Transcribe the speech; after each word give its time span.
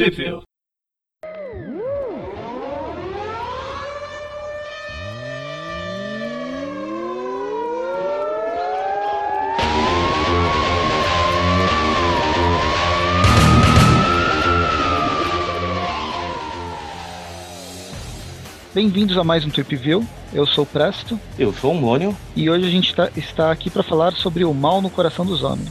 Sheffield. 0.00 0.44
Bem-vindos 18.72 19.18
a 19.18 19.22
mais 19.22 19.44
um 19.44 19.50
Trip 19.50 19.76
View. 19.76 20.06
Eu 20.32 20.46
sou 20.46 20.64
o 20.64 20.66
Presto 20.66 21.20
Eu 21.38 21.52
sou 21.52 21.72
o 21.72 21.74
Mônio. 21.74 22.16
e 22.34 22.48
hoje 22.48 22.66
a 22.66 22.70
gente 22.70 22.94
tá- 22.94 23.10
está 23.14 23.52
aqui 23.52 23.68
para 23.68 23.82
falar 23.82 24.12
sobre 24.14 24.46
o 24.46 24.54
mal 24.54 24.80
no 24.80 24.88
coração 24.88 25.26
dos 25.26 25.42
homens. 25.42 25.68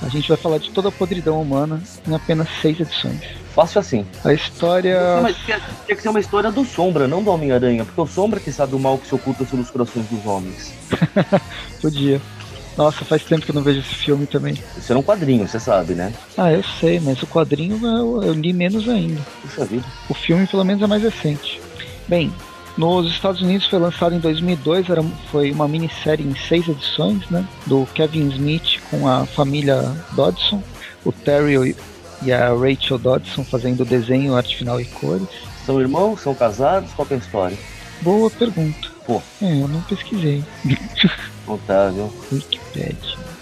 A 0.00 0.08
gente 0.08 0.26
vai 0.26 0.38
falar 0.38 0.56
de 0.56 0.70
toda 0.70 0.88
a 0.88 0.92
podridão 0.92 1.42
humana 1.42 1.82
em 2.06 2.14
apenas 2.14 2.48
seis 2.62 2.80
edições. 2.80 3.47
Fácil 3.58 3.80
assim. 3.80 4.06
A 4.24 4.32
história. 4.32 5.00
Tinha, 5.44 5.60
tinha 5.84 5.96
que 5.96 6.00
ser 6.00 6.08
uma 6.08 6.20
história 6.20 6.48
do 6.52 6.64
Sombra, 6.64 7.08
não 7.08 7.24
do 7.24 7.30
Homem-Aranha, 7.32 7.84
porque 7.84 8.00
o 8.00 8.06
Sombra 8.06 8.38
que 8.38 8.52
sabe 8.52 8.76
o 8.76 8.78
mal 8.78 8.96
que 8.98 9.08
se 9.08 9.14
oculta 9.16 9.44
sobre 9.44 9.62
os 9.62 9.70
corações 9.72 10.06
dos 10.06 10.24
homens. 10.24 10.72
Podia. 11.82 12.20
Nossa, 12.76 13.04
faz 13.04 13.24
tempo 13.24 13.44
que 13.44 13.50
eu 13.50 13.56
não 13.56 13.62
vejo 13.64 13.80
esse 13.80 13.96
filme 13.96 14.26
também. 14.26 14.54
Isso 14.76 14.92
era 14.92 14.96
um 14.96 15.02
quadrinho, 15.02 15.48
você 15.48 15.58
sabe, 15.58 15.94
né? 15.94 16.14
Ah, 16.36 16.52
eu 16.52 16.62
sei, 16.78 17.00
mas 17.00 17.20
o 17.20 17.26
quadrinho 17.26 17.84
eu, 17.84 18.22
eu 18.22 18.32
li 18.32 18.52
menos 18.52 18.88
ainda. 18.88 19.20
Puxa 19.42 19.64
vida. 19.64 19.84
O 20.08 20.14
filme, 20.14 20.46
pelo 20.46 20.64
menos, 20.64 20.80
é 20.80 20.86
mais 20.86 21.02
recente. 21.02 21.60
Bem, 22.06 22.32
nos 22.76 23.10
Estados 23.10 23.42
Unidos 23.42 23.66
foi 23.66 23.80
lançado 23.80 24.14
em 24.14 24.20
2002, 24.20 24.88
era, 24.88 25.02
foi 25.32 25.50
uma 25.50 25.66
minissérie 25.66 26.24
em 26.24 26.36
seis 26.46 26.68
edições, 26.68 27.28
né? 27.28 27.44
Do 27.66 27.88
Kevin 27.92 28.28
Smith 28.28 28.78
com 28.88 29.08
a 29.08 29.26
família 29.26 29.82
Dodson, 30.12 30.62
o 31.04 31.10
Terry 31.10 31.74
e 32.22 32.32
a 32.32 32.48
Rachel 32.54 32.98
Dodson 32.98 33.44
fazendo 33.44 33.84
desenho, 33.84 34.34
arte 34.36 34.56
final 34.56 34.80
e 34.80 34.84
cores. 34.84 35.28
São 35.64 35.80
irmãos, 35.80 36.20
são 36.20 36.34
casados, 36.34 36.92
qual 36.94 37.06
que 37.06 37.14
é 37.14 37.16
a 37.16 37.20
história? 37.20 37.56
Boa 38.02 38.30
pergunta. 38.30 38.88
Pô. 39.06 39.20
É, 39.42 39.52
eu 39.62 39.68
não 39.68 39.80
pesquisei. 39.82 40.42
Contável. 41.46 42.12
Wikipedia. 42.32 42.94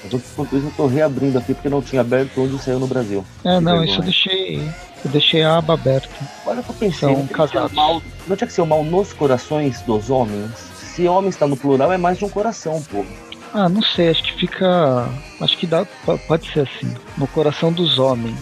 Mas 0.05 0.13
eu- 0.13 0.23
enquanto 0.33 0.57
isso 0.57 0.67
eu 0.67 0.73
tô 0.77 0.87
reabrindo 0.87 1.39
aqui 1.39 1.55
porque 1.55 1.69
não 1.69 1.83
tinha 1.83 2.01
aberto 2.01 2.41
onde 2.41 2.59
saiu 2.63 2.79
no 2.79 2.87
Brasil. 2.87 3.25
É, 3.45 3.59
Que 3.59 3.61
não, 3.65 3.73
vergonha. 3.73 3.85
isso 3.91 3.99
eu 3.99 4.03
deixei. 4.05 4.57
Eu 5.05 5.11
deixei 5.11 5.43
a 5.43 5.57
aba 5.59 5.75
aberta. 5.75 6.09
Olha 6.47 6.61
o 6.61 6.65
que 6.65 6.71
eu 6.71 6.75
pensei. 6.75 7.01
São 7.01 7.11
não, 7.11 7.17
tinha 7.27 7.29
que 7.29 7.35
ser 7.35 7.49
casados. 7.53 7.73
o 7.73 7.75
mal, 7.77 8.03
não 8.27 8.37
tinha 8.37 8.47
que 8.49 8.53
ser 8.53 8.61
o 8.63 8.67
mal 8.67 8.85
nos 8.85 9.13
corações 9.13 9.81
dos 9.83 10.11
homens? 10.11 10.51
Se 10.81 11.07
homem 11.07 11.29
está 11.29 11.47
no 11.47 11.57
plural, 11.57 11.93
é 11.93 11.99
mais 11.99 12.19
de 12.19 12.25
um 12.25 12.29
coração, 12.29 12.83
pô. 12.91 13.05
Ah, 13.53 13.69
não 13.69 13.83
sei, 13.83 14.11
acho 14.11 14.23
que 14.23 14.33
fica. 14.41 15.09
Acho 15.41 15.57
que 15.59 15.67
dá. 15.67 15.85
po- 16.05 16.19
Pode 16.27 16.51
ser 16.53 16.61
assim. 16.61 16.95
No 17.19 17.27
coração 17.27 17.73
dos 17.73 17.99
homens. 17.99 18.39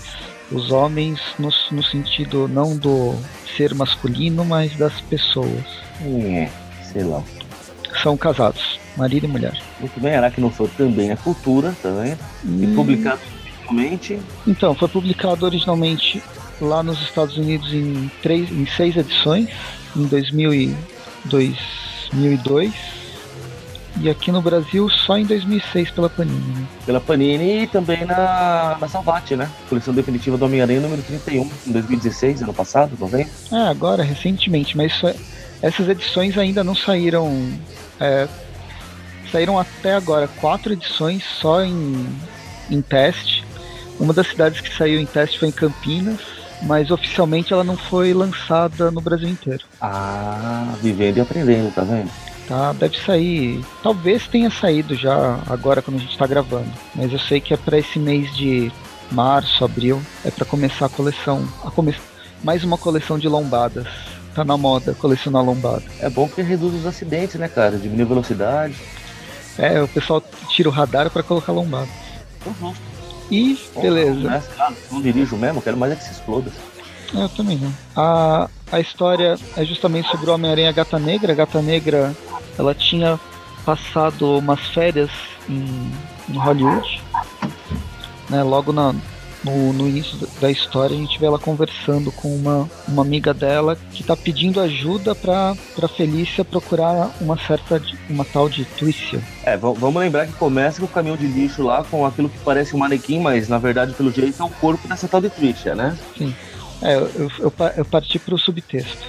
Os 0.51 0.71
homens 0.71 1.21
no, 1.39 1.51
no 1.71 1.83
sentido 1.83 2.47
não 2.49 2.77
do 2.77 3.15
ser 3.57 3.75
masculino, 3.75 4.45
mas 4.45 4.77
das 4.77 5.01
pessoas. 5.03 5.65
É, 6.03 6.49
sei 6.93 7.05
lá. 7.05 7.23
São 8.03 8.17
casados, 8.17 8.79
marido 8.97 9.25
e 9.25 9.29
mulher. 9.29 9.59
Muito 9.81 9.99
bem, 10.01 10.15
Aracnofã 10.15 10.67
também 10.77 11.11
é 11.11 11.17
cultura, 11.17 11.75
tá 11.83 11.91
vendo? 11.91 12.19
E 12.45 12.67
Hum, 12.67 12.75
publicado 12.75 13.21
originalmente 13.69 14.21
Então, 14.47 14.75
foi 14.75 14.89
publicado 14.89 15.47
originalmente 15.47 16.23
lá 16.61 16.83
nos 16.83 17.01
Estados 17.03 17.37
Unidos 17.37 17.73
em, 17.73 18.11
três, 18.23 18.51
em 18.51 18.67
seis 18.67 18.97
edições, 18.97 19.49
em 19.97 20.05
2000 20.05 20.55
e 20.55 20.77
2002. 21.25 22.73
E 24.01 24.11
aqui 24.11 24.33
no 24.33 24.43
Brasil 24.43 24.89
só 24.91 25.17
em 25.17 25.25
2006 25.25 25.91
pela 25.93 26.11
Panini. 26.11 26.41
né? 26.53 26.67
pela 26.85 27.01
Panini 27.01 27.63
e 27.63 27.67
também 27.69 28.05
na, 28.05 28.77
na 28.81 28.89
Salvati, 28.89 29.37
né? 29.37 29.49
Coleção 29.69 29.95
definitiva 29.95 30.37
do 30.37 30.45
Homem-Aranha 30.45 30.81
número 30.81 31.01
31, 31.03 31.49
em 31.67 31.73
2016, 31.73 32.43
ano 32.43 32.53
passado, 32.53 32.97
vendo? 33.07 33.31
É, 33.53 33.69
agora, 33.69 34.03
recentemente, 34.03 34.77
mas 34.77 34.93
isso 34.93 35.07
é- 35.07 35.15
essas 35.63 35.89
edições 35.89 36.37
ainda 36.37 36.65
não 36.65 36.75
saíram. 36.75 37.53
é, 38.01 38.27
saíram 39.31 39.59
até 39.59 39.95
agora 39.95 40.27
quatro 40.29 40.73
edições 40.73 41.23
só 41.41 41.63
em, 41.65 42.07
em 42.71 42.83
teste. 42.83 43.45
Uma 43.99 44.13
das 44.13 44.27
cidades 44.27 44.61
que 44.61 44.77
saiu 44.77 45.01
em 45.01 45.07
teste 45.07 45.39
foi 45.39 45.49
em 45.49 45.53
Campinas, 45.53 46.19
mas 46.63 46.91
oficialmente 46.91 47.53
ela 47.53 47.63
não 47.65 47.77
foi 47.77 48.13
lançada 48.13 48.91
no 48.91 49.01
Brasil 49.01 49.29
inteiro. 49.29 49.65
Ah, 49.81 50.75
vivendo 50.83 51.19
e 51.19 51.21
aprendendo, 51.21 51.73
tá 51.73 51.83
vendo? 51.83 52.11
Tá? 52.49 52.73
Deve 52.73 52.99
sair. 53.01 53.65
Talvez 53.83 54.27
tenha 54.27 54.51
saído 54.51 54.95
já 54.95 55.41
agora 55.49 55.81
quando 55.81 55.97
a 55.97 56.01
gente 56.01 56.17
tá 56.19 56.27
gravando. 56.27 56.71
Mas 56.95 57.13
eu 57.13 57.19
sei 57.19 57.41
que 57.41 57.55
é 57.55 57.57
para 57.57 57.79
esse 57.79 57.99
mês 57.99 58.35
de 58.35 58.71
março, 59.11 59.65
abril. 59.65 60.03
É 60.25 60.31
para 60.31 60.45
começar 60.45 60.87
a 60.87 60.91
coleção. 60.91 61.49
A 61.65 61.71
come... 61.71 61.95
Mais 62.43 62.63
uma 62.63 62.77
coleção 62.77 63.19
de 63.19 63.29
lombadas. 63.29 63.87
Tá 64.35 64.45
na 64.45 64.57
moda 64.57 64.95
colecionar 64.95 65.45
lombada. 65.45 65.85
É 66.01 66.11
bom 66.11 66.27
porque 66.27 66.43
reduz 66.43 66.75
os 66.75 66.87
acidentes, 66.87 67.37
né, 67.37 67.49
cara? 67.49 67.79
Diminui 67.79 68.05
a 68.05 68.09
velocidade. 68.09 68.75
É, 69.57 69.81
o 69.81 69.87
pessoal 69.87 70.23
tira 70.49 70.69
o 70.69 70.73
radar 70.73 71.09
para 71.09 71.23
colocar 71.23 71.53
lombada. 71.53 71.89
Uhum. 72.45 72.75
E 73.31 73.59
beleza. 73.81 74.29
Né? 74.29 74.43
Ah, 74.59 74.73
não 74.91 75.01
dirijo 75.01 75.37
mesmo, 75.37 75.63
quero 75.63 75.77
mais 75.77 75.93
é 75.93 75.97
que 75.97 76.05
se 76.05 76.13
exploda. 76.13 76.51
É, 77.15 77.23
Eu 77.23 77.29
também 77.29 77.57
não. 77.57 77.73
A, 77.97 78.49
a 78.71 78.81
história 78.81 79.37
é 79.57 79.65
justamente 79.65 80.11
sobre 80.11 80.29
o 80.29 80.35
Homem-Aranha 80.35 80.73
Gata 80.73 80.99
Negra. 80.99 81.35
Gata 81.35 81.63
Negra, 81.63 82.15
ela 82.59 82.75
tinha 82.75 83.19
passado 83.65 84.39
umas 84.39 84.61
férias 84.69 85.11
em, 85.49 85.91
em 86.29 86.37
Hollywood. 86.39 87.03
Né, 88.29 88.43
logo 88.43 88.73
na, 88.73 88.95
no, 89.45 89.73
no 89.75 89.87
início 89.87 90.17
da 90.41 90.51
história, 90.51 90.97
a 90.97 90.99
gente 90.99 91.19
vê 91.19 91.27
ela 91.27 91.39
conversando 91.39 92.11
com 92.11 92.35
uma, 92.35 92.69
uma 92.89 93.03
amiga 93.03 93.35
dela 93.35 93.77
que 93.93 94.01
está 94.01 94.17
pedindo 94.17 94.61
ajuda 94.61 95.15
para 95.15 95.55
para 95.77 95.87
Felícia 95.89 96.43
procurar 96.45 97.11
uma 97.21 97.37
certa, 97.39 97.83
uma 98.09 98.25
tal 98.25 98.49
de 98.49 98.65
Twicia. 98.65 99.21
É, 99.45 99.57
vamos 99.59 99.97
lembrar 99.97 100.27
que 100.27 100.33
começa 100.33 100.81
com 100.81 100.87
o 100.87 100.89
caminhão 100.89 101.17
de 101.17 101.27
lixo 101.27 101.63
lá, 101.63 101.85
com 101.85 102.07
aquilo 102.07 102.31
que 102.31 102.39
parece 102.39 102.75
um 102.75 102.79
manequim, 102.79 103.21
mas 103.21 103.47
na 103.49 103.59
verdade, 103.59 103.93
pelo 103.93 104.11
jeito, 104.11 104.43
é 104.43 104.45
o 104.47 104.51
corpo 104.51 104.89
dessa 104.89 105.07
tal 105.07 105.21
de 105.21 105.29
Trisha, 105.29 105.75
né? 105.75 105.97
É, 106.83 106.97
eu, 106.97 107.11
eu, 107.15 107.31
eu 107.41 107.51
pa- 107.51 107.73
eu 107.77 107.85
parti 107.85 108.19
para 108.19 108.35
o 108.35 108.39
subtexto. 108.39 109.05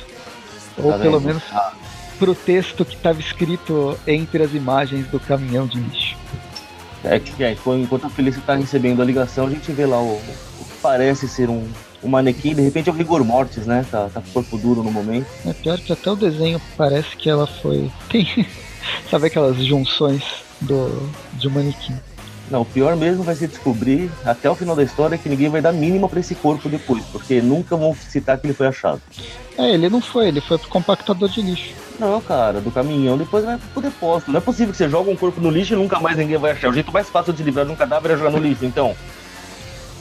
Ou 0.78 0.92
Tá 0.92 1.00
pelo 1.00 1.22
menos 1.22 1.42
Ah, 1.54 1.72
pro 2.18 2.34
texto 2.34 2.84
que 2.86 2.96
estava 2.96 3.20
escrito 3.20 3.98
entre 4.08 4.44
as 4.44 4.54
imagens 4.54 5.08
do 5.08 5.20
caminhão 5.20 5.68
de 5.68 5.80
lixo. 5.80 6.18
É 7.04 7.20
que 7.20 7.44
é, 7.44 7.52
enquanto 7.52 8.06
a 8.06 8.10
Felícia 8.10 8.42
tá 8.46 8.56
recebendo 8.56 9.02
a 9.02 9.06
ligação, 9.06 9.46
a 9.46 9.50
gente 9.50 9.72
vê 9.72 9.86
lá 9.86 10.02
o, 10.02 10.16
o 10.16 10.66
que 10.66 10.78
parece 10.82 11.28
ser 11.28 11.50
um, 11.50 11.68
um 12.04 12.10
manequim, 12.10 12.56
de 12.56 12.62
repente 12.62 12.90
é 12.90 12.92
o 12.92 12.96
rigor 12.96 13.24
mortis, 13.24 13.66
né? 13.66 13.86
Tá, 13.92 14.10
tá 14.12 14.22
com 14.22 14.30
o 14.30 14.34
corpo 14.34 14.58
duro 14.58 14.82
no 14.82 14.92
momento. 14.92 15.28
É 15.46 15.54
pior 15.54 15.80
que 15.80 15.94
até 15.94 16.10
o 16.10 16.16
desenho 16.16 16.60
parece 16.76 17.16
que 17.16 17.30
ela 17.30 17.46
foi. 17.46 17.92
Tem. 18.10 18.48
Sabe 19.10 19.28
aquelas 19.28 19.58
junções 19.58 20.24
do 20.62 21.10
de 21.34 21.48
um 21.48 21.52
manequim? 21.52 21.96
Não, 22.50 22.62
o 22.62 22.66
pior 22.66 22.96
mesmo 22.96 23.24
vai 23.24 23.36
ser 23.36 23.48
descobrir 23.48 24.10
até 24.24 24.50
o 24.50 24.56
final 24.56 24.76
da 24.76 24.84
história 24.84 25.18
que 25.18 25.28
ninguém 25.28 25.50
vai 25.50 25.62
dar 25.62 25.74
mínima 25.74 26.08
pra 26.08 26.20
esse 26.20 26.36
corpo 26.36 26.70
depois, 26.70 27.04
porque 27.06 27.42
nunca 27.42 27.76
vão 27.76 27.96
citar 27.96 28.38
que 28.38 28.46
ele 28.46 28.54
foi 28.54 28.68
achado. 28.68 29.02
É, 29.58 29.74
ele 29.74 29.90
não 29.90 30.00
foi, 30.00 30.28
ele 30.28 30.42
foi 30.42 30.58
pro 30.58 30.70
compactador 30.70 31.28
de 31.30 31.42
lixo. 31.42 31.74
Não, 32.00 32.20
cara, 32.22 32.60
do 32.60 32.72
caminhão 32.72 33.18
depois 33.18 33.46
vai 33.46 33.58
pro 33.74 33.82
depósito. 33.82 34.32
Não 34.32 34.38
é 34.38 34.42
possível 34.42 34.72
que 34.72 34.78
você 34.78 34.90
joga 34.90 35.10
um 35.10 35.16
corpo 35.16 35.40
no 35.40 35.50
lixo 35.50 35.74
e 35.74 35.78
nunca 35.78 36.00
mais 36.00 36.18
ninguém 36.18 36.38
vai 36.38 36.52
achar. 36.52 36.70
O 36.70 36.74
jeito 36.74 36.92
mais 36.92 37.10
fácil 37.10 37.32
de 37.34 37.42
livrar 37.44 37.66
de 37.66 37.72
um 37.72 37.76
cadáver 37.76 38.12
é 38.12 38.18
jogar 38.18 38.32
no 38.32 38.38
lixo, 38.40 38.66
então. 38.66 38.96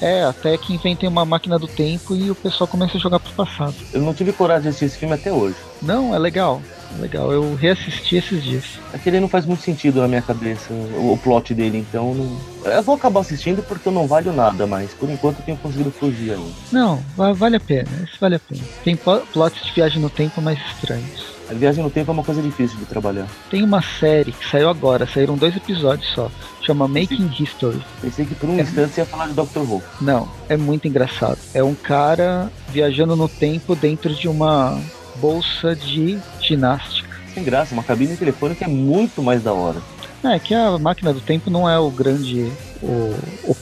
É, 0.01 0.25
até 0.25 0.59
que 0.59 0.75
inventem 0.75 1.09
uma 1.09 1.25
máquina 1.25 1.59
do 1.59 1.69
tempo 1.69 2.15
e 2.17 2.31
o 2.31 2.35
pessoal 2.35 2.67
começa 2.67 2.97
a 2.97 3.01
jogar 3.01 3.21
pro 3.21 3.33
passado. 3.33 3.75
Eu 3.93 4.03
não 4.03 4.13
tive 4.13 4.33
coragem 4.33 4.63
de 4.63 4.69
assistir 4.69 4.87
esse 4.87 4.99
filme 4.99 5.15
até 5.15 5.33
hoje. 5.33 5.55
Não, 5.81 6.15
é 6.15 6.19
legal. 6.19 6.61
É 6.99 7.01
legal. 7.01 7.33
Eu 7.33 7.55
reassisti 7.55 8.17
esses 8.17 8.43
dias. 8.43 8.65
É 8.93 8.99
que 8.99 9.09
ele 9.09 9.21
não 9.21 9.29
faz 9.29 9.47
muito 9.47 9.63
sentido 9.63 10.01
na 10.01 10.09
minha 10.09 10.21
cabeça, 10.21 10.73
o, 10.73 11.13
o 11.13 11.19
plot 11.23 11.55
dele, 11.55 11.79
então 11.79 12.13
não... 12.13 12.37
Eu 12.73 12.83
vou 12.83 12.97
acabar 12.97 13.21
assistindo 13.21 13.63
porque 13.63 13.89
eu 13.89 13.93
não 13.93 14.07
valho 14.07 14.33
nada, 14.33 14.67
mas 14.67 14.91
por 14.93 15.09
enquanto 15.09 15.39
eu 15.39 15.45
tenho 15.45 15.57
conseguido 15.59 15.91
fugir 15.93 16.33
ainda. 16.33 16.51
Não, 16.73 17.03
va- 17.17 17.33
vale 17.33 17.57
a 17.57 17.61
pena. 17.61 17.89
Esse 18.03 18.19
vale 18.21 18.35
a 18.35 18.41
pena. 18.41 18.63
Tem 18.83 18.97
plo- 18.97 19.23
plots 19.33 19.63
de 19.65 19.73
viagem 19.73 20.03
no 20.03 20.11
tempo 20.11 20.43
mais 20.43 20.59
estranhos. 20.75 21.34
A 21.51 21.55
viagem 21.55 21.85
no 21.85 21.91
tempo 21.91 22.11
é 22.11 22.15
uma 22.15 22.25
coisa 22.25 22.41
difícil 22.41 22.79
de 22.79 22.87
trabalhar. 22.87 23.27
Tem 23.51 23.63
uma 23.63 23.83
série 23.83 24.33
que 24.33 24.49
saiu 24.49 24.69
agora, 24.69 25.07
saíram 25.07 25.37
dois 25.37 25.55
episódios 25.55 26.09
só. 26.15 26.31
Chama 26.63 26.89
Making 26.89 27.31
History. 27.39 27.83
Pensei 28.01 28.25
que 28.25 28.35
por 28.35 28.49
um 28.49 28.59
É. 28.59 28.63
instante 28.63 28.95
você 28.95 29.03
ia 29.03 29.07
falar 29.07 29.27
de 29.29 29.35
Dr. 29.35 29.59
Who. 29.59 29.83
Não, 30.01 30.27
é 30.49 30.57
muito 30.57 30.89
engraçado. 30.89 31.39
É 31.53 31.63
um 31.63 31.75
cara 31.75 32.51
viajando 32.71 33.15
no 33.15 33.29
tempo 33.29 33.77
dentro 33.77 34.15
de 34.15 34.27
uma 34.27 34.81
bolsa 35.17 35.77
de 35.77 36.19
ginástica. 36.41 37.15
Sem 37.35 37.45
graça, 37.45 37.75
uma 37.75 37.83
cabine 37.83 38.17
telefônica 38.17 38.65
é 38.65 38.69
muito 38.69 39.23
mais 39.23 39.43
da 39.43 39.53
hora. 39.53 39.83
É 40.25 40.39
que 40.39 40.55
a 40.55 40.79
máquina 40.79 41.13
do 41.13 41.21
tempo 41.21 41.51
não 41.51 41.69
é 41.69 41.79
o 41.79 41.91
grande 41.91 42.51
o, 42.83 43.15
o, 43.45 43.57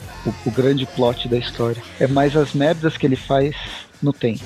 o- 0.47 0.51
grande 0.53 0.87
plot 0.87 1.27
da 1.29 1.37
história. 1.37 1.83
É 1.99 2.07
mais 2.07 2.37
as 2.37 2.53
merdas 2.53 2.97
que 2.97 3.05
ele 3.05 3.17
faz 3.17 3.57
no 4.01 4.13
tempo. 4.13 4.45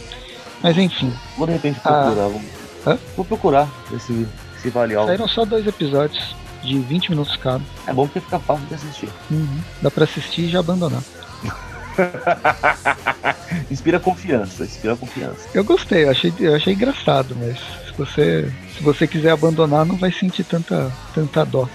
Mas 0.63 0.79
enfim, 0.79 1.13
Vou 1.37 1.47
de 1.47 1.53
repente 1.53 1.79
Ah. 1.85 2.05
procurar. 2.05 2.29
vou- 2.29 2.41
Hã? 2.87 2.99
Vou 3.17 3.25
procurar 3.25 3.69
esse, 3.93 4.27
esse 4.57 4.71
vale 4.71 4.95
saíram 4.95 5.27
só 5.29 5.45
dois 5.45 5.67
episódios 5.67 6.37
de 6.63 6.79
20 6.79 7.11
minutos 7.11 7.37
cada. 7.37 7.63
É 7.87 7.93
bom 7.93 8.07
porque 8.07 8.21
fica 8.21 8.39
fácil 8.39 8.67
de 8.67 8.75
assistir. 8.75 9.09
Uhum. 9.31 9.61
Dá 9.83 9.91
pra 9.91 10.05
assistir 10.05 10.43
e 10.43 10.49
já 10.49 10.61
abandonar. 10.61 11.03
inspira 13.71 13.99
confiança, 13.99 14.65
inspira 14.65 14.97
confiança. 14.97 15.49
Eu 15.55 15.65
gostei, 15.65 16.05
eu 16.05 16.11
achei, 16.11 16.33
eu 16.39 16.55
achei 16.55 16.75
engraçado, 16.75 17.37
mas 17.39 17.59
se 17.59 17.93
você, 17.97 18.53
se 18.77 18.83
você 18.83 19.07
quiser 19.07 19.31
abandonar, 19.31 19.85
não 19.87 19.97
vai 19.97 20.13
sentir 20.13 20.45
tanta, 20.45 20.93
tanta 21.15 21.45
dó. 21.45 21.69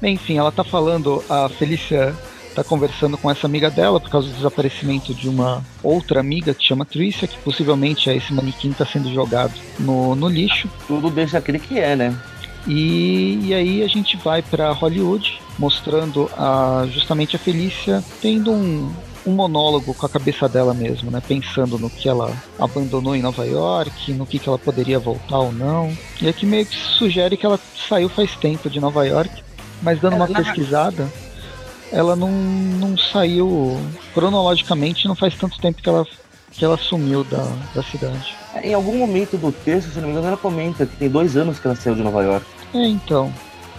Bem, 0.00 0.14
enfim, 0.14 0.38
ela 0.38 0.52
tá 0.52 0.62
falando, 0.64 1.24
a 1.28 1.48
Felícia 1.48 2.14
tá 2.54 2.64
conversando 2.64 3.18
com 3.18 3.30
essa 3.30 3.46
amiga 3.46 3.70
dela 3.70 4.00
por 4.00 4.10
causa 4.10 4.28
do 4.28 4.34
desaparecimento 4.34 5.12
de 5.14 5.28
uma 5.28 5.62
outra 5.82 6.20
amiga 6.20 6.54
que 6.54 6.64
chama 6.64 6.84
Tricia, 6.84 7.28
que 7.28 7.36
possivelmente 7.38 8.08
é 8.08 8.16
esse 8.16 8.32
manequim 8.32 8.72
tá 8.72 8.86
sendo 8.86 9.12
jogado 9.12 9.52
no, 9.78 10.14
no 10.14 10.28
lixo. 10.28 10.68
Tudo 10.86 11.10
deixa 11.10 11.38
aquele 11.38 11.58
que 11.58 11.78
é, 11.78 11.96
né? 11.96 12.16
E, 12.66 13.40
e 13.42 13.54
aí 13.54 13.82
a 13.82 13.88
gente 13.88 14.16
vai 14.16 14.40
para 14.40 14.72
Hollywood, 14.72 15.38
mostrando 15.58 16.30
a, 16.36 16.86
justamente 16.90 17.36
a 17.36 17.38
Felícia 17.38 18.02
tendo 18.22 18.52
um, 18.52 18.90
um 19.26 19.32
monólogo 19.32 19.92
com 19.94 20.06
a 20.06 20.08
cabeça 20.08 20.48
dela 20.48 20.72
mesmo, 20.72 21.10
né? 21.10 21.20
Pensando 21.26 21.78
no 21.78 21.90
que 21.90 22.08
ela 22.08 22.32
abandonou 22.58 23.14
em 23.14 23.22
Nova 23.22 23.44
York, 23.46 24.12
no 24.12 24.26
que, 24.26 24.38
que 24.38 24.48
ela 24.48 24.58
poderia 24.58 24.98
voltar 24.98 25.38
ou 25.38 25.52
não. 25.52 25.92
E 26.20 26.28
aqui 26.28 26.46
meio 26.46 26.64
que 26.64 26.76
sugere 26.76 27.36
que 27.36 27.44
ela 27.44 27.60
saiu 27.88 28.08
faz 28.08 28.34
tempo 28.36 28.70
de 28.70 28.80
Nova 28.80 29.04
York, 29.06 29.42
mas 29.82 30.00
dando 30.00 30.16
uma 30.16 30.28
pesquisada, 30.28 31.08
ela 31.94 32.16
não, 32.16 32.30
não 32.30 32.98
saiu 32.98 33.80
cronologicamente, 34.12 35.06
não 35.06 35.14
faz 35.14 35.34
tanto 35.36 35.60
tempo 35.60 35.80
que 35.80 35.88
ela, 35.88 36.04
que 36.50 36.64
ela 36.64 36.76
sumiu 36.76 37.22
da, 37.22 37.46
da 37.72 37.82
cidade. 37.84 38.36
Em 38.62 38.74
algum 38.74 38.98
momento 38.98 39.36
do 39.36 39.52
texto, 39.52 39.90
se 39.90 40.00
não 40.00 40.08
me 40.08 40.10
engano, 40.10 40.26
ela 40.26 40.36
comenta 40.36 40.84
que 40.84 40.96
tem 40.96 41.08
dois 41.08 41.36
anos 41.36 41.60
que 41.60 41.66
ela 41.66 41.76
saiu 41.76 41.94
de 41.94 42.02
Nova 42.02 42.22
York. 42.22 42.44
É, 42.74 42.86
então. 42.88 43.32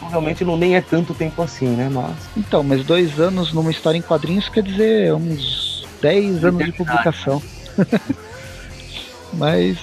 Realmente 0.10 0.46
não 0.46 0.56
nem 0.56 0.76
é 0.76 0.82
tanto 0.82 1.14
tempo 1.14 1.42
assim, 1.42 1.68
né? 1.68 1.90
Mas. 1.92 2.16
Então, 2.38 2.64
mas 2.64 2.86
dois 2.86 3.20
anos 3.20 3.52
numa 3.52 3.72
história 3.72 3.98
em 3.98 4.02
quadrinhos 4.02 4.48
quer 4.48 4.64
dizer 4.64 5.14
uns 5.14 5.86
10 6.02 6.46
anos 6.46 6.66
de 6.66 6.72
publicação. 6.72 7.42
mas 9.34 9.78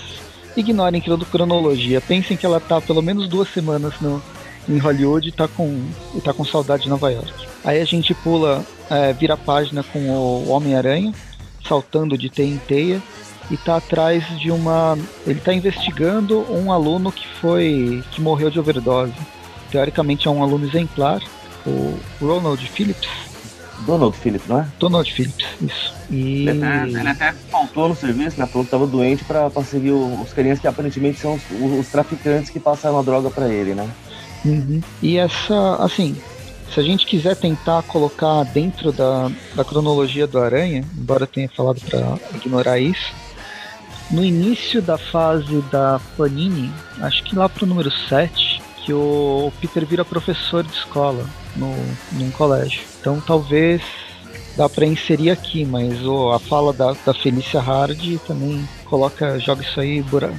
ignorem 0.56 1.02
cronologia. 1.30 2.00
Pensem 2.00 2.36
que 2.36 2.46
ela 2.46 2.60
tá 2.60 2.80
pelo 2.80 3.02
menos 3.02 3.28
duas 3.28 3.48
semanas 3.52 3.94
no, 4.00 4.22
em 4.68 4.78
Hollywood 4.78 5.28
e 5.28 5.32
tá 5.32 5.48
com, 5.48 5.82
e 6.14 6.20
tá 6.20 6.32
com 6.32 6.44
saudade 6.44 6.84
de 6.84 6.88
Nova 6.88 7.10
York. 7.10 7.32
Aí 7.64 7.80
a 7.80 7.84
gente 7.84 8.14
pula, 8.14 8.64
é, 8.90 9.12
vira 9.12 9.34
a 9.34 9.36
página 9.36 9.82
com 9.82 9.98
o 9.98 10.48
Homem-Aranha, 10.48 11.12
saltando 11.66 12.18
de 12.18 12.28
teia 12.28 12.48
em 12.48 12.58
teia, 12.58 13.02
e 13.50 13.56
tá 13.56 13.76
atrás 13.76 14.24
de 14.38 14.50
uma. 14.50 14.98
Ele 15.26 15.40
tá 15.40 15.52
investigando 15.52 16.40
um 16.50 16.72
aluno 16.72 17.12
que 17.12 17.26
foi. 17.40 18.02
que 18.10 18.20
morreu 18.20 18.50
de 18.50 18.58
overdose. 18.58 19.14
Teoricamente 19.70 20.28
é 20.28 20.30
um 20.30 20.42
aluno 20.42 20.66
exemplar, 20.66 21.20
o 21.66 21.98
Ronald 22.20 22.64
Phillips. 22.68 23.08
Donald 23.86 24.16
Phillips, 24.16 24.46
não 24.46 24.60
é? 24.60 24.68
Donald 24.78 25.12
Phillips, 25.12 25.46
isso. 25.60 25.94
E... 26.10 26.46
Ele, 26.46 26.64
até, 26.64 26.88
ele 26.88 27.08
até 27.08 27.32
faltou 27.50 27.88
no 27.88 27.96
serviço, 27.96 28.38
né? 28.38 28.46
Falou 28.46 28.64
que 28.64 28.70
tava 28.70 28.86
doente 28.86 29.24
pra, 29.24 29.50
pra 29.50 29.64
seguir 29.64 29.90
os 29.90 30.32
carinhas 30.32 30.58
que 30.58 30.68
aparentemente 30.68 31.18
são 31.18 31.34
os, 31.34 31.42
os 31.80 31.88
traficantes 31.88 32.50
que 32.50 32.60
passaram 32.60 32.98
a 32.98 33.02
droga 33.02 33.30
para 33.30 33.48
ele, 33.48 33.74
né? 33.74 33.88
Uhum. 34.44 34.80
E 35.02 35.16
essa, 35.16 35.76
assim, 35.76 36.16
se 36.72 36.80
a 36.80 36.82
gente 36.82 37.06
quiser 37.06 37.36
tentar 37.36 37.82
colocar 37.82 38.44
dentro 38.44 38.92
da, 38.92 39.30
da 39.54 39.64
cronologia 39.64 40.26
do 40.26 40.38
Aranha, 40.38 40.84
embora 40.96 41.26
tenha 41.26 41.48
falado 41.48 41.80
para 41.82 42.18
ignorar 42.34 42.78
isso, 42.78 43.12
no 44.10 44.24
início 44.24 44.82
da 44.82 44.98
fase 44.98 45.60
da 45.70 46.00
Panini, 46.16 46.70
acho 47.00 47.22
que 47.24 47.36
lá 47.36 47.48
pro 47.48 47.66
número 47.66 47.90
7, 47.90 48.62
que 48.84 48.92
o 48.92 49.52
Peter 49.60 49.86
vira 49.86 50.04
professor 50.04 50.62
de 50.62 50.72
escola 50.72 51.28
no, 51.56 51.74
num 52.12 52.30
colégio. 52.30 52.82
Então 53.00 53.20
talvez 53.20 53.80
dá 54.56 54.68
para 54.68 54.84
inserir 54.86 55.30
aqui, 55.30 55.64
mas 55.64 56.04
oh, 56.04 56.30
a 56.30 56.38
fala 56.38 56.72
da, 56.72 56.94
da 57.06 57.14
Felícia 57.14 57.60
Hard 57.60 58.18
também 58.26 58.66
coloca, 58.92 59.40
joga 59.40 59.62
isso 59.62 59.80
aí 59.80 60.02
bura, 60.02 60.30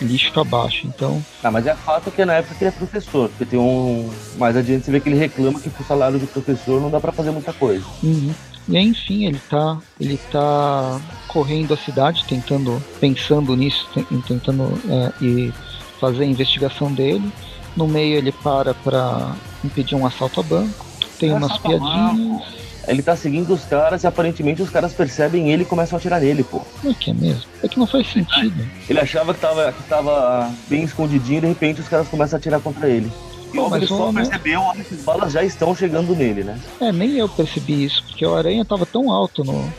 o 0.00 0.04
lixo 0.04 0.32
pra 0.32 0.44
baixo. 0.44 0.86
Então. 0.86 1.20
Ah, 1.42 1.50
mas 1.50 1.66
é 1.66 1.74
fato 1.74 2.08
que 2.12 2.24
na 2.24 2.34
época 2.34 2.54
ele 2.60 2.68
é 2.68 2.70
professor, 2.70 3.28
porque 3.28 3.44
tem 3.44 3.58
um. 3.58 4.08
Mais 4.38 4.56
adiante 4.56 4.84
você 4.84 4.92
vê 4.92 5.00
que 5.00 5.08
ele 5.08 5.18
reclama 5.18 5.58
que 5.58 5.68
com 5.68 5.82
salário 5.82 6.16
de 6.16 6.26
professor 6.26 6.80
não 6.80 6.88
dá 6.88 7.00
para 7.00 7.10
fazer 7.10 7.32
muita 7.32 7.52
coisa. 7.52 7.84
Uhum. 8.00 8.32
E 8.68 8.76
aí, 8.76 8.86
enfim, 8.86 9.26
ele 9.26 9.40
tá, 9.50 9.76
ele 10.00 10.16
tá 10.30 11.00
correndo 11.26 11.74
a 11.74 11.76
cidade, 11.76 12.24
tentando, 12.26 12.80
pensando 13.00 13.56
nisso, 13.56 13.88
tentando 14.26 14.80
é, 14.88 15.12
e 15.20 15.52
fazer 16.00 16.22
a 16.22 16.26
investigação 16.26 16.92
dele. 16.92 17.28
No 17.76 17.88
meio 17.88 18.16
ele 18.16 18.30
para 18.30 18.72
para 18.72 19.34
impedir 19.64 19.96
um 19.96 20.06
assalto 20.06 20.38
a 20.38 20.42
banco. 20.44 20.86
Tem 21.18 21.30
é 21.30 21.34
umas 21.34 21.58
piadinhas. 21.58 22.63
Ele 22.86 23.02
tá 23.02 23.16
seguindo 23.16 23.52
os 23.52 23.64
caras 23.64 24.02
e 24.02 24.06
aparentemente 24.06 24.62
os 24.62 24.70
caras 24.70 24.92
percebem 24.92 25.50
ele 25.50 25.62
e 25.62 25.66
começam 25.66 25.96
a 25.96 25.98
atirar 25.98 26.20
nele, 26.20 26.44
pô. 26.44 26.60
Não 26.82 26.90
é 26.90 26.94
que 26.94 27.10
é 27.10 27.14
mesmo? 27.14 27.44
É 27.62 27.68
que 27.68 27.78
não 27.78 27.86
faz 27.86 28.10
sentido. 28.12 28.66
Ele 28.88 29.00
achava 29.00 29.32
que 29.32 29.40
tava, 29.40 29.72
que 29.72 29.82
tava 29.84 30.52
bem 30.68 30.82
escondidinho 30.82 31.38
e 31.38 31.40
de 31.40 31.46
repente 31.46 31.80
os 31.80 31.88
caras 31.88 32.08
começam 32.08 32.36
a 32.36 32.38
atirar 32.38 32.60
contra 32.60 32.88
ele. 32.88 33.10
E 33.52 33.56
Pô, 33.56 33.74
ele 33.74 33.86
só 33.86 34.12
percebeu 34.12 34.62
que 34.72 34.94
as 34.94 35.00
balas 35.02 35.32
já 35.32 35.42
estão 35.44 35.74
chegando 35.74 36.14
nele, 36.14 36.42
né? 36.42 36.58
É, 36.80 36.90
nem 36.90 37.12
eu 37.12 37.28
percebi 37.28 37.84
isso, 37.84 38.02
porque 38.04 38.26
o 38.26 38.34
Aranha 38.34 38.64
tava 38.64 38.84
tão 38.84 39.10
alto 39.10 39.44
no... 39.44 39.72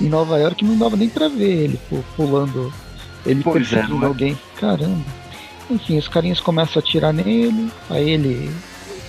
em 0.00 0.08
Nova 0.08 0.38
York 0.38 0.56
que 0.56 0.64
não 0.64 0.76
dava 0.76 0.96
nem 0.96 1.08
pra 1.08 1.28
ver 1.28 1.64
ele 1.64 1.80
pulando, 2.16 2.72
ele 3.24 3.42
pois 3.42 3.72
é, 3.72 3.76
perseguindo 3.76 4.04
é, 4.04 4.08
alguém. 4.08 4.38
Caramba. 4.56 5.04
Enfim, 5.70 5.98
os 5.98 6.08
carinhas 6.08 6.40
começam 6.40 6.80
a 6.80 6.84
atirar 6.84 7.12
nele, 7.12 7.70
aí 7.88 8.10
ele 8.10 8.50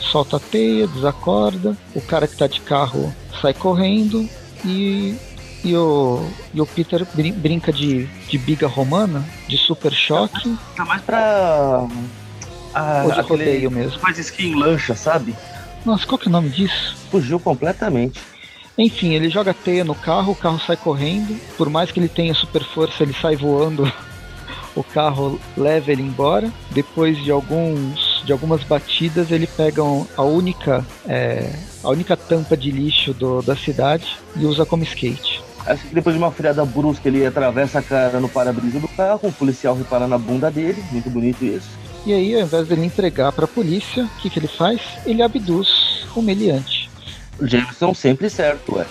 solta 0.02 0.38
a 0.38 0.40
teia, 0.40 0.88
desacorda, 0.88 1.78
o 1.96 2.02
cara 2.02 2.28
que 2.28 2.36
tá 2.36 2.48
de 2.48 2.60
carro 2.62 3.14
sai 3.42 3.54
correndo 3.54 4.28
e, 4.66 5.16
e, 5.64 5.76
o, 5.76 6.28
e 6.54 6.62
o 6.62 6.66
Peter 6.66 7.06
brinca 7.36 7.72
de, 7.72 8.06
de 8.06 8.38
biga 8.38 8.68
romana, 8.68 9.26
de 9.48 9.58
super 9.58 9.94
choque. 9.94 10.58
Tá 10.76 10.86
mais 10.86 11.02
pra. 11.02 11.88
Ah, 12.74 13.04
Ou 13.06 13.12
de 13.12 13.22
rodeio 13.22 13.72
mesmo. 13.72 14.00
Faz 14.00 14.18
esqui 14.18 14.48
em 14.48 14.56
lancha, 14.56 14.96
sabe? 14.96 15.36
Nossa, 15.86 16.06
qual 16.06 16.18
que 16.18 16.28
é 16.28 16.30
o 16.30 16.32
nome 16.32 16.50
disso? 16.50 16.96
Fugiu 17.10 17.40
completamente. 17.40 18.20
Enfim, 18.78 19.14
ele 19.14 19.30
joga 19.30 19.54
teia 19.54 19.84
no 19.84 19.94
carro, 19.94 20.32
o 20.32 20.36
carro 20.36 20.60
sai 20.60 20.78
correndo. 20.78 21.38
Por 21.58 21.70
mais 21.70 21.92
que 21.92 22.00
ele 22.00 22.08
tenha 22.08 22.34
super 22.34 22.64
força, 22.64 23.04
ele 23.04 23.14
sai 23.14 23.36
voando. 23.36 23.92
o 24.76 24.84
carro 24.84 25.40
leva 25.58 25.92
ele 25.92 26.02
embora. 26.02 26.52
Depois 26.72 27.22
de 27.22 27.32
alguns 27.32 28.11
de 28.24 28.32
algumas 28.32 28.64
batidas, 28.64 29.32
ele 29.32 29.48
pega 29.48 29.82
a 30.16 30.24
única, 30.24 30.86
é, 31.08 31.50
a 31.84 31.90
única 31.90 32.16
tampa 32.16 32.56
de 32.56 32.72
lixo 32.72 33.14
do, 33.14 33.42
da 33.42 33.56
cidade 33.56 34.18
e 34.36 34.46
usa 34.46 34.66
como 34.66 34.84
skate. 34.84 35.42
Acho 35.66 35.88
que 35.88 35.94
depois 35.94 36.16
de 36.16 36.22
uma 36.22 36.32
freada 36.32 36.66
brusca 36.66 37.08
ele 37.08 37.26
atravessa 37.26 37.80
a 37.80 37.82
cara 37.82 38.20
no 38.20 38.28
para-brisa 38.28 38.80
do 38.80 38.88
carro, 38.88 39.20
o 39.24 39.32
policial 39.32 39.76
repara 39.76 40.08
na 40.08 40.18
bunda 40.18 40.50
dele, 40.50 40.84
muito 40.92 41.10
bonito 41.10 41.46
isso. 41.46 41.70
E 42.06 42.14
aí, 42.14 42.34
ao 42.34 42.42
invés 42.42 42.68
dele 42.68 42.84
entregar 42.84 43.32
para 43.32 43.46
a 43.46 43.48
polícia, 43.48 44.06
o 44.06 44.22
que, 44.22 44.30
que 44.30 44.40
ele 44.40 44.48
faz? 44.48 44.82
Ele 45.06 45.22
abduz 45.22 46.08
o 46.16 46.22
meliante. 46.22 46.90
Jameson 47.40 47.94
sempre 47.94 48.30
certo, 48.30 48.76
ué. 48.76 48.86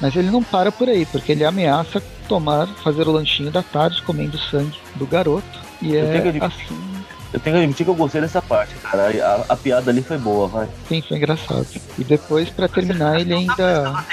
Mas 0.00 0.14
ele 0.14 0.30
não 0.30 0.42
para 0.42 0.70
por 0.70 0.88
aí, 0.88 1.04
porque 1.06 1.32
ele 1.32 1.44
ameaça 1.44 2.00
tomar, 2.28 2.68
fazer 2.82 3.08
o 3.08 3.12
lanchinho 3.12 3.50
da 3.50 3.62
tarde 3.62 4.02
comendo 4.02 4.38
sangue 4.38 4.78
do 4.94 5.06
garoto. 5.06 5.60
E 5.82 5.94
Eu 5.94 6.06
é 6.06 6.46
assim 6.46 6.93
eu 7.34 7.40
tenho 7.40 7.56
que 7.56 7.62
admitir 7.62 7.84
que 7.84 7.90
eu 7.90 7.96
gostei 7.96 8.20
dessa 8.20 8.40
parte, 8.40 8.72
cara. 8.76 9.08
A, 9.08 9.52
a 9.54 9.56
piada 9.56 9.90
ali 9.90 10.00
foi 10.00 10.16
boa, 10.16 10.46
vai. 10.46 10.68
Sim, 10.88 11.02
foi 11.02 11.16
engraçado. 11.16 11.66
E 11.98 12.04
depois, 12.04 12.48
para 12.48 12.68
terminar, 12.68 13.20
ele 13.20 13.34
ainda. 13.34 14.04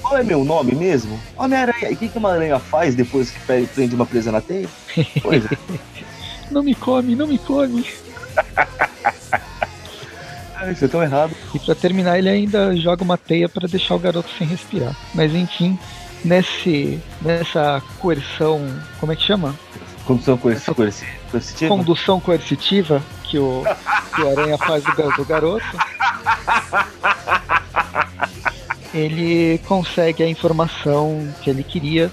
Qual 0.00 0.16
é 0.16 0.22
meu 0.22 0.44
nome 0.44 0.76
mesmo? 0.76 1.18
Homem-Aranha. 1.36 1.90
E 1.90 1.94
o 1.94 1.96
que, 1.96 2.08
que 2.08 2.16
uma 2.16 2.32
aranha 2.32 2.56
faz 2.60 2.94
depois 2.94 3.30
que 3.32 3.40
prende 3.66 3.96
uma 3.96 4.06
presa 4.06 4.30
na 4.30 4.40
teia? 4.40 4.68
Pois 5.20 5.44
é. 5.44 5.58
não 6.52 6.62
me 6.62 6.72
come, 6.72 7.16
não 7.16 7.26
me 7.26 7.36
come. 7.36 7.84
Isso 10.70 10.84
é 10.84 10.88
tão 10.88 11.02
errado. 11.02 11.34
E 11.52 11.58
para 11.58 11.74
terminar, 11.74 12.16
ele 12.16 12.28
ainda 12.28 12.76
joga 12.76 13.02
uma 13.02 13.18
teia 13.18 13.48
para 13.48 13.66
deixar 13.66 13.96
o 13.96 13.98
garoto 13.98 14.30
sem 14.38 14.46
respirar. 14.46 14.96
Mas 15.12 15.34
enfim, 15.34 15.76
nesse, 16.24 17.00
nessa 17.20 17.82
coerção. 17.98 18.64
Como 19.00 19.10
é 19.10 19.16
que 19.16 19.22
chama? 19.24 19.52
Condução 20.06 20.38
coercitiva? 21.30 21.74
Condução 21.74 22.20
coercitiva 22.20 23.02
que 23.24 23.38
o, 23.38 23.62
que 24.14 24.22
o 24.22 24.30
Aranha 24.30 24.58
faz 24.58 24.82
do, 24.84 25.16
do 25.16 25.24
garoto. 25.24 25.64
Ele 28.92 29.58
consegue 29.66 30.22
a 30.22 30.28
informação 30.28 31.32
que 31.42 31.50
ele 31.50 31.62
queria, 31.62 32.10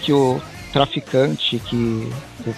que 0.00 0.12
o 0.12 0.40
traficante, 0.72 1.58
que 1.58 2.10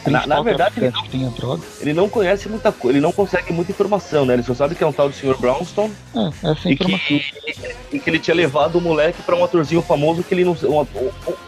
na, 0.06 0.26
na 0.26 0.42
verdade, 0.42 0.74
traficante 0.74 1.02
não, 1.02 1.10
tem 1.10 1.26
a 1.26 1.30
droga. 1.30 1.62
Ele 1.80 1.92
não 1.92 2.08
conhece 2.08 2.48
muita 2.48 2.72
coisa, 2.72 2.96
ele 2.96 3.02
não 3.02 3.12
consegue 3.12 3.52
muita 3.52 3.72
informação, 3.72 4.24
né? 4.24 4.34
Ele 4.34 4.42
só 4.42 4.54
sabe 4.54 4.74
que 4.74 4.84
é 4.84 4.86
um 4.86 4.92
tal 4.92 5.08
do 5.08 5.14
Sr. 5.14 5.36
Brownstone. 5.38 5.92
É, 6.14 6.50
essa 6.50 6.68
é 6.68 6.72
informação. 6.72 7.16
E 7.16 7.20
que, 7.52 7.76
e 7.92 8.00
que 8.00 8.10
ele 8.10 8.18
tinha 8.18 8.34
levado 8.34 8.76
o 8.76 8.80
moleque 8.80 9.22
para 9.22 9.36
um 9.36 9.44
atorzinho 9.44 9.82
famoso 9.82 10.22
que 10.22 10.34
ele 10.34 10.44
não. 10.44 10.52
Um, 10.52 10.80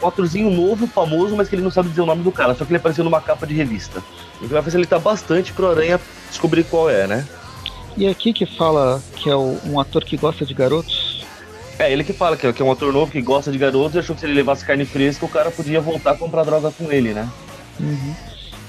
um, 0.02 0.06
atorzinho 0.06 0.50
novo, 0.50 0.86
famoso, 0.86 1.36
mas 1.36 1.48
que 1.48 1.54
ele 1.54 1.62
não 1.62 1.70
sabe 1.70 1.88
dizer 1.88 2.00
o 2.00 2.06
nome 2.06 2.22
do 2.22 2.32
cara, 2.32 2.54
só 2.54 2.64
que 2.64 2.70
ele 2.70 2.78
apareceu 2.78 3.04
numa 3.04 3.20
capa 3.20 3.46
de 3.46 3.54
revista. 3.54 4.02
O 4.40 4.46
que 4.46 4.52
vai 4.52 4.62
facilitar 4.62 5.00
bastante 5.00 5.52
pro 5.52 5.70
Aranha 5.70 6.00
descobrir 6.28 6.64
qual 6.64 6.88
é, 6.88 7.06
né? 7.06 7.26
E 7.96 8.08
aqui 8.08 8.32
que 8.32 8.46
fala 8.46 9.02
que 9.16 9.28
é 9.28 9.36
um 9.36 9.78
ator 9.78 10.04
que 10.04 10.16
gosta 10.16 10.46
de 10.46 10.54
garotos. 10.54 11.24
É, 11.78 11.92
ele 11.92 12.04
que 12.04 12.12
fala 12.12 12.36
que, 12.36 12.52
que 12.52 12.62
é 12.62 12.64
um 12.64 12.70
ator 12.70 12.92
novo 12.92 13.10
que 13.10 13.20
gosta 13.20 13.50
de 13.50 13.58
garotos 13.58 13.94
e 13.94 13.98
achou 13.98 14.14
que 14.14 14.20
se 14.20 14.26
ele 14.26 14.34
levasse 14.34 14.64
carne 14.64 14.84
fresca, 14.84 15.24
o 15.24 15.28
cara 15.28 15.50
podia 15.50 15.80
voltar 15.80 16.12
a 16.12 16.16
comprar 16.16 16.44
droga 16.44 16.70
com 16.70 16.90
ele, 16.92 17.12
né? 17.12 17.28
Uhum. 17.80 18.14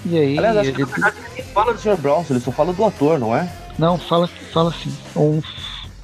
E 0.05 0.17
aí. 0.17 0.37
Aliás, 0.37 0.57
acho 0.57 0.69
ele... 0.69 0.75
que 0.75 0.81
na 0.81 1.09
verdade 1.09 1.15
ele 1.35 1.43
fala 1.53 1.73
do 1.73 1.79
Sr. 1.79 1.97
Brown, 1.97 2.25
ele 2.29 2.39
só 2.39 2.51
fala 2.51 2.73
do 2.73 2.83
ator, 2.83 3.19
não 3.19 3.35
é? 3.35 3.51
Não, 3.77 3.97
fala, 3.97 4.27
fala 4.51 4.69
assim. 4.69 4.93
Um, 5.15 5.41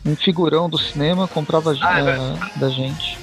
um 0.06 0.15
figurão 0.15 0.70
do 0.70 0.77
cinema 0.77 1.27
comprava 1.27 1.74
Ah, 1.82 2.00
é 2.00 2.10
eh, 2.12 2.60
da 2.60 2.70
gente. 2.70 3.18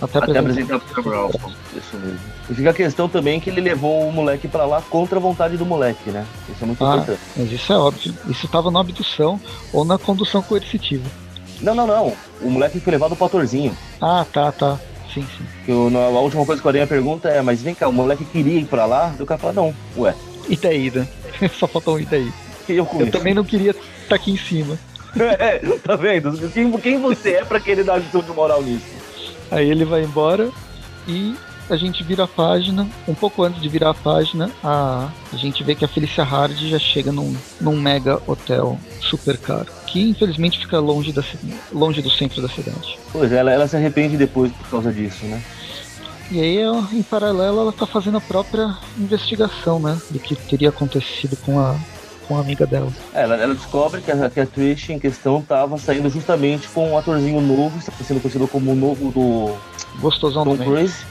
Até, 0.00 0.18
Até 0.18 0.38
apresentar. 0.38 0.78
pro 0.78 0.94
Sr. 0.94 1.02
Brown. 1.08 1.30
Isso 1.74 1.96
mesmo. 1.96 2.20
E 2.50 2.54
fica 2.54 2.70
a 2.70 2.74
questão 2.74 3.08
também 3.08 3.40
que 3.40 3.48
ele 3.48 3.62
levou 3.62 4.06
o 4.06 4.12
moleque 4.12 4.46
pra 4.46 4.66
lá 4.66 4.82
contra 4.82 5.18
a 5.18 5.20
vontade 5.20 5.56
do 5.56 5.64
moleque, 5.64 6.10
né? 6.10 6.24
Isso 6.48 6.62
é 6.62 6.66
muito 6.66 6.84
Ah. 6.84 6.96
importante. 6.96 7.20
Mas 7.36 7.50
isso 7.52 7.72
é 7.72 7.76
óbvio. 7.78 8.14
Isso 8.28 8.46
tava 8.48 8.70
na 8.70 8.80
abdução 8.80 9.40
ou 9.72 9.84
na 9.84 9.98
condução 9.98 10.42
coercitiva. 10.42 11.04
Não, 11.60 11.74
não, 11.74 11.86
não. 11.86 12.12
O 12.40 12.50
moleque 12.50 12.80
foi 12.80 12.92
levado 12.92 13.16
pro 13.16 13.26
atorzinho. 13.26 13.76
Ah, 14.00 14.24
tá, 14.32 14.52
tá. 14.52 14.78
Sim, 15.12 15.22
sim. 15.36 15.44
Que 15.64 15.72
na- 15.90 16.00
a 16.06 16.20
última 16.20 16.44
coisa 16.44 16.60
que 16.60 16.66
o 16.66 16.70
Aranha 16.70 16.86
pergunta 16.86 17.28
é, 17.28 17.40
mas 17.40 17.62
vem 17.62 17.74
cá, 17.74 17.88
o 17.88 17.92
moleque 17.92 18.24
queria 18.24 18.60
ir 18.60 18.66
pra 18.66 18.84
lá? 18.86 19.14
E 19.18 19.22
o 19.22 19.26
cara 19.26 19.38
fala, 19.38 19.52
não, 19.54 19.74
ué, 19.96 20.14
daí, 20.60 20.90
né? 20.90 21.06
Só 21.58 21.66
faltou 21.66 21.96
um 21.96 22.00
e 22.00 22.06
eu 22.68 22.86
Eu 22.98 23.10
também 23.10 23.32
não 23.34 23.44
queria 23.44 23.70
estar 24.02 24.16
aqui 24.16 24.32
em 24.32 24.36
cima. 24.36 24.78
É, 25.38 25.58
tá 25.82 25.96
vendo? 25.96 26.36
Quem, 26.50 26.70
quem 26.72 27.00
você 27.00 27.36
é 27.36 27.44
pra 27.44 27.58
querer 27.58 27.84
dar 27.84 27.96
lição 27.96 28.20
de 28.20 28.30
moral 28.32 28.60
nisso? 28.62 28.84
Aí 29.50 29.70
ele 29.70 29.86
vai 29.86 30.02
embora 30.02 30.50
e 31.08 31.34
a 31.68 31.76
gente 31.76 32.02
vira 32.02 32.24
a 32.24 32.28
página. 32.28 32.86
Um 33.06 33.14
pouco 33.14 33.42
antes 33.42 33.60
de 33.60 33.68
virar 33.68 33.90
a 33.90 33.94
página, 33.94 34.50
a, 34.62 35.08
a 35.32 35.36
gente 35.36 35.62
vê 35.62 35.74
que 35.74 35.84
a 35.84 35.88
Felicia 35.88 36.24
Hard 36.24 36.56
já 36.56 36.78
chega 36.78 37.12
num, 37.12 37.34
num 37.60 37.76
mega 37.76 38.20
hotel 38.26 38.78
super 39.00 39.36
caro. 39.36 39.66
Que 39.86 40.00
infelizmente 40.10 40.58
fica 40.58 40.78
longe, 40.78 41.12
da, 41.12 41.22
longe 41.72 42.02
do 42.02 42.10
centro 42.10 42.42
da 42.42 42.48
cidade. 42.48 42.98
Pois 43.12 43.32
é, 43.32 43.36
ela, 43.36 43.52
ela 43.52 43.68
se 43.68 43.76
arrepende 43.76 44.16
depois 44.16 44.52
por 44.52 44.68
causa 44.68 44.92
disso, 44.92 45.24
né? 45.26 45.42
E 46.30 46.40
aí, 46.40 46.58
em 46.92 47.02
paralelo, 47.02 47.60
ela 47.60 47.72
tá 47.72 47.86
fazendo 47.86 48.18
a 48.18 48.20
própria 48.20 48.76
investigação, 48.98 49.78
né? 49.78 49.96
Do 50.10 50.18
que 50.18 50.34
teria 50.34 50.70
acontecido 50.70 51.36
com 51.36 51.60
a, 51.60 51.76
com 52.26 52.36
a 52.36 52.40
amiga 52.40 52.66
dela. 52.66 52.92
É, 53.14 53.22
Ela, 53.22 53.36
ela 53.36 53.54
descobre 53.54 54.00
que 54.00 54.10
a, 54.10 54.28
que 54.28 54.40
a 54.40 54.46
Trish 54.46 54.90
em 54.90 54.98
questão 54.98 55.40
tava 55.40 55.78
saindo 55.78 56.10
justamente 56.10 56.66
com 56.68 56.90
um 56.90 56.98
atorzinho 56.98 57.40
novo, 57.40 57.80
sendo 58.04 58.20
conhecido 58.20 58.48
como 58.48 58.72
o 58.72 58.74
novo 58.74 59.12
do 59.12 59.56
Gostosão 60.00 60.44
Tom 60.44 60.54
meio. 60.54 60.70
Cruise, 60.70 61.04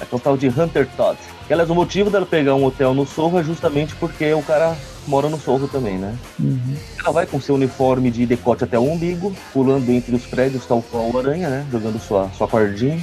é 0.00 0.04
que 0.04 0.14
é 0.14 0.16
o 0.16 0.20
tal 0.20 0.36
de 0.36 0.48
Hunter 0.48 0.88
Todd. 0.96 1.18
Que, 1.46 1.52
aliás, 1.52 1.70
o 1.70 1.74
motivo 1.74 2.10
dela 2.10 2.26
pegar 2.26 2.54
um 2.54 2.64
hotel 2.64 2.94
no 2.94 3.06
Sorro 3.06 3.38
é 3.38 3.44
justamente 3.44 3.94
porque 3.96 4.32
o 4.32 4.42
cara 4.42 4.76
mora 5.06 5.28
no 5.28 5.40
Sorro 5.40 5.66
também, 5.66 5.98
né? 5.98 6.16
Uhum. 6.38 6.76
Ela 6.98 7.12
vai 7.12 7.26
com 7.26 7.40
seu 7.40 7.54
uniforme 7.54 8.10
de 8.10 8.26
decote 8.26 8.64
até 8.64 8.78
o 8.78 8.82
umbigo, 8.82 9.34
pulando 9.52 9.90
entre 9.90 10.14
os 10.14 10.26
prédios, 10.26 10.66
tal 10.66 10.82
qual 10.82 11.10
o 11.10 11.18
aranha, 11.18 11.48
né? 11.48 11.66
Jogando 11.70 11.98
sua, 11.98 12.30
sua 12.36 12.46
cordinha. 12.46 13.00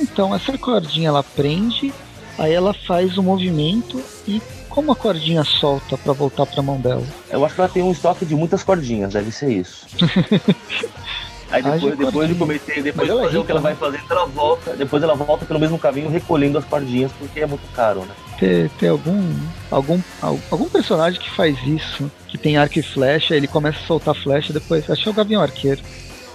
Então, 0.00 0.34
essa 0.34 0.56
cordinha 0.56 1.08
ela 1.08 1.22
prende, 1.22 1.92
aí 2.38 2.52
ela 2.52 2.72
faz 2.72 3.18
o 3.18 3.22
movimento 3.22 4.02
e 4.26 4.40
como 4.68 4.90
a 4.90 4.96
cordinha 4.96 5.44
solta 5.44 5.96
pra 5.96 6.12
voltar 6.12 6.46
pra 6.46 6.60
mão 6.60 6.80
dela? 6.80 7.04
Eu 7.30 7.44
acho 7.44 7.54
que 7.54 7.60
ela 7.60 7.70
tem 7.70 7.82
um 7.82 7.92
estoque 7.92 8.26
de 8.26 8.34
muitas 8.34 8.64
cordinhas, 8.64 9.12
deve 9.12 9.30
ser 9.30 9.52
isso. 9.52 9.86
Aí 11.54 11.62
depois, 11.62 11.96
depois 11.98 12.28
de 12.28 12.34
cometer, 12.34 12.82
depois 12.82 13.08
de 13.08 13.14
fazer 13.16 13.38
o 13.38 13.44
que 13.44 13.50
ela 13.52 13.60
rica, 13.60 13.74
vai 13.74 13.74
fazendo, 13.74 14.04
ela 14.10 14.26
volta, 14.26 14.72
depois 14.76 15.02
ela 15.02 15.14
volta 15.14 15.44
pelo 15.44 15.60
mesmo 15.60 15.78
caminho 15.78 16.08
recolhendo 16.08 16.58
as 16.58 16.64
cordinhas, 16.64 17.12
porque 17.18 17.40
é 17.40 17.46
muito 17.46 17.62
caro, 17.74 18.00
né? 18.00 18.14
Ter, 18.38 18.68
ter 18.70 18.88
algum, 18.88 19.32
algum, 19.70 20.00
al- 20.20 20.38
algum 20.50 20.68
personagem 20.68 21.20
que 21.20 21.30
faz 21.30 21.56
isso, 21.66 22.10
que 22.28 22.36
tem 22.36 22.56
arco 22.56 22.78
e 22.78 22.82
flecha, 22.82 23.36
ele 23.36 23.46
começa 23.46 23.78
a 23.78 23.86
soltar 23.86 24.14
flecha, 24.14 24.52
depois. 24.52 24.88
Acho 24.90 25.02
que 25.02 25.08
é 25.08 25.12
o 25.12 25.14
Gavião 25.14 25.40
Arqueiro. 25.42 25.80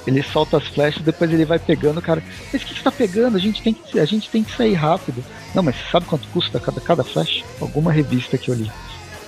Ele 0.07 0.23
solta 0.23 0.57
as 0.57 0.63
flechas, 0.67 1.03
depois 1.03 1.31
ele 1.31 1.43
vai 1.45 1.59
pegando, 1.59 2.01
cara. 2.01 2.23
Mas 2.51 2.63
o 2.63 2.65
que 2.65 2.73
você 2.73 2.81
tá 2.81 2.91
pegando? 2.91 3.35
A 3.35 3.39
gente 3.39 3.61
tem 3.61 3.73
que, 3.73 3.99
a 3.99 4.05
gente 4.05 4.29
tem 4.29 4.43
que 4.43 4.55
sair 4.55 4.73
rápido. 4.73 5.23
Não, 5.53 5.61
mas 5.61 5.75
sabe 5.91 6.05
quanto 6.05 6.27
custa 6.29 6.59
cada, 6.59 6.79
cada 6.79 7.03
flecha? 7.03 7.43
Alguma 7.59 7.91
revista 7.91 8.37
que 8.37 8.49
eu 8.49 8.55
li. 8.55 8.71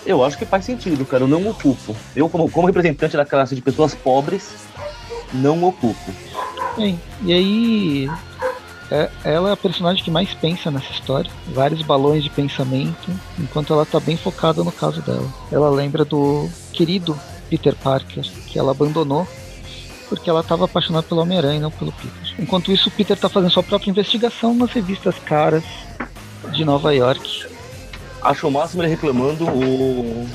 Eu 0.06 0.24
acho 0.24 0.38
que 0.38 0.46
faz 0.46 0.66
sentido, 0.66 1.06
cara, 1.06 1.24
eu 1.24 1.28
não 1.28 1.46
ocupo. 1.48 1.96
Eu, 2.16 2.28
como, 2.30 2.50
como 2.50 2.66
representante 2.66 3.16
da 3.16 3.26
classe 3.26 3.54
de 3.54 3.62
pessoas 3.62 3.94
pobres, 3.94 4.50
não 5.34 5.64
ocupo. 5.64 6.12
Bem, 6.78 7.00
e 7.24 7.34
aí. 7.34 8.12
é- 8.90 9.10
ela 9.24 9.50
é 9.50 9.54
a 9.54 9.58
personagem 9.58 10.04
que 10.04 10.12
mais 10.12 10.34
pensa 10.34 10.70
nessa 10.70 10.92
história. 10.92 11.32
Vários 11.48 11.82
balões 11.82 12.24
de 12.24 12.30
pensamento, 12.30 13.10
enquanto 13.40 13.74
ela 13.74 13.86
tá 13.86 14.00
bem 14.00 14.18
focada 14.18 14.64
no 14.64 14.72
caso 14.72 15.02
dela. 15.02 15.28
Ela 15.52 15.70
lembra 15.70 16.04
do 16.04 16.50
querido 16.74 17.18
Peter 17.50 17.76
Parker, 17.76 18.24
que 18.48 18.60
ela 18.60 18.72
abandonou 18.72 19.28
porque 20.12 20.30
ela 20.30 20.42
estava 20.42 20.66
apaixonada 20.66 21.08
pelo 21.08 21.22
Homem-Aranha 21.22 21.56
e 21.56 21.62
não 21.62 21.72
pelo 21.72 21.94
Peter. 21.94 22.36
Enquanto 22.38 22.70
isso, 22.70 22.90
o 22.90 22.92
Peter 22.92 23.18
tá 23.18 23.30
fazendo 23.30 23.50
sua 23.50 23.64
própria 23.64 23.90
investigação 23.90 24.54
nas 24.54 24.70
revistas 24.70 25.16
caras 25.20 25.64
de 26.52 26.66
Nova 26.66 26.94
York. 26.94 27.46
Acho 28.22 28.50
o 28.50 28.52
máximo 28.52 28.84
ele 28.84 28.90
reclamando 28.90 29.46
o. 29.46 30.28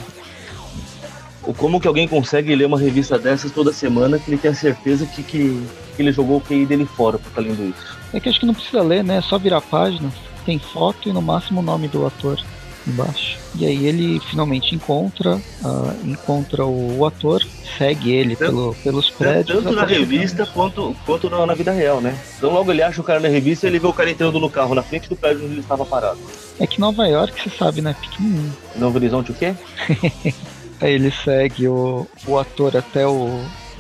Como 1.55 1.81
que 1.81 1.89
alguém 1.89 2.09
consegue 2.09 2.55
ler 2.55 2.65
uma 2.67 2.79
revista 2.79 3.19
dessas 3.19 3.51
toda 3.51 3.73
semana 3.73 4.19
que 4.19 4.31
ele 4.31 4.39
tem 4.39 4.51
a 4.51 4.55
certeza 4.55 5.07
que, 5.07 5.23
que, 5.23 5.67
que 5.97 6.03
ele 6.03 6.13
jogou 6.13 6.39
o 6.39 6.41
QI 6.41 6.67
dele 6.67 6.85
fora 6.87 7.19
por 7.19 7.29
estar 7.29 7.41
lendo 7.41 7.63
isso. 7.71 7.97
É 8.13 8.21
que 8.21 8.29
acho 8.29 8.41
que 8.41 8.47
não 8.47 8.55
precisa 8.55 8.83
ler, 8.83 9.05
né? 9.05 9.17
É 9.19 9.23
só 9.23 9.39
virar 9.39 9.59
a 9.59 9.63
página, 9.63 10.13
tem 10.45 10.59
foto 10.59 11.09
e 11.09 11.13
no 11.13 11.23
máximo 11.23 11.61
o 11.61 11.63
nome 11.63 11.89
do 11.89 12.07
ator 12.07 12.41
embaixo. 12.87 13.37
E 13.57 13.67
aí 13.67 13.87
ele 13.87 14.21
finalmente 14.21 14.75
encontra, 14.75 15.41
ah, 15.65 15.95
encontra 16.05 16.65
o, 16.65 16.99
o 16.99 17.07
ator, 17.07 17.43
segue 17.77 18.13
ele 18.13 18.37
Tanto- 18.37 18.51
pelo, 18.53 18.75
pelos 18.77 19.11
prédios. 19.11 19.63
Tanto 19.63 19.75
na 19.75 19.85
revista 19.85 20.47
quanto, 20.47 20.95
quanto 21.05 21.29
na, 21.29 21.45
na 21.47 21.55
vida 21.55 21.73
real, 21.73 22.01
né? 22.01 22.17
Então 22.37 22.53
logo 22.53 22.71
ele 22.71 22.83
acha 22.83 23.01
o 23.01 23.05
cara 23.05 23.19
na 23.19 23.29
revista 23.29 23.67
e 23.67 23.71
ele 23.71 23.79
vê 23.79 23.87
o 23.87 23.93
cara 23.93 24.11
entrando 24.11 24.39
no 24.39 24.49
carro 24.51 24.75
na 24.75 24.83
frente 24.83 25.09
do 25.09 25.17
prédio 25.17 25.45
onde 25.45 25.55
ele 25.55 25.61
estava 25.61 25.85
parado. 25.85 26.19
É 26.61 26.67
que 26.67 26.81
Nova 26.81 27.07
York, 27.07 27.43
você 27.43 27.51
sabe, 27.57 27.81
né? 27.83 27.95
Pequenininho. 28.01 28.57
Novo 28.77 28.99
Horizonte 28.99 29.31
o 29.33 29.35
quê? 29.35 29.55
Aí 30.81 30.93
ele 30.93 31.11
segue 31.11 31.69
o, 31.69 32.07
o 32.27 32.39
ator 32.39 32.77
até 32.77 33.07
o, 33.07 33.27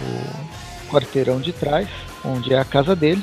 o 0.01 0.91
quarteirão 0.91 1.41
de 1.41 1.53
trás, 1.53 1.89
onde 2.25 2.53
é 2.55 2.59
a 2.59 2.65
casa 2.65 2.97
dele. 2.97 3.23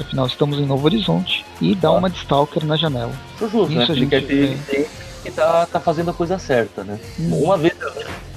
Afinal, 0.00 0.26
estamos 0.26 0.58
em 0.58 0.66
Novo 0.66 0.86
Horizonte. 0.86 1.44
E 1.60 1.74
dá 1.74 1.88
Ah. 1.88 1.92
uma 1.92 2.10
de 2.10 2.18
stalker 2.18 2.64
na 2.64 2.76
janela. 2.76 3.12
Acho 3.36 3.48
justo, 3.48 3.72
né? 3.74 3.82
Isso 3.82 3.92
a 3.92 3.94
Ele 3.94 4.00
gente 4.02 4.10
quer 4.10 4.22
ter, 4.26 4.58
ter 4.68 4.90
que 5.22 5.30
tá, 5.30 5.66
tá 5.66 5.78
fazendo 5.80 6.10
a 6.10 6.14
coisa 6.14 6.38
certa, 6.38 6.82
né? 6.82 6.98
Hum. 7.20 7.42
Uma 7.44 7.56
vez 7.56 7.74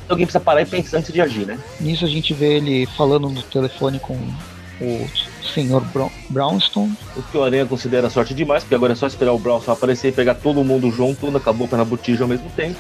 alguém 0.08 0.26
precisa 0.26 0.40
parar 0.40 0.62
e 0.62 0.66
pensar 0.66 0.98
antes 1.00 1.12
de 1.12 1.20
agir, 1.20 1.46
né? 1.46 1.58
Nisso 1.80 2.06
a 2.06 2.08
gente 2.08 2.34
vê 2.34 2.58
ele 2.58 2.86
falando 2.98 3.28
no 3.30 3.42
telefone 3.42 4.00
com 4.00 4.14
o 4.80 5.08
senhor 5.54 5.82
Brown, 5.86 6.10
Brownstone. 6.30 6.94
O 7.16 7.24
que 7.24 7.38
o 7.38 7.44
Aranha 7.44 7.66
considera 7.66 8.10
sorte 8.10 8.34
demais, 8.34 8.64
porque 8.64 8.76
agora 8.76 8.94
é 8.94 8.96
só 8.96 9.08
esperar 9.08 9.34
o 9.34 9.40
Bronson 9.40 9.72
aparecer 9.72 10.10
e 10.10 10.12
pegar 10.12 10.36
todo 10.36 10.64
mundo 10.64 10.92
junto, 10.92 11.36
acabou 11.36 11.68
na 11.72 11.84
botija 11.84 12.24
ao 12.24 12.28
mesmo 12.28 12.50
tempo. 12.52 12.80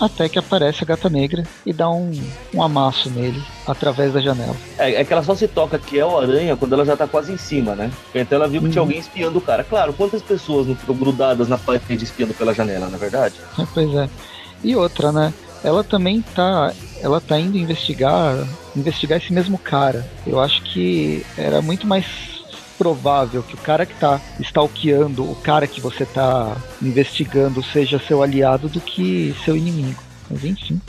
Até 0.00 0.28
que 0.28 0.38
aparece 0.38 0.84
a 0.84 0.86
gata 0.86 1.08
negra 1.10 1.42
e 1.66 1.72
dá 1.72 1.90
um, 1.90 2.12
um 2.54 2.62
amasso 2.62 3.10
nele 3.10 3.42
através 3.66 4.12
da 4.12 4.20
janela. 4.20 4.54
É, 4.78 4.94
é 5.00 5.04
que 5.04 5.12
ela 5.12 5.22
só 5.22 5.34
se 5.34 5.48
toca 5.48 5.78
que 5.78 5.98
é 5.98 6.04
o 6.06 6.18
Aranha 6.18 6.56
quando 6.56 6.72
ela 6.74 6.84
já 6.84 6.96
tá 6.96 7.06
quase 7.06 7.32
em 7.32 7.36
cima, 7.36 7.74
né? 7.74 7.90
Então 8.14 8.36
ela 8.36 8.46
viu 8.48 8.62
que 8.62 8.68
tinha 8.70 8.80
Uhum. 8.82 8.86
alguém 8.88 9.00
espiando 9.00 9.38
o 9.38 9.40
cara. 9.42 9.64
Claro, 9.64 9.92
quantas 9.92 10.22
pessoas 10.22 10.66
não 10.68 10.76
ficam 10.76 10.94
grudadas 10.94 11.48
na 11.48 11.58
parede 11.58 12.04
espiando 12.04 12.32
pela 12.34 12.54
janela, 12.54 12.88
na 12.88 12.96
é 12.96 13.00
verdade? 13.00 13.34
É, 13.58 13.66
Pois 13.74 13.92
é. 13.94 14.08
E 14.62 14.74
outra, 14.76 15.10
né? 15.12 15.32
Ela 15.64 15.82
também 15.82 16.22
tá. 16.34 16.72
Ela 17.00 17.20
tá 17.20 17.38
indo 17.38 17.58
investigar. 17.58 18.36
Investigar 18.76 19.18
esse 19.18 19.32
mesmo 19.32 19.58
cara. 19.58 20.06
Eu 20.26 20.38
acho 20.40 20.62
que 20.62 21.24
era 21.36 21.60
muito 21.60 21.86
mais 21.86 22.06
provável 22.78 23.42
que 23.42 23.54
o 23.54 23.58
cara 23.58 23.84
que 23.84 23.94
tá 23.94 24.20
stalkeando 24.40 25.28
o 25.28 25.34
cara 25.34 25.66
que 25.66 25.80
você 25.80 26.06
tá 26.06 26.56
investigando 26.80 27.62
seja 27.62 27.98
seu 27.98 28.22
aliado 28.22 28.68
do 28.68 28.80
que 28.80 29.34
seu 29.44 29.56
inimigo. 29.56 30.00
Mas 30.30 30.44
enfim. 30.44 30.80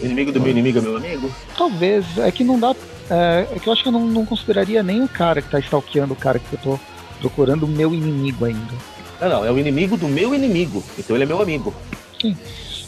Inimigo 0.00 0.30
do 0.30 0.40
meu 0.40 0.50
inimigo 0.50 0.78
é 0.78 0.82
meu 0.82 0.96
amigo? 0.96 1.30
Talvez. 1.58 2.06
É 2.18 2.30
que 2.30 2.44
não 2.44 2.58
dá. 2.58 2.74
É, 3.10 3.48
é 3.56 3.58
que 3.58 3.68
eu 3.68 3.72
acho 3.72 3.82
que 3.82 3.88
eu 3.88 3.92
não, 3.92 4.06
não 4.06 4.24
consideraria 4.24 4.82
nem 4.82 5.02
o 5.02 5.08
cara 5.08 5.42
que 5.42 5.50
tá 5.50 5.58
stalkeando 5.58 6.12
o 6.12 6.16
cara 6.16 6.38
que 6.38 6.52
eu 6.52 6.58
tô 6.58 6.80
procurando 7.20 7.64
o 7.64 7.68
meu 7.68 7.92
inimigo 7.92 8.44
ainda. 8.44 8.74
Não, 9.20 9.28
não, 9.28 9.44
é 9.44 9.50
o 9.50 9.58
inimigo 9.58 9.96
do 9.96 10.08
meu 10.08 10.34
inimigo. 10.34 10.82
Então 10.98 11.16
ele 11.16 11.24
é 11.24 11.26
meu 11.26 11.42
amigo. 11.42 11.74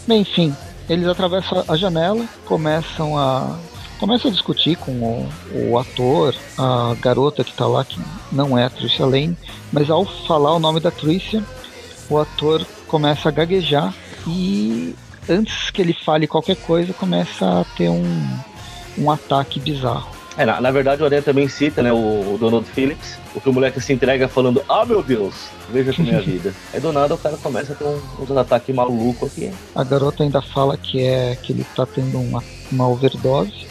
Bem, 0.07 0.21
enfim, 0.21 0.55
eles 0.89 1.07
atravessam 1.07 1.65
a 1.67 1.77
janela, 1.77 2.25
começam 2.45 3.19
a 3.19 3.59
começam 4.03 4.33
a 4.33 4.35
discutir 4.35 4.77
com 4.77 4.91
o, 4.91 5.31
o 5.55 5.79
ator, 5.79 6.35
a 6.59 6.93
garota 7.01 7.45
que 7.45 7.55
tá 7.55 7.69
lá, 7.69 7.85
que 7.85 8.01
não 8.33 8.59
é 8.59 8.65
a 8.65 8.71
Tricia 8.71 9.07
Lane, 9.07 9.39
mas 9.73 9.89
ao 9.89 10.05
falar 10.05 10.53
o 10.57 10.59
nome 10.59 10.81
da 10.81 10.91
Tricia, 10.91 11.41
o 12.11 12.19
ator 12.19 12.67
começa 12.89 13.29
a 13.29 13.33
gaguejar 13.33 13.95
e 14.27 14.97
antes 15.29 15.71
que 15.71 15.81
ele 15.81 15.93
fale 15.93 16.27
qualquer 16.27 16.57
coisa, 16.57 16.93
começa 16.93 17.61
a 17.61 17.65
ter 17.77 17.89
um, 17.91 18.29
um 18.99 19.09
ataque 19.09 19.61
bizarro. 19.61 20.11
É, 20.37 20.45
na, 20.45 20.61
na 20.61 20.73
verdade 20.73 21.01
o 21.01 21.05
Aranha 21.05 21.23
também 21.23 21.47
cita, 21.47 21.81
né, 21.81 21.93
o, 21.93 22.35
o 22.35 22.39
Donald 22.41 22.67
Phillips, 22.67 23.21
o 23.37 23.41
que 23.41 23.49
o 23.49 23.53
moleque 23.53 23.81
se 23.81 23.93
entrega 23.93 24.27
falando, 24.27 24.65
ah 24.69 24.85
meu 24.85 25.01
Deus, 25.01 25.35
veja 25.71 25.93
como 25.93 26.11
é 26.11 26.17
a 26.17 26.21
vida. 26.21 26.53
Aí 26.75 26.81
do 26.81 26.93
nada 26.93 27.15
o 27.15 27.19
cara 27.19 27.37
começa 27.37 27.73
a 27.73 27.77
ter 27.77 27.85
um, 27.85 28.01
uns 28.19 28.31
ataques 28.33 28.75
malucos 28.75 29.31
aqui. 29.31 29.53
A 29.77 29.85
garota 29.85 30.25
ainda 30.25 30.43
fala 30.43 30.77
que 30.77 31.05
é 31.05 31.37
que 31.41 31.53
ele 31.53 31.65
tá 31.77 31.87
tendo 31.87 32.19
uma, 32.19 32.43
uma 32.73 32.89
overdose. 32.89 33.71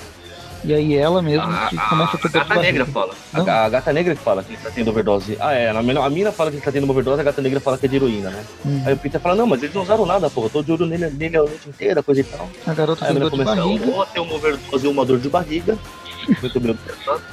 E 0.63 0.73
aí 0.73 0.95
ela 0.95 1.21
mesma 1.21 1.65
a, 1.65 1.69
que 1.69 1.77
começa 1.77 2.17
a 2.17 2.29
ter 2.29 2.37
a, 2.37 2.41
a 2.41 2.43
gata 2.43 2.61
negra 2.61 2.85
fala. 2.85 3.13
A, 3.33 3.65
a, 3.65 3.69
gata 3.69 3.93
negra 3.93 4.15
que 4.15 4.21
fala 4.21 4.43
que 4.43 4.53
ele 4.53 4.61
tá 4.61 4.69
tendo 4.69 4.89
overdose. 4.89 5.37
Ah, 5.39 5.53
é. 5.53 5.71
A, 5.71 5.79
a 5.79 6.09
mina 6.09 6.31
fala 6.31 6.51
que 6.51 6.57
ele 6.57 6.63
tá 6.63 6.71
tendo 6.71 6.83
uma 6.83 6.93
overdose, 6.93 7.19
a 7.19 7.23
gata 7.23 7.41
negra 7.41 7.59
fala 7.59 7.77
que 7.77 7.87
é 7.87 7.89
de 7.89 7.95
heroína, 7.95 8.29
né? 8.29 8.43
Hum. 8.65 8.83
Aí 8.85 8.93
o 8.93 8.97
Peter 8.97 9.19
fala, 9.19 9.35
não, 9.35 9.47
mas 9.47 9.63
eles 9.63 9.73
não 9.73 9.81
usaram 9.81 10.05
nada, 10.05 10.29
porra. 10.29 10.47
Eu 10.47 10.51
tô 10.51 10.63
de 10.63 10.71
olho 10.71 10.85
nele, 10.85 11.09
nele 11.09 11.37
a 11.37 11.39
noite 11.39 11.67
inteira, 11.67 12.03
coisa 12.03 12.21
e 12.21 12.23
tal. 12.23 12.47
A 12.67 12.73
garota 12.73 13.05
tem 13.05 13.15
dor 13.15 13.31
de 13.31 13.43
barriga. 13.43 13.85
Ou 13.87 14.05
tem 14.05 14.21
uma 14.21 14.35
overdose 14.35 14.85
e 14.85 14.89
uma 14.89 15.05
dor 15.05 15.19
de 15.19 15.29
barriga. 15.29 15.77
Muito 16.41 16.59
bem 16.59 16.77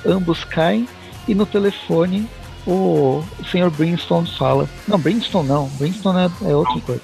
Ambos 0.07 0.45
caem 0.45 0.89
e 1.27 1.35
no 1.35 1.45
telefone 1.45 2.27
o, 2.67 3.23
senhor 3.51 3.71
Brimstone 3.71 4.27
fala. 4.39 4.69
Não, 4.87 4.99
Brimstone 4.99 5.49
não. 5.49 5.69
Brimstone 5.71 6.19
é, 6.21 6.51
é 6.51 6.57
outra 6.57 6.81
coisa. 6.81 7.03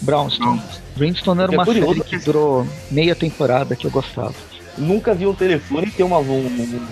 Brownstone. 0.00 0.60
Brimstone 0.96 1.42
era 1.42 1.52
é 1.52 1.56
uma 1.56 1.64
série 1.64 2.00
que 2.02 2.18
durou 2.18 2.66
meia 2.90 3.14
temporada 3.14 3.76
que 3.76 3.86
eu 3.86 3.90
gostava 3.90 4.34
nunca 4.78 5.14
vi 5.14 5.26
um 5.26 5.34
telefone 5.34 5.90
ter 5.90 6.02
uma, 6.02 6.18
um, 6.18 6.86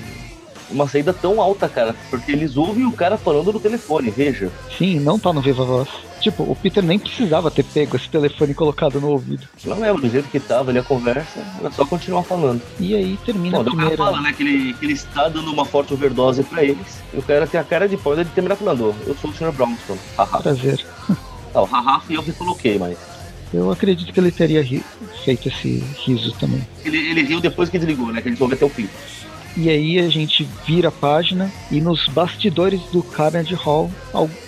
uma 0.70 0.88
saída 0.88 1.12
tão 1.12 1.40
alta, 1.40 1.68
cara. 1.68 1.94
Porque 2.10 2.32
eles 2.32 2.56
ouvem 2.56 2.86
o 2.86 2.92
cara 2.92 3.16
falando 3.16 3.52
no 3.52 3.60
telefone, 3.60 4.10
veja. 4.10 4.50
Sim, 4.76 5.00
não 5.00 5.18
tá 5.18 5.32
no 5.32 5.40
Viva 5.40 5.64
Voz. 5.64 5.88
Tipo, 6.20 6.44
o 6.44 6.54
Peter 6.54 6.84
nem 6.84 7.00
precisava 7.00 7.50
ter 7.50 7.64
pego 7.64 7.96
esse 7.96 8.08
telefone 8.08 8.54
colocado 8.54 9.00
no 9.00 9.10
ouvido. 9.10 9.48
Não 9.64 9.84
é, 9.84 9.92
do 9.92 10.08
jeito 10.08 10.28
que 10.28 10.38
tava 10.38 10.70
ali 10.70 10.78
a 10.78 10.82
conversa, 10.82 11.44
era 11.58 11.70
só 11.72 11.84
continuar 11.84 12.22
falando. 12.22 12.62
E 12.78 12.94
aí 12.94 13.18
termina 13.24 13.56
Bom, 13.56 13.62
a 13.62 13.64
primeira... 13.64 13.96
fala, 13.96 14.20
né, 14.20 14.32
que 14.32 14.42
ele, 14.44 14.72
que 14.74 14.86
ele 14.86 14.92
está 14.92 15.28
dando 15.28 15.50
uma 15.50 15.64
forte 15.64 15.92
overdose 15.92 16.44
pra 16.44 16.62
eles. 16.62 17.02
E 17.12 17.18
o 17.18 17.22
cara 17.22 17.44
tem 17.44 17.60
a 17.60 17.64
cara 17.64 17.88
de 17.88 17.96
pau 17.96 18.14
de 18.14 18.24
terminar 18.26 18.54
falando, 18.54 18.94
eu 19.04 19.16
sou 19.16 19.30
o 19.30 19.34
Sr. 19.34 19.50
Brownstone. 19.50 19.98
Prazer. 20.40 20.86
Não, 21.52 21.64
haha 21.64 22.00
fui 22.00 22.16
eu 22.16 22.22
que 22.22 22.32
coloquei, 22.32 22.78
mas... 22.78 23.11
Eu 23.52 23.70
acredito 23.70 24.12
que 24.12 24.18
ele 24.18 24.30
teria 24.30 24.64
feito 25.24 25.48
esse 25.48 25.84
riso 26.04 26.32
também. 26.32 26.66
Ele, 26.84 26.96
ele 26.96 27.22
riu 27.22 27.40
depois 27.40 27.68
que 27.68 27.78
desligou, 27.78 28.12
né? 28.12 28.22
Que 28.22 28.28
ele 28.28 28.36
soube 28.36 28.54
até 28.54 28.64
o 28.64 28.68
fim. 28.68 28.88
E 29.54 29.68
aí 29.68 29.98
a 29.98 30.08
gente 30.08 30.48
vira 30.66 30.88
a 30.88 30.92
página 30.92 31.52
e 31.70 31.78
nos 31.78 32.08
bastidores 32.08 32.80
do 32.90 33.02
Carnegie 33.02 33.54
Hall 33.54 33.90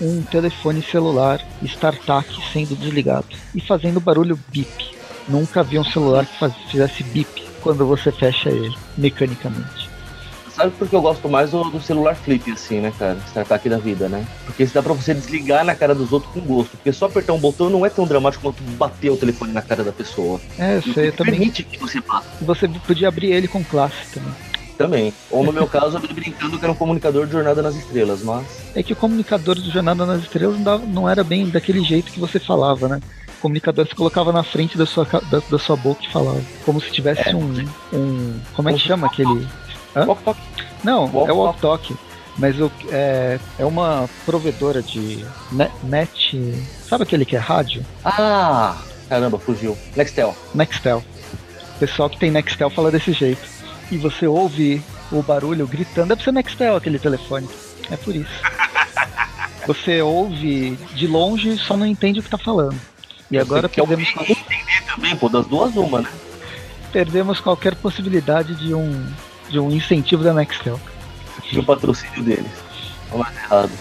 um 0.01 0.23
telefone 0.23 0.83
celular 0.83 1.47
StarTAC 1.63 2.27
sendo 2.53 2.75
desligado 2.75 3.27
e 3.55 3.61
fazendo 3.61 4.01
barulho 4.01 4.39
bip. 4.49 4.95
Nunca 5.29 5.63
vi 5.63 5.79
um 5.79 5.85
celular 5.85 6.25
que 6.25 6.39
faz, 6.39 6.55
fizesse 6.71 7.03
bip 7.03 7.45
quando 7.61 7.87
você 7.87 8.11
fecha 8.11 8.49
ele 8.49 8.75
mecanicamente. 8.97 9.84
Sabe 10.55 10.71
por 10.71 10.89
que 10.89 10.95
eu 10.95 11.03
gosto 11.03 11.29
mais 11.29 11.51
do, 11.51 11.65
do 11.65 11.81
celular 11.81 12.15
flip, 12.15 12.51
assim, 12.53 12.81
né, 12.81 12.93
cara? 12.97 13.19
Startup 13.27 13.69
da 13.69 13.77
vida, 13.77 14.09
né? 14.09 14.25
Porque 14.47 14.63
isso 14.63 14.73
dá 14.73 14.83
pra 14.83 14.93
você 14.93 15.13
desligar 15.13 15.65
na 15.65 15.75
cara 15.75 15.95
dos 15.95 16.13
outros 16.13 16.33
com 16.33 16.41
gosto. 16.41 16.77
Porque 16.77 16.93
só 16.93 17.07
apertar 17.07 17.33
um 17.33 17.41
botão 17.41 17.69
não 17.69 17.85
é 17.85 17.91
tão 17.91 18.07
dramático 18.07 18.43
quanto 18.45 18.63
bater 18.77 19.11
o 19.11 19.17
telefone 19.17 19.53
na 19.53 19.61
cara 19.61 19.83
da 19.83 19.93
pessoa. 19.93 20.41
É, 20.57 20.81
você 20.81 21.11
também. 21.11 21.35
Permite 21.35 21.65
que 21.65 21.77
você 21.77 22.01
bata. 22.01 22.27
Você 22.41 22.69
podia 22.69 23.09
abrir 23.09 23.33
ele 23.33 23.49
com 23.49 23.65
classe 23.65 23.97
também. 24.13 24.33
Também. 24.79 25.15
Ou 25.31 25.45
no 25.45 25.53
meu 25.53 25.67
caso, 25.67 25.99
eu 25.99 26.15
brincando 26.15 26.59
que 26.59 26.65
era 26.65 26.73
um 26.73 26.77
comunicador 26.77 27.27
de 27.27 27.33
Jornada 27.33 27.61
nas 27.61 27.75
Estrelas, 27.75 28.23
mas. 28.23 28.45
É 28.77 28.83
que 28.83 28.93
o 28.93 28.97
comunicador 28.97 29.57
de 29.57 29.71
Jornada 29.71 30.07
nas 30.07 30.23
Estrelas 30.23 30.57
não, 30.57 30.63
dava, 30.63 30.87
não 30.87 31.09
era 31.09 31.25
bem 31.25 31.49
daquele 31.49 31.83
jeito 31.83 32.13
que 32.13 32.21
você 32.21 32.39
falava, 32.39 32.87
né? 32.87 33.01
O 33.39 33.41
comunicador 33.41 33.87
se 33.87 33.95
colocava 33.95 34.33
na 34.33 34.43
frente 34.43 34.79
da 34.79 34.87
sua, 34.87 35.05
da, 35.05 35.43
da 35.51 35.59
sua 35.59 35.77
boca 35.77 36.03
e 36.05 36.13
falava. 36.13 36.41
Como 36.65 36.81
se 36.81 36.91
tivesse 36.93 37.29
é. 37.29 37.35
um, 37.35 37.69
um. 37.93 38.41
Como 38.55 38.69
é 38.69 38.73
que 38.73 38.79
chama 38.79 39.09
aquele. 39.09 39.47
Walk-talk. 40.01 40.41
Não, 40.83 41.07
walk 41.07 41.31
é 41.31 41.33
o 41.33 41.37
Walk 41.37 41.61
Talk. 41.61 41.97
Mas 42.37 42.61
o, 42.61 42.71
é, 42.91 43.39
é 43.59 43.65
uma 43.65 44.09
provedora 44.27 44.83
de 44.83 45.25
net. 45.83 46.55
Sabe 46.89 47.05
aquele 47.05 47.25
que 47.25 47.37
é 47.37 47.39
rádio? 47.39 47.85
Ah! 48.05 48.77
Caramba, 49.09 49.39
fugiu. 49.39 49.79
Nextel. 49.95 50.35
Nextel. 50.55 51.03
O 51.77 51.79
pessoal 51.79 52.11
que 52.11 52.19
tem 52.19 52.31
Nextel 52.31 52.71
fala 52.71 52.91
desse 52.91 53.13
jeito. 53.13 53.43
E 53.91 53.97
você 53.97 54.27
ouve 54.27 54.83
o 55.13 55.23
barulho 55.23 55.67
gritando. 55.67 56.09
Deve 56.09 56.25
ser 56.25 56.33
Nextel 56.33 56.77
aquele 56.77 56.99
telefone. 56.99 57.49
É 57.91 57.97
por 57.97 58.15
isso. 58.15 58.33
Você 59.67 60.03
ouve 60.03 60.77
de 60.95 61.07
longe 61.07 61.57
só 61.57 61.75
não 61.75 61.87
entende 61.87 62.21
o 62.21 62.23
que 62.23 62.29
tá 62.29 62.37
falando. 62.37 62.79
E 63.31 63.39
agora 63.39 63.69
perdemos. 63.69 64.09
entender 64.09 64.83
também, 64.87 65.17
pô, 65.17 65.29
das 65.29 65.47
duas 65.47 65.75
uma, 65.75 66.03
né? 66.03 66.11
Perdemos 66.93 67.41
qualquer 67.41 67.75
possibilidade 67.75 68.55
de 68.55 68.75
um 68.75 69.07
de 69.49 69.59
um 69.59 69.71
incentivo 69.71 70.23
da 70.23 70.33
Nextel. 70.33 70.81
Do 71.53 71.63
patrocínio 71.63 72.23
deles. 72.23 72.51
Não 73.11 73.21
errado. 73.21 73.73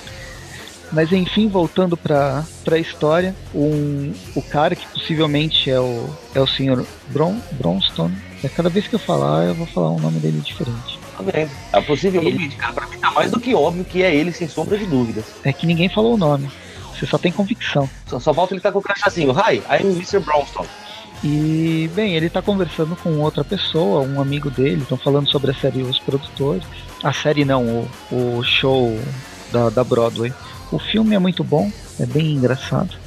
Mas 0.91 1.11
enfim, 1.11 1.47
voltando 1.47 1.97
para 1.97 2.45
a 2.71 2.77
história, 2.77 3.35
um, 3.53 4.13
o 4.35 4.41
cara 4.43 4.75
que 4.75 4.85
possivelmente 4.87 5.69
é 5.71 5.79
o, 5.79 6.07
é 6.35 6.39
o 6.39 6.45
senhor 6.45 6.85
Bron, 7.07 7.35
Bronstone, 7.53 8.15
é 8.43 8.47
cada 8.47 8.69
vez 8.69 8.87
que 8.87 8.93
eu 8.93 8.99
falar, 8.99 9.45
eu 9.45 9.55
vou 9.55 9.65
falar 9.65 9.89
um 9.89 9.99
nome 9.99 10.19
dele 10.19 10.39
diferente. 10.39 10.99
Tá 11.17 11.23
bem. 11.23 11.49
É 11.71 11.81
possivelmente, 11.81 12.43
ele... 12.43 12.55
cara, 12.55 12.73
pra 12.73 12.87
mim 12.87 12.97
tá 12.99 13.09
mais 13.09 13.31
do 13.31 13.39
que 13.39 13.55
óbvio 13.55 13.83
que 13.83 14.03
é 14.03 14.13
ele, 14.13 14.31
sem 14.31 14.47
sombra 14.47 14.77
de 14.77 14.85
dúvidas. 14.85 15.25
É 15.43 15.51
que 15.51 15.65
ninguém 15.65 15.89
falou 15.89 16.13
o 16.13 16.17
nome. 16.17 16.49
Você 16.93 17.07
só 17.07 17.17
tem 17.17 17.31
convicção. 17.31 17.89
Só, 18.05 18.19
só 18.19 18.31
falta 18.31 18.53
ele 18.53 18.59
estar 18.59 18.69
tá 18.69 18.73
com 18.73 18.79
o 18.79 18.81
crachazinho. 18.81 19.31
Hi, 19.31 19.63
I'm 19.69 19.93
Mr. 19.93 20.19
Brownstone. 20.19 20.67
E, 21.23 21.89
bem, 21.95 22.15
ele 22.15 22.25
está 22.27 22.41
conversando 22.41 22.95
com 22.97 23.19
outra 23.19 23.43
pessoa, 23.43 24.01
um 24.01 24.19
amigo 24.19 24.51
dele, 24.51 24.81
estão 24.81 24.97
falando 24.97 25.29
sobre 25.29 25.51
a 25.51 25.53
série 25.53 25.81
Os 25.81 25.97
Produtores. 25.99 26.63
A 27.01 27.13
série 27.13 27.45
não, 27.45 27.87
o, 28.11 28.37
o 28.37 28.43
show 28.43 28.99
da, 29.51 29.69
da 29.69 29.83
Broadway. 29.83 30.33
O 30.71 30.77
filme 30.77 31.15
é 31.15 31.19
muito 31.19 31.43
bom, 31.43 31.71
é 31.99 32.05
bem 32.05 32.33
engraçado. 32.33 32.97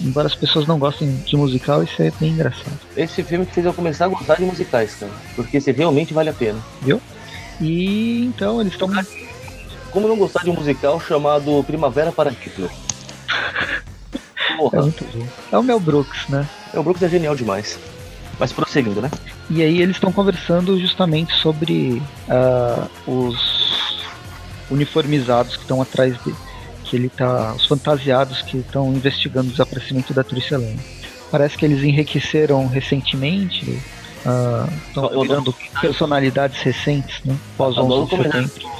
Embora 0.00 0.26
as 0.26 0.34
pessoas 0.34 0.66
não 0.66 0.78
gostem 0.78 1.14
de 1.26 1.36
musical, 1.36 1.82
isso 1.82 2.00
é 2.00 2.10
bem 2.18 2.30
engraçado. 2.30 2.78
Esse 2.96 3.22
filme 3.22 3.44
que 3.44 3.52
fez 3.52 3.66
eu 3.66 3.74
começar 3.74 4.06
a 4.06 4.08
gostar 4.08 4.36
de 4.36 4.44
musicais, 4.44 4.94
cara. 4.94 5.12
Porque 5.36 5.58
esse 5.58 5.70
realmente 5.72 6.14
vale 6.14 6.30
a 6.30 6.32
pena. 6.32 6.58
Viu? 6.80 7.00
E 7.60 8.24
então 8.24 8.60
eles 8.60 8.72
estão. 8.72 8.88
Como 9.90 10.08
não 10.08 10.16
gostar 10.16 10.42
de 10.42 10.50
um 10.50 10.54
musical 10.54 10.98
chamado 11.00 11.62
Primavera 11.64 12.10
para 12.10 12.30
Hitler? 12.30 12.70
Porra. 14.60 14.78
É 14.78 14.82
muito 14.82 15.04
bom. 15.04 15.26
É 15.52 15.58
o 15.58 15.62
Mel 15.62 15.80
Brooks, 15.80 16.28
né? 16.28 16.46
É, 16.72 16.78
o 16.78 16.82
Brooks 16.82 17.02
é 17.02 17.08
genial 17.08 17.34
demais. 17.34 17.78
Mas 18.38 18.52
prosseguindo, 18.52 19.00
né? 19.00 19.10
E 19.48 19.62
aí 19.62 19.80
eles 19.82 19.96
estão 19.96 20.12
conversando 20.12 20.78
justamente 20.78 21.34
sobre 21.34 22.02
uh, 22.28 23.10
os 23.10 24.04
uniformizados 24.70 25.56
que 25.56 25.62
estão 25.62 25.82
atrás 25.82 26.16
dele. 26.18 26.36
Que 26.84 26.96
ele 26.96 27.08
tá. 27.08 27.54
Os 27.54 27.66
fantasiados 27.66 28.42
que 28.42 28.58
estão 28.58 28.92
investigando 28.92 29.48
o 29.48 29.50
desaparecimento 29.50 30.14
da 30.14 30.22
Trichelene. 30.22 30.80
Parece 31.30 31.56
que 31.56 31.64
eles 31.64 31.82
enriqueceram 31.82 32.66
recentemente. 32.66 33.80
Estão 34.88 35.06
uh, 35.06 35.22
virando 35.22 35.54
personalidades 35.80 36.60
recentes, 36.60 37.20
né? 37.24 37.36
Pós 37.56 37.76
11 37.76 38.10
de 38.10 38.22
setembro 38.22 38.79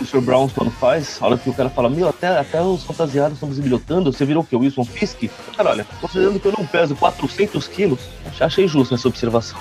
o 0.00 0.06
Sr. 0.06 0.20
Brownstone 0.20 0.70
faz, 0.70 1.18
a 1.20 1.26
hora 1.26 1.38
que 1.38 1.48
o 1.48 1.54
cara 1.54 1.68
fala, 1.68 1.88
meu, 1.88 2.08
até, 2.08 2.28
até 2.38 2.62
os 2.62 2.84
fantasiados 2.84 3.34
estão 3.34 3.48
bisbilhotando, 3.48 4.12
você 4.12 4.24
virou 4.24 4.42
o 4.42 4.46
que? 4.46 4.56
O 4.56 4.60
Wilson 4.60 4.84
Fisk? 4.84 5.30
Cara, 5.56 5.70
olha, 5.70 5.86
considerando 6.00 6.38
que 6.38 6.46
eu 6.46 6.54
não 6.56 6.66
peso 6.66 6.94
400 6.96 7.68
quilos, 7.68 8.00
achei 8.40 8.66
justo 8.68 8.94
essa 8.94 9.08
observação. 9.08 9.58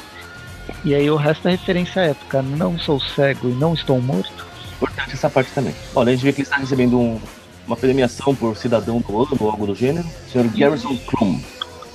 E 0.84 0.94
aí 0.94 1.10
o 1.10 1.16
resto 1.16 1.48
é 1.48 1.52
referência 1.52 2.02
à 2.02 2.06
época, 2.06 2.42
não 2.42 2.78
sou 2.78 3.00
cego 3.00 3.50
e 3.50 3.54
não 3.54 3.74
estou 3.74 4.00
morto. 4.02 4.46
Importante 4.76 5.14
essa 5.14 5.30
parte 5.30 5.52
também. 5.52 5.74
Olha, 5.96 6.10
a 6.10 6.14
gente 6.14 6.24
vê 6.24 6.32
que 6.32 6.42
ele 6.42 6.48
está 6.48 6.58
recebendo 6.58 7.00
um, 7.00 7.20
uma 7.66 7.76
premiação 7.76 8.36
por 8.36 8.56
cidadão 8.56 9.00
do 9.00 9.22
ano 9.22 9.38
ou 9.40 9.50
algo 9.50 9.66
do 9.66 9.76
gênero, 9.76 10.08
Sr. 10.32 10.48
Garrison 10.56 10.96
Crum. 11.08 11.42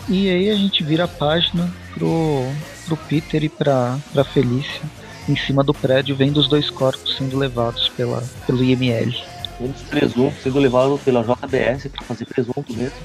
E 0.08 0.28
aí 0.28 0.50
a 0.50 0.56
gente 0.56 0.82
vira 0.82 1.04
a 1.04 1.08
página 1.08 1.72
pro, 1.94 2.44
pro 2.86 2.96
Peter 2.96 3.44
e 3.44 3.48
pra, 3.48 3.98
pra 4.12 4.24
Felícia 4.24 4.82
em 5.28 5.36
cima 5.36 5.62
do 5.62 5.72
prédio, 5.72 6.16
vendo 6.16 6.38
os 6.38 6.48
dois 6.48 6.68
corpos 6.70 7.16
sendo 7.16 7.38
levados 7.38 7.88
pela, 7.90 8.20
pelo 8.46 8.60
IML. 8.62 9.14
Muitos 9.60 9.82
presuntos 9.82 10.42
sendo 10.42 10.58
levados 10.58 11.00
pela 11.02 11.22
JBS 11.22 11.86
para 11.88 12.06
fazer 12.06 12.24
presunto 12.26 12.74
mesmo. 12.74 12.96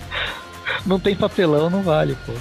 não 0.86 1.00
tem 1.00 1.16
papelão, 1.16 1.70
não 1.70 1.82
vale, 1.82 2.16
pô. 2.26 2.32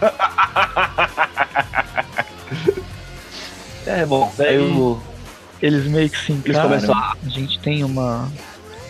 é 3.86 4.06
bom, 4.06 4.32
daí 4.36 4.58
o... 4.58 5.00
eles 5.60 5.84
meio 5.86 6.10
que 6.10 6.18
se 6.18 6.32
encaram. 6.32 6.74
A... 6.92 7.16
a 7.24 7.28
gente 7.28 7.58
tem 7.60 7.82
uma 7.82 8.30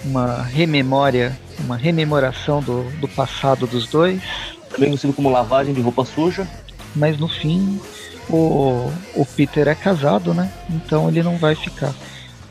uma 0.04 0.42
rememória, 0.42 1.36
uma 1.60 1.76
rememoração 1.76 2.60
do, 2.60 2.84
do 3.00 3.08
passado 3.08 3.66
dos 3.66 3.88
dois. 3.88 4.22
Também 4.70 4.90
conhecido 4.90 5.12
como 5.12 5.30
lavagem 5.30 5.72
de 5.72 5.80
roupa 5.80 6.04
suja 6.04 6.46
mas 6.94 7.18
no 7.18 7.28
fim 7.28 7.80
o, 8.28 8.90
o 9.14 9.26
Peter 9.26 9.68
é 9.68 9.74
casado, 9.74 10.32
né? 10.32 10.50
Então 10.70 11.08
ele 11.08 11.22
não 11.22 11.36
vai 11.36 11.54
ficar 11.54 11.92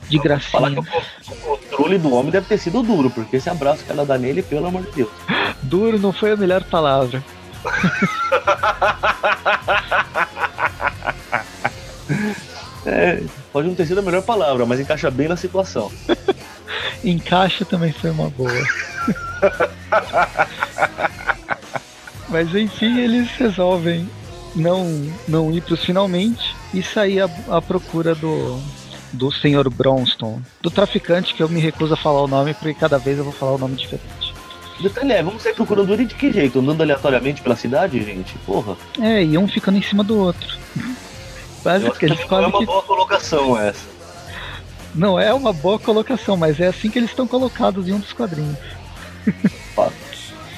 de 0.10 0.20
gracinha. 0.20 0.80
o, 0.80 1.58
controle 1.58 1.98
do 1.98 2.14
homem 2.14 2.32
deve 2.32 2.48
ter 2.48 2.58
sido 2.58 2.84
duro, 2.84 3.10
porque 3.10 3.38
esse 3.38 3.50
abraço 3.50 3.84
que 3.84 3.92
ela 3.92 4.06
dá 4.06 4.18
nele, 4.18 4.44
pelo 4.44 4.68
amor 4.68 4.84
de 4.84 4.92
Deus. 4.92 5.10
Duro 5.64 5.98
não 5.98 6.12
foi 6.12 6.34
a 6.34 6.36
melhor 6.36 6.62
palavra. 6.66 7.24
é, 12.86 13.24
pode 13.52 13.70
não 13.70 13.76
ter 13.76 13.88
sido 13.88 14.00
a 14.00 14.04
melhor 14.04 14.24
palavra, 14.24 14.66
mas 14.66 14.80
encaixa 14.80 15.10
bem 15.10 15.30
na 15.30 15.38
situação. 15.38 15.90
encaixa 17.04 17.66
também 17.66 17.92
foi 17.94 18.12
uma 18.12 18.30
boa. 18.30 18.52
Mas 22.30 22.56
enfim, 22.56 23.00
eles 23.00 23.30
resolvem 23.38 24.10
não, 24.56 25.12
não 25.28 25.52
ir 25.52 25.62
pros 25.62 25.84
finalmente 25.84 26.56
e 26.74 26.82
sair 26.82 27.22
à, 27.22 27.30
à 27.50 27.62
procura 27.62 28.16
do, 28.16 28.60
do 29.12 29.32
Sr. 29.32 29.70
Bronston, 29.70 30.42
do 30.62 30.72
traficante 30.72 31.34
que 31.34 31.44
eu 31.44 31.50
me 31.50 31.60
recuso 31.60 31.94
a 31.94 31.98
falar 31.98 32.22
o 32.22 32.28
nome 32.28 32.54
porque 32.54 32.74
cada 32.74 32.98
vez 32.98 33.18
eu 33.18 33.24
vou 33.24 33.34
falar 33.34 33.54
o 33.54 33.58
nome 33.58 33.76
diferente. 33.76 34.34
Detalhe 34.80 35.14
é, 35.14 35.24
vamos 35.24 35.44
sair 35.44 35.54
procurando 35.54 35.94
ele 35.94 36.06
de 36.06 36.16
que 36.16 36.32
jeito? 36.32 36.60
Andando 36.60 36.82
aleatoriamente 36.82 37.42
pela 37.42 37.56
cidade, 37.56 38.04
gente? 38.04 38.36
Porra. 38.40 38.76
É, 39.00 39.24
e 39.24 39.38
um 39.38 39.48
ficando 39.48 39.78
em 39.78 39.82
cima 39.82 40.04
do 40.04 40.18
outro. 40.18 40.58
Quase 41.62 41.90
que 41.92 42.06
eles 42.06 42.20
não 42.30 42.42
é 42.42 42.48
uma 42.48 42.60
que... 42.60 42.66
boa 42.66 42.82
colocação 42.84 43.58
essa. 43.58 43.94
Não 44.94 45.20
é 45.20 45.34
uma 45.34 45.54
boa 45.54 45.80
colocação, 45.80 46.36
mas 46.36 46.60
é 46.60 46.68
assim 46.68 46.90
que 46.90 47.00
eles 47.00 47.10
estão 47.10 47.26
colocados 47.26 47.88
em 47.88 47.94
um 47.94 48.00
dos 48.00 48.14
quadrinhos. 48.14 48.58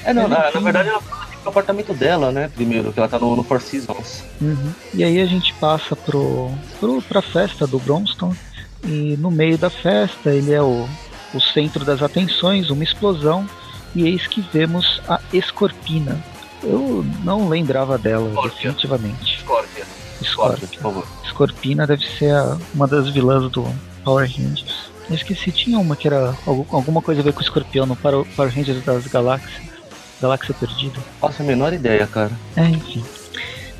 é, 0.04 0.12
não, 0.12 0.28
na, 0.28 0.50
na, 0.50 0.60
verdade 0.60 0.88
ela 0.88 1.00
fala 1.00 1.25
no 1.46 1.50
apartamento 1.50 1.94
dela, 1.94 2.32
né? 2.32 2.50
Primeiro, 2.54 2.92
que 2.92 2.98
ela 2.98 3.08
tá 3.08 3.18
no, 3.18 3.36
no 3.36 3.44
Four 3.44 3.60
Seasons. 3.60 4.24
Uhum. 4.40 4.72
E 4.92 5.04
aí 5.04 5.20
a 5.20 5.26
gente 5.26 5.54
passa 5.54 5.94
pro, 5.94 6.50
pro, 6.80 7.00
pra 7.02 7.22
festa 7.22 7.66
do 7.66 7.78
Bronston. 7.78 8.34
E 8.84 9.16
no 9.18 9.30
meio 9.30 9.56
da 9.56 9.70
festa 9.70 10.30
ele 10.30 10.52
é 10.52 10.60
o, 10.60 10.86
o 11.32 11.40
centro 11.40 11.84
das 11.84 12.02
atenções, 12.02 12.68
uma 12.68 12.84
explosão. 12.84 13.48
E 13.94 14.06
eis 14.06 14.26
que 14.26 14.40
vemos 14.52 15.00
a 15.08 15.20
Escorpina. 15.32 16.22
Eu 16.62 17.04
não 17.22 17.48
lembrava 17.48 17.96
dela, 17.96 18.28
Scorpia. 18.30 18.50
definitivamente. 18.50 19.38
Scorpia. 19.38 19.84
Scorpia, 20.22 20.68
por 20.68 20.80
favor. 20.80 21.06
Escorpina 21.24 21.86
deve 21.86 22.06
ser 22.18 22.34
a, 22.34 22.58
uma 22.74 22.86
das 22.86 23.08
vilãs 23.08 23.50
do 23.50 23.64
Power 24.04 24.28
Rangers. 24.28 24.90
Eu 25.08 25.14
esqueci, 25.14 25.52
tinha 25.52 25.78
uma 25.78 25.94
que 25.94 26.08
era 26.08 26.36
alguma 26.46 27.00
coisa 27.00 27.20
a 27.20 27.24
ver 27.24 27.32
com 27.32 27.38
o 27.38 27.42
escorpião 27.42 27.86
no 27.86 27.94
Power 27.94 28.26
Rangers 28.36 28.84
das 28.84 29.06
Galáxias. 29.06 29.75
Galáxia 30.20 30.54
Perdida. 30.54 31.00
Faço 31.20 31.42
a 31.42 31.44
menor 31.44 31.72
ideia, 31.72 32.06
cara. 32.06 32.32
É, 32.56 32.64
enfim. 32.64 33.04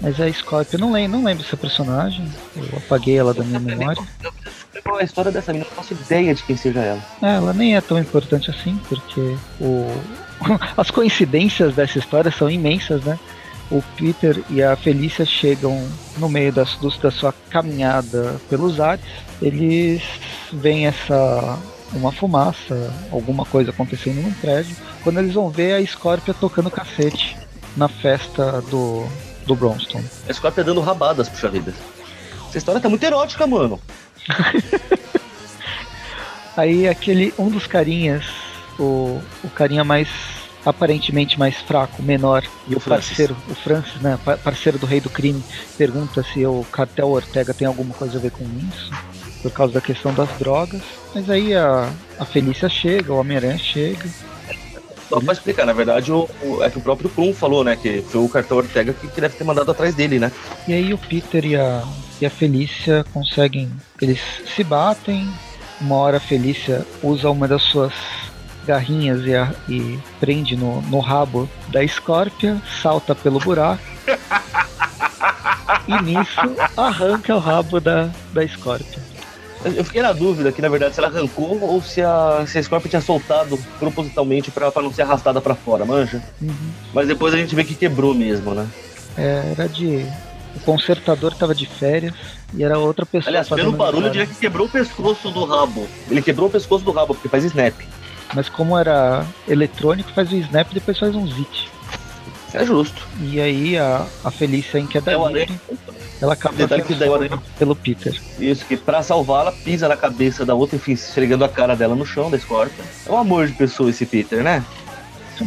Mas 0.01 0.21
a 0.21 0.31
Scorpio, 0.31 0.77
eu 0.77 0.81
não 0.81 0.93
lembro, 0.93 1.19
não 1.19 1.25
lembro 1.25 1.43
dessa 1.43 1.57
personagem. 1.57 2.27
Eu 2.55 2.79
apaguei 2.79 3.17
ela 3.17 3.33
da 3.33 3.43
minha 3.43 3.59
memória. 3.59 4.03
Eu 4.23 4.33
preciso 4.33 4.67
a 4.95 5.03
história 5.03 5.33
dessa 5.33 5.53
menina, 5.53 5.69
não 5.71 5.83
faço 5.83 5.95
ideia 5.95 6.35
de 6.35 6.43
quem 6.43 6.57
seja 6.57 6.81
ela. 6.81 7.03
É, 7.23 7.37
ela 7.37 7.53
nem 7.53 7.77
é 7.77 7.81
tão 7.81 7.99
importante 7.99 8.51
assim, 8.51 8.81
porque 8.89 9.37
o... 9.61 9.91
as 10.77 10.91
coincidências 10.91 11.75
dessa 11.75 11.99
história 11.99 12.31
são 12.31 12.51
imensas, 12.51 13.03
né? 13.03 13.19
o 13.71 13.83
Peter 13.97 14.43
e 14.49 14.63
a 14.63 14.77
Felícia 14.77 15.25
chegam 15.25 15.87
no 16.19 16.29
meio 16.29 16.53
das, 16.53 16.79
da 17.03 17.11
sua 17.11 17.35
caminhada 17.51 18.37
pelos 18.49 18.81
ares. 18.81 19.05
Eles 19.43 20.03
veem 20.53 20.87
essa 20.87 21.59
uma 21.93 22.13
fumaça, 22.13 22.93
alguma 23.11 23.45
coisa 23.45 23.71
acontecendo 23.71 24.23
no 24.23 24.33
prédio. 24.35 24.77
Quando 25.03 25.19
eles 25.19 25.35
vão 25.35 25.51
ver 25.51 25.75
a 25.75 25.87
Scorpia 25.87 26.35
tocando 26.35 26.71
cacete 26.71 27.37
na 27.77 27.89
festa 27.89 28.63
do, 28.63 29.07
do 29.47 29.55
Bronston. 29.55 30.03
A 30.29 30.33
Scorpia 30.33 30.65
dando 30.65 30.81
rabadas, 30.81 31.29
puxa 31.29 31.49
vida. 31.49 31.73
Essa 32.49 32.59
história 32.59 32.81
tá 32.81 32.89
muito 32.89 33.05
erótica, 33.05 33.47
mano. 33.47 33.81
Aí 36.57 36.89
aquele 36.89 37.35
um 37.39 37.51
dos 37.51 37.67
carinhas, 37.67 38.25
o, 38.79 39.21
o 39.45 39.51
carinha 39.51 39.85
mais 39.85 40.09
aparentemente 40.65 41.39
mais 41.39 41.55
fraco, 41.59 42.03
menor, 42.03 42.43
e 42.67 42.75
o, 42.75 42.79
o 42.79 42.81
parceiro, 42.81 43.37
o 43.49 43.55
Francis, 43.55 44.01
né, 44.01 44.19
parceiro 44.43 44.79
do 44.79 44.85
rei 44.85 45.01
do 45.01 45.09
crime, 45.09 45.41
pergunta 45.79 46.25
se 46.25 46.45
o 46.45 46.67
cartel 46.73 47.09
Ortega 47.09 47.55
tem 47.55 47.69
alguma 47.69 47.95
coisa 47.95 48.19
a 48.19 48.21
ver 48.21 48.33
com 48.33 48.45
isso, 48.45 48.91
por 49.43 49.51
causa 49.53 49.75
da 49.75 49.81
questão 49.81 50.13
das 50.13 50.29
drogas. 50.39 50.83
Mas 51.15 51.29
aí 51.31 51.55
a, 51.55 51.91
a 52.19 52.25
Felícia 52.25 52.69
chega, 52.69 53.13
o 53.13 53.19
Homem-Aranha 53.19 53.59
chega. 53.59 54.09
Só 55.09 55.21
pra 55.21 55.33
explicar, 55.33 55.65
na 55.65 55.73
verdade, 55.73 56.11
o, 56.11 56.29
o, 56.43 56.63
é 56.63 56.71
que 56.71 56.79
o 56.79 56.81
próprio 56.81 57.09
Krum 57.09 57.33
falou, 57.33 57.63
né? 57.63 57.77
Que 57.77 58.03
foi 58.03 58.21
o 58.21 58.29
cartel 58.29 58.57
Ortega 58.57 58.93
que, 58.93 59.07
que 59.07 59.21
deve 59.21 59.37
ter 59.37 59.45
mandado 59.45 59.71
atrás 59.71 59.95
dele, 59.95 60.19
né? 60.19 60.33
E 60.67 60.73
aí 60.73 60.93
o 60.93 60.99
Peter 60.99 61.45
e 61.45 61.55
a, 61.55 61.85
e 62.21 62.27
a 62.27 62.31
Felícia 62.31 63.05
conseguem. 63.13 63.71
Eles 64.01 64.21
se 64.55 64.65
batem. 64.65 65.29
Uma 65.81 65.97
hora 65.97 66.17
a 66.17 66.21
Felícia 66.21 66.85
usa 67.03 67.31
uma 67.31 67.47
das 67.47 67.63
suas 67.63 67.93
garrinhas 68.67 69.25
e, 69.25 69.35
a, 69.35 69.55
e 69.69 69.99
prende 70.19 70.57
no, 70.57 70.83
no 70.83 70.99
rabo 70.99 71.49
da 71.69 71.87
Scorpia, 71.87 72.61
salta 72.83 73.15
pelo 73.15 73.39
buraco. 73.39 73.83
e 75.87 76.03
nisso 76.03 76.57
arranca 76.77 77.37
o 77.37 77.39
rabo 77.39 77.81
da, 77.81 78.11
da 78.33 78.47
Scorpia. 78.49 79.06
Eu 79.75 79.85
fiquei 79.85 80.03
na 80.03 80.13
dúvida 80.13 80.53
que, 80.53 80.63
na 80.63 80.69
verdade, 80.69 80.95
se 80.95 81.01
ela 81.01 81.09
arrancou 81.09 81.61
ou 81.61 81.83
se 81.83 82.01
a, 82.03 82.45
se 82.47 82.59
a 82.59 82.63
Scorpia 82.63 82.91
tinha 82.91 83.03
soltado 83.03 83.59
propositalmente 83.79 84.51
pra, 84.51 84.71
pra 84.71 84.83
não 84.83 84.93
ser 84.93 85.03
arrastada 85.03 85.41
para 85.41 85.55
fora, 85.55 85.85
manja? 85.85 86.23
Uhum. 86.41 86.71
Mas 86.93 87.09
depois 87.09 87.35
a 87.35 87.37
gente 87.37 87.55
vê 87.55 87.65
que 87.65 87.75
quebrou 87.75 88.15
mesmo, 88.15 88.55
né? 88.55 88.67
É, 89.17 89.55
era 89.57 89.69
de. 89.69 90.07
O 90.55 90.61
consertador 90.61 91.35
tava 91.35 91.55
de 91.55 91.67
férias 91.67 92.15
e 92.55 92.65
era 92.65 92.79
outra 92.79 93.05
pessoa. 93.05 93.29
Aliás, 93.29 93.49
pelo 93.49 93.73
barulho, 93.73 94.07
eu 94.07 94.11
diria 94.11 94.27
que 94.27 94.35
quebrou 94.35 94.67
o 94.67 94.71
pescoço 94.71 95.31
do 95.31 95.45
rabo. 95.45 95.87
Ele 96.11 96.23
quebrou 96.23 96.49
o 96.49 96.51
pescoço 96.51 96.85
do 96.85 96.93
rabo, 96.93 97.15
porque 97.15 97.29
faz 97.29 97.45
snap. 97.45 97.75
Mas 98.35 98.49
como 98.49 98.77
era 98.79 99.27
eletrônico, 99.47 100.11
faz 100.13 100.33
o 100.33 100.37
snap 100.37 100.71
e 100.71 100.75
depois 100.75 100.99
faz 100.99 101.15
um 101.15 101.27
zit. 101.27 101.71
É 102.55 102.65
justo. 102.65 103.07
E 103.21 103.39
aí 103.41 103.77
a, 103.77 104.07
a 104.25 104.31
Felícia 104.31 104.79
em 104.79 104.87
queda 104.87 105.13
é 105.13 105.17
livre, 105.17 105.61
ela 106.21 106.33
acaba 106.33 106.57
sendo 106.57 107.43
pelo 107.59 107.77
Peter. 107.77 108.19
Isso, 108.39 108.65
que 108.65 108.77
pra 108.77 109.03
salvá-la, 109.03 109.53
pisa 109.53 109.89
na 109.89 109.97
cabeça 109.97 110.45
da 110.45 110.55
outra, 110.55 110.77
enfim, 110.77 110.93
esfregando 110.93 111.45
a 111.45 111.49
cara 111.49 111.77
dela 111.77 111.95
no 111.95 112.07
chão 112.07 112.31
da 112.31 112.39
Scorpion. 112.39 112.85
É 113.07 113.13
um 113.13 113.19
amor 113.19 113.47
de 113.47 113.53
pessoa 113.53 113.91
esse 113.91 114.07
Peter, 114.07 114.43
né? 114.43 114.65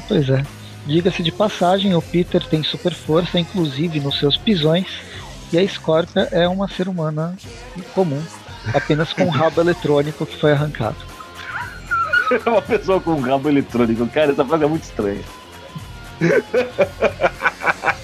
Pois 0.07 0.29
é. 0.29 0.43
Diga-se 0.85 1.23
de 1.23 1.31
passagem, 1.31 1.95
o 1.95 2.01
Peter 2.01 2.43
tem 2.45 2.63
super 2.63 2.93
força, 2.93 3.39
inclusive 3.39 3.99
nos 3.99 4.19
seus 4.19 4.37
pisões, 4.37 4.87
e 5.51 5.57
a 5.57 5.67
Scorpia 5.67 6.27
é 6.31 6.47
uma 6.47 6.67
ser 6.67 6.87
humana 6.87 7.35
comum, 7.93 8.21
apenas 8.73 9.11
com 9.11 9.23
um 9.23 9.29
rabo 9.29 9.61
eletrônico 9.61 10.25
que 10.25 10.39
foi 10.39 10.51
arrancado. 10.51 10.97
uma 12.45 12.61
pessoa 12.61 12.99
com 13.01 13.11
um 13.11 13.21
rabo 13.21 13.49
eletrônico. 13.49 14.07
Cara, 14.07 14.31
essa 14.31 14.45
frase 14.45 14.63
é 14.63 14.67
muito 14.67 14.83
estranha. 14.83 15.23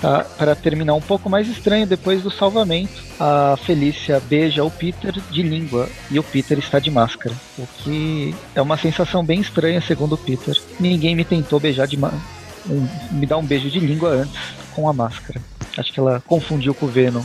Tá, 0.00 0.24
para 0.36 0.54
terminar 0.54 0.94
um 0.94 1.00
pouco 1.00 1.28
mais 1.28 1.48
estranho, 1.48 1.84
depois 1.84 2.22
do 2.22 2.30
salvamento, 2.30 3.02
a 3.18 3.56
Felícia 3.64 4.20
beija 4.20 4.62
o 4.62 4.70
Peter 4.70 5.12
de 5.28 5.42
língua 5.42 5.88
e 6.08 6.20
o 6.20 6.22
Peter 6.22 6.56
está 6.56 6.78
de 6.78 6.88
máscara. 6.88 7.34
O 7.58 7.66
que 7.78 8.32
é 8.54 8.62
uma 8.62 8.76
sensação 8.76 9.24
bem 9.24 9.40
estranha, 9.40 9.80
segundo 9.80 10.14
o 10.14 10.18
Peter. 10.18 10.56
Ninguém 10.78 11.16
me 11.16 11.24
tentou 11.24 11.58
beijar 11.58 11.88
de 11.88 11.98
um, 11.98 12.88
me 13.10 13.26
dar 13.26 13.38
um 13.38 13.44
beijo 13.44 13.68
de 13.68 13.80
língua 13.80 14.10
antes 14.10 14.38
com 14.72 14.88
a 14.88 14.92
máscara. 14.92 15.40
Acho 15.76 15.92
que 15.92 15.98
ela 15.98 16.22
confundiu 16.24 16.72
com 16.74 16.86
o 16.86 16.88
Venom. 16.88 17.24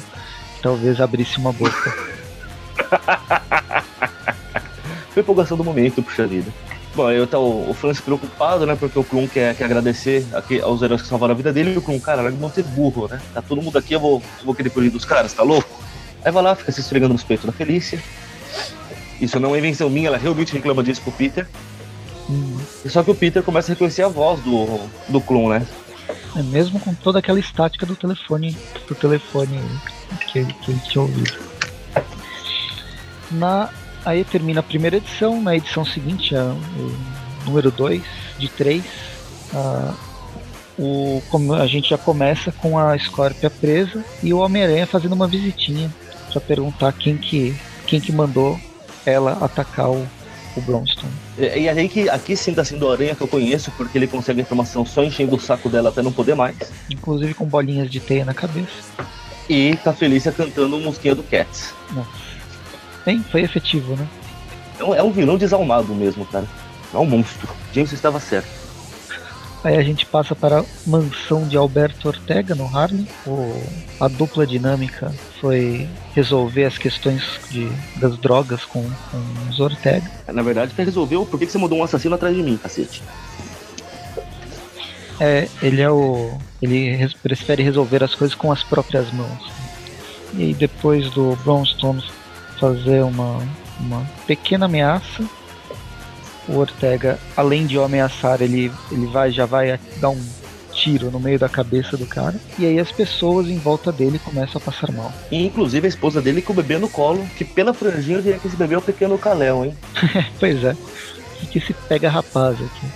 Talvez 0.59 0.99
abrisse 0.99 1.37
uma 1.37 1.53
boca. 1.53 1.93
Foi 5.13 5.21
empolgação 5.21 5.55
do 5.55 5.63
momento, 5.63 6.01
puxa 6.01 6.25
vida. 6.25 6.51
Bom, 6.95 7.09
eu 7.09 7.25
tá 7.25 7.39
o, 7.39 7.71
o 7.71 7.73
Francis 7.73 8.03
preocupado, 8.03 8.65
né? 8.65 8.75
Porque 8.75 8.97
o 8.99 9.03
Krum 9.03 9.27
quer, 9.27 9.55
quer 9.55 9.65
agradecer 9.65 10.25
aqui 10.31 10.61
aos 10.61 10.81
heróis 10.81 11.01
que 11.01 11.07
salvaram 11.07 11.33
a 11.33 11.37
vida 11.37 11.51
dele. 11.51 11.73
E 11.73 11.77
o 11.77 11.81
Krum, 11.81 11.99
cara, 11.99 12.29
vão 12.29 12.51
ser 12.51 12.63
burro, 12.63 13.07
né? 13.07 13.19
Tá 13.33 13.41
todo 13.41 13.61
mundo 13.61 13.77
aqui, 13.77 13.93
eu 13.93 13.99
vou, 13.99 14.21
eu 14.39 14.45
vou 14.45 14.53
querer 14.53 14.69
fugir 14.69 14.91
dos 14.91 15.03
caras, 15.03 15.33
tá 15.33 15.41
louco? 15.41 15.81
Aí 16.23 16.31
vai 16.31 16.43
lá, 16.43 16.55
fica 16.55 16.71
se 16.71 16.81
esfregando 16.81 17.13
nos 17.13 17.23
peitos 17.23 17.45
da 17.45 17.51
Felícia. 17.51 18.01
Isso 19.19 19.39
não 19.39 19.55
é 19.55 19.57
invenção 19.57 19.89
minha, 19.89 20.07
ela 20.07 20.17
realmente 20.17 20.53
reclama 20.53 20.83
disso 20.83 21.01
pro 21.01 21.11
Peter. 21.11 21.47
Hum. 22.29 22.57
Só 22.85 23.03
que 23.03 23.09
o 23.09 23.15
Peter 23.15 23.41
começa 23.41 23.71
a 23.71 23.73
reconhecer 23.73 24.03
a 24.03 24.07
voz 24.07 24.39
do, 24.41 24.79
do 25.09 25.19
Krum, 25.19 25.49
né? 25.49 25.65
É 26.35 26.43
mesmo 26.43 26.79
com 26.79 26.93
toda 26.93 27.19
aquela 27.19 27.39
estática 27.39 27.85
do 27.85 27.95
telefone, 27.95 28.55
do 28.87 28.93
telefone 28.93 29.59
que, 30.31 30.45
que 30.45 30.71
ele 30.71 30.79
tinha 30.79 31.01
ouvido. 31.01 31.33
Na 33.31 33.69
Aí 34.05 34.23
termina 34.23 34.59
a 34.59 34.63
primeira 34.63 34.97
edição, 34.97 35.41
na 35.41 35.55
edição 35.55 35.85
seguinte, 35.85 36.35
a, 36.35 36.43
o 36.43 37.45
número 37.45 37.71
2 37.71 38.01
de 38.37 38.49
3, 38.49 38.83
a, 39.53 39.93
o, 40.77 41.21
a 41.59 41.67
gente 41.67 41.89
já 41.89 41.97
começa 41.97 42.51
com 42.51 42.77
a 42.77 42.97
Scorpia 42.97 43.49
presa 43.49 44.03
e 44.21 44.33
o 44.33 44.39
Homem-Aranha 44.39 44.87
fazendo 44.87 45.13
uma 45.13 45.27
visitinha 45.27 45.89
para 46.31 46.41
perguntar 46.41 46.91
quem 46.93 47.15
que, 47.15 47.55
quem 47.85 48.01
que 48.01 48.11
mandou 48.11 48.59
ela 49.05 49.37
atacar 49.39 49.89
o, 49.89 50.07
o 50.57 50.61
Bronston. 50.61 51.07
E, 51.37 51.61
e 51.61 51.69
aí 51.69 51.87
que 51.87 52.09
aqui 52.09 52.35
sim 52.35 52.53
tá 52.53 52.65
sendo 52.65 52.87
o 52.87 52.91
Aranha 52.91 53.15
que 53.15 53.21
eu 53.21 53.27
conheço, 53.27 53.71
porque 53.77 53.97
ele 53.97 54.07
consegue 54.07 54.41
a 54.41 54.43
informação 54.43 54.85
só 54.85 55.03
enchendo 55.03 55.35
o 55.35 55.39
saco 55.39 55.69
dela 55.69 55.89
até 55.89 56.01
não 56.01 56.11
poder 56.11 56.35
mais. 56.35 56.57
Inclusive 56.89 57.33
com 57.33 57.45
bolinhas 57.45 57.89
de 57.89 57.99
teia 57.99 58.25
na 58.25 58.33
cabeça. 58.33 58.91
E 59.47 59.75
tá 59.77 59.93
Felícia 59.93 60.31
cantando 60.31 60.77
Mosquinha 60.79 61.15
do 61.15 61.23
Cats. 61.23 61.73
Nossa. 61.91 62.32
Bem, 63.05 63.23
foi 63.23 63.41
efetivo, 63.41 63.95
né? 63.95 64.07
É 64.79 65.03
um 65.03 65.11
vilão 65.11 65.37
desalmado 65.37 65.93
mesmo, 65.93 66.25
cara. 66.25 66.47
É 66.93 66.97
um 66.97 67.05
monstro. 67.05 67.47
James 67.73 67.91
estava 67.91 68.19
certo. 68.19 68.63
Aí 69.63 69.77
a 69.77 69.83
gente 69.83 70.05
passa 70.05 70.35
para 70.35 70.59
a 70.59 70.65
mansão 70.85 71.47
de 71.47 71.55
Alberto 71.55 72.09
Ortega, 72.09 72.53
no 72.53 72.65
Harlem. 72.65 73.07
O, 73.25 73.63
a 73.97 74.09
dupla 74.09 74.45
dinâmica 74.45 75.13
foi 75.39 75.87
resolver 76.13 76.65
as 76.65 76.77
questões 76.77 77.23
de, 77.49 77.69
das 77.95 78.17
drogas 78.17 78.65
com, 78.65 78.83
com 78.83 79.49
os 79.49 79.59
Ortega. 79.61 80.09
Na 80.27 80.41
verdade, 80.41 80.73
para 80.73 80.83
resolver 80.83 81.15
o 81.15 81.25
porquê 81.25 81.45
que 81.45 81.51
você 81.51 81.57
mandou 81.57 81.77
um 81.77 81.83
assassino 81.83 82.15
atrás 82.15 82.35
de 82.35 82.43
mim, 82.43 82.57
cacete. 82.57 83.01
É, 85.19 85.47
ele 85.61 85.81
é 85.81 85.89
o. 85.89 86.37
ele 86.61 87.09
prefere 87.21 87.63
resolver 87.63 88.03
as 88.03 88.13
coisas 88.13 88.35
com 88.35 88.51
as 88.51 88.63
próprias 88.63 89.13
mãos. 89.13 89.51
E 90.33 90.53
depois 90.53 91.09
do 91.11 91.37
Bronstone 91.43 92.03
fazer 92.63 93.03
uma, 93.03 93.45
uma 93.77 94.09
pequena 94.25 94.67
ameaça, 94.67 95.21
o 96.47 96.55
Ortega, 96.55 97.19
além 97.35 97.65
de 97.65 97.77
o 97.77 97.83
ameaçar, 97.83 98.41
ele, 98.41 98.71
ele 98.89 99.05
vai 99.07 99.31
já 99.31 99.45
vai 99.45 99.77
dar 99.97 100.11
um 100.11 100.25
tiro 100.71 101.11
no 101.11 101.19
meio 101.19 101.37
da 101.37 101.49
cabeça 101.49 101.97
do 101.97 102.05
cara. 102.05 102.35
E 102.57 102.65
aí 102.65 102.79
as 102.79 102.89
pessoas 102.89 103.47
em 103.49 103.57
volta 103.57 103.91
dele 103.91 104.17
começam 104.17 104.61
a 104.61 104.63
passar 104.63 104.93
mal. 104.93 105.11
E 105.29 105.45
inclusive 105.45 105.85
a 105.85 105.89
esposa 105.89 106.21
dele 106.21 106.41
com 106.41 106.53
o 106.53 106.55
bebê 106.55 106.77
no 106.77 106.87
colo, 106.87 107.27
que 107.37 107.43
pela 107.43 107.73
franjinha 107.73 108.19
eu 108.19 108.21
diria 108.21 108.39
que 108.39 108.47
esse 108.47 108.55
bebê 108.55 108.75
é 108.75 108.77
o 108.77 108.81
pequeno 108.81 109.17
Kalel, 109.17 109.65
hein? 109.65 109.77
pois 110.39 110.63
é. 110.63 110.73
E 111.41 111.45
que 111.45 111.59
se 111.59 111.73
pega 111.73 112.09
rapaz 112.09 112.55
aqui. 112.55 112.87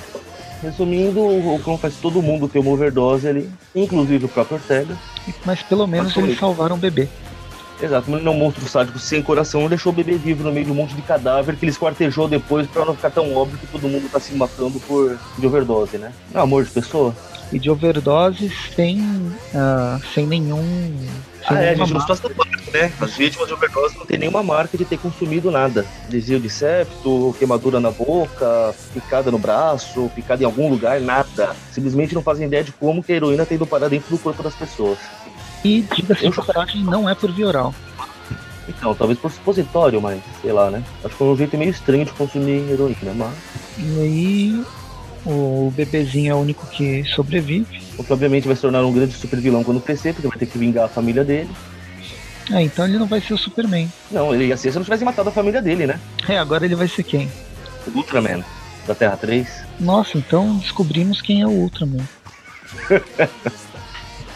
Resumindo, 0.64 1.20
o 1.20 1.60
clone 1.62 1.78
faz 1.78 1.96
todo 1.98 2.22
mundo 2.22 2.48
ter 2.48 2.60
uma 2.60 2.72
overdose 2.72 3.28
ali, 3.28 3.50
inclusive 3.76 4.26
o 4.26 4.30
próprio 4.30 4.58
Ortega. 4.60 4.98
Mas 5.46 5.62
pelo 5.62 5.86
menos 5.86 6.16
eles 6.16 6.40
salvaram 6.40 6.78
o 6.78 6.80
bebê. 6.80 7.10
Exato, 7.82 8.10
não 8.10 8.18
é 8.20 8.36
um 8.36 8.38
monstro 8.38 8.68
sádico 8.68 8.98
sem 8.98 9.22
coração, 9.22 9.68
deixou 9.70 9.92
o 9.92 9.96
bebê 9.96 10.18
vivo 10.18 10.44
no 10.44 10.52
meio 10.52 10.66
de 10.66 10.72
um 10.72 10.76
monte 10.76 10.96
de 10.96 11.02
cadáver 11.04 11.56
que 11.56 11.64
ele 11.64 11.72
esquartejou 11.72 12.28
depois 12.28 12.68
pra 12.68 12.84
não 12.84 12.96
ficar 12.96 13.12
tão 13.12 13.36
óbvio 13.36 13.58
que 13.60 13.68
todo 13.68 13.88
mundo 13.88 14.10
tá 14.12 14.20
se 14.20 14.34
matando 14.34 14.80
por 14.80 15.18
de 15.38 15.46
overdose, 15.46 15.98
né? 15.98 16.12
É 16.34 16.40
um 16.40 16.42
amor 16.42 16.64
de 16.64 16.72
pessoa. 16.72 17.16
E 17.52 17.60
de 17.60 17.70
overdoses 17.70 18.52
sem, 18.76 19.00
uh, 19.00 20.02
sem 20.14 20.26
nenhum. 20.26 20.60
Sem 21.48 21.58
ah, 21.58 21.62
é, 21.62 21.70
a 21.70 21.76
gente 21.76 21.94
não 21.94 22.06
passa 22.06 22.30
parte, 22.30 22.72
né? 22.74 22.92
As 23.00 23.16
vítimas 23.16 23.48
de 23.48 23.54
overdose 23.54 23.98
não 23.98 24.06
tem 24.06 24.18
nenhuma 24.18 24.44
marca 24.44 24.78
de 24.78 24.84
ter 24.84 24.98
consumido 24.98 25.50
nada. 25.50 25.86
Desvio 26.10 26.40
de 26.42 26.50
septo, 26.50 27.34
queimadura 27.38 27.80
na 27.80 27.92
boca, 27.92 28.76
picada 28.94 29.32
no 29.32 29.38
braço, 29.38 30.12
picada 30.14 30.44
em 30.44 30.46
algum 30.46 30.70
lugar, 30.70 31.00
nada. 31.00 31.56
Simplesmente 31.72 32.14
não 32.14 32.22
fazem 32.22 32.48
ideia 32.48 32.64
de 32.64 32.74
como 32.74 33.02
que 33.02 33.14
a 33.14 33.16
heroína 33.16 33.46
tem 33.46 33.56
ido 33.56 33.66
parar 33.66 33.88
dentro 33.88 34.10
do 34.10 34.18
corpo 34.18 34.44
das 34.44 34.56
pessoas. 34.56 34.98
E, 35.64 35.82
diga-se 35.96 36.30
de 36.30 36.36
passagem, 36.36 36.84
não 36.84 37.10
é 37.10 37.16
por 37.16 37.32
via 37.32 37.48
oral. 37.48 37.74
Então, 38.68 38.94
talvez 38.94 39.18
por 39.18 39.32
supositório, 39.32 40.02
mas 40.02 40.22
sei 40.42 40.52
lá, 40.52 40.70
né? 40.70 40.84
Acho 41.04 41.16
que 41.16 41.24
é 41.24 41.26
um 41.26 41.38
jeito 41.38 41.58
meio 41.58 41.72
estranho 41.72 42.06
de 42.06 42.12
consumir 42.12 42.70
heroína, 42.70 43.14
mas. 43.16 43.34
E 43.78 44.00
aí, 44.02 44.66
o 45.26 45.72
bebezinho 45.76 46.32
é 46.32 46.36
o 46.36 46.40
único 46.40 46.68
que 46.68 47.04
sobrevive. 47.06 47.82
O 47.98 48.04
que 48.04 48.12
obviamente 48.12 48.46
vai 48.46 48.56
se 48.56 48.62
tornar 48.62 48.86
um 48.86 48.94
grande 48.94 49.14
super 49.14 49.40
vilão 49.40 49.64
quando 49.64 49.82
crescer, 49.82 50.14
porque 50.14 50.28
vai 50.28 50.38
ter 50.38 50.46
que 50.46 50.58
vingar 50.58 50.86
a 50.86 50.90
família 50.90 51.24
dele. 51.24 51.50
É, 52.52 52.62
então 52.62 52.86
ele 52.86 52.98
não 52.98 53.08
vai 53.08 53.20
ser 53.20 53.34
o 53.34 53.38
Superman. 53.38 53.92
Não, 54.10 54.34
ele 54.34 54.46
ia 54.46 54.58
ser 54.58 54.72
se 54.72 54.78
não 54.78 54.84
tivesse 54.84 55.04
matado 55.04 55.30
a 55.30 55.32
família 55.34 55.62
dele, 55.62 55.86
né? 55.86 56.00
É, 56.28 56.38
agora 56.38 56.66
ele 56.66 56.76
vai 56.76 56.88
ser 56.88 57.04
quem? 57.04 57.30
O 57.88 57.98
Ultraman, 57.98 58.44
da 58.86 58.96
Terra 58.96 59.18
3. 59.18 59.48
Nossa, 59.80 60.18
então 60.18 60.58
descobrimos 60.58 61.22
quem 61.22 61.42
é 61.42 61.48
o 61.48 61.52
Ultraman. 61.52 62.08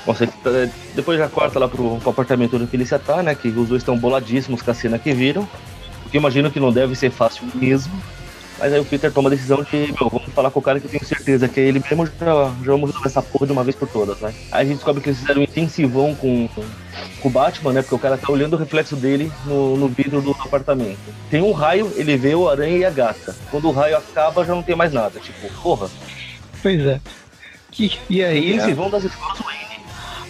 Bom, 0.05 0.13
tá, 0.13 0.49
depois 0.95 1.19
já 1.19 1.29
corta 1.29 1.59
lá 1.59 1.67
pro, 1.67 1.97
pro 1.97 2.09
apartamento 2.09 2.55
onde 2.55 2.65
a 2.65 2.67
Felícia 2.67 2.97
tá, 2.97 3.21
né? 3.21 3.35
Que 3.35 3.49
os 3.49 3.69
dois 3.69 3.81
estão 3.81 3.97
boladíssimos 3.97 4.61
com 4.61 4.71
a 4.71 4.73
cena 4.73 4.97
que 4.97 5.13
viram. 5.13 5.47
Porque 6.03 6.17
imagino 6.17 6.51
que 6.51 6.59
não 6.59 6.71
deve 6.71 6.95
ser 6.95 7.11
fácil 7.11 7.45
mesmo. 7.55 7.93
Mas 8.61 8.73
aí 8.73 8.79
o 8.79 8.85
Peter 8.85 9.11
toma 9.11 9.27
a 9.27 9.31
decisão 9.31 9.63
de, 9.63 9.91
meu, 9.99 10.07
vamos 10.07 10.31
falar 10.33 10.51
com 10.51 10.59
o 10.59 10.61
cara 10.61 10.79
que 10.79 10.85
eu 10.85 10.91
tenho 10.91 11.03
certeza 11.03 11.47
que 11.47 11.59
é 11.59 11.63
ele 11.63 11.79
mesmo, 11.79 12.05
já, 12.05 12.13
já 12.63 12.71
vamos 12.71 12.89
resolver 12.91 13.07
essa 13.07 13.21
porra 13.21 13.47
de 13.47 13.53
uma 13.53 13.63
vez 13.63 13.75
por 13.75 13.87
todas, 13.87 14.19
né? 14.19 14.31
Aí 14.51 14.61
a 14.61 14.63
gente 14.65 14.75
descobre 14.75 15.01
que 15.01 15.09
eles 15.09 15.19
fizeram 15.19 15.41
um 15.41 15.43
intensivão 15.43 16.13
com, 16.13 16.47
com 16.47 17.27
o 17.27 17.31
Batman, 17.31 17.73
né? 17.73 17.81
Porque 17.81 17.95
o 17.95 17.99
cara 17.99 18.19
tá 18.19 18.31
olhando 18.31 18.53
o 18.53 18.57
reflexo 18.57 18.95
dele 18.95 19.31
no, 19.45 19.77
no 19.77 19.87
vidro 19.87 20.21
do 20.21 20.31
apartamento. 20.31 20.99
Tem 21.31 21.41
um 21.41 21.51
raio, 21.51 21.91
ele 21.95 22.15
vê 22.17 22.35
o 22.35 22.47
aranha 22.47 22.77
e 22.77 22.85
a 22.85 22.91
gata. 22.91 23.35
Quando 23.49 23.67
o 23.67 23.71
raio 23.71 23.97
acaba, 23.97 24.45
já 24.45 24.53
não 24.53 24.61
tem 24.61 24.75
mais 24.75 24.93
nada. 24.93 25.19
Tipo, 25.19 25.51
porra. 25.63 25.89
Pois 26.61 26.85
é. 26.85 27.01
E, 27.79 27.91
e 28.11 28.23
aí. 28.23 28.53
Intensivão 28.53 28.91
das 28.91 29.05
escolas 29.05 29.39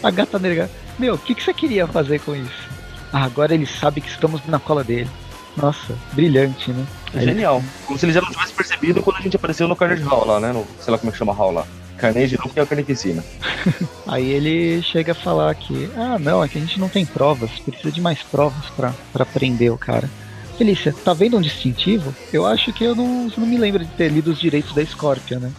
a 0.03 0.11
gata 0.11 0.39
negra, 0.39 0.69
meu, 0.97 1.15
o 1.15 1.17
que, 1.17 1.35
que 1.35 1.43
você 1.43 1.53
queria 1.53 1.87
fazer 1.87 2.19
com 2.19 2.35
isso? 2.35 2.69
Ah, 3.13 3.23
agora 3.23 3.53
ele 3.53 3.65
sabe 3.65 4.01
que 4.01 4.09
estamos 4.09 4.41
na 4.47 4.59
cola 4.59 4.83
dele. 4.83 5.09
Nossa, 5.57 5.93
brilhante, 6.13 6.71
né? 6.71 6.85
É 7.13 7.21
genial. 7.21 7.61
Como 7.85 7.99
se 7.99 8.05
ele 8.05 8.13
já 8.13 8.21
não 8.21 8.29
tivesse 8.29 8.53
percebido 8.53 9.01
quando 9.01 9.17
a 9.17 9.21
gente 9.21 9.35
apareceu 9.35 9.67
no 9.67 9.75
Carnage 9.75 10.03
Hall 10.03 10.25
lá, 10.25 10.39
né? 10.39 10.53
No, 10.53 10.65
sei 10.79 10.91
lá 10.91 10.97
como 10.97 11.09
é 11.09 11.11
que 11.11 11.17
chama 11.17 11.33
Hall 11.33 11.51
lá. 11.51 11.67
Carnage 11.97 12.37
não, 12.37 12.47
que 12.47 12.59
é 12.59 12.63
o 12.63 12.67
Carnificina. 12.67 13.23
Aí 14.07 14.29
ele 14.31 14.81
chega 14.81 15.11
a 15.11 15.15
falar 15.15 15.53
que, 15.55 15.89
ah, 15.95 16.17
não, 16.17 16.43
é 16.43 16.47
que 16.47 16.57
a 16.57 16.61
gente 16.61 16.79
não 16.79 16.89
tem 16.89 17.05
provas, 17.05 17.51
precisa 17.59 17.91
de 17.91 18.01
mais 18.01 18.23
provas 18.23 18.65
para 18.75 19.25
prender 19.25 19.71
o 19.71 19.77
cara. 19.77 20.09
Felícia, 20.57 20.93
tá 21.03 21.13
vendo 21.13 21.37
um 21.37 21.41
distintivo? 21.41 22.13
Eu 22.31 22.45
acho 22.45 22.71
que 22.73 22.83
eu 22.83 22.95
não, 22.95 23.31
não 23.37 23.45
me 23.45 23.57
lembro 23.57 23.83
de 23.83 23.91
ter 23.91 24.09
lido 24.09 24.31
os 24.31 24.39
direitos 24.39 24.73
da 24.73 24.85
Scorpia, 24.85 25.39
né? 25.39 25.51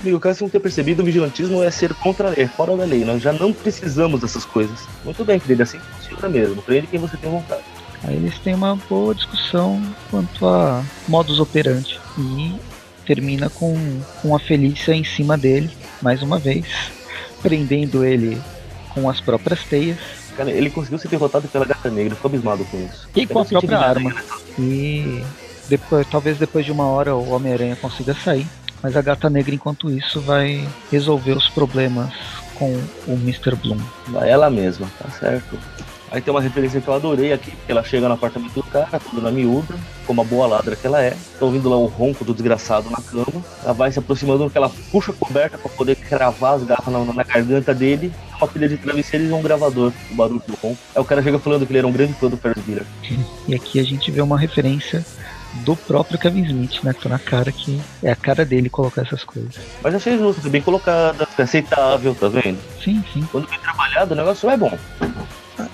Amigo, 0.00 0.18
caso 0.18 0.42
não 0.42 0.50
ter 0.50 0.60
percebido, 0.60 1.02
o 1.02 1.04
vigilantismo 1.04 1.62
é 1.62 1.70
ser 1.70 1.92
contra 1.94 2.28
a 2.28 2.30
lei, 2.30 2.46
fora 2.46 2.74
da 2.76 2.84
lei. 2.84 3.04
Nós 3.04 3.22
já 3.22 3.32
não 3.32 3.52
precisamos 3.52 4.20
dessas 4.20 4.44
coisas. 4.44 4.80
Muito 5.04 5.24
bem, 5.24 5.38
querido, 5.38 5.62
assim 5.62 5.78
funciona 6.10 6.28
mesmo. 6.28 6.62
Prende 6.62 6.86
quem 6.86 7.00
você 7.00 7.16
tem 7.16 7.30
vontade. 7.30 7.62
Aí 8.02 8.16
eles 8.16 8.38
têm 8.38 8.54
uma 8.54 8.76
boa 8.88 9.14
discussão 9.14 9.82
quanto 10.10 10.46
a 10.46 10.82
modus 11.06 11.38
operandi. 11.38 12.00
E 12.18 12.54
termina 13.04 13.48
com, 13.50 13.76
com 14.22 14.34
a 14.34 14.38
Felícia 14.38 14.92
em 14.94 15.04
cima 15.04 15.36
dele, 15.36 15.70
mais 16.00 16.22
uma 16.22 16.38
vez, 16.38 16.66
prendendo 17.42 18.04
ele 18.04 18.40
com 18.94 19.08
as 19.08 19.20
próprias 19.20 19.64
teias. 19.64 19.98
Cara, 20.36 20.50
ele 20.50 20.70
conseguiu 20.70 20.98
ser 20.98 21.08
derrotado 21.08 21.48
pela 21.48 21.64
gata 21.64 21.90
negra, 21.90 22.14
ficou 22.14 22.28
abismado 22.28 22.64
com 22.64 22.78
isso. 22.78 23.08
E 23.14 23.26
com 23.26 23.40
a 23.40 23.44
própria 23.44 23.78
arma. 23.78 24.14
E 24.58 25.22
depois, 25.68 26.06
talvez 26.08 26.38
depois 26.38 26.64
de 26.64 26.72
uma 26.72 26.84
hora 26.84 27.14
o 27.14 27.30
Homem-Aranha 27.30 27.76
consiga 27.76 28.14
sair. 28.14 28.46
Mas 28.82 28.96
a 28.96 29.02
gata 29.02 29.28
negra, 29.28 29.54
enquanto 29.54 29.90
isso, 29.90 30.20
vai 30.20 30.66
resolver 30.90 31.32
os 31.32 31.48
problemas 31.48 32.12
com 32.54 32.72
o 33.06 33.12
Mr. 33.12 33.54
Bloom. 33.56 33.78
Vai 34.08 34.30
ela 34.30 34.50
mesma, 34.50 34.86
tá 34.98 35.10
certo. 35.10 35.58
Aí 36.10 36.20
tem 36.20 36.34
uma 36.34 36.40
referência 36.40 36.80
que 36.80 36.88
eu 36.88 36.94
adorei 36.94 37.32
aqui, 37.32 37.52
porque 37.52 37.70
ela 37.70 37.84
chega 37.84 38.08
no 38.08 38.14
apartamento 38.14 38.52
do 38.52 38.64
cara, 38.64 38.98
toda 38.98 39.22
na 39.22 39.30
miúda, 39.30 39.74
como 40.04 40.20
a 40.20 40.24
boa 40.24 40.44
ladra 40.44 40.74
que 40.74 40.84
ela 40.84 41.00
é. 41.00 41.16
Tô 41.38 41.46
ouvindo 41.46 41.68
lá 41.68 41.76
o 41.76 41.86
ronco 41.86 42.24
do 42.24 42.34
desgraçado 42.34 42.90
na 42.90 43.00
cama. 43.00 43.44
Ela 43.62 43.72
vai 43.72 43.92
se 43.92 44.00
aproximando, 44.00 44.50
que 44.50 44.58
ela 44.58 44.68
puxa 44.90 45.12
a 45.12 45.14
coberta 45.14 45.56
para 45.56 45.70
poder 45.70 45.94
cravar 45.94 46.54
as 46.54 46.64
garras 46.64 46.92
na, 46.92 47.04
na, 47.04 47.22
garganta 47.22 47.72
dele. 47.72 48.12
Uma 48.36 48.48
pilha 48.48 48.68
de 48.68 48.76
travesseiros 48.76 49.30
e 49.30 49.32
um 49.32 49.40
gravador, 49.40 49.92
o 50.10 50.14
barulho 50.16 50.42
do 50.44 50.54
ronco. 50.54 50.78
Aí 50.96 51.00
o 51.00 51.04
cara 51.04 51.22
chega 51.22 51.38
falando 51.38 51.64
que 51.64 51.70
ele 51.70 51.78
era 51.78 51.86
um 51.86 51.92
grande 51.92 52.14
fã 52.14 52.28
do 52.28 52.36
Ferris 52.36 52.64
Bueller. 52.64 52.86
E 53.46 53.54
aqui 53.54 53.78
a 53.78 53.84
gente 53.84 54.10
vê 54.10 54.20
uma 54.20 54.38
referência 54.38 55.06
do 55.52 55.76
próprio 55.76 56.18
Kevin 56.18 56.44
Smith, 56.44 56.82
né? 56.82 56.92
Que 56.92 57.02
tá 57.02 57.08
na 57.08 57.18
cara 57.18 57.50
que 57.52 57.80
é 58.02 58.10
a 58.10 58.16
cara 58.16 58.44
dele 58.44 58.70
colocar 58.70 59.02
essas 59.02 59.24
coisas. 59.24 59.54
Mas 59.82 59.94
achei 59.94 60.16
justo, 60.16 60.48
bem 60.48 60.62
colocada, 60.62 61.28
aceitável, 61.38 62.14
tá 62.14 62.28
vendo? 62.28 62.58
Sim, 62.82 63.04
sim. 63.12 63.26
Quando 63.30 63.48
bem 63.48 63.58
trabalhado, 63.58 64.14
o 64.14 64.16
negócio 64.16 64.48
é 64.48 64.56
bom. 64.56 64.76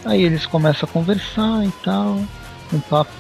Aí 0.05 0.23
eles 0.23 0.47
começam 0.47 0.89
a 0.89 0.93
conversar 0.93 1.65
e 1.65 1.73
tal, 1.85 2.21
um 2.73 2.81
papo. 2.81 3.11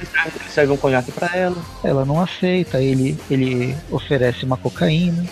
Ele 0.00 0.50
serve 0.50 0.72
um 0.72 0.76
conhaque 0.76 1.10
para 1.10 1.36
ela. 1.36 1.56
Ela 1.82 2.04
não 2.04 2.20
aceita, 2.20 2.80
ele, 2.80 3.18
ele 3.30 3.76
oferece 3.90 4.44
uma 4.44 4.56
cocaína. 4.56 5.24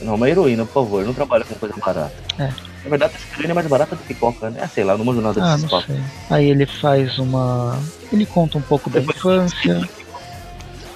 Não, 0.00 0.14
uma 0.14 0.28
heroína, 0.28 0.64
por 0.64 0.74
favor, 0.84 1.04
não 1.04 1.12
trabalha 1.12 1.44
com 1.44 1.54
coisa 1.54 1.74
barata. 1.76 2.14
É. 2.38 2.52
Na 2.84 2.90
verdade, 2.90 3.14
a 3.16 3.34
heroína 3.34 3.52
é 3.52 3.54
mais 3.54 3.66
barata 3.66 3.96
do 3.96 4.02
que 4.04 4.14
coca, 4.14 4.48
né? 4.50 4.60
Ah, 4.62 4.68
sei 4.68 4.84
lá, 4.84 4.96
não 4.96 5.04
manjo 5.04 5.20
nada 5.20 5.42
ah, 5.42 5.58
não 5.58 5.68
papos. 5.68 5.86
sei. 5.86 6.00
Aí 6.30 6.48
ele 6.48 6.66
faz 6.66 7.18
uma. 7.18 7.78
Ele 8.12 8.24
conta 8.24 8.56
um 8.56 8.62
pouco 8.62 8.88
da 8.88 9.00
infância 9.00 9.86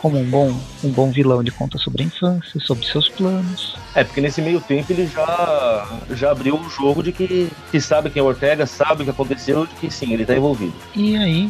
como 0.02 0.18
um 0.18 0.28
bom, 0.28 0.60
um 0.82 0.90
bom 0.90 1.12
vilão, 1.12 1.40
ele 1.40 1.52
conta 1.52 1.78
sobre 1.78 2.02
a 2.02 2.06
infância, 2.06 2.60
sobre 2.60 2.84
seus 2.84 3.08
planos. 3.08 3.76
É, 3.94 4.02
porque 4.02 4.20
nesse 4.20 4.42
meio 4.42 4.60
tempo 4.60 4.92
ele 4.92 5.06
já, 5.06 6.00
já 6.10 6.32
abriu 6.32 6.56
o 6.56 6.68
jogo 6.68 7.04
de 7.04 7.12
que, 7.12 7.48
que 7.70 7.80
sabe 7.80 8.10
quem 8.10 8.18
é 8.18 8.22
o 8.22 8.26
Ortega, 8.26 8.66
sabe 8.66 9.02
o 9.02 9.04
que 9.04 9.10
aconteceu, 9.12 9.64
de 9.64 9.74
que 9.76 9.88
sim, 9.92 10.12
ele 10.12 10.26
tá 10.26 10.36
envolvido. 10.36 10.74
E 10.96 11.16
aí 11.16 11.48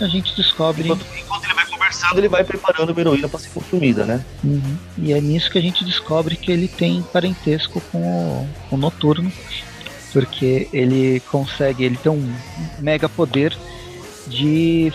a 0.00 0.08
gente 0.08 0.34
descobre. 0.34 0.82
Enquanto, 0.82 1.06
enquanto 1.16 1.44
ele 1.44 1.54
vai 1.54 1.66
conversando, 1.66 2.18
ele 2.18 2.28
vai 2.28 2.42
preparando 2.42 2.90
uma 2.90 3.00
heroína 3.00 3.28
para 3.28 3.38
ser 3.38 3.50
consumida, 3.50 4.04
né? 4.04 4.24
Uhum. 4.42 4.76
E 4.98 5.12
é 5.12 5.20
nisso 5.20 5.48
que 5.48 5.58
a 5.58 5.62
gente 5.62 5.84
descobre 5.84 6.34
que 6.34 6.50
ele 6.50 6.66
tem 6.66 7.02
parentesco 7.12 7.80
com 7.92 7.98
o, 7.98 8.48
o 8.72 8.76
Noturno, 8.76 9.30
porque 10.12 10.68
ele 10.72 11.20
consegue, 11.30 11.84
ele 11.84 11.96
tem 11.96 12.10
um 12.10 12.34
mega 12.80 13.08
poder 13.08 13.56
de 14.26 14.92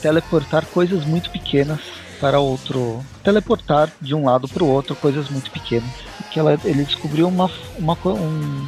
teleportar 0.00 0.64
coisas 0.66 1.04
muito 1.04 1.30
pequenas 1.30 1.97
para 2.20 2.40
outro 2.40 3.04
teleportar 3.22 3.90
de 4.00 4.14
um 4.14 4.24
lado 4.24 4.48
para 4.48 4.64
o 4.64 4.68
outro 4.68 4.94
coisas 4.96 5.28
muito 5.28 5.50
pequenas. 5.50 5.90
Que 6.30 6.38
ela, 6.38 6.58
ele 6.64 6.84
descobriu 6.84 7.28
uma, 7.28 7.50
uma, 7.78 7.96
um, 8.06 8.66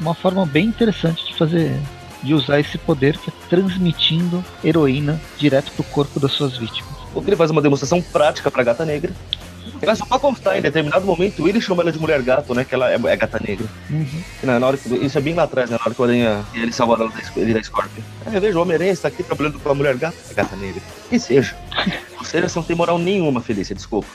uma 0.00 0.14
forma 0.14 0.46
bem 0.46 0.66
interessante 0.66 1.26
de 1.26 1.36
fazer 1.36 1.72
de 2.22 2.34
usar 2.34 2.60
esse 2.60 2.76
poder 2.76 3.16
que 3.16 3.30
é 3.30 3.32
transmitindo 3.48 4.44
heroína 4.62 5.20
direto 5.38 5.72
para 5.72 5.80
o 5.80 5.84
corpo 5.84 6.20
das 6.20 6.32
suas 6.32 6.56
vítimas. 6.56 6.90
Ele 7.26 7.36
faz 7.36 7.50
uma 7.50 7.62
demonstração 7.62 8.00
prática 8.02 8.50
para 8.50 8.62
Gata 8.62 8.84
Negra. 8.84 9.12
Mas 9.84 9.98
só 9.98 10.04
pra 10.04 10.18
constar, 10.18 10.58
em 10.58 10.62
determinado 10.62 11.04
momento 11.06 11.48
ele 11.48 11.60
chama 11.60 11.82
ela 11.82 11.92
de 11.92 11.98
mulher 11.98 12.20
gato, 12.22 12.54
né? 12.54 12.64
Que 12.64 12.74
ela 12.74 12.90
é, 12.90 12.94
é 12.94 13.16
gata 13.16 13.40
negra. 13.46 13.66
Uhum. 13.88 14.22
Na, 14.42 14.66
hora 14.66 14.76
que, 14.76 14.88
isso 14.94 15.16
é 15.16 15.20
bem 15.20 15.34
lá 15.34 15.44
atrás, 15.44 15.70
né? 15.70 15.76
Na 15.78 15.84
hora 15.84 15.94
que 15.94 16.00
o 16.00 16.04
Aranha 16.04 16.44
ele 16.54 16.72
salva 16.72 16.94
ela 16.94 17.08
da, 17.08 17.40
ele 17.40 17.54
da 17.54 17.62
Scorpion. 17.62 18.02
É, 18.26 18.40
veja, 18.40 18.58
o 18.58 18.62
Homem-Aranha 18.62 18.92
está 18.92 19.08
aqui 19.08 19.22
trabalhando 19.22 19.58
com 19.58 19.70
a 19.70 19.74
mulher 19.74 19.96
gato, 19.96 20.16
é 20.30 20.34
gata 20.34 20.56
negra. 20.56 20.82
Que 21.08 21.18
seja. 21.18 21.56
Você 22.18 22.40
não 22.40 22.62
tem 22.62 22.76
moral 22.76 22.98
nenhuma, 22.98 23.40
Felícia, 23.40 23.74
desculpa. 23.74 24.08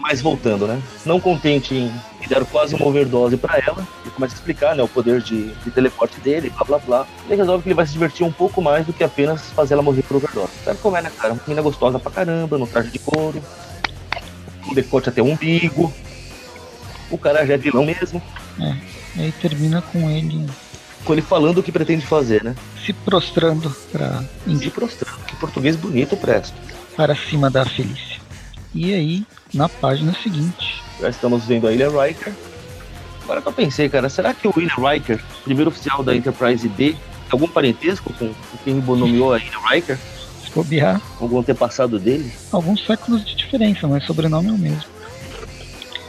Mas 0.00 0.20
voltando, 0.20 0.66
né? 0.66 0.80
Não 1.06 1.18
contente 1.18 1.74
em 1.74 1.90
dar 2.28 2.44
quase 2.44 2.74
uma 2.74 2.86
overdose 2.86 3.38
para 3.38 3.58
ela, 3.58 3.86
ele 4.02 4.10
começa 4.10 4.34
a 4.34 4.36
explicar 4.36 4.76
né, 4.76 4.82
o 4.82 4.88
poder 4.88 5.22
de, 5.22 5.50
de, 5.54 5.70
teleporte 5.70 6.20
dele, 6.20 6.50
blá 6.50 6.64
blá 6.64 6.78
blá. 6.78 7.06
Ele 7.26 7.36
resolve 7.36 7.62
que 7.62 7.68
ele 7.68 7.74
vai 7.74 7.86
se 7.86 7.92
divertir 7.92 8.24
um 8.24 8.32
pouco 8.32 8.60
mais 8.60 8.84
do 8.84 8.92
que 8.92 9.02
apenas 9.02 9.50
fazer 9.52 9.74
ela 9.74 9.82
morrer 9.82 10.02
por 10.02 10.18
overdose. 10.18 10.52
Sabe 10.62 10.78
como 10.80 10.96
é, 10.96 11.02
né, 11.02 11.10
cara? 11.16 11.32
Uma 11.32 11.42
menina 11.46 11.62
gostosa 11.62 11.98
pra 11.98 12.10
caramba, 12.10 12.58
no 12.58 12.66
traje 12.66 12.90
de 12.90 12.98
couro, 12.98 13.42
um 14.68 14.74
decote 14.74 15.08
até 15.08 15.22
o 15.22 15.26
umbigo. 15.26 15.92
O 17.10 17.18
cara 17.18 17.46
já 17.46 17.54
é 17.54 17.56
vilão 17.56 17.84
mesmo. 17.84 18.22
É, 18.60 18.76
e 19.16 19.22
aí 19.22 19.32
termina 19.32 19.80
com 19.80 20.10
ele. 20.10 20.46
Com 21.04 21.12
ele 21.12 21.22
falando 21.22 21.58
o 21.58 21.62
que 21.62 21.72
pretende 21.72 22.04
fazer, 22.04 22.44
né? 22.44 22.54
Se 22.84 22.92
prostrando 22.92 23.74
pra. 23.90 24.22
Se 24.46 24.70
prostrando, 24.70 25.18
que 25.24 25.36
português 25.36 25.76
bonito 25.76 26.16
presto. 26.16 26.56
Para 26.96 27.14
cima 27.14 27.48
da 27.48 27.64
Felícia. 27.64 28.18
E 28.74 28.92
aí, 28.92 29.26
na 29.54 29.68
página 29.68 30.12
seguinte. 30.22 30.82
Já 31.00 31.08
estamos 31.08 31.44
vendo 31.44 31.66
a 31.66 31.72
Ilha 31.72 31.88
Riker. 31.88 32.32
Agora 33.22 33.42
que 33.42 33.48
eu 33.48 33.52
pensei, 33.52 33.88
cara, 33.88 34.08
será 34.08 34.32
que 34.32 34.48
o 34.48 34.52
William 34.56 34.90
Riker, 34.90 35.22
primeiro 35.44 35.70
oficial 35.70 36.02
da 36.02 36.16
Enterprise 36.16 36.66
B, 36.66 36.92
tem 36.92 36.96
algum 37.30 37.46
parentesco 37.46 38.12
com 38.14 38.32
quem 38.64 38.74
nomeou 38.74 39.34
a 39.34 39.38
Ilha 39.38 39.58
Riker? 39.70 39.98
Se 40.48 40.54
bobear. 40.54 41.00
Algum 41.20 41.38
antepassado 41.38 41.98
dele? 41.98 42.32
Alguns 42.50 42.84
séculos 42.84 43.24
de 43.24 43.36
diferença, 43.36 43.86
mas 43.86 44.04
sobrenome 44.04 44.48
é 44.48 44.52
o 44.52 44.58
mesmo. 44.58 44.84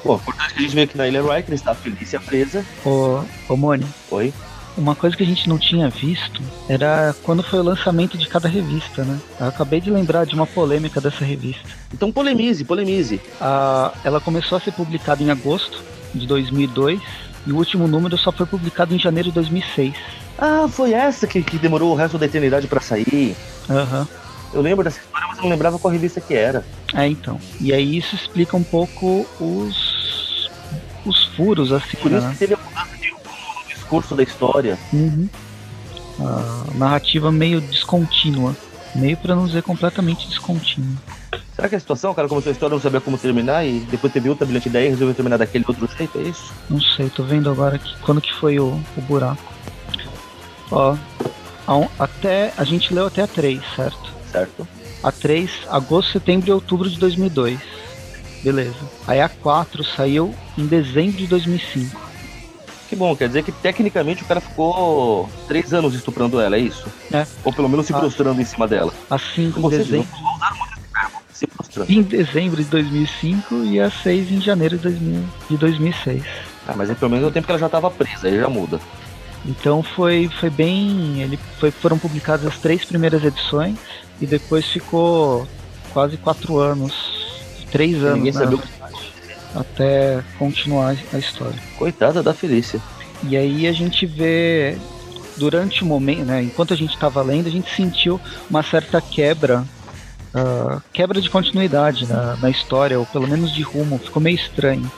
Bom, 0.04 0.16
importante 0.16 0.54
que 0.54 0.60
a 0.60 0.62
gente 0.64 0.76
vê 0.76 0.88
que 0.88 0.98
na 0.98 1.08
Ilha 1.08 1.22
Riker 1.22 1.54
está 1.54 1.72
a 1.72 1.76
Felícia 1.76 2.20
presa. 2.20 2.66
Ô, 2.86 3.22
ô 3.50 3.58
Mone. 3.58 3.86
Oi? 4.12 4.34
Uma 4.78 4.96
coisa 4.96 5.16
que 5.18 5.24
a 5.24 5.26
gente 5.26 5.50
não 5.50 5.58
tinha 5.58 5.90
visto 5.90 6.42
era 6.70 7.14
quando 7.24 7.44
foi 7.44 7.60
o 7.60 7.64
lançamento 7.64 8.18
de 8.18 8.28
cada 8.28 8.48
revista, 8.48 9.04
né? 9.04 9.20
Eu 9.40 9.48
acabei 9.48 9.82
de 9.82 9.92
lembrar 9.92 10.26
de 10.26 10.34
uma 10.36 10.48
polêmica 10.48 11.02
dessa 11.02 11.26
revista. 11.26 11.68
Então 11.94 12.12
polemize, 12.14 12.64
polemize. 12.64 13.20
Ah, 13.42 13.92
ela 14.06 14.22
começou 14.22 14.58
a 14.58 14.62
ser 14.62 14.72
publicada 14.72 15.22
em 15.22 15.30
agosto 15.30 15.84
de 16.16 16.26
2002 16.26 17.02
e 17.46 17.52
o 17.52 17.58
último 17.58 17.88
número 17.88 18.18
só 18.18 18.32
foi 18.32 18.46
publicado 18.46 18.96
em 18.96 19.00
janeiro 19.00 19.30
de 19.30 19.36
2006. 19.36 19.94
Ah, 20.38 20.68
foi 20.70 20.94
essa 20.94 21.28
que, 21.28 21.44
que 21.44 21.58
demorou 21.58 21.92
o 21.92 21.96
resto 21.96 22.18
da 22.18 22.26
eternidade 22.26 22.68
para 22.68 22.80
sair. 22.80 23.36
Aham. 23.70 24.00
Uhum. 24.00 24.20
Eu 24.54 24.62
lembro 24.62 24.84
dessa 24.84 25.00
história, 25.00 25.28
mas 25.28 25.38
eu 25.38 25.44
não 25.44 25.50
lembrava 25.52 25.78
qual 25.80 25.92
revista 25.92 26.20
que 26.20 26.34
era. 26.34 26.66
É, 26.94 27.08
então. 27.08 27.40
E 27.62 27.72
aí 27.74 27.98
isso 27.98 28.16
explica 28.16 28.56
um 28.58 28.64
pouco 28.64 29.26
os 29.40 30.50
os 31.06 31.24
furos, 31.36 31.72
assim, 31.72 31.96
Por 31.98 32.12
isso 32.12 32.22
né? 32.22 32.32
que 32.34 32.38
teve 32.38 32.54
a 32.54 32.58
mudança 32.58 32.98
de 32.98 33.10
rumo 33.10 33.24
no 33.64 33.68
discurso 33.74 34.16
da 34.16 34.22
história. 34.24 34.78
Uhum. 34.92 35.30
A 36.20 36.66
narrativa 36.76 37.32
meio 37.32 37.62
descontínua. 37.62 38.56
Meio 38.96 39.16
para 39.18 39.34
não 39.36 39.46
dizer 39.46 39.64
completamente 39.64 40.28
descontínua. 40.28 40.98
Será 41.56 41.70
que 41.70 41.76
a 41.76 41.80
situação, 41.80 42.12
o 42.12 42.16
cara 42.16 42.28
começou 42.28 42.50
a 42.50 42.54
história, 42.54 42.74
não 42.74 42.82
sabia 42.82 43.00
como 43.02 43.18
terminar 43.18 43.66
e 43.66 43.80
depois 43.82 44.12
teve 44.12 44.30
outra 44.30 44.46
brilhante 44.46 44.68
ideia 44.68 44.88
e 44.88 44.90
resolveu 44.90 45.14
terminar 45.16 45.38
daquele 45.38 45.64
outro 45.68 45.88
jeito, 45.98 46.18
é 46.18 46.22
isso? 46.24 46.52
Não 46.70 46.82
sei, 46.82 47.10
tô 47.10 47.24
vendo 47.24 47.50
agora 47.50 47.76
aqui 47.76 47.96
quando 48.02 48.20
que 48.22 48.34
foi 48.34 48.60
o, 48.60 48.80
o 48.98 49.02
buraco. 49.02 49.42
Ó, 50.72 50.96
a 51.68 51.76
um- 51.78 51.88
até 52.00 52.54
a 52.58 52.64
gente 52.64 52.94
leu 52.94 53.08
até 53.08 53.22
a 53.22 53.28
3, 53.28 53.62
certo? 53.76 54.14
Certo? 54.32 54.68
A 55.04 55.12
3, 55.12 55.50
agosto, 55.70 56.12
setembro 56.12 56.50
e 56.50 56.52
outubro 56.52 56.90
de 56.90 57.00
2002. 57.00 57.60
Beleza. 58.44 58.76
Aí 59.08 59.20
a 59.22 59.30
4 59.30 59.84
saiu 59.84 60.34
em 60.58 60.66
dezembro 60.66 61.18
de 61.18 61.28
2005. 61.28 62.10
Que 62.88 62.96
bom, 62.96 63.16
quer 63.16 63.28
dizer 63.28 63.44
que 63.44 63.52
tecnicamente 63.52 64.24
o 64.24 64.26
cara 64.26 64.42
ficou 64.42 65.30
três 65.48 65.74
anos 65.74 65.94
estuprando 65.94 66.40
ela, 66.42 66.56
é 66.56 66.60
isso? 66.60 66.88
É. 67.12 67.26
Ou 67.44 67.54
pelo 67.54 67.70
menos 67.70 67.86
se 67.86 67.94
Ah. 67.94 68.00
prostrando 68.00 68.42
em 68.42 68.46
cima 68.46 68.68
dela. 68.68 68.92
A 69.10 69.18
5 69.20 69.60
em 69.60 69.70
dezembro, 69.70 70.08
se 71.32 71.46
prostrando. 71.48 71.90
em 71.92 72.02
dezembro 72.02 72.64
de 72.64 72.70
2005 72.70 73.56
e 73.64 73.80
a 73.80 73.92
6 73.92 74.32
em 74.32 74.42
janeiro 74.42 74.78
de, 74.78 74.84
2000 74.84 75.24
de 75.50 75.58
2006. 75.58 76.24
Ah, 76.68 76.74
mas 76.76 76.90
aí 76.90 76.96
pelo 76.96 77.12
menos 77.12 77.26
é 77.26 77.28
o 77.30 77.32
tempo 77.32 77.46
que 77.46 77.52
ela 77.52 77.60
já 77.60 77.70
tava 77.70 77.92
presa, 77.92 78.28
aí 78.28 78.40
já 78.40 78.50
muda. 78.50 78.80
Então 79.46 79.84
foi, 79.84 80.30
foi 80.40 80.50
bem. 80.50 81.22
Ele 81.22 81.40
foi, 81.60 81.72
foram 81.72 81.98
publicadas 82.00 82.46
as 82.48 82.58
três 82.58 82.84
primeiras 82.84 83.24
edições 83.24 83.78
e 84.22 84.26
depois 84.26 84.66
ficou 84.66 85.48
quase 85.94 86.18
quatro 86.18 86.58
anos, 86.58 86.94
três 87.72 87.98
anos, 88.04 88.18
Ninguém 88.18 88.34
sabia 88.34 88.60
até 89.56 90.24
continuar 90.38 90.96
a 91.14 91.18
história. 91.18 91.60
Coitada 91.78 92.22
da 92.22 92.34
Felícia. 92.34 92.80
E 93.24 93.36
aí 93.36 93.68
a 93.68 93.72
gente 93.72 94.06
vê 94.06 94.78
durante 95.38 95.84
o 95.84 95.86
momento, 95.86 96.26
né, 96.26 96.44
enquanto 96.44 96.74
a 96.74 96.78
gente 96.78 96.94
estava 96.94 97.22
lendo, 97.22 97.48
a 97.48 97.52
gente 97.52 97.74
sentiu 97.74 98.20
uma 98.50 98.62
certa 98.62 99.02
quebra, 99.02 99.66
ah, 100.34 100.82
quebra 100.94 101.22
de 101.22 101.30
continuidade 101.30 102.06
na, 102.08 102.36
na 102.38 102.50
história, 102.50 103.00
ou 103.00 103.06
pelo 103.06 103.28
menos 103.28 103.54
de 103.54 103.62
rumo, 103.62 103.98
ficou 103.98 104.22
meio 104.22 104.36
estranho. 104.36 104.90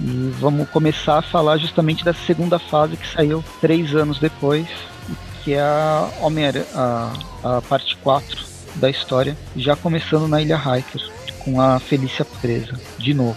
E 0.00 0.32
vamos 0.40 0.68
começar 0.70 1.18
a 1.18 1.22
falar 1.22 1.58
justamente 1.58 2.04
dessa 2.04 2.24
segunda 2.26 2.58
fase 2.58 2.96
que 2.96 3.06
saiu 3.06 3.44
três 3.60 3.94
anos 3.94 4.18
depois, 4.18 4.66
que 5.44 5.52
é 5.52 5.60
a 5.60 6.10
homem 6.20 6.46
a, 6.74 7.12
a 7.44 7.62
parte 7.62 7.96
4 7.98 8.53
da 8.74 8.90
história, 8.90 9.36
já 9.56 9.76
começando 9.76 10.28
na 10.28 10.40
Ilha 10.40 10.56
Hiker, 10.56 11.00
com 11.40 11.60
a 11.60 11.78
Felícia 11.78 12.24
presa, 12.24 12.78
de 12.98 13.14
novo. 13.14 13.36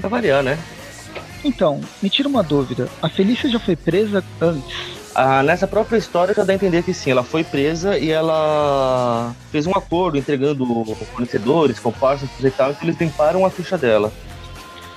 Pra 0.00 0.08
variar, 0.08 0.42
né? 0.42 0.58
Então, 1.44 1.80
me 2.02 2.10
tira 2.10 2.28
uma 2.28 2.42
dúvida, 2.42 2.88
a 3.00 3.08
Felícia 3.08 3.48
já 3.48 3.60
foi 3.60 3.76
presa 3.76 4.24
antes? 4.40 4.98
Ah, 5.14 5.42
nessa 5.42 5.66
própria 5.66 5.96
história 5.98 6.34
já 6.34 6.44
dá 6.44 6.52
a 6.52 6.56
entender 6.56 6.82
que 6.82 6.94
sim, 6.94 7.10
ela 7.10 7.24
foi 7.24 7.42
presa 7.42 7.98
e 7.98 8.10
ela 8.10 9.34
fez 9.50 9.66
um 9.66 9.72
acordo 9.72 10.16
entregando 10.16 10.64
fornecedores, 11.12 11.78
comparsas 11.80 12.28
e 12.40 12.50
tal, 12.50 12.70
então 12.70 12.82
eles 12.84 13.00
limparam 13.00 13.44
a 13.44 13.50
ficha 13.50 13.76
dela. 13.76 14.12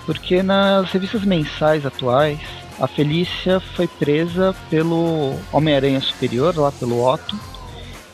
Porque 0.05 0.43
nas 0.43 0.91
revistas 0.91 1.23
mensais 1.23 1.85
atuais, 1.85 2.39
a 2.79 2.87
Felícia 2.87 3.59
foi 3.75 3.87
presa 3.87 4.55
pelo 4.69 5.35
Homem-Aranha 5.51 6.01
Superior, 6.01 6.57
lá 6.57 6.71
pelo 6.71 7.03
Otto, 7.03 7.39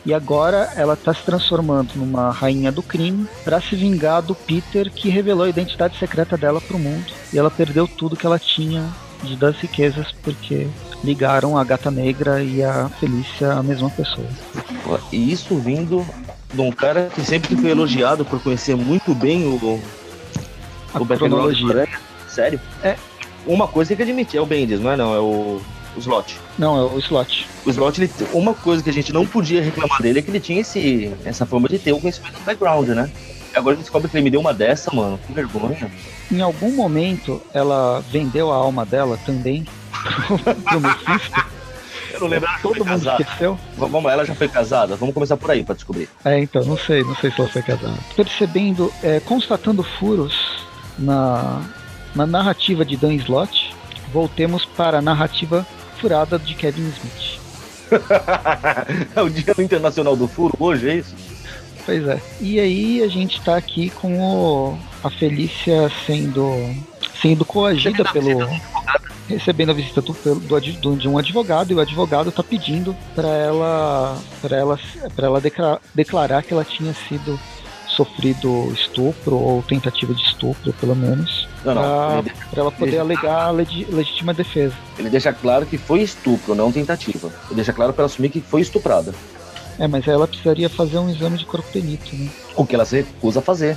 e 0.08 0.14
agora 0.14 0.72
ela 0.74 0.94
está 0.94 1.12
se 1.12 1.22
transformando 1.22 1.90
numa 1.94 2.30
rainha 2.30 2.72
do 2.72 2.82
crime 2.82 3.28
para 3.44 3.60
se 3.60 3.76
vingar 3.76 4.22
do 4.22 4.34
Peter 4.34 4.90
que 4.90 5.10
revelou 5.10 5.44
a 5.44 5.50
identidade 5.50 5.98
secreta 5.98 6.34
dela 6.34 6.62
para 6.62 6.78
o 6.78 6.80
mundo. 6.80 7.12
E 7.30 7.38
ela 7.38 7.50
perdeu 7.50 7.86
tudo 7.86 8.16
que 8.16 8.24
ela 8.24 8.38
tinha 8.38 8.88
de 9.22 9.36
das 9.36 9.56
riquezas 9.56 10.10
porque 10.22 10.66
ligaram 11.04 11.58
a 11.58 11.62
Gata 11.62 11.90
Negra 11.90 12.42
e 12.42 12.64
a 12.64 12.88
Felícia 12.98 13.52
a 13.52 13.62
mesma 13.62 13.90
pessoa. 13.90 14.26
E 15.12 15.30
isso 15.30 15.58
vindo 15.58 16.02
de 16.54 16.60
um 16.62 16.72
cara 16.72 17.10
que 17.14 17.20
sempre 17.20 17.54
foi 17.54 17.70
elogiado 17.70 18.24
por 18.24 18.42
conhecer 18.42 18.74
muito 18.74 19.14
bem 19.14 19.44
o, 19.44 19.78
A 20.94 21.02
o 21.02 21.06
cronologia. 21.06 21.68
Aranha. 21.68 22.00
Sério? 22.26 22.58
É. 22.82 22.96
Uma 23.46 23.68
coisa 23.68 23.94
que 23.94 24.02
admitir, 24.02 24.38
é 24.38 24.40
o 24.40 24.46
Bendis, 24.46 24.80
não 24.80 24.90
é 24.90 24.96
não, 24.96 25.14
é 25.14 25.18
o, 25.18 25.60
o 25.98 26.00
Slot. 26.00 26.38
Não, 26.58 26.76
é 26.78 26.82
o 26.94 26.98
Slot. 26.98 27.46
O 27.66 27.70
Slot, 27.70 28.00
ele, 28.00 28.10
uma 28.32 28.54
coisa 28.54 28.82
que 28.82 28.90
a 28.90 28.92
gente 28.92 29.12
não 29.12 29.26
podia 29.26 29.62
reclamar 29.62 30.00
dele 30.00 30.20
é 30.20 30.22
que 30.22 30.30
ele 30.30 30.40
tinha 30.40 30.60
esse, 30.60 31.12
essa 31.24 31.44
fama 31.44 31.68
de 31.68 31.78
ter 31.78 31.92
o 31.92 32.00
conhecimento 32.00 32.38
do 32.38 32.44
background, 32.44 32.88
né? 32.88 33.10
Agora 33.54 33.74
a 33.74 33.76
gente 33.76 33.84
descobre 33.84 34.08
que 34.08 34.16
ele 34.16 34.24
me 34.24 34.30
deu 34.30 34.40
uma 34.40 34.54
dessa, 34.54 34.94
mano. 34.94 35.18
Que 35.26 35.32
vergonha. 35.32 35.90
Em 36.30 36.40
algum 36.40 36.70
momento 36.74 37.42
ela 37.52 38.02
vendeu 38.10 38.52
a 38.52 38.56
alma 38.56 38.84
dela 38.84 39.18
também 39.26 39.66
pro, 40.64 40.80
Mephisto. 40.80 41.58
Eu 42.12 42.20
não 42.20 42.28
lembro, 42.28 42.48
Todo 42.62 42.78
mundo 42.78 43.04
casada. 43.04 43.22
esqueceu. 43.22 43.58
Vamos 43.76 44.02
lá, 44.02 44.12
ela 44.12 44.24
já 44.24 44.34
foi 44.34 44.48
casada? 44.48 44.96
Vamos 44.96 45.14
começar 45.14 45.36
por 45.36 45.50
aí 45.50 45.62
pra 45.64 45.74
descobrir. 45.74 46.08
É, 46.24 46.38
então, 46.38 46.64
não 46.64 46.76
sei, 46.76 47.02
não 47.02 47.14
sei 47.16 47.30
se 47.30 47.40
ela 47.40 47.48
foi 47.48 47.62
casada. 47.62 47.98
Percebendo, 48.16 48.92
é, 49.02 49.20
constatando 49.20 49.82
furos 49.82 50.66
na, 50.98 51.62
na 52.14 52.26
narrativa 52.26 52.84
de 52.84 52.96
Dan 52.96 53.14
Slott, 53.14 53.74
voltemos 54.12 54.64
para 54.64 54.98
a 54.98 55.02
narrativa 55.02 55.66
furada 56.00 56.38
de 56.38 56.54
Kevin 56.54 56.88
Smith. 56.90 57.38
é 59.16 59.22
o 59.22 59.30
dia 59.30 59.54
internacional 59.58 60.16
do 60.16 60.28
furo 60.28 60.54
hoje, 60.58 60.88
é 60.90 60.94
isso? 60.96 61.14
Pois 61.86 62.06
é. 62.06 62.20
E 62.40 62.60
aí 62.60 63.02
a 63.02 63.08
gente 63.08 63.40
tá 63.40 63.56
aqui 63.56 63.88
com 63.90 64.18
o, 64.20 64.78
a 65.02 65.10
Felícia 65.10 65.90
sendo, 66.06 66.74
sendo 67.22 67.44
coagida 67.46 68.04
pelo. 68.04 68.46
recebendo 69.26 69.70
a 69.70 69.74
visita 69.74 70.02
do, 70.02 70.12
do, 70.12 70.60
do- 70.60 70.96
de 70.96 71.08
um 71.08 71.16
advogado 71.18 71.70
e 71.70 71.74
o 71.74 71.80
advogado 71.80 72.30
tá 72.30 72.42
pedindo 72.42 72.94
para 73.14 73.28
ela 73.28 74.18
para 74.42 74.56
ela 74.56 74.78
para 75.16 75.26
ela 75.26 75.40
declarar, 75.40 75.80
declarar 75.94 76.42
que 76.42 76.52
ela 76.52 76.64
tinha 76.64 76.94
sido 77.08 77.38
sofrido 78.02 78.72
estupro 78.72 79.34
ou 79.36 79.62
tentativa 79.62 80.14
de 80.14 80.22
estupro 80.22 80.72
pelo 80.74 80.94
menos 80.94 81.48
Não, 81.64 81.74
não. 81.74 81.82
para 81.82 82.18
Ele, 82.20 82.32
ela 82.56 82.70
poder 82.70 82.90
ele- 82.92 82.98
alegar 83.00 83.46
a 83.46 83.50
legi- 83.50 83.86
legítima 83.90 84.32
defesa 84.32 84.74
ele 84.98 85.10
deixa 85.10 85.32
claro 85.32 85.66
que 85.66 85.76
foi 85.76 86.00
estupro, 86.00 86.54
não 86.54 86.70
tentativa. 86.72 87.28
Ele 87.46 87.56
deixa 87.56 87.72
claro 87.72 87.92
pra 87.92 88.02
ela 88.02 88.06
assumir 88.06 88.28
que 88.30 88.40
foi 88.40 88.60
estuprada. 88.60 89.12
é 89.78 89.86
mas 89.88 90.06
ela 90.06 90.26
precisaria 90.28 90.68
fazer 90.68 90.98
um 90.98 91.10
exame 91.10 91.36
de 91.38 91.44
corpo 91.44 91.66
de 91.72 91.80
delito 91.80 92.14
né 92.14 92.28
O 92.56 92.64
que 92.64 92.74
ela 92.76 92.84
se 92.84 92.96
recusa 92.98 93.40
a 93.40 93.42
fazer. 93.42 93.76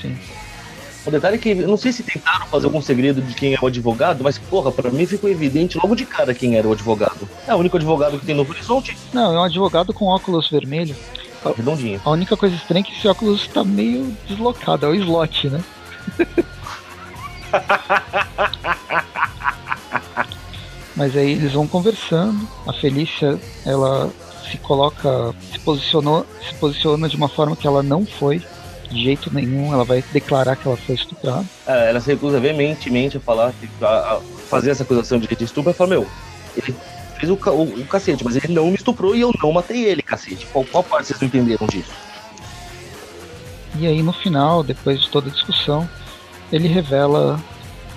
sim 0.00 0.16
O 1.06 1.10
detalhe 1.10 1.36
é 1.36 1.38
que, 1.38 1.50
eu 1.50 1.68
não 1.68 1.76
sei 1.76 1.92
se 1.92 2.02
tentaram 2.02 2.46
fazer 2.46 2.66
algum 2.66 2.80
segredo 2.82 3.20
de 3.22 3.32
quem 3.34 3.54
é 3.54 3.58
o 3.62 3.66
advogado, 3.66 4.24
mas, 4.24 4.38
porra, 4.38 4.72
pra 4.72 4.90
mim 4.90 5.06
ficou 5.06 5.30
evidente 5.30 5.78
logo 5.78 5.94
de 5.94 6.04
cara 6.04 6.34
quem 6.34 6.56
era 6.56 6.66
o 6.66 6.72
advogado. 6.72 7.28
É 7.46 7.54
o 7.54 7.58
único 7.58 7.76
advogado 7.76 8.18
que 8.18 8.26
tem 8.26 8.34
no 8.34 8.42
Horizonte, 8.48 8.96
não 9.12 9.32
é 9.34 9.38
um 9.40 9.44
advogado 9.44 9.92
com 9.94 10.06
óculos 10.06 10.48
vermelho 10.50 10.96
redondinho. 11.52 12.00
a 12.04 12.10
única 12.10 12.36
coisa 12.36 12.54
estranha 12.54 12.80
é 12.80 12.84
que 12.84 12.96
esse 12.96 13.08
óculos 13.08 13.46
tá 13.48 13.64
meio 13.64 14.16
deslocado 14.28 14.86
é 14.86 14.88
o 14.88 14.94
slot 14.94 15.50
né 15.50 15.62
Mas 20.96 21.14
aí 21.14 21.32
eles 21.32 21.52
vão 21.52 21.68
conversando. 21.68 22.48
A 22.66 22.72
Felícia, 22.72 23.38
ela 23.66 24.10
se 24.50 24.56
coloca, 24.56 25.34
se 25.52 25.58
posicionou, 25.58 26.26
se 26.48 26.54
posiciona 26.54 27.08
de 27.08 27.16
uma 27.16 27.28
forma 27.28 27.54
que 27.54 27.66
ela 27.66 27.82
não 27.82 28.06
foi 28.06 28.42
de 28.90 29.04
jeito 29.04 29.32
nenhum. 29.32 29.72
Ela 29.72 29.84
vai 29.84 30.02
declarar 30.12 30.56
que 30.56 30.66
ela 30.66 30.76
foi 30.76 30.94
estuprada. 30.94 31.44
É, 31.66 31.90
ela 31.90 32.00
se 32.00 32.10
recusa 32.12 32.40
veementemente 32.40 33.18
a 33.18 33.20
falar, 33.20 33.52
a, 33.82 33.86
a 33.86 34.20
fazer 34.48 34.70
essa 34.70 34.84
acusação 34.84 35.18
de, 35.18 35.28
estupro. 35.44 35.70
Ela 35.70 35.76
fala, 35.76 35.90
meu, 35.90 36.06
ele 36.56 36.74
fez 37.16 37.30
o, 37.30 37.34
o, 37.34 37.62
o, 37.80 37.86
cacete, 37.86 38.24
mas 38.24 38.36
ele 38.36 38.52
não 38.52 38.66
me 38.66 38.74
estuprou 38.74 39.14
e 39.14 39.20
eu 39.20 39.32
não 39.42 39.52
matei 39.52 39.84
ele, 39.84 40.02
cacete. 40.02 40.46
Qual, 40.46 40.64
qual 40.64 40.84
parte 40.84 41.08
vocês 41.08 41.20
não 41.20 41.28
entenderam 41.28 41.66
disso? 41.66 41.92
E 43.78 43.86
aí 43.86 44.02
no 44.02 44.12
final, 44.12 44.62
depois 44.62 45.00
de 45.00 45.10
toda 45.10 45.28
a 45.28 45.32
discussão, 45.32 45.88
ele 46.52 46.68
revela 46.68 47.42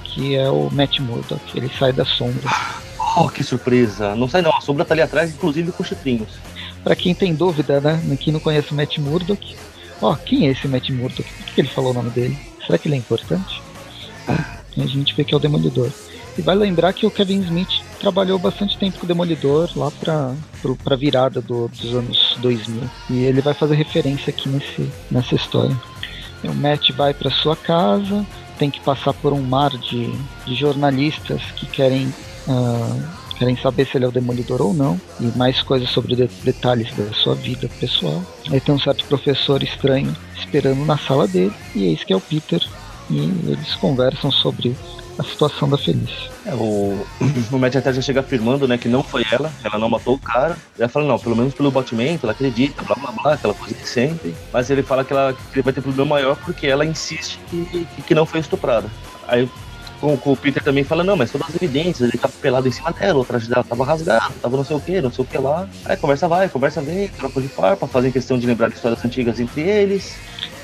que 0.03 0.35
é 0.35 0.49
o 0.49 0.69
Matt 0.71 0.99
Murdock. 0.99 1.41
Ele 1.55 1.69
sai 1.77 1.93
da 1.93 2.05
sombra. 2.05 2.49
Oh, 3.17 3.27
que 3.27 3.43
surpresa! 3.43 4.15
Não 4.15 4.29
sai 4.29 4.41
não, 4.41 4.55
a 4.55 4.61
sombra 4.61 4.85
tá 4.85 4.93
ali 4.93 5.01
atrás, 5.01 5.31
inclusive 5.31 5.71
com 5.71 5.83
chifrinhos. 5.83 6.29
Pra 6.83 6.95
quem 6.95 7.13
tem 7.13 7.33
dúvida, 7.33 7.81
né? 7.81 8.01
Quem 8.19 8.31
não 8.31 8.39
conhece 8.39 8.71
o 8.71 8.75
Matt 8.75 8.97
Murdock, 8.97 9.55
ó, 10.01 10.11
oh, 10.11 10.15
quem 10.15 10.47
é 10.47 10.51
esse 10.51 10.67
Matt 10.67 10.89
Murdock? 10.89 11.23
Por 11.23 11.53
que 11.53 11.61
ele 11.61 11.67
falou 11.67 11.91
o 11.91 11.93
nome 11.93 12.09
dele? 12.11 12.37
Será 12.65 12.77
que 12.77 12.87
ele 12.87 12.95
é 12.95 12.97
importante? 12.99 13.61
A 14.27 14.85
gente 14.85 15.15
vê 15.15 15.23
que 15.23 15.33
é 15.33 15.37
o 15.37 15.39
Demolidor. 15.39 15.91
E 16.37 16.41
vai 16.41 16.55
lembrar 16.55 16.93
que 16.93 17.05
o 17.05 17.11
Kevin 17.11 17.41
Smith 17.41 17.81
trabalhou 17.99 18.39
bastante 18.39 18.77
tempo 18.77 18.97
com 18.97 19.05
o 19.05 19.07
Demolidor 19.07 19.69
lá 19.75 19.91
pra, 19.91 20.33
pro, 20.61 20.75
pra 20.75 20.95
virada 20.95 21.41
do, 21.41 21.67
dos 21.67 21.93
anos 21.93 22.37
2000. 22.39 22.81
E 23.09 23.23
ele 23.23 23.41
vai 23.41 23.53
fazer 23.53 23.75
referência 23.75 24.31
aqui 24.31 24.47
nesse, 24.49 24.89
nessa 25.11 25.35
história. 25.35 25.75
O 26.43 26.53
Matt 26.53 26.91
vai 26.91 27.13
para 27.13 27.29
sua 27.29 27.55
casa, 27.55 28.25
tem 28.57 28.71
que 28.71 28.79
passar 28.79 29.13
por 29.13 29.33
um 29.33 29.41
mar 29.41 29.71
de, 29.71 30.11
de 30.45 30.55
jornalistas 30.55 31.41
que 31.55 31.65
querem 31.65 32.07
uh, 32.47 33.19
querem 33.39 33.55
saber 33.55 33.87
se 33.87 33.97
ele 33.97 34.03
é 34.03 34.07
o 34.07 34.11
demolidor 34.11 34.61
ou 34.61 34.73
não, 34.73 34.99
e 35.19 35.25
mais 35.37 35.61
coisas 35.61 35.89
sobre 35.89 36.13
de 36.13 36.27
detalhes 36.43 36.93
da 36.93 37.13
sua 37.13 37.33
vida 37.33 37.69
pessoal. 37.79 38.21
Aí 38.51 38.59
tem 38.59 38.75
um 38.75 38.79
certo 38.79 39.05
professor 39.05 39.63
estranho 39.63 40.13
esperando 40.37 40.85
na 40.85 40.97
sala 40.97 41.25
dele, 41.25 41.53
e 41.73 41.85
eis 41.85 42.03
que 42.03 42.11
é 42.11 42.15
o 42.17 42.21
Peter, 42.21 42.61
e 43.09 43.17
eles 43.47 43.75
conversam 43.75 44.29
sobre 44.29 44.75
a 45.19 45.23
situação 45.23 45.69
da 45.69 45.77
Felícia. 45.77 46.31
É, 46.45 46.53
o, 46.53 47.05
o 47.51 47.59
Matt 47.59 47.75
até 47.75 47.93
já 47.93 48.01
chega 48.01 48.21
afirmando 48.21 48.67
né, 48.67 48.77
que 48.77 48.87
não 48.87 49.03
foi 49.03 49.25
ela, 49.31 49.51
ela 49.63 49.77
não 49.77 49.89
matou 49.89 50.15
o 50.15 50.19
cara. 50.19 50.57
Ela 50.77 50.87
fala, 50.87 51.05
não, 51.05 51.19
pelo 51.19 51.35
menos 51.35 51.53
pelo 51.53 51.69
batimento, 51.69 52.25
ela 52.25 52.31
acredita, 52.31 52.81
blá 52.83 52.95
blá 52.95 53.11
blá, 53.11 53.33
aquela 53.33 53.53
coisa 53.53 53.75
que 53.75 53.87
sempre. 53.87 54.33
Mas 54.51 54.69
ele 54.69 54.81
fala 54.81 55.03
que, 55.03 55.13
ela, 55.13 55.33
que 55.33 55.39
ele 55.55 55.61
vai 55.61 55.73
ter 55.73 55.81
problema 55.81 56.15
maior 56.15 56.35
porque 56.37 56.67
ela 56.67 56.85
insiste 56.85 57.37
que, 57.49 57.85
que 58.07 58.15
não 58.15 58.25
foi 58.25 58.39
estuprada. 58.39 58.89
Aí 59.27 59.47
com, 59.99 60.15
com, 60.15 60.31
o 60.31 60.37
Peter 60.37 60.63
também 60.63 60.83
fala, 60.83 61.03
não, 61.03 61.17
mas 61.17 61.31
todas 61.31 61.49
as 61.49 61.55
evidências, 61.55 62.09
ele 62.09 62.17
tava 62.17 62.33
pelado 62.41 62.67
em 62.67 62.71
cima 62.71 62.91
dela, 62.91 63.19
o 63.19 63.25
traje 63.25 63.49
dela 63.49 63.63
tava 63.63 63.83
rasgado, 63.83 64.33
tava 64.41 64.55
não 64.55 64.63
sei 64.63 64.77
o 64.77 64.79
que, 64.79 65.01
não 65.01 65.11
sei 65.11 65.25
o 65.25 65.27
que 65.27 65.37
lá. 65.37 65.67
Aí 65.85 65.97
conversa 65.97 66.27
vai, 66.27 66.47
conversa 66.47 66.81
vem, 66.81 67.09
troca 67.09 67.41
de 67.41 67.49
farpa, 67.49 67.85
fazem 67.85 68.11
questão 68.11 68.39
de 68.39 68.47
lembrar 68.47 68.69
de 68.69 68.75
histórias 68.75 69.03
antigas 69.03 69.39
entre 69.39 69.61
eles. 69.61 70.15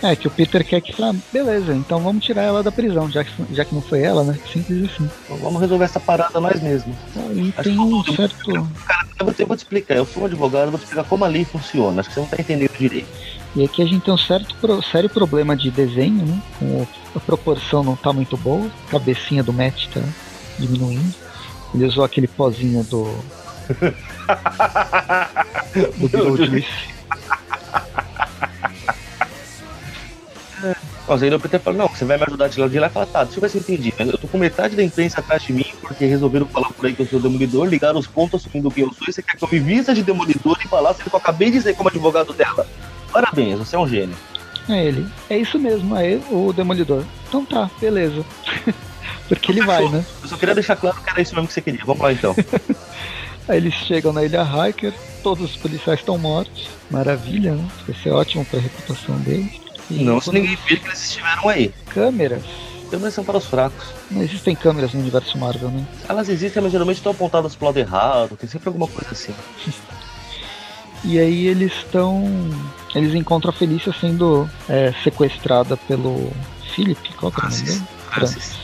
É, 0.03 0.15
que 0.15 0.27
o 0.27 0.31
Peter 0.31 0.63
quer 0.65 0.81
que 0.81 0.93
fala, 0.93 1.15
beleza, 1.31 1.73
então 1.73 1.99
vamos 1.99 2.23
tirar 2.23 2.43
ela 2.43 2.61
da 2.61 2.71
prisão, 2.71 3.09
já 3.09 3.23
que, 3.23 3.31
já 3.51 3.65
que 3.65 3.73
não 3.73 3.81
foi 3.81 4.01
ela, 4.01 4.23
né? 4.23 4.37
Simples 4.51 4.91
assim. 4.91 5.09
Então 5.23 5.37
vamos 5.37 5.61
resolver 5.61 5.85
essa 5.85 5.99
parada 5.99 6.39
nós 6.39 6.61
mesmos. 6.61 6.95
Aí 7.15 7.51
tem 7.63 7.79
um 7.79 8.03
certo. 8.03 8.51
Cara, 8.85 9.07
eu 9.19 9.25
vou, 9.25 9.33
te, 9.33 9.41
eu 9.41 9.47
vou 9.47 9.57
te 9.57 9.61
explicar, 9.61 9.95
eu 9.95 10.05
sou 10.05 10.23
um 10.23 10.25
advogado, 10.25 10.65
eu 10.65 10.71
vou 10.71 10.79
te 10.79 10.83
explicar 10.83 11.07
como 11.07 11.25
a 11.25 11.27
lei 11.27 11.45
funciona, 11.45 12.01
acho 12.01 12.09
que 12.09 12.15
você 12.15 12.21
não 12.21 12.27
tá 12.27 12.37
entendendo 12.39 12.77
direito. 12.77 13.07
E 13.55 13.63
aqui 13.63 13.81
a 13.81 13.85
gente 13.85 14.03
tem 14.03 14.13
um 14.13 14.17
certo 14.17 14.53
sério 14.91 15.09
problema 15.09 15.55
de 15.55 15.71
desenho, 15.71 16.25
né? 16.25 16.41
Com 16.59 16.85
a 17.15 17.19
proporção 17.19 17.83
não 17.83 17.95
tá 17.95 18.11
muito 18.11 18.35
boa, 18.35 18.69
a 18.87 18.91
cabecinha 18.91 19.41
do 19.41 19.53
Matt 19.53 19.87
tá 19.87 20.01
diminuindo. 20.59 21.15
Ele 21.73 21.85
usou 21.85 22.03
aquele 22.03 22.27
pozinho 22.27 22.83
do. 22.83 23.05
do 26.09 26.35
Mas 31.07 31.21
aí 31.21 31.33
o 31.33 31.39
Peter 31.39 31.59
fala, 31.59 31.77
não, 31.77 31.87
você 31.87 32.03
vai 32.03 32.17
me 32.17 32.23
ajudar 32.23 32.45
a 32.45 32.49
tirar 32.49 32.69
de 32.69 32.79
lá 32.79 32.87
e 32.87 32.89
fala, 32.89 33.05
tá, 33.05 33.23
deixa 33.23 33.37
eu 33.37 33.41
ver 33.41 33.49
se 33.49 33.57
eu 33.57 33.61
entendi. 33.61 33.93
Eu 33.97 34.17
tô 34.17 34.27
com 34.27 34.37
metade 34.37 34.75
da 34.75 34.83
imprensa 34.83 35.19
atrás 35.19 35.43
de 35.43 35.53
mim, 35.53 35.65
porque 35.81 36.05
resolveram 36.05 36.47
falar 36.47 36.69
por 36.69 36.85
aí 36.85 36.93
que 36.93 37.01
eu 37.01 37.07
sou 37.07 37.19
demolidor, 37.19 37.67
ligaram 37.67 37.99
os 37.99 38.07
pontos 38.07 38.41
assumindo 38.41 38.71
quem 38.71 38.83
eu 38.83 38.93
sou, 38.93 39.07
e 39.07 39.13
você 39.13 39.21
quer 39.21 39.37
que 39.37 39.43
eu 39.43 39.49
me 39.51 39.59
vista 39.59 39.93
de 39.93 40.01
demolidor 40.01 40.57
e 40.63 40.67
falar 40.67 40.93
sendo 40.93 41.09
que 41.09 41.15
eu 41.15 41.19
acabei 41.19 41.51
de 41.51 41.57
dizer 41.57 41.75
como 41.75 41.89
advogado 41.89 42.33
dela. 42.33 42.67
Parabéns, 43.11 43.59
você 43.59 43.75
é 43.75 43.79
um 43.79 43.87
gênio. 43.87 44.15
É 44.67 44.85
ele. 44.85 45.07
É 45.29 45.37
isso 45.37 45.59
mesmo, 45.59 45.95
é 45.95 46.19
o 46.29 46.51
Demolidor. 46.51 47.03
Então 47.27 47.45
tá, 47.45 47.69
beleza. 47.79 48.25
Porque 49.29 49.51
ele 49.51 49.61
vai, 49.61 49.87
né? 49.89 50.03
Eu 50.21 50.29
só 50.29 50.37
queria 50.37 50.53
deixar 50.55 50.75
claro 50.75 50.99
que 51.01 51.09
era 51.09 51.21
isso 51.21 51.33
mesmo 51.33 51.47
que 51.47 51.53
você 51.53 51.61
queria. 51.61 51.81
Vamos 51.85 52.01
lá 52.01 52.11
então. 52.11 52.35
Aí 53.47 53.57
eles 53.57 53.73
chegam 53.75 54.11
na 54.11 54.23
Ilha 54.23 54.43
Hiker, 54.43 54.93
todos 55.21 55.51
os 55.51 55.55
policiais 55.55 55.99
estão 55.99 56.17
mortos. 56.17 56.67
Maravilha, 56.89 57.53
né? 57.53 57.67
Vai 57.87 57.95
ser 58.01 58.09
ótimo 58.09 58.43
pra 58.45 58.59
reputação 58.59 59.17
deles. 59.19 59.64
E 59.89 60.03
não 60.03 60.19
se 60.19 60.31
ninguém 60.31 60.57
vê 60.67 60.77
que 60.77 60.87
eles 60.87 61.03
estiveram 61.03 61.49
aí. 61.49 61.73
Câmeras. 61.89 62.43
Câmeras 62.89 63.13
são 63.13 63.23
para 63.23 63.37
os 63.37 63.45
fracos. 63.45 63.85
Não 64.09 64.21
existem 64.21 64.55
câmeras 64.55 64.93
no 64.93 64.99
universo 64.99 65.37
Marvel, 65.37 65.69
né? 65.69 65.85
Elas 66.07 66.29
existem, 66.29 66.61
mas 66.61 66.71
geralmente 66.71 66.97
estão 66.97 67.11
apontadas 67.11 67.55
pro 67.55 67.67
lado 67.67 67.77
errado. 67.77 68.37
Tem 68.37 68.49
sempre 68.49 68.69
alguma 68.69 68.87
coisa 68.87 69.11
assim. 69.11 69.33
e 71.03 71.19
aí 71.19 71.47
eles 71.47 71.73
estão. 71.73 72.23
Eles 72.93 73.13
encontram 73.13 73.49
a 73.49 73.53
Felícia 73.53 73.93
sendo 73.99 74.49
é, 74.69 74.93
sequestrada 75.03 75.75
pelo 75.75 76.31
Philip, 76.73 77.13
qual 77.15 77.31
que 77.31 77.41
é 77.41 77.45
o 77.45 77.49
nome 77.49 77.61
dele? 77.61 77.81
Francis. 78.11 78.55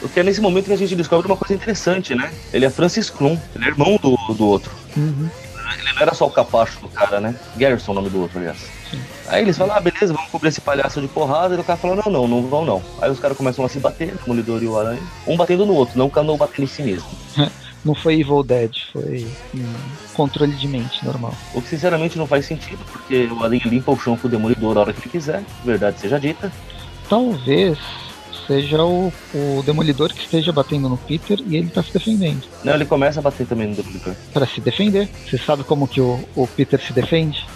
Porque 0.00 0.20
é 0.20 0.22
nesse 0.22 0.40
momento 0.40 0.66
que 0.66 0.72
a 0.72 0.76
gente 0.76 0.94
descobre 0.94 1.26
uma 1.26 1.36
coisa 1.36 1.54
interessante, 1.54 2.14
né? 2.14 2.32
Ele 2.52 2.64
é 2.64 2.70
Francis 2.70 3.10
Krum, 3.10 3.38
ele 3.54 3.64
é 3.64 3.68
irmão 3.68 3.98
do, 4.00 4.16
do 4.34 4.46
outro. 4.46 4.70
Uhum. 4.96 5.28
Ele 5.74 5.92
não 5.92 6.02
era 6.02 6.14
só 6.14 6.26
o 6.26 6.30
capacho 6.30 6.78
do 6.80 6.88
cara, 6.88 7.20
né? 7.20 7.34
Garrison, 7.56 7.92
o 7.92 7.94
nome 7.94 8.08
do 8.08 8.20
outro, 8.20 8.38
aliás. 8.38 8.58
Sim. 8.90 9.00
Aí 9.28 9.42
eles 9.42 9.56
falam, 9.56 9.76
ah, 9.76 9.80
beleza, 9.80 10.12
vamos 10.12 10.30
cobrir 10.30 10.48
esse 10.48 10.60
palhaço 10.60 11.00
de 11.00 11.08
porrada. 11.08 11.54
E 11.54 11.58
o 11.58 11.64
cara 11.64 11.78
fala, 11.78 11.96
não, 11.96 12.12
não, 12.12 12.28
não 12.28 12.42
vão 12.42 12.64
não. 12.64 12.82
Aí 13.00 13.10
os 13.10 13.20
caras 13.20 13.36
começam 13.36 13.64
a 13.64 13.68
se 13.68 13.78
bater, 13.78 14.14
o 14.14 14.18
Demolidor 14.18 14.62
e 14.62 14.66
o 14.66 14.78
Aranha. 14.78 15.02
Um 15.26 15.36
batendo 15.36 15.66
no 15.66 15.74
outro, 15.74 15.98
não 15.98 16.06
o 16.06 16.10
Cano 16.10 16.36
batendo 16.36 16.64
em 16.64 16.66
si 16.66 16.82
mesmo. 16.82 17.08
não 17.84 17.94
foi 17.94 18.20
Evil 18.20 18.42
Dead, 18.42 18.72
foi 18.92 19.26
um 19.54 20.14
controle 20.14 20.52
de 20.52 20.66
mente 20.66 21.04
normal. 21.04 21.34
O 21.54 21.62
que 21.62 21.68
sinceramente 21.68 22.18
não 22.18 22.26
faz 22.26 22.46
sentido, 22.46 22.80
porque 22.92 23.26
o 23.26 23.44
Aranha 23.44 23.62
limpa 23.66 23.92
o 23.92 23.98
chão 23.98 24.16
com 24.16 24.26
o 24.26 24.30
Demolidor 24.30 24.76
a 24.76 24.80
hora 24.80 24.92
que 24.92 25.00
ele 25.00 25.10
quiser, 25.10 25.42
verdade 25.64 26.00
seja 26.00 26.18
dita. 26.18 26.50
Talvez 27.08 27.78
seja 28.46 28.82
o, 28.82 29.12
o 29.34 29.62
Demolidor 29.64 30.12
que 30.12 30.20
esteja 30.20 30.52
batendo 30.52 30.88
no 30.88 30.96
Peter 30.96 31.38
e 31.46 31.56
ele 31.56 31.68
tá 31.68 31.82
se 31.82 31.92
defendendo. 31.92 32.42
Não, 32.64 32.74
ele 32.74 32.86
começa 32.86 33.20
a 33.20 33.22
bater 33.22 33.46
também 33.46 33.68
no 33.68 33.76
Demolidor. 33.76 34.14
Para 34.32 34.46
se 34.46 34.60
defender. 34.60 35.08
Você 35.28 35.38
sabe 35.38 35.64
como 35.64 35.86
que 35.86 36.00
o, 36.00 36.18
o 36.34 36.46
Peter 36.46 36.80
se 36.80 36.92
defende? 36.92 37.46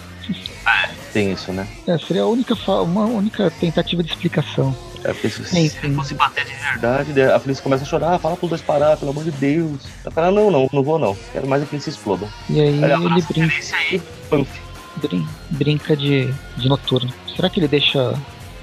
Tem 1.11 1.31
isso, 1.31 1.51
né? 1.51 1.67
É, 1.87 1.97
seria 1.97 2.23
a 2.23 2.27
única, 2.27 2.55
uma 2.81 3.05
única 3.05 3.51
tentativa 3.51 4.01
de 4.01 4.09
explicação. 4.09 4.75
É, 5.03 5.11
porque 5.11 5.29
se, 5.29 5.43
sim, 5.45 5.67
se 5.67 5.81
sim. 5.81 5.93
fosse 5.93 6.13
bater 6.13 6.45
de 6.45 6.53
verdade, 6.53 7.21
a 7.21 7.39
Felice 7.39 7.61
começa 7.61 7.83
a 7.83 7.87
chorar, 7.87 8.17
fala 8.19 8.37
pro 8.37 8.47
dois 8.47 8.61
parar, 8.61 8.97
pelo 8.97 9.11
amor 9.11 9.23
de 9.23 9.31
Deus. 9.31 9.81
Eu 10.03 10.11
falo, 10.11 10.33
não, 10.33 10.49
não, 10.49 10.69
não 10.71 10.83
vou 10.83 10.97
não. 10.97 11.15
Quero 11.31 11.47
mais 11.47 11.61
é 11.61 11.65
que 11.65 11.75
eles 11.75 11.83
se 11.83 11.89
explodam. 11.89 12.27
E 12.49 12.59
aí 12.59 12.81
ele 12.83 13.21
brinca. 13.21 13.53
Aí, 13.75 14.01
Brin 14.95 15.27
brinca 15.49 15.97
de, 15.97 16.33
de 16.57 16.69
noturno. 16.69 17.11
Será 17.35 17.49
que 17.49 17.59
ele 17.59 17.67
deixa 17.67 18.13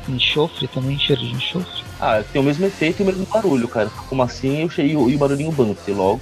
enxofre 0.09 0.67
também, 0.69 0.99
cheiro 0.99 1.21
de 1.21 1.35
enxofre? 1.35 1.83
Ah, 2.01 2.23
tem 2.33 2.41
o 2.41 2.45
mesmo 2.45 2.65
efeito 2.67 3.01
e 3.01 3.03
o 3.03 3.07
mesmo 3.07 3.27
barulho, 3.27 3.69
cara. 3.69 3.91
Como 4.09 4.23
assim, 4.23 4.63
eu 4.63 4.71
cheio 4.71 5.11
e 5.11 5.15
o 5.15 5.19
barulhinho 5.19 5.53
Banff 5.53 5.91
logo. 5.91 6.21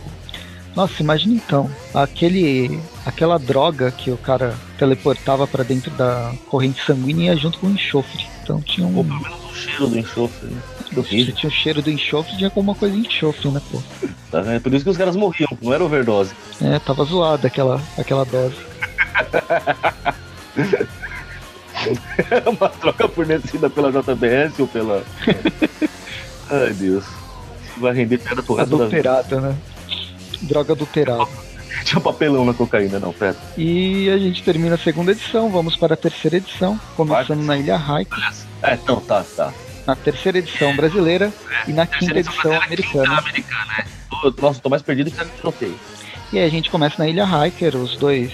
Nossa, 0.78 1.02
imagina 1.02 1.34
então, 1.34 1.68
aquele, 1.92 2.78
aquela 3.04 3.36
droga 3.36 3.90
que 3.90 4.12
o 4.12 4.16
cara 4.16 4.54
teleportava 4.78 5.44
para 5.44 5.64
dentro 5.64 5.90
da 5.90 6.32
corrente 6.46 6.80
sanguínea 6.86 7.34
junto 7.36 7.58
com 7.58 7.66
o 7.66 7.70
enxofre. 7.70 8.24
Então 8.44 8.62
tinha 8.62 8.86
um. 8.86 8.96
Ou 8.96 9.02
pelo 9.02 9.20
menos 9.20 9.50
o 9.50 9.54
cheiro 9.56 9.88
do 9.88 9.98
enxofre, 9.98 10.46
né? 10.46 10.62
Se 11.02 11.32
tinha 11.32 11.50
o 11.50 11.52
cheiro 11.52 11.82
do 11.82 11.90
enxofre, 11.90 12.36
tinha 12.36 12.46
alguma 12.46 12.76
coisa 12.76 12.94
de 12.94 13.08
enxofre, 13.08 13.48
né, 13.48 13.60
pô? 13.72 13.82
Tá 14.30 14.40
vendo? 14.40 14.60
Por 14.60 14.72
isso 14.72 14.84
que 14.84 14.90
os 14.90 14.96
caras 14.96 15.16
morriam, 15.16 15.48
não 15.60 15.74
era 15.74 15.84
overdose. 15.84 16.32
É, 16.62 16.78
tava 16.78 17.02
zoada 17.02 17.48
aquela, 17.48 17.82
aquela 17.98 18.24
dose. 18.24 18.54
uma 22.56 22.68
troca 22.68 23.08
fornecida 23.08 23.68
pela 23.68 23.90
JBS 23.90 24.60
ou 24.60 24.68
pela. 24.68 25.02
Ai 26.48 26.72
Deus. 26.72 27.04
Vai 27.78 27.94
render 27.94 28.18
pedra 28.18 28.44
por 28.44 28.60
Adulterada, 28.60 29.40
né? 29.40 29.56
Droga 30.42 30.72
adulterada. 30.72 31.26
Tinha 31.84 32.00
papelão 32.00 32.44
na 32.44 32.54
cocaína, 32.54 32.98
não, 32.98 33.12
pera. 33.12 33.36
E 33.56 34.10
a 34.10 34.18
gente 34.18 34.42
termina 34.42 34.74
a 34.74 34.78
segunda 34.78 35.12
edição, 35.12 35.50
vamos 35.50 35.76
para 35.76 35.94
a 35.94 35.96
terceira 35.96 36.36
edição, 36.36 36.78
começando 36.96 37.42
na 37.42 37.56
Ilha 37.56 37.76
Hike. 37.76 38.20
É, 38.62 38.74
então, 38.74 39.00
tá, 39.00 39.24
tá. 39.36 39.52
Na 39.86 39.94
terceira 39.94 40.38
edição 40.38 40.74
brasileira 40.74 41.32
é, 41.50 41.70
e 41.70 41.72
na 41.72 41.86
quinta 41.86 42.18
edição 42.18 42.52
americana. 42.60 43.18
americana 43.18 43.72
é. 43.78 43.98
Nossa, 44.40 44.60
tô 44.60 44.68
mais 44.68 44.82
perdido 44.82 45.10
que 45.10 45.20
eu 45.20 45.54
E 46.32 46.38
aí 46.38 46.44
a 46.44 46.50
gente 46.50 46.70
começa 46.70 46.96
na 46.98 47.08
Ilha 47.08 47.24
Hiker, 47.24 47.76
os 47.76 47.96
dois, 47.96 48.32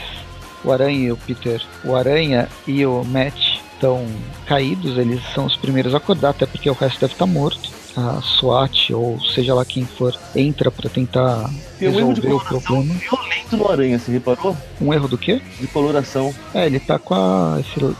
o 0.64 0.72
Aranha 0.72 1.08
e 1.08 1.12
o 1.12 1.16
Peter. 1.16 1.62
O 1.84 1.94
Aranha 1.94 2.48
e 2.66 2.84
o 2.86 3.04
Matt 3.04 3.60
estão 3.74 4.06
caídos, 4.46 4.96
eles 4.96 5.22
são 5.34 5.44
os 5.44 5.56
primeiros 5.56 5.94
a 5.94 5.98
acordar, 5.98 6.30
até 6.30 6.46
porque 6.46 6.70
o 6.70 6.74
resto 6.74 7.00
deve 7.00 7.12
estar 7.12 7.26
morto. 7.26 7.70
A 7.96 8.20
SWAT, 8.20 8.92
ou 8.92 9.20
seja 9.20 9.54
lá 9.54 9.64
quem 9.64 9.86
for, 9.86 10.18
entra 10.34 10.68
para 10.70 10.90
tentar 10.90 11.48
Tem 11.78 11.88
um 11.88 11.92
resolver 11.92 12.32
o 12.32 12.40
problema. 12.40 12.94
violento 12.94 13.56
no 13.56 13.70
aranha, 13.70 13.98
você 13.98 14.10
reparou? 14.10 14.56
Um 14.80 14.92
erro 14.92 15.06
do 15.06 15.16
quê? 15.16 15.40
De 15.60 15.66
coloração. 15.68 16.34
É, 16.52 16.66
ele 16.66 16.80
tá 16.80 16.98
com 16.98 17.14
a. 17.14 17.60
Esse... 17.60 17.96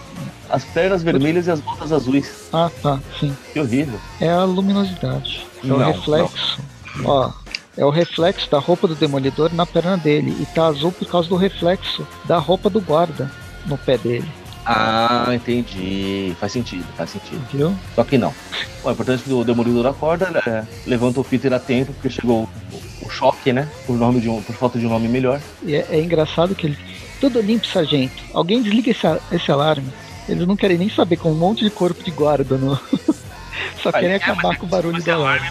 As 0.50 0.64
pernas 0.64 1.02
vermelhas 1.02 1.46
e 1.46 1.50
as 1.52 1.60
botas 1.60 1.92
azuis. 1.92 2.48
Ah, 2.52 2.70
tá, 2.82 2.98
sim. 3.20 3.36
Que 3.52 3.60
horrível. 3.60 3.98
É 4.20 4.30
a 4.30 4.44
luminosidade. 4.44 5.46
É 5.62 5.66
o 5.66 5.78
Não, 5.78 5.86
reflexo. 5.86 6.58
Ó, 7.04 7.30
é 7.76 7.84
o 7.84 7.90
reflexo 7.90 8.50
da 8.50 8.58
roupa 8.58 8.86
do 8.86 8.94
demolidor 8.94 9.52
na 9.54 9.64
perna 9.64 9.96
dele. 9.96 10.36
E 10.40 10.46
tá 10.46 10.66
azul 10.66 10.92
por 10.92 11.06
causa 11.08 11.28
do 11.28 11.36
reflexo 11.36 12.06
da 12.24 12.38
roupa 12.38 12.68
do 12.68 12.80
guarda 12.80 13.30
no 13.66 13.78
pé 13.78 13.96
dele. 13.96 14.28
Ah, 14.66 15.26
entendi. 15.32 16.34
Faz 16.40 16.52
sentido, 16.52 16.86
faz 16.96 17.10
sentido. 17.10 17.44
Viu? 17.52 17.76
Só 17.94 18.04
que 18.04 18.16
não. 18.16 18.34
Bom, 18.82 18.90
é 18.90 18.92
importante 18.92 19.22
que 19.22 19.32
o 19.32 19.44
Demolidor 19.44 19.86
acorda, 19.86 20.30
né? 20.30 20.66
levanta 20.86 21.20
o 21.20 21.24
Peter 21.24 21.52
a 21.52 21.58
tempo, 21.58 21.92
porque 21.92 22.08
chegou 22.08 22.48
o, 22.72 23.06
o 23.06 23.10
choque, 23.10 23.52
né? 23.52 23.68
Por, 23.86 23.96
nome 23.96 24.20
de 24.20 24.28
um, 24.28 24.42
por 24.42 24.54
falta 24.54 24.78
de 24.78 24.86
um 24.86 24.90
nome 24.90 25.08
melhor. 25.08 25.40
E 25.62 25.74
é, 25.74 25.86
é 25.90 26.00
engraçado 26.00 26.54
que 26.54 26.66
ele. 26.66 26.78
Tudo 27.20 27.40
limpo, 27.40 27.66
sargento. 27.66 28.22
Alguém 28.32 28.62
desliga 28.62 28.90
esse, 28.90 29.06
esse 29.32 29.50
alarme. 29.50 29.92
Eles 30.28 30.46
não 30.46 30.56
querem 30.56 30.78
nem 30.78 30.88
saber 30.88 31.16
com 31.16 31.30
um 31.30 31.34
monte 31.34 31.64
de 31.64 31.70
corpo 31.70 32.02
de 32.02 32.10
guarda 32.10 32.56
no. 32.56 32.78
Só 33.82 33.92
querem 33.92 34.12
é, 34.12 34.16
acabar 34.16 34.48
mas 34.48 34.58
com 34.58 34.66
o 34.66 34.68
barulho 34.68 35.02
do 35.02 35.10
alarme. 35.10 35.46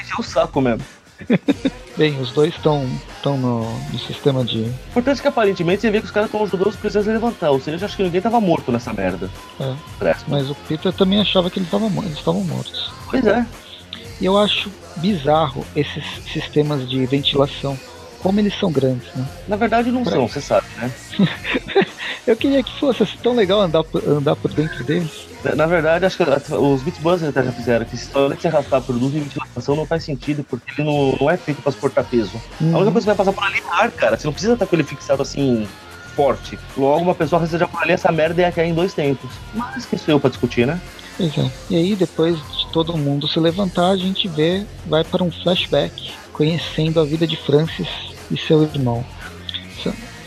Encheu 0.00 0.20
o 0.20 0.22
saco 0.22 0.60
mesmo. 0.60 0.84
Bem, 1.96 2.20
os 2.20 2.32
dois 2.32 2.52
estão 2.54 2.84
estão 3.16 3.36
no, 3.38 3.78
no 3.90 3.98
sistema 4.00 4.44
de. 4.44 4.64
Importante 4.90 5.22
que 5.22 5.28
aparentemente 5.28 5.82
você 5.82 5.90
vê 5.90 6.00
que 6.00 6.06
os 6.06 6.10
caras 6.10 6.28
estão 6.28 6.42
ajudando 6.42 6.66
os 6.68 6.76
prisioneiros 6.76 7.22
a 7.22 7.26
levantar, 7.26 7.50
ou 7.50 7.60
seja, 7.60 7.86
acho 7.86 7.96
que 7.96 8.02
ninguém 8.02 8.20
tava 8.20 8.40
morto 8.40 8.72
nessa 8.72 8.92
merda. 8.92 9.30
É, 9.60 9.74
Parece. 9.98 10.24
mas 10.28 10.50
o 10.50 10.54
Peter 10.54 10.92
também 10.92 11.20
achava 11.20 11.48
que 11.50 11.58
ele 11.60 11.66
tava, 11.70 11.88
mo- 11.88 12.02
eles 12.02 12.18
estavam 12.18 12.42
mortos. 12.42 12.92
Pois 13.10 13.24
é. 13.26 13.46
E 14.20 14.24
eu 14.26 14.36
acho 14.36 14.70
bizarro 14.96 15.64
esses 15.76 16.04
sistemas 16.32 16.88
de 16.88 17.04
ventilação. 17.06 17.78
Como 18.20 18.40
eles 18.40 18.58
são 18.58 18.72
grandes, 18.72 19.06
né? 19.14 19.24
Na 19.46 19.54
verdade 19.56 19.90
não 19.92 20.02
Pra- 20.02 20.12
são, 20.12 20.26
você 20.26 20.40
sabe, 20.40 20.66
né? 20.78 20.90
Eu 22.26 22.34
queria 22.36 22.62
que 22.62 22.72
fosse 22.80 23.02
assim, 23.02 23.18
tão 23.22 23.34
legal 23.34 23.60
andar 23.60 23.84
por, 23.84 24.02
andar 24.08 24.34
por 24.34 24.50
dentro 24.50 24.82
deles. 24.82 25.26
Na- 25.44 25.54
Na 25.54 25.66
verdade, 25.66 26.04
acho 26.06 26.16
que 26.16 26.22
os 26.54 26.82
Beatbusters 26.82 27.28
até 27.30 27.44
já 27.44 27.52
fizeram, 27.52 27.84
que 27.84 27.96
se 27.96 28.04
história 28.04 28.34
de 28.34 28.42
se 28.42 28.48
arrastar 28.48 28.80
por 28.82 28.94
luz 28.94 29.14
e 29.14 29.18
ventilação 29.20 29.76
não 29.76 29.86
faz 29.86 30.02
sentido, 30.04 30.42
porque 30.44 30.70
ele 30.80 30.88
não, 30.90 31.16
não 31.20 31.30
é 31.30 31.36
feito 31.36 31.60
pra 31.62 31.70
suportar 31.72 32.04
peso. 32.04 32.32
A 32.60 32.64
única 32.64 32.78
Uhum. 32.78 32.92
coisa 32.92 33.00
que 33.00 33.06
vai 33.06 33.14
passar 33.16 33.32
por 33.32 33.44
ali 33.44 33.58
é 33.58 33.82
ar, 33.82 33.90
cara. 33.90 34.16
Você 34.18 34.26
não 34.26 34.32
precisa 34.32 34.54
estar 34.54 34.66
com 34.66 34.74
ele 34.76 34.84
fixado 34.84 35.22
assim, 35.22 35.66
forte. 36.16 36.58
Logo, 36.76 37.02
uma 37.02 37.14
pessoa 37.14 37.40
receja 37.40 37.66
por 37.68 37.82
ali, 37.82 37.92
essa 37.92 38.10
merda 38.12 38.40
ia 38.40 38.52
cair 38.52 38.70
em 38.70 38.74
dois 38.74 38.94
tempos. 38.94 39.30
Mas 39.54 39.84
que 39.84 39.98
sou 39.98 40.14
eu 40.14 40.20
pra 40.20 40.30
discutir, 40.30 40.66
né? 40.66 40.80
Pois 41.16 41.36
é. 41.38 41.50
E 41.70 41.76
aí, 41.76 41.94
depois 41.96 42.36
de 42.36 42.66
todo 42.72 42.96
mundo 42.96 43.28
se 43.28 43.38
levantar, 43.38 43.90
a 43.90 43.96
gente 43.96 44.26
vê, 44.28 44.64
vai 44.86 45.04
para 45.04 45.22
um 45.22 45.30
flashback, 45.30 46.12
conhecendo 46.32 47.00
a 47.00 47.04
vida 47.04 47.26
de 47.26 47.36
Francis 47.36 47.88
e 48.30 48.36
seu 48.36 48.62
irmão. 48.62 49.04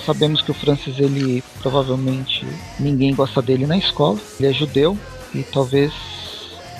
Sa- 0.08 0.14
Sabemos 0.14 0.42
que 0.42 0.52
o 0.52 0.54
Francis, 0.54 0.98
ele 1.00 1.44
provavelmente 1.62 2.46
ninguém 2.80 3.14
gosta 3.14 3.42
dele 3.42 3.68
na 3.68 3.78
escola. 3.78 4.18
Ele 4.40 4.50
é 4.50 4.54
judeu 4.54 4.98
e 5.36 5.44
talvez 5.44 5.92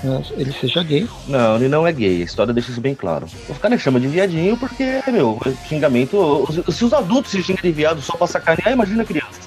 né, 0.02 0.22
ele 0.36 0.52
seja 0.52 0.82
gay. 0.82 1.06
Não, 1.26 1.56
ele 1.56 1.68
não 1.68 1.86
é 1.86 1.92
gay, 1.92 2.22
a 2.22 2.24
história 2.24 2.52
deixa 2.52 2.70
isso 2.70 2.80
bem 2.80 2.94
claro. 2.94 3.26
Os 3.48 3.58
caras 3.58 3.80
chamam 3.80 4.00
de 4.00 4.08
viadinho 4.08 4.56
porque, 4.56 5.02
meu, 5.08 5.38
xingamento. 5.68 6.16
os- 6.18 6.74
Se 6.74 6.84
os 6.84 6.92
adultos 6.92 7.30
se 7.30 7.42
xingam 7.42 7.62
de 7.62 7.70
viado 7.72 8.00
só 8.00 8.16
pra 8.16 8.26
sacanear, 8.26 8.72
imagina 8.72 9.02
a 9.02 9.06
criança. 9.06 9.40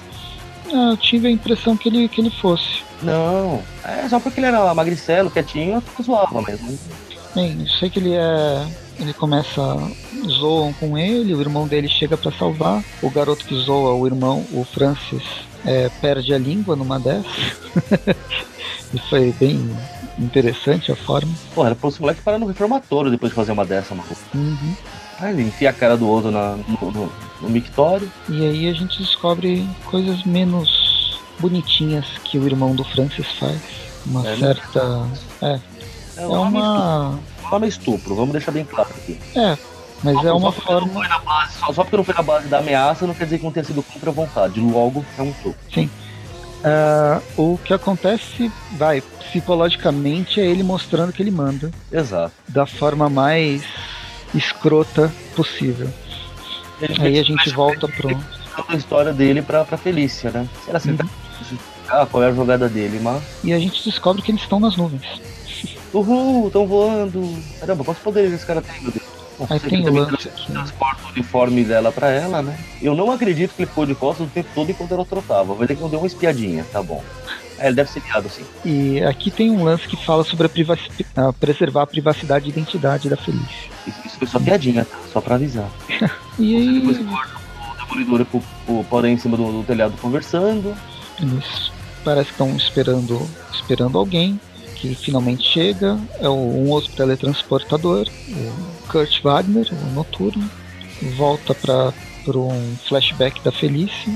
Ah, 0.72 0.90
eu 0.92 0.96
tive 0.96 1.28
a 1.28 1.30
impressão 1.30 1.76
que 1.76 1.88
ele, 1.88 2.08
que 2.08 2.20
ele 2.20 2.30
fosse. 2.30 2.82
Não, 3.02 3.62
é 3.84 4.08
só 4.08 4.18
porque 4.20 4.40
ele 4.40 4.46
era 4.46 4.72
magricelo, 4.74 5.30
quietinho, 5.30 5.82
eu 5.98 6.04
zoava 6.04 6.40
mesmo. 6.42 6.78
Bem, 7.34 7.56
eu 7.60 7.68
sei 7.68 7.90
que 7.90 7.98
ele 7.98 8.14
é. 8.14 8.66
Ele 9.00 9.12
começa. 9.12 9.60
Zoam 10.26 10.72
com 10.74 10.96
ele, 10.96 11.34
o 11.34 11.40
irmão 11.40 11.66
dele 11.66 11.88
chega 11.88 12.16
pra 12.16 12.30
salvar. 12.32 12.82
O 13.02 13.10
garoto 13.10 13.44
que 13.44 13.54
zoa 13.56 13.92
o 13.94 14.06
irmão, 14.06 14.44
o 14.52 14.64
Francis, 14.64 15.22
é, 15.64 15.88
perde 16.00 16.32
a 16.34 16.38
língua 16.38 16.76
numa 16.76 16.98
dessas. 16.98 17.32
e 18.94 18.98
foi 19.08 19.32
bem 19.38 19.70
interessante 20.18 20.92
a 20.92 20.96
forma. 20.96 21.32
Pô, 21.54 21.64
era 21.64 21.74
pro 21.74 21.88
esse 21.88 22.00
moleque 22.00 22.22
parar 22.22 22.38
no 22.38 22.46
reformatório 22.46 23.10
depois 23.10 23.30
de 23.30 23.36
fazer 23.36 23.52
uma 23.52 23.64
dessa, 23.64 23.94
maluco. 23.94 24.16
Uhum. 24.34 24.74
Aí 25.18 25.32
ele 25.32 25.42
enfia 25.42 25.70
a 25.70 25.72
cara 25.72 25.96
do 25.96 26.08
outro 26.08 26.30
na, 26.30 26.56
no, 26.56 26.90
no, 26.90 27.12
no 27.40 27.48
mictório. 27.48 28.10
E 28.28 28.44
aí 28.44 28.68
a 28.68 28.72
gente 28.72 28.98
descobre 28.98 29.66
coisas 29.84 30.24
menos 30.24 31.20
bonitinhas 31.38 32.06
que 32.24 32.38
o 32.38 32.46
irmão 32.46 32.74
do 32.74 32.84
Francis 32.84 33.26
faz. 33.38 33.60
Uma 34.06 34.26
É, 34.26 34.30
né? 34.36 34.36
certa. 34.36 35.08
É, 35.40 35.60
É, 36.16 36.22
é 36.22 36.26
nome 36.26 36.58
uma. 36.58 37.18
estupro, 37.42 37.64
é 37.64 37.68
estupro, 37.68 38.14
vamos 38.14 38.32
deixar 38.32 38.50
bem 38.52 38.64
claro 38.64 38.90
aqui. 38.90 39.18
É, 39.36 39.56
mas 40.02 40.16
é 40.18 40.22
Só 40.22 40.36
uma 40.36 40.52
forma. 40.52 41.08
base- 41.24 41.52
só, 41.58 41.72
só 41.72 41.82
porque 41.84 41.96
não 41.96 42.04
foi 42.04 42.14
na 42.14 42.22
base 42.22 42.48
da 42.48 42.58
ameaça 42.58 43.06
não 43.06 43.14
quer 43.14 43.24
dizer 43.24 43.38
que 43.38 43.44
não 43.44 43.52
tenha 43.52 43.64
sido 43.64 43.82
contra 43.82 44.10
a 44.10 44.12
vontade. 44.12 44.60
Logo, 44.60 45.04
é 45.18 45.22
um 45.22 45.30
estupro. 45.30 45.90
Ah, 46.64 47.20
o 47.36 47.58
que 47.64 47.74
acontece, 47.74 48.50
vai, 48.72 49.00
psicologicamente, 49.00 50.40
é 50.40 50.44
ele 50.46 50.62
mostrando 50.62 51.12
que 51.12 51.20
ele 51.22 51.30
manda 51.32 51.70
Exato. 51.90 52.32
da 52.48 52.66
forma 52.66 53.08
mais 53.10 53.64
escrota 54.34 55.12
possível. 55.34 55.88
Aí 57.00 57.18
a 57.18 57.22
gente 57.22 57.50
volta 57.50 57.86
pro. 57.88 58.16
a 58.68 58.76
história 58.76 59.12
dele 59.12 59.42
pra, 59.42 59.64
pra 59.64 59.76
Felícia, 59.76 60.30
né? 60.30 60.48
Será 60.64 60.78
que 60.80 60.90
Uhum. 60.90 60.98
ah, 61.88 62.06
qual 62.10 62.22
é 62.22 62.28
a 62.28 62.32
jogada 62.32 62.68
dele, 62.68 63.00
mas. 63.02 63.22
E 63.42 63.52
a 63.52 63.58
gente 63.58 63.84
descobre 63.84 64.22
que 64.22 64.30
eles 64.30 64.42
estão 64.42 64.60
nas 64.60 64.76
nuvens. 64.76 65.02
Uhul, 65.92 66.50
tão 66.50 66.66
voando. 66.66 67.36
Caramba, 67.60 67.84
quantos 67.84 68.02
poderes 68.02 68.32
esse 68.32 68.46
cara 68.46 68.62
tem, 68.62 68.80
meu 68.82 68.90
Deus? 68.92 69.01
Aí 69.48 69.60
tem 69.60 69.82
também 69.82 70.02
lance 70.02 70.28
transporta 70.46 71.06
o 71.06 71.10
uniforme 71.10 71.64
dela 71.64 71.90
pra 71.90 72.10
ela, 72.10 72.42
né? 72.42 72.58
Eu 72.80 72.94
não 72.94 73.10
acredito 73.10 73.54
que 73.54 73.62
ele 73.62 73.68
ficou 73.68 73.86
de 73.86 73.94
costas 73.94 74.26
o 74.26 74.30
tempo 74.30 74.48
todo 74.54 74.70
enquanto 74.70 74.92
ela 74.92 75.04
trotava. 75.04 75.54
Vai 75.54 75.66
ter 75.66 75.76
que 75.76 75.82
não 75.82 75.88
deu 75.88 76.00
uma 76.00 76.06
espiadinha, 76.06 76.64
tá 76.72 76.82
bom. 76.82 77.02
É, 77.58 77.66
ele 77.66 77.76
deve 77.76 77.90
ser 77.90 78.00
viado, 78.00 78.28
sim. 78.28 78.44
E 78.64 79.02
aqui 79.02 79.30
tem 79.30 79.50
um 79.50 79.64
lance 79.64 79.86
que 79.86 79.96
fala 80.04 80.24
sobre 80.24 80.46
a 80.46 80.48
privaci... 80.48 80.90
ah, 81.16 81.32
preservar 81.32 81.82
a 81.82 81.86
privacidade 81.86 82.46
e 82.46 82.48
identidade 82.48 83.08
da 83.08 83.16
Felícia. 83.16 83.70
Isso, 83.86 84.00
isso 84.04 84.18
foi 84.18 84.26
só 84.26 84.38
piadinha, 84.40 84.84
tá? 84.84 84.96
Só 85.12 85.20
pra 85.20 85.36
avisar. 85.36 85.70
E 86.38 86.80
Você 86.80 86.80
depois 86.80 86.96
aí 86.96 87.04
corta 87.04 87.34
o 87.70 87.86
demolidor 87.86 88.24
pro, 88.24 88.42
pro 88.64 88.84
porém 88.84 89.14
em 89.14 89.18
cima 89.18 89.36
do, 89.36 89.52
do 89.52 89.62
telhado 89.64 89.94
conversando. 90.00 90.74
eles 91.20 91.70
parece 92.02 92.26
que 92.26 92.32
estão 92.32 92.56
esperando, 92.56 93.28
esperando 93.52 93.98
alguém 93.98 94.40
que 94.82 94.96
finalmente 94.96 95.44
chega. 95.44 95.96
É 96.18 96.28
um 96.28 96.68
outro 96.68 96.92
teletransportador, 96.92 98.08
o 98.28 98.88
Kurt 98.88 99.22
Wagner, 99.22 99.68
o 99.70 99.94
Noturno. 99.94 100.50
Volta 101.16 101.54
para 101.54 101.92
um 102.36 102.76
flashback 102.88 103.40
da 103.42 103.52
Felícia. 103.52 104.12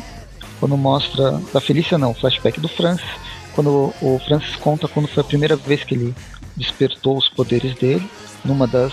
Quando 0.59 0.77
mostra. 0.77 1.41
Da 1.53 1.61
Felícia 1.61 1.97
não, 1.97 2.13
flashback 2.13 2.61
do 2.61 2.69
Francis. 2.69 3.07
Quando 3.55 3.95
o 4.03 4.21
Francis 4.27 4.57
conta 4.57 4.89
quando 4.89 5.07
foi 5.09 5.23
a 5.23 5.25
primeira 5.25 5.55
vez 5.57 5.85
que 5.85 5.95
ele 5.95 6.15
despertou 6.57 7.17
os 7.17 7.29
poderes 7.29 7.75
dele. 7.77 8.09
Numa 8.45 8.67
das 8.67 8.93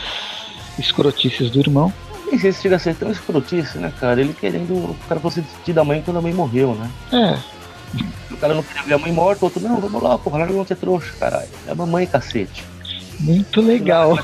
escrotices 0.78 1.50
do 1.50 1.60
irmão. 1.60 1.92
Nem 2.30 2.40
sei 2.40 2.52
se 2.52 2.62
chega 2.62 2.76
a 2.76 2.80
ser 2.80 2.96
tão 2.96 3.12
escrotice, 3.12 3.78
né, 3.80 3.92
cara? 4.00 4.22
Ele 4.22 4.34
querendo. 4.34 4.74
O 4.74 4.96
cara 5.10 5.20
fosse 5.20 5.42
desistir 5.42 5.74
da 5.74 5.84
mãe 5.84 6.04
quando 6.04 6.18
a 6.18 6.22
mãe 6.22 6.34
morreu, 6.34 6.76
né? 6.76 6.90
É, 7.12 7.38
O 8.32 8.38
cara 8.38 8.54
não 8.54 8.64
queria 8.64 8.84
ver 8.84 8.94
a 8.96 8.98
mãe 8.98 9.12
morta, 9.12 9.44
o 9.44 9.46
outro, 9.46 9.62
não, 9.62 9.80
vamos 9.80 10.02
lá, 10.02 10.18
porra, 10.18 10.40
larga 10.40 10.54
não 10.54 10.66
ser 10.66 10.76
trouxa, 10.76 11.14
caralho. 11.20 11.48
É 11.68 11.72
a 11.72 11.76
mamãe, 11.76 12.06
cacete. 12.08 12.64
muito 13.20 13.62
legal. 13.62 14.18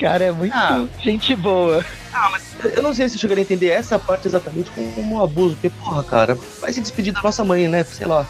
Cara, 0.00 0.24
é 0.24 0.32
muito 0.32 0.54
Ah. 0.54 0.86
gente 1.02 1.34
boa. 1.34 1.84
Eu 2.74 2.82
não 2.82 2.94
sei 2.94 3.08
se 3.08 3.16
eu 3.16 3.20
chegaria 3.20 3.42
a 3.42 3.44
entender 3.44 3.68
essa 3.68 3.98
parte 3.98 4.26
exatamente 4.26 4.70
como 4.70 5.14
um 5.14 5.22
abuso, 5.22 5.54
porque, 5.54 5.70
porra, 5.70 6.02
cara, 6.02 6.38
vai 6.60 6.72
se 6.72 6.80
despedir 6.80 7.12
da 7.12 7.22
nossa 7.22 7.44
mãe, 7.44 7.68
né? 7.68 7.84
Sei 7.84 8.06
lá. 8.06 8.26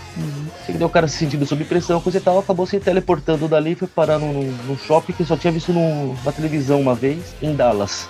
Sei 0.65 0.75
que 0.75 0.79
deu 0.79 0.87
o 0.87 0.91
cara 0.91 1.09
se 1.09 1.17
sentindo 1.17 1.47
sob 1.47 1.65
pressão, 1.65 2.01
coisa 2.01 2.19
e 2.19 2.21
tal, 2.21 2.39
acabou 2.39 2.67
se 2.67 2.79
teleportando 2.79 3.49
dali 3.49 3.73
e 3.73 3.75
foi 3.75 3.89
parar 3.89 4.19
num, 4.19 4.77
shopping 4.87 5.13
que 5.13 5.25
só 5.25 5.37
tinha 5.37 5.53
visto 5.53 5.73
no, 5.73 6.15
na 6.25 6.33
televisão 6.33 6.81
uma 6.81 6.95
vez, 6.95 7.35
em 7.41 7.55
Dallas. 7.55 8.09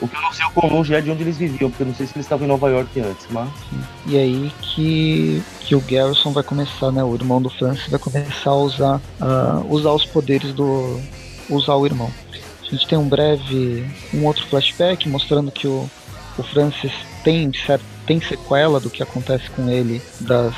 O 0.00 0.08
que 0.08 0.16
eu 0.16 0.22
não 0.22 0.32
sei 0.32 0.46
o 0.46 0.50
quão 0.50 0.72
longe 0.72 0.94
é 0.94 1.00
de 1.00 1.10
onde 1.10 1.22
eles 1.22 1.36
viviam, 1.36 1.70
porque 1.70 1.82
eu 1.82 1.88
não 1.88 1.94
sei 1.94 2.06
se 2.06 2.12
eles 2.14 2.26
estavam 2.26 2.44
em 2.44 2.48
Nova 2.48 2.68
York 2.70 3.00
antes, 3.00 3.26
mas. 3.30 3.48
E 4.06 4.16
aí 4.16 4.52
que, 4.60 5.42
que 5.60 5.74
o 5.74 5.80
Garrison 5.80 6.32
vai 6.32 6.42
começar, 6.42 6.90
né? 6.92 7.02
O 7.02 7.14
irmão 7.14 7.40
do 7.40 7.50
Francis 7.50 7.88
vai 7.88 7.98
começar 7.98 8.50
a 8.50 8.54
usar, 8.54 9.00
ah, 9.20 9.62
usar 9.68 9.92
os 9.92 10.04
poderes 10.06 10.52
do. 10.52 11.00
usar 11.48 11.74
o 11.74 11.86
irmão. 11.86 12.10
A 12.72 12.74
gente 12.74 12.88
tem 12.88 12.96
um 12.96 13.06
breve. 13.06 13.86
um 14.14 14.24
outro 14.24 14.46
flashback 14.46 15.06
mostrando 15.06 15.50
que 15.50 15.66
o, 15.66 15.88
o 16.38 16.42
Francis 16.42 16.92
tem, 17.22 17.52
certo, 17.52 17.84
tem 18.06 18.18
sequela 18.20 18.80
do 18.80 18.88
que 18.88 19.02
acontece 19.02 19.50
com 19.50 19.68
ele, 19.68 20.00
das, 20.20 20.54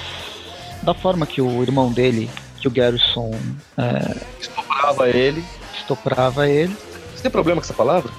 da 0.83 0.95
forma 0.95 1.27
que 1.27 1.43
o 1.43 1.61
irmão 1.61 1.93
dele, 1.93 2.31
que 2.61 2.69
o 2.69 2.71
Garrison 2.71 3.33
é, 3.77 4.17
Estuprava 4.41 5.09
ele. 5.09 5.45
estuprava 5.77 6.49
ele. 6.49 6.77
Você 7.15 7.23
tem 7.23 7.31
problema 7.33 7.61
com 7.61 7.65
essa 7.65 7.75
palavra? 7.75 8.13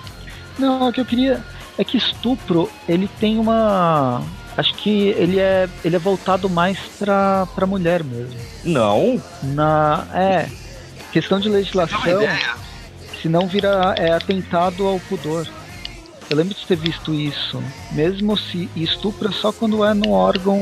Não, 0.60 0.90
o 0.90 0.94
que 0.94 1.00
eu 1.00 1.06
queria 1.06 1.42
é 1.78 1.84
que 1.84 1.98
estupro 1.98 2.70
ele 2.88 3.10
tem 3.20 3.40
uma 3.40 4.22
Acho 4.58 4.74
que 4.76 5.10
ele 5.10 5.40
é, 5.40 5.70
ele 5.84 5.96
é 5.96 6.00
voltado 6.00 6.50
mais 6.50 6.80
pra, 6.98 7.46
pra 7.54 7.66
mulher 7.66 8.04
mesmo. 8.04 8.40
Não. 8.64 9.22
Na, 9.44 10.08
é, 10.14 10.50
questão 11.12 11.40
de 11.40 11.50
legislação, 11.50 12.02
se 12.02 12.10
não 13.30 13.48
vira 13.48 13.96
é, 13.98 14.12
atentado 14.12 14.86
ao 14.86 15.00
pudor. 15.00 15.48
Eu 16.30 16.38
lembro 16.38 16.56
de 16.56 16.66
ter 16.66 16.76
visto 16.76 17.14
isso. 17.14 17.62
Mesmo 17.92 18.36
se 18.36 18.70
estupra 18.76 19.32
só 19.32 19.52
quando 19.52 19.86
é 19.86 19.94
no 19.94 20.12
órgão 20.12 20.60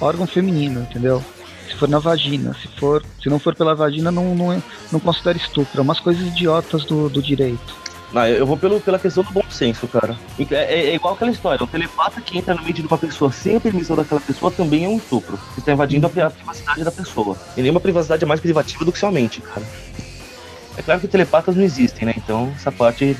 órgão 0.00 0.26
feminino, 0.26 0.80
entendeu? 0.80 1.22
Se 1.68 1.76
for 1.76 1.88
na 1.88 1.98
vagina, 1.98 2.54
se 2.54 2.66
for, 2.78 3.04
se 3.22 3.28
não 3.28 3.38
for 3.38 3.54
pela 3.54 3.74
vagina, 3.74 4.10
não, 4.10 4.34
não, 4.34 4.62
não 4.90 4.98
considera 4.98 5.36
estupro. 5.36 5.78
É 5.78 5.82
umas 5.82 6.00
coisas 6.00 6.26
idiotas 6.26 6.84
do, 6.84 7.08
do 7.08 7.22
direito. 7.22 7.76
Não, 8.12 8.26
eu 8.26 8.46
vou 8.46 8.56
pelo, 8.56 8.80
pela 8.80 8.98
questão 8.98 9.22
do 9.22 9.30
bom 9.30 9.44
senso, 9.50 9.86
cara. 9.86 10.16
É, 10.38 10.54
é, 10.54 10.86
é 10.90 10.94
igual 10.94 11.14
aquela 11.14 11.30
história, 11.30 11.62
o 11.62 11.66
telepata 11.66 12.20
que 12.20 12.38
entra 12.38 12.54
no 12.54 12.62
mente 12.62 12.80
de 12.80 12.88
uma 12.88 12.96
pessoa 12.96 13.30
sem 13.30 13.56
a 13.56 13.60
permissão 13.60 13.94
daquela 13.94 14.20
pessoa 14.20 14.50
também 14.50 14.86
é 14.86 14.88
um 14.88 14.96
estupro. 14.96 15.38
Você 15.52 15.60
está 15.60 15.72
invadindo 15.72 16.06
a, 16.06 16.26
a 16.26 16.30
privacidade 16.30 16.84
da 16.84 16.90
pessoa. 16.90 17.36
E 17.56 17.60
nenhuma 17.60 17.80
privacidade 17.80 18.24
é 18.24 18.26
mais 18.26 18.40
privativa 18.40 18.84
do 18.84 18.92
que 18.92 18.98
sua 18.98 19.12
mente, 19.12 19.42
cara. 19.42 19.62
É 20.78 20.82
claro 20.82 21.00
que 21.00 21.08
telepatas 21.08 21.56
não 21.56 21.64
existem, 21.64 22.06
né? 22.06 22.14
Então 22.16 22.52
essa 22.54 22.70
parte 22.70 23.16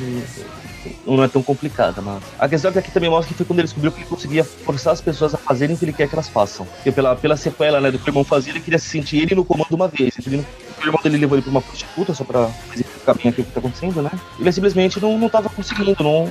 não 1.04 1.24
é 1.24 1.28
tão 1.28 1.42
complicada, 1.42 2.00
mas. 2.00 2.22
A 2.38 2.48
questão 2.48 2.70
é 2.70 2.72
que 2.72 2.78
aqui 2.78 2.90
também 2.92 3.10
mostra 3.10 3.28
que 3.28 3.34
foi 3.34 3.44
quando 3.44 3.58
ele 3.58 3.66
descobriu 3.66 3.90
que 3.90 3.98
ele 3.98 4.06
conseguia 4.06 4.44
forçar 4.44 4.92
as 4.92 5.00
pessoas 5.00 5.34
a 5.34 5.38
fazerem 5.38 5.74
o 5.74 5.78
que 5.78 5.84
ele 5.84 5.92
quer 5.92 6.08
que 6.08 6.14
elas 6.14 6.28
façam. 6.28 6.64
Porque 6.66 6.92
pela, 6.92 7.16
pela 7.16 7.36
sequela 7.36 7.80
né, 7.80 7.90
do 7.90 7.98
que 7.98 8.08
o 8.08 8.10
irmão 8.10 8.22
fazia, 8.22 8.52
ele 8.52 8.60
queria 8.60 8.78
se 8.78 8.88
sentir 8.88 9.18
ele 9.18 9.34
no 9.34 9.44
comando 9.44 9.72
uma 9.72 9.88
vez. 9.88 10.14
Ele, 10.24 10.36
o 10.38 10.86
irmão 10.86 11.00
dele 11.02 11.16
levou 11.16 11.36
ele 11.36 11.42
pra 11.42 11.50
uma 11.50 11.60
prostituta, 11.60 12.14
só 12.14 12.22
pra 12.22 12.48
exemplificar 12.72 13.16
bem 13.16 13.28
aqui 13.28 13.40
o 13.40 13.44
que 13.44 13.50
tá 13.50 13.58
acontecendo, 13.58 14.02
né? 14.02 14.10
Ele 14.38 14.52
simplesmente 14.52 15.00
não, 15.00 15.18
não 15.18 15.28
tava 15.28 15.48
conseguindo, 15.48 15.96
não, 16.02 16.30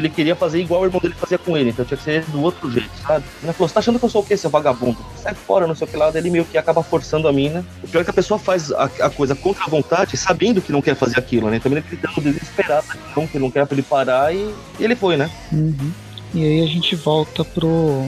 ele 0.00 0.08
queria 0.08 0.36
fazer 0.36 0.60
igual 0.60 0.82
o 0.82 0.84
irmão 0.84 1.00
dele 1.00 1.14
fazia 1.14 1.38
com 1.38 1.56
ele, 1.56 1.70
então 1.70 1.84
tinha 1.84 1.96
que 1.96 2.04
ser 2.04 2.24
do 2.26 2.42
outro 2.42 2.70
jeito, 2.70 2.90
sabe? 3.06 3.24
Ele 3.42 3.52
falou: 3.52 3.68
Você 3.68 3.74
tá 3.74 3.80
achando 3.80 3.98
que 3.98 4.04
eu 4.04 4.08
sou 4.08 4.22
o 4.22 4.24
quê, 4.24 4.36
seu 4.36 4.50
vagabundo? 4.50 4.98
Sai 5.16 5.34
fora, 5.34 5.66
não 5.66 5.74
sei 5.74 5.86
o 5.86 5.90
que 5.90 5.96
lá. 5.96 6.10
Daí 6.10 6.22
ele 6.22 6.30
meio 6.30 6.44
que 6.44 6.56
acaba 6.56 6.82
forçando 6.82 7.28
a 7.28 7.32
mina. 7.32 7.64
O 7.82 7.88
pior 7.88 8.00
é 8.00 8.04
que 8.04 8.10
a 8.10 8.14
pessoa 8.14 8.38
faz 8.38 8.70
a, 8.72 8.84
a 8.84 9.10
coisa 9.10 9.34
contra 9.34 9.64
a 9.64 9.68
vontade, 9.68 10.16
sabendo 10.16 10.60
que 10.60 10.72
não 10.72 10.82
quer 10.82 10.94
fazer 10.94 11.18
aquilo, 11.18 11.50
né? 11.50 11.58
Também 11.58 11.78
ele 11.78 11.86
gritando 11.88 12.20
desesperado, 12.20 12.86
não, 13.16 13.26
que 13.26 13.38
não 13.38 13.50
quer 13.50 13.66
pra 13.66 13.74
ele 13.74 13.82
parar 13.82 14.34
e, 14.34 14.54
e 14.78 14.84
ele 14.84 14.94
foi, 14.94 15.16
né? 15.16 15.30
Uhum. 15.52 15.92
E 16.34 16.44
aí 16.44 16.62
a 16.62 16.66
gente 16.66 16.94
volta 16.94 17.44
pro 17.44 18.04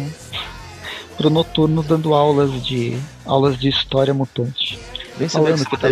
pro 1.16 1.28
noturno 1.28 1.82
dando 1.82 2.14
aulas 2.14 2.64
de 2.64 2.98
aulas 3.26 3.58
de 3.58 3.68
história 3.68 4.14
mutante. 4.14 4.78
Nem 5.18 5.28
Falando 5.28 5.64
que, 5.64 5.70
que 5.70 5.76
tá 5.76 5.88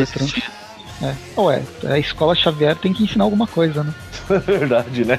é. 1.03 1.41
Ué, 1.41 1.63
a 1.85 1.99
escola 1.99 2.35
Xavier 2.35 2.77
tem 2.77 2.93
que 2.93 3.05
ensinar 3.05 3.25
alguma 3.25 3.47
coisa, 3.47 3.85
né? 3.85 3.95
Verdade, 4.47 5.05
né? 5.05 5.19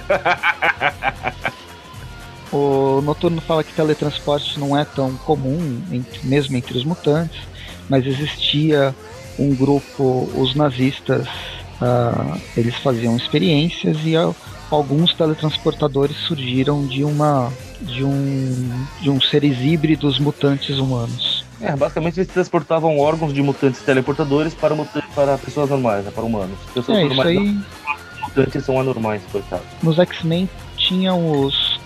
o 2.52 3.02
Noturno 3.02 3.42
fala 3.42 3.64
que 3.64 3.74
teletransporte 3.74 4.60
não 4.60 4.78
é 4.78 4.84
tão 4.84 5.16
comum, 5.18 5.82
mesmo 6.24 6.58
entre 6.58 6.78
os 6.78 6.84
mutantes, 6.84 7.40
mas 7.88 8.06
existia 8.06 8.94
um 9.38 9.56
grupo, 9.56 10.30
os 10.36 10.54
nazistas, 10.54 11.26
uh, 11.28 12.40
eles 12.58 12.76
faziam 12.76 13.16
experiências 13.16 13.98
e 14.04 14.18
uh, 14.18 14.36
alguns 14.70 15.14
teletransportadores 15.14 16.18
surgiram 16.18 16.86
de 16.86 17.04
uma 17.04 17.52
de 17.82 18.04
um 18.04 18.86
de 19.02 19.10
um 19.10 19.22
seres 19.22 19.58
híbridos 19.60 20.20
mutantes 20.20 20.78
humanos. 20.78 21.29
É, 21.62 21.76
basicamente 21.76 22.20
eles 22.20 22.32
transportavam 22.32 22.98
órgãos 23.00 23.34
de 23.34 23.42
mutantes 23.42 23.82
teleportadores 23.82 24.54
para, 24.54 24.76
mutantes, 24.76 25.10
para 25.14 25.38
pessoas 25.38 25.70
normais, 25.70 26.06
né, 26.06 26.12
para 26.12 26.24
humanos. 26.24 26.58
Pessoas 26.74 26.98
é, 26.98 27.06
normais 27.06 27.30
isso 27.30 27.40
aí... 27.40 28.22
mutantes 28.22 28.66
são 28.66 28.80
anormais, 28.80 29.22
coitado. 29.32 29.64
Nos 29.84 30.00
X-Men 30.00 30.50
tinham 30.78 31.44
os, 31.44 31.80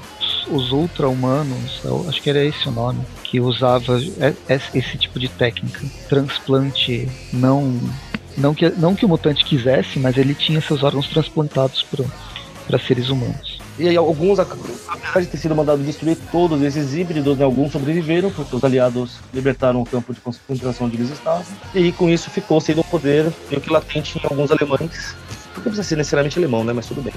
os 0.50 0.72
ultra-humanos, 0.72 1.82
acho 2.08 2.22
que 2.22 2.30
era 2.30 2.44
esse 2.44 2.68
o 2.68 2.72
nome, 2.72 3.02
que 3.24 3.40
usava 3.40 4.00
esse 4.48 4.98
tipo 4.98 5.20
de 5.20 5.28
técnica. 5.28 5.82
Transplante 6.08 7.10
não. 7.32 7.80
Não 8.36 8.54
que, 8.56 8.68
não 8.70 8.96
que 8.96 9.06
o 9.06 9.08
mutante 9.08 9.46
quisesse, 9.46 10.00
mas 10.00 10.18
ele 10.18 10.34
tinha 10.34 10.60
seus 10.60 10.82
órgãos 10.82 11.08
transplantados 11.08 11.86
para 12.68 12.80
seres 12.80 13.10
humanos. 13.10 13.53
E 13.80 13.90
aí 13.90 13.98
alguns, 13.98 14.40
apesar 14.40 15.22
de 15.22 15.28
ter 15.28 15.38
sido 15.38 15.56
mandado 15.56 15.82
destruir 15.84 16.18
todos 16.32 16.62
esses 16.62 16.94
híbridos, 16.94 17.38
né, 17.38 17.44
alguns 17.44 17.72
sobreviveram, 17.72 18.30
porque 18.30 18.56
os 18.56 18.64
aliados 18.64 19.18
libertaram 19.34 19.82
o 19.82 19.86
campo 19.86 20.14
de 20.14 20.20
concentração 20.20 20.88
onde 20.88 20.98
eles 20.98 21.10
estavam. 21.10 21.44
E 21.74 21.92
com 21.92 22.10
isso 22.10 22.30
ficou 22.30 22.62
sendo 22.62 22.82
um 22.82 22.84
poder 22.84 23.32
meio 23.50 23.62
que 23.62 23.72
latente 23.72 24.20
em 24.20 24.22
alguns 24.24 24.52
alemães. 24.52 25.16
Não 25.56 25.62
precisa 25.64 25.84
ser 25.84 25.96
necessariamente 25.96 26.38
alemão, 26.38 26.64
né? 26.64 26.74
Mas 26.74 26.86
tudo 26.86 27.02
bem. 27.02 27.14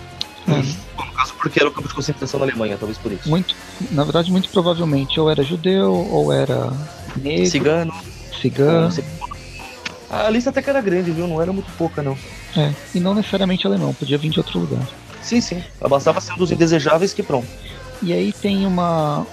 Uhum. 0.49 0.75
No 0.97 1.13
caso, 1.13 1.35
porque 1.35 1.59
era 1.59 1.69
o 1.69 1.73
campo 1.73 1.89
de 1.89 1.95
concentração 1.95 2.39
na 2.39 2.47
Alemanha, 2.47 2.77
talvez 2.79 2.99
por 2.99 3.11
isso. 3.13 3.29
Muito, 3.29 3.55
na 3.91 4.05
verdade, 4.05 4.31
muito 4.31 4.49
provavelmente, 4.49 5.19
ou 5.19 5.31
era 5.31 5.43
judeu, 5.43 5.93
ou 5.93 6.33
era 6.33 6.73
negro. 7.17 7.47
Cigano. 7.47 7.93
Cigano. 8.41 8.95
A 10.09 10.31
lista 10.31 10.51
até 10.51 10.63
que 10.63 10.71
era 10.71 10.81
grande, 10.81 11.11
viu? 11.11 11.27
Não 11.27 11.43
era 11.43 11.53
muito 11.53 11.71
pouca, 11.77 12.03
não. 12.03 12.17
É, 12.57 12.73
e 12.95 13.01
não 13.01 13.15
necessariamente 13.15 13.67
alemão, 13.67 13.93
podia 13.93 14.17
vir 14.17 14.31
de 14.31 14.39
outro 14.39 14.61
lugar. 14.61 14.87
Sim, 15.27 15.41
sim. 15.41 15.65
Bastava 15.81 16.21
ser 16.21 16.33
um 16.35 16.37
dos 16.37 16.53
indesejáveis 16.53 17.13
que 17.13 17.23
pronto. 17.23 17.49
E 18.01 18.13
aí 18.13 18.33
tem 18.33 18.65
uma, 18.65 19.27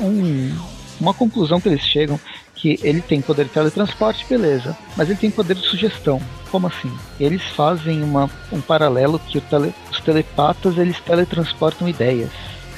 um, 0.00 0.56
uma 1.00 1.14
conclusão 1.14 1.60
que 1.60 1.68
eles 1.68 1.82
chegam 1.82 2.18
que 2.56 2.78
ele 2.82 3.00
tem 3.00 3.20
poder 3.20 3.44
de 3.44 3.50
teletransporte, 3.50 4.26
beleza, 4.28 4.76
mas 4.96 5.08
ele 5.08 5.18
tem 5.18 5.30
poder 5.30 5.54
de 5.54 5.66
sugestão. 5.66 6.20
Como 6.50 6.66
assim? 6.66 6.92
Eles 7.18 7.42
fazem 7.56 8.02
uma, 8.02 8.30
um 8.50 8.60
paralelo 8.60 9.18
que 9.18 9.40
tele, 9.40 9.72
os 9.90 10.00
telepatas 10.00 10.76
eles 10.76 10.98
teletransportam 11.00 11.88
ideias. 11.88 12.30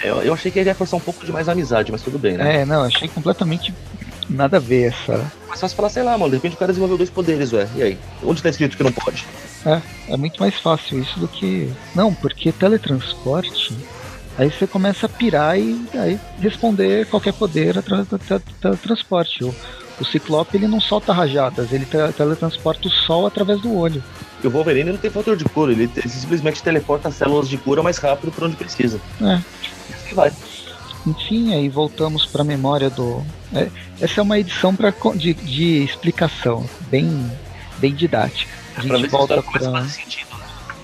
Eu, 0.03 0.22
eu 0.22 0.34
achei 0.34 0.51
que 0.51 0.59
ele 0.59 0.68
ia 0.68 0.74
forçar 0.74 0.99
um 0.99 1.03
pouco 1.03 1.24
de 1.24 1.32
mais 1.32 1.49
amizade, 1.49 1.90
mas 1.90 2.03
tudo 2.03 2.18
bem, 2.18 2.36
né? 2.36 2.62
É, 2.62 2.64
não, 2.64 2.82
achei 2.82 3.09
completamente 3.09 3.74
nada 4.28 4.59
a 4.59 4.61
ver 4.61 4.88
essa. 4.88 5.30
Mas 5.49 5.59
só 5.59 5.68
se 5.68 5.74
falar, 5.74 5.88
sei 5.88 6.03
lá, 6.03 6.16
mano, 6.16 6.30
de 6.30 6.36
repente 6.36 6.57
o 6.57 6.59
cara 6.59 6.72
desenvolveu 6.72 6.99
dois 6.99 7.11
poderes, 7.11 7.53
ué. 7.53 7.68
E 7.74 7.82
aí? 7.82 7.99
Onde 8.22 8.42
tá 8.42 8.49
escrito 8.51 8.76
que 8.76 8.82
não 8.82 8.92
pode? 8.92 9.26
É, 9.66 9.80
é 10.08 10.16
muito 10.16 10.38
mais 10.40 10.54
fácil 10.54 11.00
isso 11.00 11.18
do 11.18 11.28
que. 11.28 11.72
Não, 11.94 12.12
porque 12.14 12.52
teletransporte. 12.52 13.76
Aí 14.36 14.50
você 14.50 14.66
começa 14.66 15.06
a 15.06 15.08
pirar 15.08 15.58
e 15.58 15.80
aí 15.94 16.18
responder 16.40 17.06
qualquer 17.06 17.32
poder 17.32 17.78
através 17.78 18.08
do 18.08 18.18
teletransporte. 18.18 19.44
O, 19.44 19.54
o 20.00 20.04
Ciclope 20.04 20.56
ele 20.56 20.66
não 20.66 20.80
solta 20.80 21.12
rajadas, 21.12 21.72
ele 21.72 21.86
teletransporta 21.86 22.88
o 22.88 22.90
sol 22.90 23.26
através 23.26 23.60
do 23.60 23.72
olho. 23.74 24.02
E 24.42 24.46
o 24.46 24.50
Wolverine 24.50 24.90
não 24.90 24.98
tem 24.98 25.10
fator 25.10 25.36
de 25.36 25.44
cura, 25.44 25.72
ele, 25.72 25.88
ele 25.96 26.08
simplesmente 26.08 26.62
teleporta 26.62 27.08
as 27.08 27.14
células 27.14 27.48
de 27.48 27.56
cura 27.56 27.82
mais 27.82 27.96
rápido 27.98 28.32
para 28.32 28.46
onde 28.46 28.56
precisa. 28.56 29.00
É. 29.22 29.36
Isso 29.88 30.08
que 30.08 30.14
vai. 30.14 30.32
Enfim, 31.06 31.54
aí 31.54 31.68
voltamos 31.68 32.26
para 32.26 32.42
a 32.42 32.44
memória 32.44 32.90
do. 32.90 33.22
É, 33.54 33.68
essa 34.00 34.20
é 34.20 34.22
uma 34.22 34.38
edição 34.38 34.74
pra, 34.74 34.92
de, 35.14 35.32
de 35.34 35.84
explicação, 35.84 36.68
bem, 36.90 37.30
bem 37.78 37.94
didática. 37.94 38.63
A 38.77 38.81
gente 38.81 39.07
volta 39.09 39.43
para 39.43 39.70
né? 39.70 39.89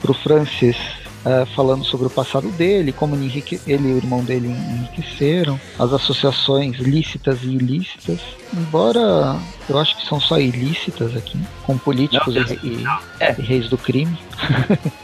o 0.07 0.15
Francis 0.15 0.77
uh, 1.25 1.47
falando 1.55 1.85
sobre 1.85 2.07
o 2.07 2.11
passado 2.11 2.49
dele, 2.51 2.93
como 2.93 3.15
ele, 3.15 3.45
ele 3.67 3.89
e 3.89 3.93
o 3.93 3.97
irmão 3.97 4.23
dele 4.23 4.49
enriqueceram, 4.49 5.61
as 5.79 5.93
associações 5.93 6.77
lícitas 6.79 7.43
e 7.43 7.49
ilícitas. 7.49 8.21
Embora 8.53 9.37
eu 9.69 9.79
acho 9.79 9.97
que 9.97 10.07
são 10.07 10.21
só 10.21 10.39
ilícitas 10.39 11.17
aqui, 11.17 11.39
com 11.65 11.79
políticos 11.79 12.35
não, 12.35 12.43
e, 12.43 12.83
e, 12.83 12.85
é. 13.21 13.35
e, 13.39 13.43
reis 13.43 13.69
do 13.69 13.79
crime. 13.79 14.19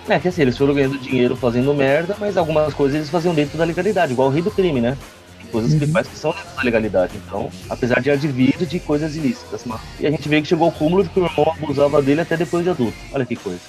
é 0.08 0.18
que 0.18 0.28
assim, 0.28 0.42
eles 0.42 0.56
foram 0.56 0.74
ganhando 0.74 0.98
dinheiro 0.98 1.36
fazendo 1.36 1.72
merda, 1.74 2.16
mas 2.18 2.36
algumas 2.36 2.72
coisas 2.74 2.96
eles 2.96 3.10
faziam 3.10 3.34
dentro 3.34 3.58
da 3.58 3.64
legalidade, 3.64 4.12
igual 4.12 4.28
o 4.28 4.32
rei 4.32 4.42
do 4.42 4.50
crime, 4.50 4.80
né? 4.80 4.96
Coisas 5.46 5.72
uhum. 5.72 5.78
que 5.78 5.86
faz 5.86 6.08
que 6.08 6.18
são 6.18 6.32
da 6.32 6.62
legalidade. 6.62 7.12
Então, 7.26 7.50
apesar 7.68 8.00
de 8.00 8.10
advir 8.10 8.56
de 8.66 8.80
coisas 8.80 9.16
ilícitas. 9.16 9.62
Mas... 9.64 9.80
E 9.98 10.06
a 10.06 10.10
gente 10.10 10.28
vê 10.28 10.40
que 10.42 10.48
chegou 10.48 10.66
ao 10.66 10.72
cúmulo 10.72 11.02
de 11.02 11.10
que 11.10 11.20
o 11.20 11.24
irmão 11.24 11.54
abusava 11.56 12.02
dele 12.02 12.20
até 12.20 12.36
depois 12.36 12.64
de 12.64 12.70
adulto. 12.70 12.96
Olha 13.12 13.24
que 13.24 13.36
coisa. 13.36 13.60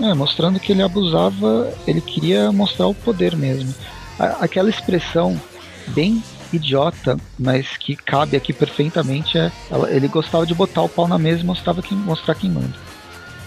É, 0.00 0.14
mostrando 0.14 0.58
que 0.58 0.72
ele 0.72 0.82
abusava, 0.82 1.72
ele 1.86 2.00
queria 2.00 2.50
mostrar 2.50 2.86
o 2.86 2.94
poder 2.94 3.36
mesmo. 3.36 3.74
Aquela 4.18 4.70
expressão 4.70 5.40
bem 5.88 6.22
idiota, 6.52 7.16
mas 7.38 7.76
que 7.76 7.94
cabe 7.96 8.36
aqui 8.36 8.52
perfeitamente 8.52 9.38
é 9.38 9.52
ele 9.90 10.08
gostava 10.08 10.44
de 10.44 10.54
botar 10.54 10.82
o 10.82 10.88
pau 10.88 11.06
na 11.06 11.18
mesa 11.18 11.40
e 11.42 11.44
mostrava 11.44 11.82
quem, 11.82 11.96
mostrar 11.96 12.34
quem 12.34 12.50
manda. 12.50 12.74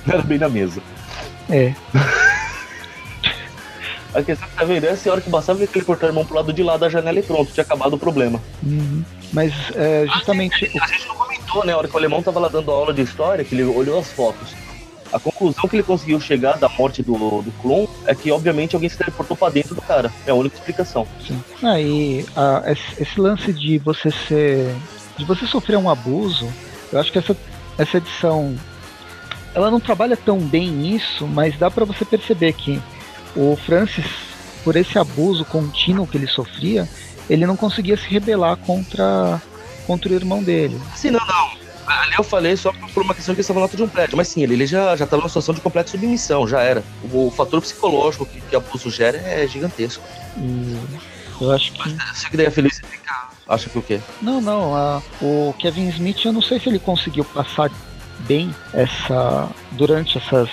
Era 0.08 0.22
bem 0.22 0.38
na 0.38 0.50
mesa. 0.50 0.82
É. 1.50 1.74
A 4.14 4.22
questão 4.22 4.48
que 4.48 4.56
tá 4.56 4.64
vendo 4.64 4.86
é 4.86 4.92
a 4.92 4.98
senhora 4.98 5.22
que 5.22 5.30
bastava 5.30 5.62
ele 5.64 5.86
cortar 5.86 6.10
a 6.10 6.14
mão 6.14 6.26
pro 6.26 6.36
lado 6.36 6.54
de 6.54 6.62
lá 6.62 6.78
da 6.78 6.88
janela 6.88 7.20
e 7.20 7.24
pronto, 7.24 7.52
tinha 7.52 7.64
acabado 7.64 7.94
o 7.94 8.00
problema. 8.00 8.40
Uhum. 8.62 9.04
Mas 9.32 9.54
é, 9.76 10.06
justamente. 10.08 10.66
A 10.80 10.86
gente, 10.88 11.08
não 11.08 11.16
comentou, 11.16 11.66
né? 11.66 11.74
A 11.74 11.78
hora 11.78 11.88
que 11.88 11.96
o 11.96 11.98
alemão 11.98 12.22
tava 12.22 12.40
lá 12.40 12.48
dando 12.48 12.70
aula 12.70 12.94
de 12.94 13.02
história, 13.02 13.44
que 13.44 13.56
ele 13.56 13.64
olhou 13.64 14.00
as 14.00 14.12
fotos. 14.12 14.54
A 15.12 15.20
conclusão 15.20 15.68
que 15.68 15.76
ele 15.76 15.84
conseguiu 15.84 16.20
chegar 16.20 16.58
da 16.58 16.70
morte 16.70 17.04
do, 17.04 17.42
do 17.42 17.52
clone 17.62 17.88
é 18.06 18.16
que, 18.16 18.32
obviamente, 18.32 18.76
alguém 18.76 18.90
se 18.90 18.98
teleportou 18.98 19.38
pra 19.38 19.50
dentro 19.50 19.76
do 19.76 19.82
cara. 19.82 20.12
É 20.26 20.32
a 20.32 20.36
única 20.36 20.56
explicação. 20.56 21.08
Sim. 21.26 21.42
Aí, 21.64 22.26
ah, 22.36 22.64
esse, 22.68 23.02
esse 23.02 23.20
lance 23.20 23.52
de 23.52 23.80
você 23.80 24.12
ser. 24.12 24.76
de 25.18 25.26
você 25.26 25.46
sofrer 25.48 25.78
um 25.78 25.90
abuso, 25.90 26.52
eu 26.92 27.00
acho 27.00 27.12
que 27.12 27.18
essa, 27.18 27.36
essa 27.78 27.98
edição. 27.98 28.56
Ela 29.56 29.70
não 29.70 29.80
trabalha 29.80 30.18
tão 30.18 30.40
bem 30.40 30.68
nisso, 30.68 31.28
mas 31.28 31.58
dá 31.58 31.70
para 31.70 31.86
você 31.86 32.04
perceber 32.04 32.54
que 32.54 32.82
o 33.36 33.56
Francis 33.56 34.06
por 34.64 34.76
esse 34.76 34.98
abuso 34.98 35.44
contínuo 35.46 36.08
que 36.08 36.18
ele 36.18 36.28
sofria, 36.28 36.88
ele 37.30 37.46
não 37.46 37.56
conseguia 37.56 37.98
se 37.98 38.08
rebelar 38.08 38.58
contra, 38.58 39.42
contra 39.86 40.12
o 40.12 40.16
irmão 40.16 40.42
dele. 40.42 40.80
Sim, 40.96 41.12
não, 41.12 41.26
não. 41.26 41.64
Ali 41.86 42.14
eu 42.18 42.24
falei 42.24 42.56
só 42.56 42.72
por 42.94 43.04
uma 43.04 43.14
questão 43.14 43.36
que 43.36 43.42
estava 43.42 43.60
na 43.60 43.68
de 43.68 43.84
um 43.84 43.90
prédio, 43.90 44.16
mas 44.16 44.30
sim, 44.30 44.42
ele, 44.42 44.54
ele 44.54 44.66
já 44.66 44.94
estava 44.94 45.18
numa 45.18 45.28
situação 45.28 45.54
de 45.54 45.60
completa 45.60 45.92
submissão, 45.92 46.48
já 46.48 46.62
era. 46.62 46.82
O, 47.12 47.28
o 47.28 47.32
fator 47.32 47.62
psicológico 47.62 48.26
que, 48.26 48.40
que 48.40 48.56
abuso 48.56 48.90
gera 48.90 49.18
é 49.18 49.46
gigantesco. 49.48 50.04
E 50.38 50.78
eu 51.42 51.52
acho 51.52 51.74
que. 51.74 51.80
Mas 51.80 52.18
você 52.18 52.30
que 52.30 52.38
daí 52.38 52.46
é 52.46 52.52
feliz. 52.52 52.82
Acha 53.48 53.70
que 53.70 53.78
o 53.78 53.82
quê? 53.82 54.00
Não, 54.22 54.40
não. 54.40 54.74
A, 54.74 55.02
o 55.22 55.54
Kevin 55.60 55.90
Smith, 55.90 56.24
eu 56.24 56.32
não 56.32 56.42
sei 56.42 56.60
se 56.60 56.70
ele 56.70 56.80
conseguiu 56.80 57.26
passar 57.26 57.70
bem 58.20 58.56
essa. 58.74 59.50
durante 59.72 60.18
essas. 60.18 60.50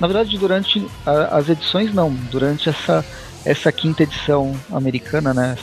Na 0.00 0.06
verdade, 0.06 0.36
durante 0.38 0.86
a, 1.04 1.36
as 1.36 1.48
edições, 1.48 1.92
não. 1.92 2.10
Durante 2.30 2.68
essa, 2.68 3.04
essa 3.44 3.70
quinta 3.70 4.02
edição 4.02 4.54
americana, 4.72 5.34
né? 5.34 5.56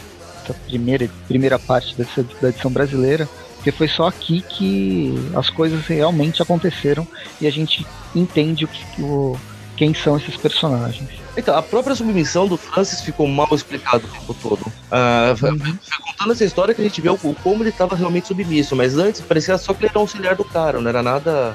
Essa 0.44 0.54
primeira, 0.54 1.10
primeira 1.28 1.60
parte 1.60 1.96
dessa, 1.96 2.24
da 2.42 2.50
edição 2.50 2.72
brasileira 2.72 3.28
porque 3.68 3.72
foi 3.72 3.88
só 3.90 4.08
aqui 4.08 4.42
que 4.42 5.14
as 5.36 5.50
coisas 5.50 5.86
realmente 5.86 6.42
aconteceram 6.42 7.06
e 7.42 7.48
a 7.48 7.52
gente 7.52 7.86
entende 8.16 8.64
o 8.64 8.68
que, 8.68 9.02
o, 9.02 9.38
quem 9.76 9.94
são 9.94 10.16
esses 10.16 10.38
personagens. 10.38 11.10
Então, 11.36 11.54
a 11.54 11.62
própria 11.62 11.94
submissão 11.94 12.48
do 12.48 12.56
Francis 12.56 13.02
ficou 13.02 13.28
mal 13.28 13.50
explicado 13.52 14.06
o 14.06 14.10
tempo 14.10 14.34
todo. 14.36 14.62
Uh, 14.62 15.30
uhum. 15.32 15.36
Foi 15.36 16.00
contando 16.02 16.32
essa 16.32 16.46
história 16.46 16.74
que 16.74 16.82
a 16.82 16.84
gente 16.84 17.02
viu 17.02 17.18
como 17.44 17.62
ele 17.62 17.70
estava 17.70 17.96
realmente 17.96 18.28
submisso, 18.28 18.76
mas 18.76 18.98
antes 18.98 19.20
parecia 19.20 19.58
só 19.58 19.74
que 19.74 19.82
ele 19.82 19.90
era 19.90 20.00
um 20.00 20.04
auxiliar 20.04 20.36
do 20.36 20.46
cara, 20.46 20.80
não 20.80 20.90
era 20.90 21.04
nada. 21.04 21.54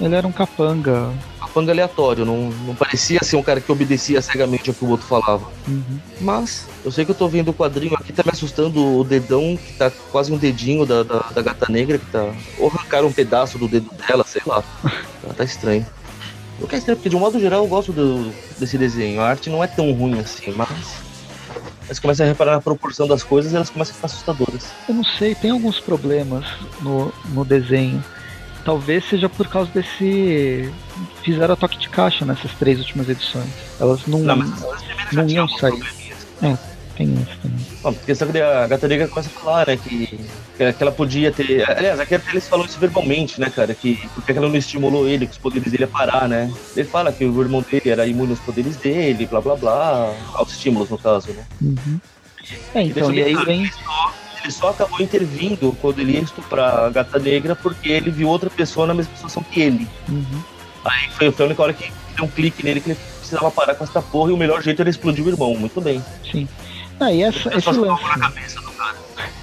Ele 0.00 0.14
era 0.14 0.26
um 0.26 0.32
capanga 0.32 1.12
capanga 1.58 1.72
aleatório, 1.72 2.24
não, 2.24 2.50
não 2.50 2.74
parecia 2.74 3.22
ser 3.22 3.36
um 3.36 3.42
cara 3.42 3.60
que 3.60 3.70
obedecia 3.70 4.22
cegamente 4.22 4.70
ao 4.70 4.74
que 4.74 4.84
o 4.84 4.88
outro 4.88 5.06
falava. 5.06 5.46
Uhum. 5.66 5.98
Mas, 6.20 6.66
eu 6.84 6.92
sei 6.92 7.04
que 7.04 7.10
eu 7.10 7.14
tô 7.14 7.28
vendo 7.28 7.48
o 7.48 7.54
quadrinho 7.54 7.94
aqui, 7.94 8.12
tá 8.12 8.22
me 8.24 8.30
assustando 8.30 8.98
o 8.98 9.04
dedão, 9.04 9.56
que 9.56 9.72
tá 9.74 9.90
quase 10.12 10.32
um 10.32 10.38
dedinho 10.38 10.86
da, 10.86 11.02
da, 11.02 11.18
da 11.18 11.42
gata 11.42 11.70
negra, 11.70 11.98
que 11.98 12.06
tá. 12.06 12.32
Ou 12.58 12.68
arrancaram 12.68 13.08
um 13.08 13.12
pedaço 13.12 13.58
do 13.58 13.66
dedo 13.66 13.90
dela, 14.06 14.24
sei 14.24 14.42
lá. 14.46 14.62
tá, 14.82 15.34
tá 15.36 15.44
estranho. 15.44 15.84
O 16.60 16.66
que 16.66 16.74
é 16.74 16.78
estranho, 16.78 16.96
porque 16.96 17.08
de 17.08 17.16
um 17.16 17.20
modo 17.20 17.40
geral 17.40 17.64
eu 17.64 17.68
gosto 17.68 17.92
do, 17.92 18.32
desse 18.58 18.78
desenho. 18.78 19.20
A 19.20 19.28
arte 19.28 19.50
não 19.50 19.62
é 19.62 19.66
tão 19.66 19.92
ruim 19.92 20.18
assim, 20.18 20.52
mas. 20.52 21.08
Mas 21.88 21.98
começa 21.98 22.22
a 22.22 22.26
reparar 22.26 22.52
na 22.52 22.60
proporção 22.60 23.08
das 23.08 23.22
coisas 23.22 23.50
e 23.50 23.56
elas 23.56 23.70
começam 23.70 23.92
a 23.92 23.94
ficar 23.94 24.06
assustadoras. 24.08 24.66
Eu 24.86 24.94
não 24.94 25.04
sei, 25.04 25.34
tem 25.34 25.52
alguns 25.52 25.80
problemas 25.80 26.44
no, 26.82 27.10
no 27.30 27.46
desenho. 27.46 28.04
Talvez 28.68 29.02
seja 29.08 29.30
por 29.30 29.48
causa 29.48 29.70
desse. 29.72 30.70
Fizeram 31.22 31.54
a 31.54 31.56
toque 31.56 31.78
de 31.78 31.88
caixa 31.88 32.26
nessas 32.26 32.52
três 32.52 32.78
últimas 32.78 33.08
edições. 33.08 33.48
Elas 33.80 34.06
não, 34.06 34.18
não, 34.18 34.36
não 35.10 35.26
iam 35.26 35.48
sair. 35.48 35.82
É, 36.42 36.54
tem 36.94 37.14
isso 37.14 37.38
também. 37.42 37.66
Bom, 37.82 37.94
porque 37.94 38.14
só 38.14 38.26
que 38.26 38.38
a 38.38 38.66
Gata 38.66 38.86
Negra 38.86 39.08
começa 39.08 39.30
a 39.34 39.40
falar, 39.40 39.68
né, 39.68 39.78
que, 39.78 40.20
que 40.58 40.82
ela 40.82 40.92
podia 40.92 41.32
ter. 41.32 41.66
Aliás, 41.66 41.98
aqui 41.98 42.16
até 42.16 42.30
eles 42.30 42.46
falam 42.46 42.66
isso 42.66 42.78
verbalmente, 42.78 43.40
né, 43.40 43.48
cara, 43.48 43.74
que 43.74 44.06
porque 44.14 44.32
ela 44.32 44.46
não 44.46 44.56
estimulou 44.56 45.08
ele, 45.08 45.26
que 45.26 45.32
os 45.32 45.38
poderes 45.38 45.72
dele 45.72 45.84
ia 45.84 45.88
parar, 45.88 46.28
né? 46.28 46.52
Ele 46.76 46.86
fala 46.86 47.10
que 47.10 47.24
o 47.24 47.40
irmão 47.40 47.64
dele 47.70 47.88
era 47.88 48.06
imune 48.06 48.32
aos 48.32 48.40
poderes 48.40 48.76
dele, 48.76 49.24
blá 49.24 49.40
blá 49.40 49.56
blá, 49.56 50.14
aos 50.34 50.52
estímulos, 50.52 50.90
no 50.90 50.98
caso, 50.98 51.30
né? 51.30 51.46
Uhum. 51.62 51.98
É, 52.74 52.82
então, 52.82 53.10
e, 53.14 53.16
e 53.16 53.22
aí 53.22 53.44
vem 53.46 53.70
ele 54.42 54.52
só 54.52 54.70
acabou 54.70 55.00
intervindo 55.00 55.76
quando 55.80 55.98
ele 56.00 56.12
ia 56.12 56.20
estuprar 56.20 56.84
a 56.84 56.90
gata 56.90 57.18
negra 57.18 57.56
porque 57.56 57.88
ele 57.88 58.10
viu 58.10 58.28
outra 58.28 58.50
pessoa 58.50 58.86
na 58.86 58.94
mesma 58.94 59.14
situação 59.14 59.42
que 59.42 59.60
ele. 59.60 59.88
Uhum. 60.08 60.42
Aí 60.84 61.08
foi, 61.10 61.30
foi 61.30 61.44
a 61.44 61.46
única 61.46 61.62
hora 61.62 61.72
que 61.72 61.92
deu 62.14 62.24
um 62.24 62.28
clique 62.28 62.64
nele 62.64 62.80
que 62.80 62.90
ele 62.90 62.98
precisava 63.18 63.50
parar 63.50 63.74
com 63.74 63.84
essa 63.84 64.00
porra 64.00 64.30
e 64.30 64.34
o 64.34 64.36
melhor 64.36 64.62
jeito 64.62 64.80
era 64.80 64.90
explodir 64.90 65.24
o 65.24 65.28
irmão. 65.28 65.54
Muito 65.54 65.80
bem. 65.80 66.02
Sim. 66.30 66.48
Ah, 67.00 67.12
e 67.12 67.22
essa, 67.22 67.56
esse 67.56 67.70
lance. 67.70 68.02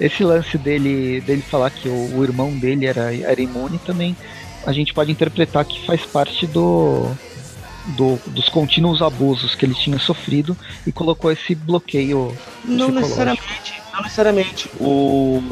Esse 0.00 0.24
lance 0.24 0.56
dele, 0.56 1.20
dele 1.20 1.42
falar 1.42 1.68
que 1.68 1.86
o, 1.86 2.16
o 2.16 2.24
irmão 2.24 2.50
dele 2.56 2.86
era, 2.86 3.14
era 3.14 3.38
imune 3.38 3.78
também, 3.84 4.16
a 4.64 4.72
gente 4.72 4.94
pode 4.94 5.12
interpretar 5.12 5.62
que 5.62 5.86
faz 5.86 6.00
parte 6.06 6.46
do, 6.46 7.14
do, 7.88 8.18
dos 8.26 8.48
contínuos 8.48 9.02
abusos 9.02 9.54
que 9.54 9.64
ele 9.64 9.74
tinha 9.74 9.98
sofrido 9.98 10.56
e 10.86 10.92
colocou 10.92 11.30
esse 11.30 11.54
bloqueio. 11.54 12.36
Não 12.64 12.90
necessariamente. 12.90 13.82
Não 13.92 14.02
necessariamente. 14.02 14.70
O, 14.78 15.42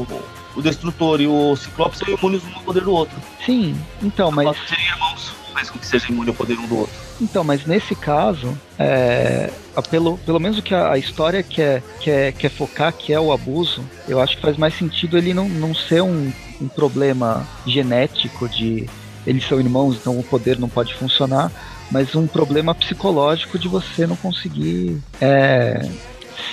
o 0.55 0.61
Destrutor 0.61 1.21
e 1.21 1.27
o 1.27 1.55
Ciclope 1.55 1.97
são 1.97 2.07
imunes 2.07 2.43
um 2.43 2.55
ao 2.55 2.61
poder 2.61 2.83
do 2.83 2.91
outro. 2.91 3.17
Sim, 3.45 3.75
então, 4.01 4.31
mas. 4.31 4.57
Seriam 4.67 4.95
irmãos, 4.95 5.31
faz 5.53 5.69
com 5.69 5.79
que 5.79 5.85
seja 5.85 6.07
imune 6.09 6.29
ao 6.29 6.35
poder 6.35 6.57
um 6.57 6.67
do 6.67 6.79
outro. 6.79 6.95
Então, 7.21 7.43
mas 7.43 7.65
nesse 7.65 7.93
caso, 7.95 8.57
é, 8.77 9.51
pelo, 9.89 10.17
pelo 10.19 10.39
menos 10.39 10.57
o 10.57 10.61
que 10.61 10.73
a, 10.73 10.93
a, 10.93 10.97
história 10.97 11.43
quer, 11.43 11.83
quer, 11.99 12.31
quer 12.33 12.49
focar, 12.49 12.93
que 12.93 13.11
é 13.11 13.19
o 13.19 13.31
abuso, 13.31 13.83
eu 14.07 14.21
acho 14.21 14.37
que 14.37 14.41
faz 14.41 14.55
mais 14.57 14.73
sentido 14.77 15.17
ele 15.17 15.33
não, 15.33 15.49
não 15.49 15.75
ser 15.75 16.01
um, 16.01 16.31
um 16.61 16.67
problema 16.67 17.45
genético 17.65 18.47
de 18.47 18.89
eles 19.27 19.45
são 19.47 19.59
irmãos, 19.59 19.97
então 19.97 20.17
o 20.17 20.23
poder 20.23 20.57
não 20.57 20.69
pode 20.69 20.93
funcionar, 20.95 21.51
mas 21.91 22.15
um 22.15 22.27
problema 22.27 22.73
psicológico 22.75 23.57
de 23.57 23.67
você 23.67 24.05
não 24.05 24.15
conseguir 24.15 24.97
é, 25.19 25.87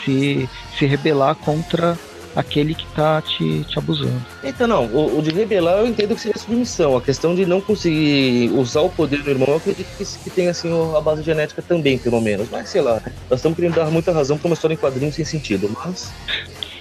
se, 0.04 0.48
se 0.78 0.86
rebelar 0.86 1.34
contra 1.36 1.98
aquele 2.36 2.74
que 2.74 2.86
tá 2.88 3.22
te, 3.22 3.64
te 3.64 3.78
abusando. 3.78 4.22
Então, 4.44 4.66
não, 4.66 4.84
o, 4.86 5.18
o, 5.18 5.22
de 5.22 5.30
rebelar 5.30 5.78
eu 5.78 5.86
entendo 5.86 6.14
que 6.14 6.20
seria 6.20 6.38
submissão. 6.38 6.94
A 6.94 7.00
questão 7.00 7.34
de 7.34 7.46
não 7.46 7.62
conseguir 7.62 8.50
usar 8.54 8.82
o 8.82 8.90
poder 8.90 9.22
do 9.22 9.30
irmão, 9.30 9.48
eu 9.48 9.56
acredito 9.56 9.88
que, 9.96 10.04
que 10.04 10.30
tem 10.30 10.48
assim 10.48 10.70
a 10.94 11.00
base 11.00 11.22
genética 11.22 11.62
também, 11.62 11.96
pelo 11.96 12.20
menos. 12.20 12.48
Mas 12.50 12.68
sei 12.68 12.82
lá, 12.82 13.00
nós 13.30 13.38
estamos 13.38 13.56
querendo 13.56 13.74
dar 13.74 13.90
muita 13.90 14.12
razão 14.12 14.36
para 14.36 14.48
uma 14.48 14.54
história 14.54 14.74
em 14.74 14.76
quadrinhos 14.76 15.14
sem 15.14 15.24
sentido, 15.24 15.70
mas. 15.82 16.12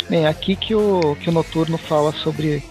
Bem, 0.10 0.28
aqui 0.28 0.56
que 0.56 0.76
o, 0.76 1.16
que 1.20 1.30
o 1.30 1.34
Noturno 1.34 1.78
fala 1.78 2.12
sobre. 2.12 2.62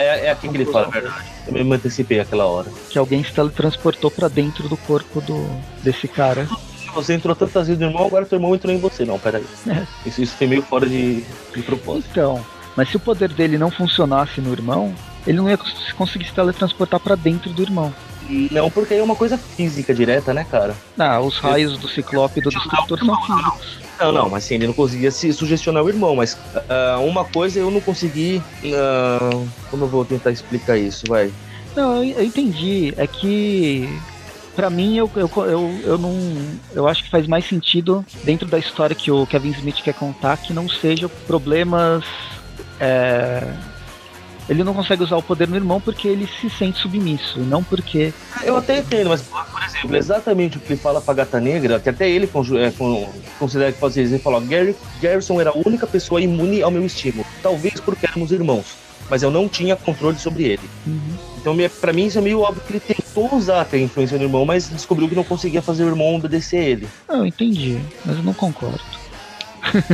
É, 0.00 0.26
é 0.26 0.30
aqui 0.30 0.48
que 0.48 0.56
ele 0.56 0.66
fala, 0.66 0.88
verdade. 0.88 1.24
Eu 1.46 1.64
me 1.64 1.74
antecipei 1.74 2.20
aquela 2.20 2.46
hora. 2.46 2.68
Que 2.88 2.98
alguém 2.98 3.22
se 3.22 3.32
teletransportou 3.32 4.10
para 4.10 4.28
dentro 4.28 4.68
do 4.68 4.76
corpo 4.76 5.20
do, 5.20 5.48
desse 5.82 6.06
cara 6.08 6.46
você 6.92 7.14
entrou 7.14 7.34
tantas 7.34 7.68
vezes 7.68 7.80
no 7.80 7.88
irmão, 7.88 8.06
agora 8.06 8.26
teu 8.26 8.36
irmão 8.36 8.54
entrou 8.54 8.74
em 8.74 8.78
você. 8.78 9.04
Não, 9.04 9.18
peraí. 9.18 9.44
É. 9.66 9.86
Isso, 10.08 10.20
isso 10.22 10.36
foi 10.36 10.46
meio 10.46 10.62
fora 10.62 10.88
de, 10.88 11.22
de 11.54 11.62
propósito. 11.62 12.08
Então, 12.10 12.44
mas 12.76 12.88
se 12.88 12.96
o 12.96 13.00
poder 13.00 13.32
dele 13.32 13.58
não 13.58 13.70
funcionasse 13.70 14.40
no 14.40 14.52
irmão, 14.52 14.94
ele 15.26 15.38
não 15.38 15.48
ia 15.48 15.58
conseguir 15.96 16.26
se 16.26 16.32
teletransportar 16.32 17.00
para 17.00 17.14
dentro 17.14 17.50
do 17.50 17.62
irmão. 17.62 17.92
Não, 18.50 18.70
porque 18.70 18.94
é 18.94 19.02
uma 19.02 19.16
coisa 19.16 19.36
física 19.36 19.92
direta, 19.92 20.32
né, 20.32 20.46
cara? 20.48 20.76
Ah, 20.96 21.20
os 21.20 21.38
raios 21.38 21.76
do 21.78 21.88
Ciclope 21.88 22.38
e 22.38 22.42
do 22.42 22.50
Destrutor 22.50 22.98
são 23.04 23.22
físicos. 23.22 23.89
Não, 24.00 24.10
não, 24.10 24.30
mas 24.30 24.44
sim, 24.44 24.54
ele 24.54 24.66
não 24.66 24.72
conseguia 24.72 25.10
se 25.10 25.30
sugestionar 25.32 25.84
o 25.84 25.88
irmão, 25.88 26.16
mas 26.16 26.32
uh, 26.34 27.04
uma 27.04 27.24
coisa 27.24 27.58
eu 27.58 27.70
não 27.70 27.80
consegui. 27.80 28.42
Uh, 28.64 29.46
como 29.70 29.84
eu 29.84 29.88
vou 29.88 30.04
tentar 30.04 30.30
explicar 30.30 30.78
isso, 30.78 31.04
vai? 31.06 31.30
Não, 31.76 32.02
eu, 32.02 32.24
entendi. 32.24 32.94
É 32.96 33.06
que 33.06 33.88
para 34.56 34.70
mim, 34.70 34.96
eu, 34.96 35.10
eu, 35.14 35.30
eu, 35.46 35.80
eu 35.84 35.98
não. 35.98 36.14
Eu 36.74 36.88
acho 36.88 37.04
que 37.04 37.10
faz 37.10 37.26
mais 37.26 37.46
sentido 37.46 38.04
dentro 38.24 38.46
da 38.48 38.58
história 38.58 38.96
que 38.96 39.10
o 39.10 39.26
Kevin 39.26 39.50
Smith 39.50 39.82
quer 39.82 39.94
contar 39.94 40.36
que 40.38 40.52
não 40.52 40.68
seja 40.68 41.08
problemas. 41.08 42.04
É, 42.78 43.42
ele 44.50 44.64
não 44.64 44.74
consegue 44.74 45.04
usar 45.04 45.16
o 45.16 45.22
poder 45.22 45.46
no 45.46 45.54
irmão 45.54 45.80
porque 45.80 46.08
ele 46.08 46.26
se 46.26 46.50
sente 46.50 46.80
submisso, 46.80 47.38
não 47.38 47.62
porque. 47.62 48.12
Eu 48.42 48.56
até 48.56 48.78
entendo, 48.78 49.08
mas, 49.08 49.22
por 49.22 49.62
exemplo, 49.62 49.96
exatamente 49.96 50.56
o 50.56 50.60
que 50.60 50.72
ele 50.72 50.80
fala 50.80 51.00
pra 51.00 51.14
Gata 51.14 51.40
Negra, 51.40 51.78
que 51.78 51.88
até 51.88 52.10
ele 52.10 52.26
é, 52.26 52.72
considera 53.38 53.70
que 53.70 53.78
pode 53.78 53.94
ser, 53.94 54.00
ele 54.00 54.18
falou: 54.18 54.40
Gary, 54.40 54.74
Garrison 55.00 55.40
era 55.40 55.50
a 55.50 55.56
única 55.56 55.86
pessoa 55.86 56.20
imune 56.20 56.64
ao 56.64 56.70
meu 56.72 56.84
estímulo, 56.84 57.24
talvez 57.40 57.78
porque 57.78 58.06
éramos 58.06 58.32
irmãos, 58.32 58.74
mas 59.08 59.22
eu 59.22 59.30
não 59.30 59.48
tinha 59.48 59.76
controle 59.76 60.18
sobre 60.18 60.42
ele. 60.42 60.68
Uhum. 60.84 61.16
Então, 61.38 61.56
para 61.80 61.92
mim, 61.92 62.06
isso 62.06 62.18
é 62.18 62.20
meio 62.20 62.40
óbvio 62.40 62.60
que 62.66 62.72
ele 62.72 62.80
tentou 62.80 63.32
usar 63.32 63.64
a 63.72 63.78
influência 63.78 64.18
do 64.18 64.24
irmão, 64.24 64.44
mas 64.44 64.68
descobriu 64.68 65.08
que 65.08 65.14
não 65.14 65.22
conseguia 65.22 65.62
fazer 65.62 65.84
o 65.84 65.88
irmão 65.88 66.16
obedecer 66.16 66.60
ele. 66.60 66.88
Ah, 67.08 67.18
eu 67.18 67.26
entendi, 67.26 67.80
mas 68.04 68.16
eu 68.16 68.24
não 68.24 68.34
concordo. 68.34 68.82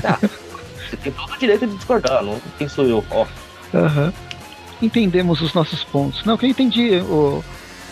Tá. 0.00 0.18
Você 0.88 0.96
tem 0.96 1.12
todo 1.12 1.30
o 1.30 1.38
direito 1.38 1.66
de 1.66 1.74
discordar, 1.74 2.22
não? 2.22 2.40
Quem 2.56 2.68
sou 2.68 2.86
eu? 2.86 3.04
Ó. 3.10 3.26
Aham. 3.74 4.06
Uhum. 4.06 4.25
Entendemos 4.80 5.40
os 5.40 5.54
nossos 5.54 5.82
pontos. 5.84 6.24
Não, 6.24 6.36
que 6.36 6.46
eu 6.46 6.50
entendi. 6.50 6.96
O, 7.00 7.42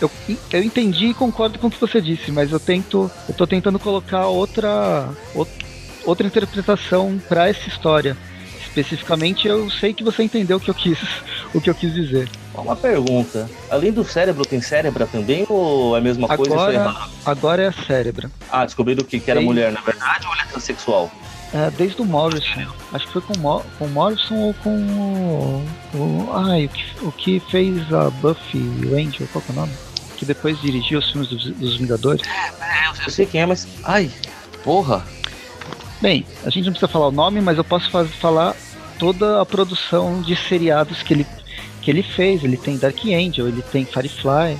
eu, 0.01 0.11
eu 0.51 0.63
entendi 0.63 1.07
e 1.07 1.13
concordo 1.13 1.57
com 1.57 1.67
o 1.67 1.71
que 1.71 1.79
você 1.79 2.01
disse, 2.01 2.31
mas 2.31 2.51
eu 2.51 2.59
tento. 2.59 3.09
Eu 3.27 3.33
tô 3.33 3.47
tentando 3.47 3.79
colocar 3.79 4.27
outra. 4.27 5.09
outra 6.05 6.27
interpretação 6.27 7.19
para 7.27 7.47
essa 7.47 7.67
história. 7.67 8.17
Especificamente, 8.61 9.47
eu 9.47 9.69
sei 9.69 9.93
que 9.93 10.03
você 10.03 10.23
entendeu 10.23 10.57
o 10.57 10.59
que 10.59 10.69
eu 10.69 10.73
quis, 10.73 10.99
o 11.55 11.61
que 11.61 11.69
eu 11.69 11.75
quis 11.75 11.93
dizer. 11.93 12.29
Uma 12.53 12.75
pergunta. 12.75 13.49
Além 13.69 13.91
do 13.91 14.03
cérebro, 14.03 14.45
tem 14.45 14.61
cérebra 14.61 15.07
também 15.07 15.45
ou 15.47 15.95
é 15.95 15.99
a 15.99 16.01
mesma 16.01 16.27
agora, 16.29 16.49
coisa? 16.49 16.95
Agora 17.25 17.63
é 17.63 17.67
a 17.67 17.71
cérebra. 17.71 18.29
Ah, 18.51 18.65
descobriram 18.65 19.03
que, 19.03 19.19
que 19.19 19.31
era 19.31 19.39
mulher, 19.41 19.71
na 19.71 19.81
verdade, 19.81 20.27
ou 20.27 20.33
ele 20.33 20.41
é 20.41 20.45
transexual? 20.45 21.09
É, 21.53 21.69
desde 21.71 22.01
o 22.01 22.05
Morrison. 22.05 22.65
Acho 22.91 23.05
que 23.07 23.13
foi 23.13 23.21
com, 23.21 23.33
com 23.33 23.85
o 23.85 23.89
Morrison 23.89 24.35
ou 24.35 24.53
com 24.55 24.69
o. 24.69 25.65
o 25.93 26.29
ai, 26.33 26.65
o 26.65 26.69
que, 26.69 26.85
o 27.01 27.11
que 27.11 27.39
fez 27.51 27.93
a 27.93 28.09
Buffy 28.09 28.61
Angel, 28.93 29.27
qual 29.31 29.43
é 29.47 29.51
o 29.51 29.55
nome? 29.55 29.73
Que 30.17 30.25
depois 30.25 30.59
dirigiu 30.61 30.99
os 30.99 31.09
filmes 31.11 31.29
dos, 31.29 31.45
dos 31.45 31.77
Vingadores. 31.77 32.21
É, 32.27 33.05
eu 33.05 33.09
sei 33.09 33.25
quem 33.25 33.41
é, 33.41 33.45
mas. 33.45 33.67
Ai, 33.83 34.11
porra! 34.63 35.05
Bem, 36.01 36.25
a 36.43 36.49
gente 36.49 36.65
não 36.65 36.71
precisa 36.71 36.91
falar 36.91 37.07
o 37.07 37.11
nome, 37.11 37.41
mas 37.41 37.57
eu 37.57 37.63
posso 37.63 37.89
faz, 37.89 38.09
falar 38.15 38.55
toda 38.99 39.41
a 39.41 39.45
produção 39.45 40.21
de 40.21 40.35
seriados 40.35 41.01
que 41.03 41.13
ele, 41.13 41.27
que 41.81 41.89
ele 41.89 42.03
fez. 42.03 42.43
Ele 42.43 42.57
tem 42.57 42.77
Dark 42.77 42.99
Angel, 43.05 43.47
ele 43.47 43.61
tem 43.61 43.85
Firefly. 43.85 44.57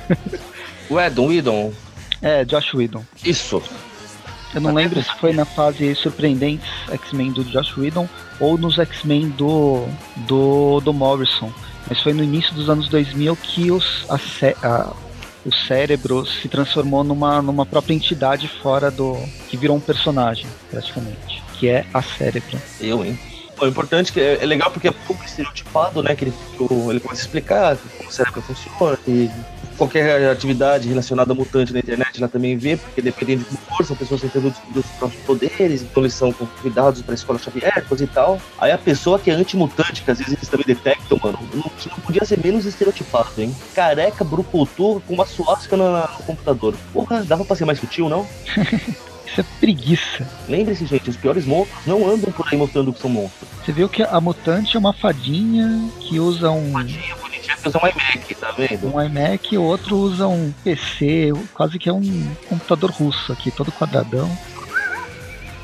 o 0.88 1.00
Edon 1.00 1.26
Whedon? 1.26 1.72
É, 2.20 2.44
Josh 2.44 2.74
Whedon. 2.74 3.04
Isso. 3.24 3.62
Eu 4.54 4.60
não 4.60 4.74
lembro 4.74 5.02
se 5.02 5.14
foi 5.16 5.32
na 5.32 5.44
fase 5.44 5.94
Surpreendentes 5.94 6.68
X-Men 6.90 7.32
do 7.32 7.44
Josh 7.44 7.76
Whedon 7.76 8.08
ou 8.40 8.58
nos 8.58 8.78
X-Men 8.78 9.28
do, 9.30 9.86
do, 10.16 10.80
do 10.80 10.92
Morrison. 10.92 11.52
Mas 11.88 12.00
foi 12.00 12.12
no 12.12 12.22
início 12.22 12.54
dos 12.54 12.68
anos 12.68 12.88
2000 12.88 13.36
que 13.36 13.70
os, 13.70 14.06
a, 14.08 14.18
a, 14.66 14.92
o 15.44 15.54
cérebro 15.54 16.26
se 16.26 16.48
transformou 16.48 17.04
numa, 17.04 17.40
numa 17.40 17.64
própria 17.64 17.94
entidade 17.94 18.48
fora 18.48 18.90
do. 18.90 19.16
que 19.48 19.56
virou 19.56 19.76
um 19.76 19.80
personagem, 19.80 20.46
praticamente. 20.70 21.42
Que 21.58 21.68
é 21.68 21.86
a 21.92 22.02
cérebro. 22.02 22.60
Eu, 22.80 23.04
hein? 23.04 23.18
O 23.60 23.66
importante 23.66 24.10
é 24.10 24.12
que 24.12 24.20
é, 24.20 24.42
é 24.42 24.46
legal 24.46 24.70
porque 24.70 24.88
é 24.88 24.90
pouco 24.90 25.24
estereotipado, 25.24 26.02
né? 26.02 26.14
Que 26.14 26.24
ele, 26.24 26.34
ele 26.88 27.00
começa 27.00 27.22
a 27.22 27.24
explicar 27.24 27.76
como 27.76 28.08
o 28.08 28.12
cérebro 28.12 28.42
funciona 28.42 28.98
e 29.06 29.30
qualquer 29.80 30.30
atividade 30.30 30.86
relacionada 30.86 31.32
a 31.32 31.34
mutante 31.34 31.72
na 31.72 31.78
internet 31.78 32.18
ela 32.18 32.28
também 32.28 32.54
vê, 32.54 32.76
porque 32.76 33.00
dependendo 33.00 33.44
de 33.44 33.56
como 33.56 33.78
for, 33.78 33.86
são 33.86 33.96
pessoas 33.96 34.20
têm 34.20 34.30
os 34.76 34.86
próprios 34.98 35.22
poderes, 35.22 35.80
então 35.80 36.02
eles 36.02 36.12
são 36.12 36.30
convidados 36.32 37.00
para 37.00 37.14
a 37.14 37.16
escola 37.16 37.38
Xavier, 37.38 37.82
coisa 37.88 38.04
e 38.04 38.06
tal. 38.06 38.38
Aí 38.58 38.70
a 38.72 38.76
pessoa 38.76 39.18
que 39.18 39.30
é 39.30 39.34
antimutante, 39.34 40.02
que 40.02 40.10
às 40.10 40.18
vezes 40.18 40.34
eles 40.34 40.48
também 40.50 40.66
detectam, 40.66 41.18
mano, 41.22 41.38
não, 41.54 41.62
não 41.62 41.98
podia 42.04 42.22
ser 42.26 42.38
menos 42.44 42.66
estereotipado, 42.66 43.30
hein? 43.38 43.56
Careca, 43.74 44.22
brucutu, 44.22 45.02
com 45.06 45.14
uma 45.14 45.24
suástica 45.24 45.78
no, 45.78 45.90
no 45.90 46.24
computador. 46.26 46.74
Porra, 46.92 47.24
dava 47.24 47.42
pra 47.42 47.56
ser 47.56 47.64
mais 47.64 47.80
sutil, 47.80 48.06
não? 48.10 48.26
Isso 49.26 49.40
é 49.40 49.44
preguiça. 49.60 50.28
Lembre-se, 50.48 50.84
gente, 50.84 51.08
os 51.08 51.16
piores 51.16 51.46
monstros 51.46 51.86
não 51.86 52.06
andam 52.06 52.30
por 52.32 52.46
aí 52.50 52.58
mostrando 52.58 52.92
que 52.92 53.00
são 53.00 53.08
monstros. 53.08 53.48
Você 53.64 53.72
viu 53.72 53.88
que 53.88 54.02
a 54.02 54.20
mutante 54.20 54.76
é 54.76 54.78
uma 54.78 54.92
fadinha 54.92 55.88
que 56.00 56.18
usa 56.18 56.50
um. 56.50 56.72
Fadinha 56.72 57.29
que 57.60 57.68
usa 57.68 57.78
um 57.78 57.86
iMac, 57.86 58.34
tá 58.34 58.50
vendo? 58.52 58.94
Um 58.94 59.02
iMac 59.02 59.54
e 59.54 59.58
o 59.58 59.62
outro 59.62 59.96
usa 59.96 60.26
um 60.26 60.52
PC, 60.64 61.32
quase 61.54 61.78
que 61.78 61.88
é 61.88 61.92
um 61.92 62.34
computador 62.48 62.90
russo 62.90 63.32
aqui, 63.32 63.50
todo 63.50 63.70
quadradão. 63.72 64.30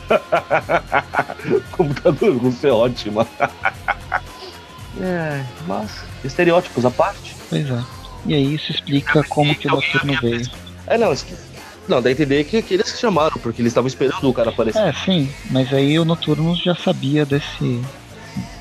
computador 1.73 2.37
russo 2.37 2.67
é 2.67 2.73
ótimo. 2.73 3.27
é, 5.01 5.45
mas 5.67 6.05
estereótipos 6.25 6.85
à 6.85 6.91
parte. 6.91 7.37
Pois 7.49 7.69
é. 7.69 7.83
E 8.27 8.35
aí 8.35 8.55
isso 8.55 8.73
explica 8.73 9.23
como 9.25 9.55
que 9.55 9.69
o 9.69 9.71
Noturno 9.71 10.21
veio. 10.21 10.51
É, 10.87 10.99
não, 10.99 11.15
não, 11.89 12.03
dá 12.03 12.09
a 12.09 12.13
entender 12.13 12.45
que, 12.45 12.61
que 12.61 12.75
eles 12.75 12.99
chamaram, 12.99 13.39
porque 13.41 13.63
eles 13.63 13.71
estavam 13.71 13.87
esperando 13.89 14.29
o 14.29 14.35
cara 14.35 14.51
aparecer. 14.51 14.81
É, 14.81 14.93
sim, 14.93 15.31
mas 15.51 15.73
aí 15.73 15.99
o 15.99 16.05
Noturno 16.05 16.55
já 16.57 16.75
sabia 16.75 17.25
desse. 17.25 17.81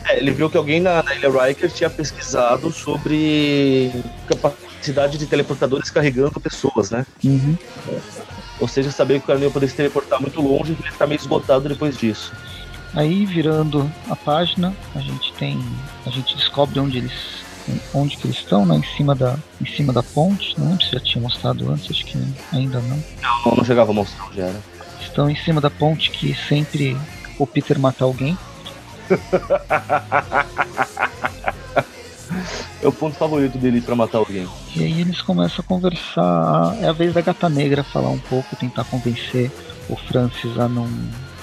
É, 0.06 0.18
ele 0.18 0.32
viu 0.32 0.50
que 0.50 0.58
alguém 0.58 0.80
na, 0.80 1.02
na 1.02 1.16
Ilha 1.16 1.30
Riker 1.30 1.72
tinha 1.72 1.90
pesquisado 1.90 2.72
sobre 2.72 3.92
capacidade 4.28 5.18
de 5.18 5.26
teleportadores 5.26 5.90
carregando 5.90 6.40
pessoas, 6.40 6.92
né? 6.92 7.06
Uhum. 7.24 7.58
Ou 8.60 8.68
seja, 8.68 8.92
saber 8.92 9.20
que 9.20 9.26
o 9.26 9.28
cara 9.28 9.40
não 9.40 9.48
ia 9.48 9.52
poder 9.52 9.68
se 9.68 9.76
teleportar 9.76 10.22
muito 10.22 10.42
longe 10.42 10.72
e 10.74 10.76
ele 10.82 10.92
ficar 10.92 11.08
meio 11.08 11.20
esgotado 11.20 11.68
depois 11.68 11.98
disso. 11.98 12.32
Aí, 12.94 13.26
virando 13.26 13.92
a 14.10 14.16
página, 14.16 14.74
a 14.96 15.00
gente 15.00 15.34
tem. 15.34 15.60
A 16.06 16.10
gente 16.10 16.36
descobre 16.36 16.80
onde 16.80 17.00
eles 17.00 17.46
onde 17.94 18.18
que 18.18 18.28
eles 18.28 18.38
estão, 18.38 18.66
né? 18.66 18.78
Em 18.78 18.96
cima 18.96 19.16
da, 19.16 19.38
em 19.62 19.66
cima 19.66 19.92
da 19.92 20.04
ponte. 20.04 20.58
Não 20.58 20.70
lembro 20.70 20.86
se 20.86 20.92
já 20.92 21.00
tinha 21.00 21.22
mostrado 21.22 21.70
antes, 21.70 21.90
acho 21.90 22.06
que 22.06 22.18
ainda 22.54 22.80
não. 22.82 23.04
Não, 23.22 23.56
não 23.58 23.66
chegava 23.66 23.92
a 23.92 23.94
mostrar, 23.94 24.30
já 24.34 24.44
era. 24.44 24.62
Estão 25.02 25.30
em 25.30 25.36
cima 25.36 25.60
da 25.60 25.70
ponte 25.70 26.12
que 26.12 26.36
sempre 26.48 26.98
o 27.38 27.48
Peter 27.48 27.80
mata 27.80 28.04
alguém. 28.04 28.38
é 32.82 32.88
o 32.88 32.92
ponto 32.92 33.16
favorito 33.16 33.58
dele 33.58 33.82
para 33.82 33.96
matar 33.96 34.20
alguém. 34.20 34.48
E 34.76 34.84
aí 34.84 35.02
eles 35.02 35.22
começam 35.22 35.64
a 35.64 35.68
conversar. 35.68 36.78
É 36.82 36.88
a 36.88 36.94
vez 36.94 37.14
da 37.14 37.22
gata 37.22 37.50
negra 37.50 37.84
falar 37.84 38.10
um 38.10 38.20
pouco, 38.20 38.56
tentar 38.56 38.84
convencer 38.86 39.52
o 39.90 39.96
Francis 39.96 40.58
a 40.58 40.68
não. 40.68 40.90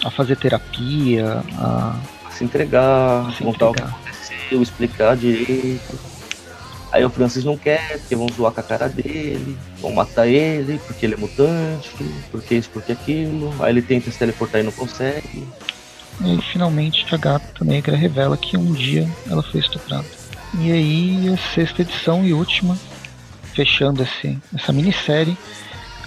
a 0.04 0.10
fazer 0.10 0.36
terapia, 0.36 1.42
a. 1.58 1.96
a 2.26 2.30
se 2.30 2.44
entregar, 2.44 3.28
a 3.28 3.32
se 3.32 3.42
contar 3.42 3.70
entregar. 3.70 3.88
o 3.88 4.02
que 4.02 4.08
aconteceu, 4.08 4.62
explicar 4.62 5.16
direito. 5.16 6.12
Aí 6.92 7.04
o 7.04 7.10
Francis 7.10 7.42
não 7.42 7.56
quer, 7.56 7.98
porque 8.00 8.14
vão 8.14 8.28
zoar 8.28 8.52
com 8.52 8.60
a 8.60 8.62
cara 8.62 8.86
dele, 8.86 9.56
vão 9.80 9.92
matar 9.92 10.26
ele, 10.26 10.78
porque 10.86 11.06
ele 11.06 11.14
é 11.14 11.16
mutante, 11.16 11.90
porque 12.30 12.54
isso, 12.54 12.68
porque 12.70 12.92
aquilo. 12.92 13.50
Aí 13.60 13.72
ele 13.72 13.80
tenta 13.80 14.10
se 14.10 14.18
teleportar 14.18 14.60
e 14.60 14.64
não 14.64 14.72
consegue. 14.72 15.48
E 16.20 16.30
aí, 16.30 16.42
finalmente 16.42 17.06
a 17.14 17.18
gata 17.18 17.64
negra 17.64 17.96
revela 17.96 18.36
que 18.36 18.56
um 18.56 18.72
dia 18.72 19.08
ela 19.28 19.42
foi 19.42 19.60
estuprada. 19.60 20.06
E 20.58 20.70
aí 20.70 21.32
a 21.32 21.54
sexta 21.54 21.82
edição 21.82 22.24
e 22.24 22.32
última, 22.32 22.76
fechando 23.54 24.02
esse, 24.02 24.38
essa 24.54 24.72
minissérie, 24.72 25.36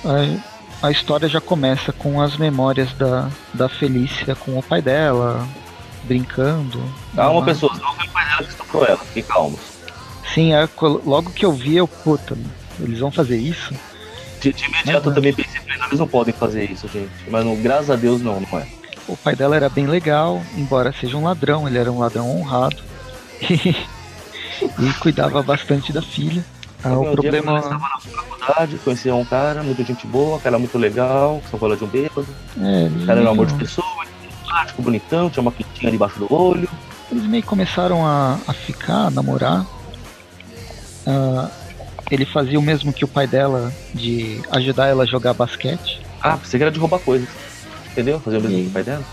a, 0.03 0.87
a 0.87 0.91
história 0.91 1.27
já 1.27 1.41
começa 1.41 1.91
com 1.91 2.21
as 2.21 2.37
memórias 2.37 2.93
da, 2.93 3.29
da 3.53 3.67
Felícia 3.67 4.35
com 4.35 4.57
o 4.57 4.63
pai 4.63 4.81
dela, 4.81 5.47
brincando. 6.03 6.81
Calma, 7.15 7.43
pessoas, 7.43 7.79
não 7.79 7.93
foi 7.95 8.05
o 8.05 8.09
pai 8.11 8.25
dela 8.25 8.43
que 8.43 8.49
estuprou 8.49 8.85
ela, 8.85 8.97
fiquem 8.97 9.23
calmos. 9.23 9.59
Sim, 10.33 10.53
é, 10.53 10.67
logo 11.05 11.31
que 11.31 11.45
eu 11.45 11.51
vi, 11.51 11.77
eu, 11.77 11.87
puta, 11.87 12.37
eles 12.79 12.99
vão 12.99 13.11
fazer 13.11 13.37
isso? 13.37 13.73
De, 14.41 14.53
de 14.53 14.65
imediato 14.65 15.09
eu 15.09 15.13
também 15.15 15.33
pensei, 15.33 15.59
eles 15.87 15.99
não 15.99 16.07
podem 16.07 16.33
fazer 16.33 16.69
isso, 16.69 16.87
gente. 16.87 17.09
Mas 17.29 17.43
não, 17.45 17.55
graças 17.55 17.89
a 17.89 17.95
Deus 17.95 18.21
não, 18.21 18.39
não 18.39 18.59
é. 18.59 18.67
O 19.07 19.15
pai 19.15 19.35
dela 19.35 19.55
era 19.55 19.69
bem 19.69 19.85
legal, 19.85 20.41
embora 20.55 20.93
seja 20.93 21.15
um 21.15 21.23
ladrão, 21.23 21.67
ele 21.67 21.77
era 21.77 21.91
um 21.91 21.99
ladrão 21.99 22.29
honrado. 22.29 22.77
e 23.41 24.93
cuidava 24.99 25.43
bastante 25.43 25.93
da 25.93 26.01
filha. 26.01 26.43
Ah, 26.83 26.97
o 26.97 27.11
problema. 27.13 27.53
Dia, 27.53 27.59
estava 27.61 27.79
na 27.79 27.99
faculdade, 27.99 28.77
conhecia 28.77 29.15
um 29.15 29.25
cara, 29.25 29.63
muito 29.63 29.83
gente 29.83 30.05
boa, 30.05 30.39
cara 30.39 30.59
muito 30.59 30.77
legal, 30.77 31.41
só 31.49 31.57
fala 31.57 31.75
de 31.75 31.83
um 31.83 31.87
bêbado. 31.87 32.27
É, 32.61 32.87
o 32.87 33.05
cara 33.05 33.19
era 33.19 33.29
um 33.29 33.33
amor 33.33 33.47
de 33.47 33.55
pessoa, 33.55 34.05
plástico, 34.43 34.81
bonitão, 34.81 35.29
tinha 35.29 35.41
uma 35.41 35.51
pintinha 35.51 35.91
debaixo 35.91 36.19
do 36.19 36.31
olho. 36.31 36.69
Eles 37.11 37.23
meio 37.25 37.43
que 37.43 37.49
começaram 37.49 38.05
a, 38.05 38.39
a 38.47 38.53
ficar, 38.53 39.07
a 39.07 39.09
namorar. 39.09 39.65
Uh, 41.07 41.49
ele 42.09 42.25
fazia 42.25 42.59
o 42.59 42.61
mesmo 42.61 42.93
que 42.93 43.03
o 43.03 43.07
pai 43.07 43.25
dela, 43.25 43.71
de 43.93 44.41
ajudar 44.51 44.87
ela 44.87 45.03
a 45.03 45.07
jogar 45.07 45.33
basquete. 45.33 46.01
Ah, 46.21 46.35
você 46.35 46.57
que 46.57 46.63
era 46.63 46.71
de 46.71 46.79
roubar 46.79 46.99
coisas. 46.99 47.27
Entendeu? 47.95 48.19
Fazer 48.19 48.39
o 48.39 48.41
mesmo 48.41 48.57
que 48.57 48.67
o 48.67 48.71
pai 48.71 48.83
dela. 48.83 49.05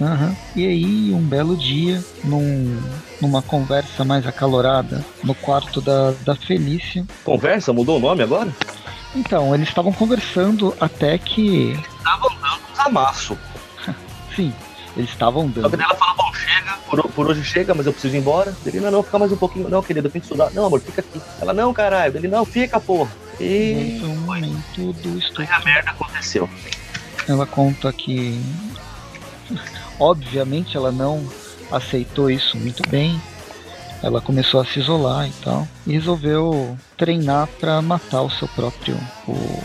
Uhum. 0.00 0.36
E 0.54 0.64
aí, 0.64 1.12
um 1.12 1.20
belo 1.20 1.56
dia, 1.56 2.00
num, 2.22 2.80
numa 3.20 3.42
conversa 3.42 4.04
mais 4.04 4.24
acalorada, 4.24 5.04
no 5.24 5.34
quarto 5.34 5.80
da, 5.80 6.12
da 6.24 6.36
Felícia. 6.36 7.04
Conversa? 7.24 7.72
Mudou 7.72 7.96
o 7.96 8.00
nome 8.00 8.22
agora? 8.22 8.54
Então, 9.16 9.52
eles 9.52 9.68
estavam 9.68 9.92
conversando 9.92 10.72
até 10.80 11.18
que. 11.18 11.72
Estavam 11.98 12.30
dando 12.36 12.60
um 12.78 12.82
amasso. 12.82 13.36
Sim, 14.36 14.54
eles 14.96 15.10
estavam 15.10 15.48
dando. 15.48 15.68
Só 15.68 15.76
que 15.76 15.82
ela 15.82 15.94
fala, 15.96 16.14
bom, 16.14 16.32
chega, 16.34 16.78
por, 16.88 17.02
por, 17.10 17.26
hoje 17.26 17.42
chega, 17.42 17.74
mas 17.74 17.84
eu 17.84 17.92
preciso 17.92 18.14
ir 18.14 18.20
embora. 18.20 18.54
Ele, 18.64 18.78
não, 18.78 18.92
não, 18.92 19.02
ficar 19.02 19.18
mais 19.18 19.32
um 19.32 19.36
pouquinho. 19.36 19.68
Não, 19.68 19.82
querido, 19.82 20.06
eu 20.06 20.12
tenho 20.12 20.22
que 20.22 20.28
estudar. 20.28 20.52
Não, 20.52 20.66
amor, 20.66 20.80
fica 20.80 21.00
aqui. 21.00 21.20
Ela, 21.40 21.52
não, 21.52 21.74
caralho. 21.74 22.16
Ele, 22.16 22.28
não, 22.28 22.44
fica, 22.44 22.78
porra. 22.78 23.10
E... 23.40 23.98
Foi 24.00 24.08
um 24.08 24.16
momento 24.20 24.92
do 24.94 25.18
estupro. 25.18 25.42
Aí 25.42 25.48
a 25.50 25.60
merda 25.60 25.90
aconteceu. 25.90 26.48
Ela 27.30 27.46
conta 27.46 27.92
que... 27.92 28.40
Obviamente 29.98 30.76
ela 30.76 30.90
não 30.90 31.26
aceitou 31.70 32.30
isso 32.30 32.56
muito 32.56 32.82
bem. 32.88 33.20
Ela 34.02 34.20
começou 34.20 34.60
a 34.60 34.64
se 34.64 34.80
isolar 34.80 35.28
e 35.28 35.32
tal. 35.44 35.68
E 35.86 35.92
resolveu 35.92 36.76
treinar 36.96 37.46
para 37.60 37.80
matar 37.80 38.22
o 38.22 38.30
seu 38.30 38.48
próprio... 38.48 38.96
O, 39.28 39.62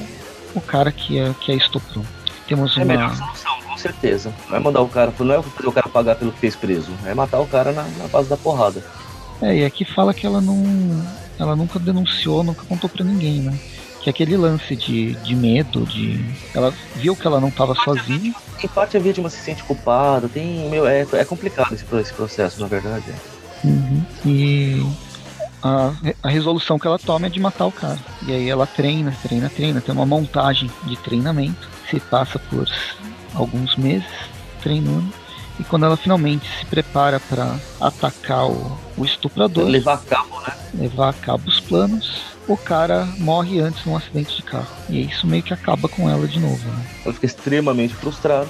o 0.55 0.61
cara 0.61 0.91
que 0.91 1.17
é, 1.19 1.33
que 1.41 1.51
é 1.51 1.55
estuprou. 1.55 2.05
Temos 2.47 2.77
é 2.77 2.83
uma... 2.83 2.85
melhor 2.85 3.15
solução 3.15 3.55
certeza. 3.85 4.33
Não 4.49 4.57
é 4.57 4.59
mandar 4.59 4.81
o 4.81 4.87
cara, 4.87 5.13
não 5.19 5.35
é 5.35 5.41
fazer 5.41 5.67
o 5.67 5.71
cara 5.71 5.89
pagar 5.89 6.15
pelo 6.15 6.31
que 6.31 6.39
fez 6.39 6.55
preso, 6.55 6.91
é 7.05 7.13
matar 7.13 7.39
o 7.39 7.47
cara 7.47 7.71
na, 7.71 7.83
na 7.83 8.07
base 8.07 8.29
da 8.29 8.37
porrada. 8.37 8.83
É, 9.41 9.57
e 9.57 9.65
aqui 9.65 9.85
fala 9.85 10.13
que 10.13 10.25
ela 10.25 10.41
não. 10.41 10.63
Ela 11.37 11.55
nunca 11.55 11.77
denunciou, 11.77 12.43
nunca 12.43 12.63
contou 12.65 12.89
pra 12.89 13.03
ninguém, 13.03 13.41
né? 13.41 13.59
Que 14.05 14.11
aquele 14.11 14.37
lance 14.37 14.75
de, 14.75 15.15
de 15.15 15.35
medo, 15.35 15.83
de. 15.83 16.23
Ela 16.53 16.71
viu 16.95 17.15
que 17.15 17.25
ela 17.25 17.41
não 17.41 17.47
estava 17.47 17.73
sozinha. 17.73 18.35
Em 18.63 18.67
parte 18.67 18.95
a 18.95 18.99
vítima 18.99 19.31
se 19.31 19.37
sente 19.37 19.63
culpada, 19.63 20.29
tem. 20.29 20.69
Meu, 20.69 20.85
é, 20.85 21.07
é 21.13 21.25
complicado 21.25 21.73
esse, 21.73 21.83
esse 21.95 22.13
processo, 22.13 22.61
na 22.61 22.67
verdade. 22.67 23.03
Uhum. 23.63 24.05
E 24.23 24.85
a, 25.63 25.91
a 26.21 26.29
resolução 26.29 26.77
que 26.77 26.85
ela 26.85 26.99
toma 26.99 27.25
é 27.25 27.29
de 27.31 27.39
matar 27.39 27.65
o 27.65 27.71
cara. 27.71 27.97
E 28.27 28.31
aí 28.31 28.47
ela 28.47 28.67
treina, 28.67 29.11
treina, 29.23 29.49
treina, 29.49 29.81
tem 29.81 29.95
uma 29.95 30.05
montagem 30.05 30.69
de 30.83 30.95
treinamento, 30.97 31.67
se 31.89 31.99
passa 31.99 32.37
por 32.37 32.69
alguns 33.33 33.75
meses 33.75 34.05
treinando. 34.61 35.11
E 35.59 35.63
quando 35.63 35.87
ela 35.87 35.97
finalmente 35.97 36.47
se 36.59 36.65
prepara 36.67 37.19
para 37.19 37.55
atacar 37.81 38.45
o, 38.45 38.77
o 38.95 39.03
estuprador, 39.03 39.65
levar 39.65 39.95
a 39.95 39.97
cabo, 39.97 40.41
né? 40.41 40.53
Levar 40.75 41.09
a 41.09 41.13
cabo 41.13 41.47
os 41.47 41.59
planos, 41.59 42.34
o 42.47 42.55
cara 42.55 43.05
morre 43.17 43.59
antes 43.59 43.85
num 43.85 43.95
acidente 43.95 44.35
de 44.35 44.43
carro. 44.43 44.67
E 44.89 45.01
isso 45.01 45.25
meio 45.25 45.43
que 45.43 45.53
acaba 45.53 45.87
com 45.87 46.09
ela 46.09 46.27
de 46.27 46.39
novo. 46.39 46.67
Né? 46.67 46.85
Ela 47.03 47.13
fica 47.13 47.25
extremamente 47.25 47.93
frustrada. 47.95 48.49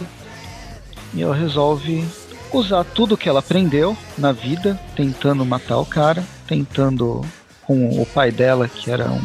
E 1.13 1.21
ela 1.21 1.35
resolve 1.35 2.05
usar 2.51 2.83
tudo 2.83 3.17
que 3.17 3.29
ela 3.29 3.39
aprendeu 3.39 3.95
na 4.17 4.31
vida, 4.31 4.79
tentando 4.95 5.45
matar 5.45 5.77
o 5.77 5.85
cara, 5.85 6.23
tentando 6.47 7.21
com 7.63 8.01
o 8.01 8.05
pai 8.05 8.31
dela, 8.31 8.67
que 8.67 8.91
era 8.91 9.09
um, 9.09 9.21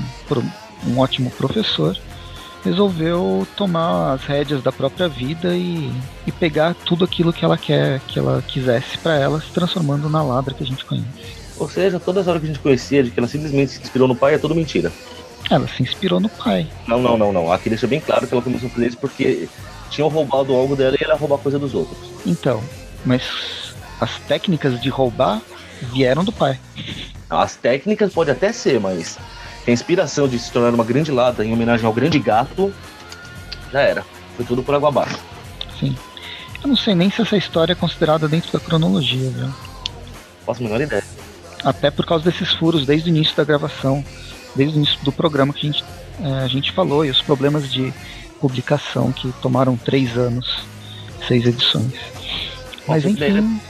um 0.87 0.99
ótimo 0.99 1.31
professor, 1.31 1.97
resolveu 2.65 3.47
tomar 3.57 4.15
as 4.15 4.23
rédeas 4.23 4.63
da 4.63 4.73
própria 4.73 5.09
vida 5.09 5.55
e, 5.55 5.91
e 6.27 6.33
pegar 6.33 6.75
tudo 6.75 7.05
aquilo 7.05 7.33
que 7.33 7.45
ela 7.45 7.59
quer, 7.59 8.01
que 8.01 8.19
ela 8.19 8.43
quisesse 8.47 8.99
para 8.99 9.17
ela, 9.17 9.41
se 9.41 9.51
transformando 9.51 10.09
na 10.09 10.23
ladra 10.23 10.55
que 10.55 10.63
a 10.63 10.67
gente 10.67 10.85
conhece. 10.85 11.50
Ou 11.61 11.69
seja, 11.69 12.01
todas 12.01 12.23
as 12.23 12.29
horas 12.29 12.41
que 12.41 12.47
a 12.47 12.53
gente 12.53 12.63
conhecia 12.63 13.05
de 13.05 13.11
que 13.11 13.21
ela 13.21 13.29
simplesmente 13.29 13.73
se 13.73 13.83
inspirou 13.83 14.09
no 14.09 14.17
pai 14.17 14.35
é 14.35 14.39
tudo 14.39 14.55
mentira. 14.55 14.91
Ela 15.51 15.69
se 15.69 15.83
inspirou 15.83 16.19
no 16.19 16.29
pai. 16.31 16.67
Não, 16.89 17.03
não, 17.03 17.19
não, 17.19 17.33
não. 17.33 17.53
Aqui 17.53 17.69
deixa 17.69 17.87
bem 17.87 18.01
claro 18.01 18.27
que 18.27 18.33
ela 18.33 18.43
começou 18.43 18.69
a 18.69 18.73
fazer 18.73 18.87
isso 18.87 18.97
porque 18.97 19.47
tinham 19.91 20.09
roubado 20.09 20.55
algo 20.55 20.75
dela 20.75 20.97
e 20.99 21.05
ela 21.05 21.17
roubar 21.17 21.37
coisa 21.37 21.59
dos 21.59 21.75
outros. 21.75 21.99
Então, 22.25 22.63
mas 23.05 23.75
as 24.01 24.19
técnicas 24.21 24.81
de 24.81 24.89
roubar 24.89 25.43
vieram 25.93 26.25
do 26.25 26.33
pai. 26.33 26.59
As 27.29 27.57
técnicas 27.57 28.11
pode 28.11 28.31
até 28.31 28.53
ser, 28.53 28.81
mas 28.81 29.19
a 29.67 29.71
inspiração 29.71 30.27
de 30.27 30.39
se 30.39 30.51
tornar 30.51 30.73
uma 30.73 30.85
grande 30.85 31.13
lata 31.13 31.45
em 31.45 31.53
homenagem 31.53 31.85
ao 31.85 31.93
grande 31.93 32.19
gato 32.19 32.73
já 33.71 33.83
era. 33.83 34.05
Foi 34.35 34.47
tudo 34.47 34.63
por 34.63 34.75
água 34.75 34.89
abaixo. 34.89 35.19
Sim. 35.79 35.95
Eu 36.63 36.69
não 36.69 36.77
sei 36.77 36.95
nem 36.95 37.11
se 37.11 37.21
essa 37.21 37.37
história 37.37 37.73
é 37.73 37.77
considerada 37.77 38.27
dentro 38.27 38.51
da 38.51 38.61
cronologia, 38.61 39.29
viu? 39.31 39.51
Faço 40.47 40.61
a 40.61 40.65
menor 40.65 40.81
ideia. 40.81 41.05
Até 41.65 41.91
por 41.91 42.07
causa 42.07 42.25
desses 42.25 42.53
furos 42.53 42.87
desde 42.87 43.11
o 43.11 43.15
início 43.15 43.37
da 43.37 43.45
gravação, 43.45 44.05
desde 44.55 44.77
o 44.77 44.79
início 44.79 44.99
do 45.05 45.13
programa 45.13 45.53
que 45.53 45.69
a 45.69 45.71
gente, 45.71 45.85
é, 46.23 46.33
a 46.45 46.49
gente 46.49 46.73
falou, 46.73 47.05
e 47.05 47.11
os 47.11 47.21
problemas 47.21 47.71
de 47.71 47.93
publicação 48.41 49.13
que 49.13 49.31
tomaram 49.43 49.77
três 49.77 50.17
anos, 50.17 50.65
seis 51.27 51.47
edições. 51.47 51.93
Mas 52.89 53.05
enfim. 53.05 53.61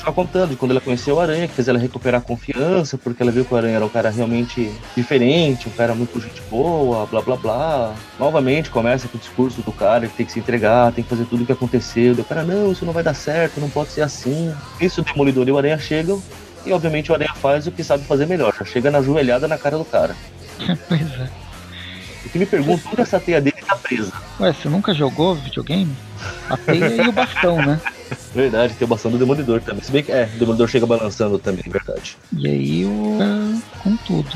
Continuar 0.00 0.14
contando 0.14 0.50
de 0.50 0.56
quando 0.56 0.70
ela 0.70 0.80
conheceu 0.80 1.16
o 1.16 1.20
Aranha, 1.20 1.46
que 1.46 1.52
fez 1.52 1.68
ela 1.68 1.78
recuperar 1.78 2.22
a 2.22 2.24
confiança, 2.24 2.96
porque 2.96 3.22
ela 3.22 3.30
viu 3.30 3.44
que 3.44 3.52
o 3.52 3.56
Aranha 3.56 3.76
era 3.76 3.84
um 3.84 3.88
cara 3.88 4.08
realmente 4.08 4.72
diferente, 4.96 5.68
um 5.68 5.72
cara 5.72 5.94
muito 5.94 6.18
gente 6.18 6.40
boa, 6.50 7.04
blá 7.04 7.20
blá 7.20 7.36
blá. 7.36 7.94
Novamente 8.18 8.70
começa 8.70 9.08
com 9.08 9.18
o 9.18 9.20
discurso 9.20 9.60
do 9.60 9.70
cara 9.70 10.08
que 10.08 10.16
tem 10.16 10.24
que 10.24 10.32
se 10.32 10.38
entregar, 10.38 10.90
tem 10.92 11.04
que 11.04 11.10
fazer 11.10 11.26
tudo 11.26 11.42
o 11.42 11.46
que 11.46 11.52
aconteceu. 11.52 12.14
O 12.14 12.24
cara, 12.24 12.42
não, 12.42 12.72
isso 12.72 12.86
não 12.86 12.94
vai 12.94 13.02
dar 13.02 13.12
certo, 13.12 13.60
não 13.60 13.68
pode 13.68 13.90
ser 13.90 14.00
assim. 14.00 14.54
Isso 14.80 15.02
o 15.02 15.04
Demolidor 15.04 15.46
e 15.46 15.52
o 15.52 15.58
Aranha 15.58 15.78
chegam, 15.78 16.22
e 16.64 16.72
obviamente 16.72 17.10
o 17.10 17.14
Aranha 17.14 17.34
faz 17.34 17.66
o 17.66 17.72
que 17.72 17.82
sabe 17.82 18.04
fazer 18.04 18.26
melhor, 18.26 18.54
já 18.58 18.64
chega 18.64 18.90
na 18.90 19.02
joelhada 19.02 19.48
na 19.48 19.58
cara 19.58 19.78
do 19.78 19.84
cara. 19.84 20.14
pois 20.88 21.00
é. 21.00 21.30
O 22.24 22.28
que 22.28 22.38
me 22.38 22.46
pergunta, 22.46 22.82
onde 22.92 23.00
essa 23.00 23.18
teia 23.18 23.40
dele 23.40 23.56
tá 23.66 23.76
presa? 23.76 24.12
Ué, 24.38 24.52
você 24.52 24.68
nunca 24.68 24.92
jogou 24.92 25.34
videogame? 25.34 25.96
A 26.50 26.56
teia 26.56 27.02
e 27.02 27.08
o 27.08 27.12
bastão, 27.12 27.56
né? 27.56 27.80
Verdade, 28.34 28.74
tem 28.74 28.84
o 28.84 28.88
bastão 28.88 29.10
do 29.10 29.18
Demolidor 29.18 29.60
também. 29.62 29.82
Se 29.82 29.90
bem 29.90 30.02
que, 30.02 30.12
é, 30.12 30.28
o 30.34 30.38
Demolidor 30.38 30.68
chega 30.68 30.86
balançando 30.86 31.38
também, 31.38 31.64
verdade. 31.66 32.16
E 32.36 32.48
aí 32.48 32.84
o. 32.84 33.18
É, 33.20 33.78
com 33.82 33.96
tudo. 33.96 34.30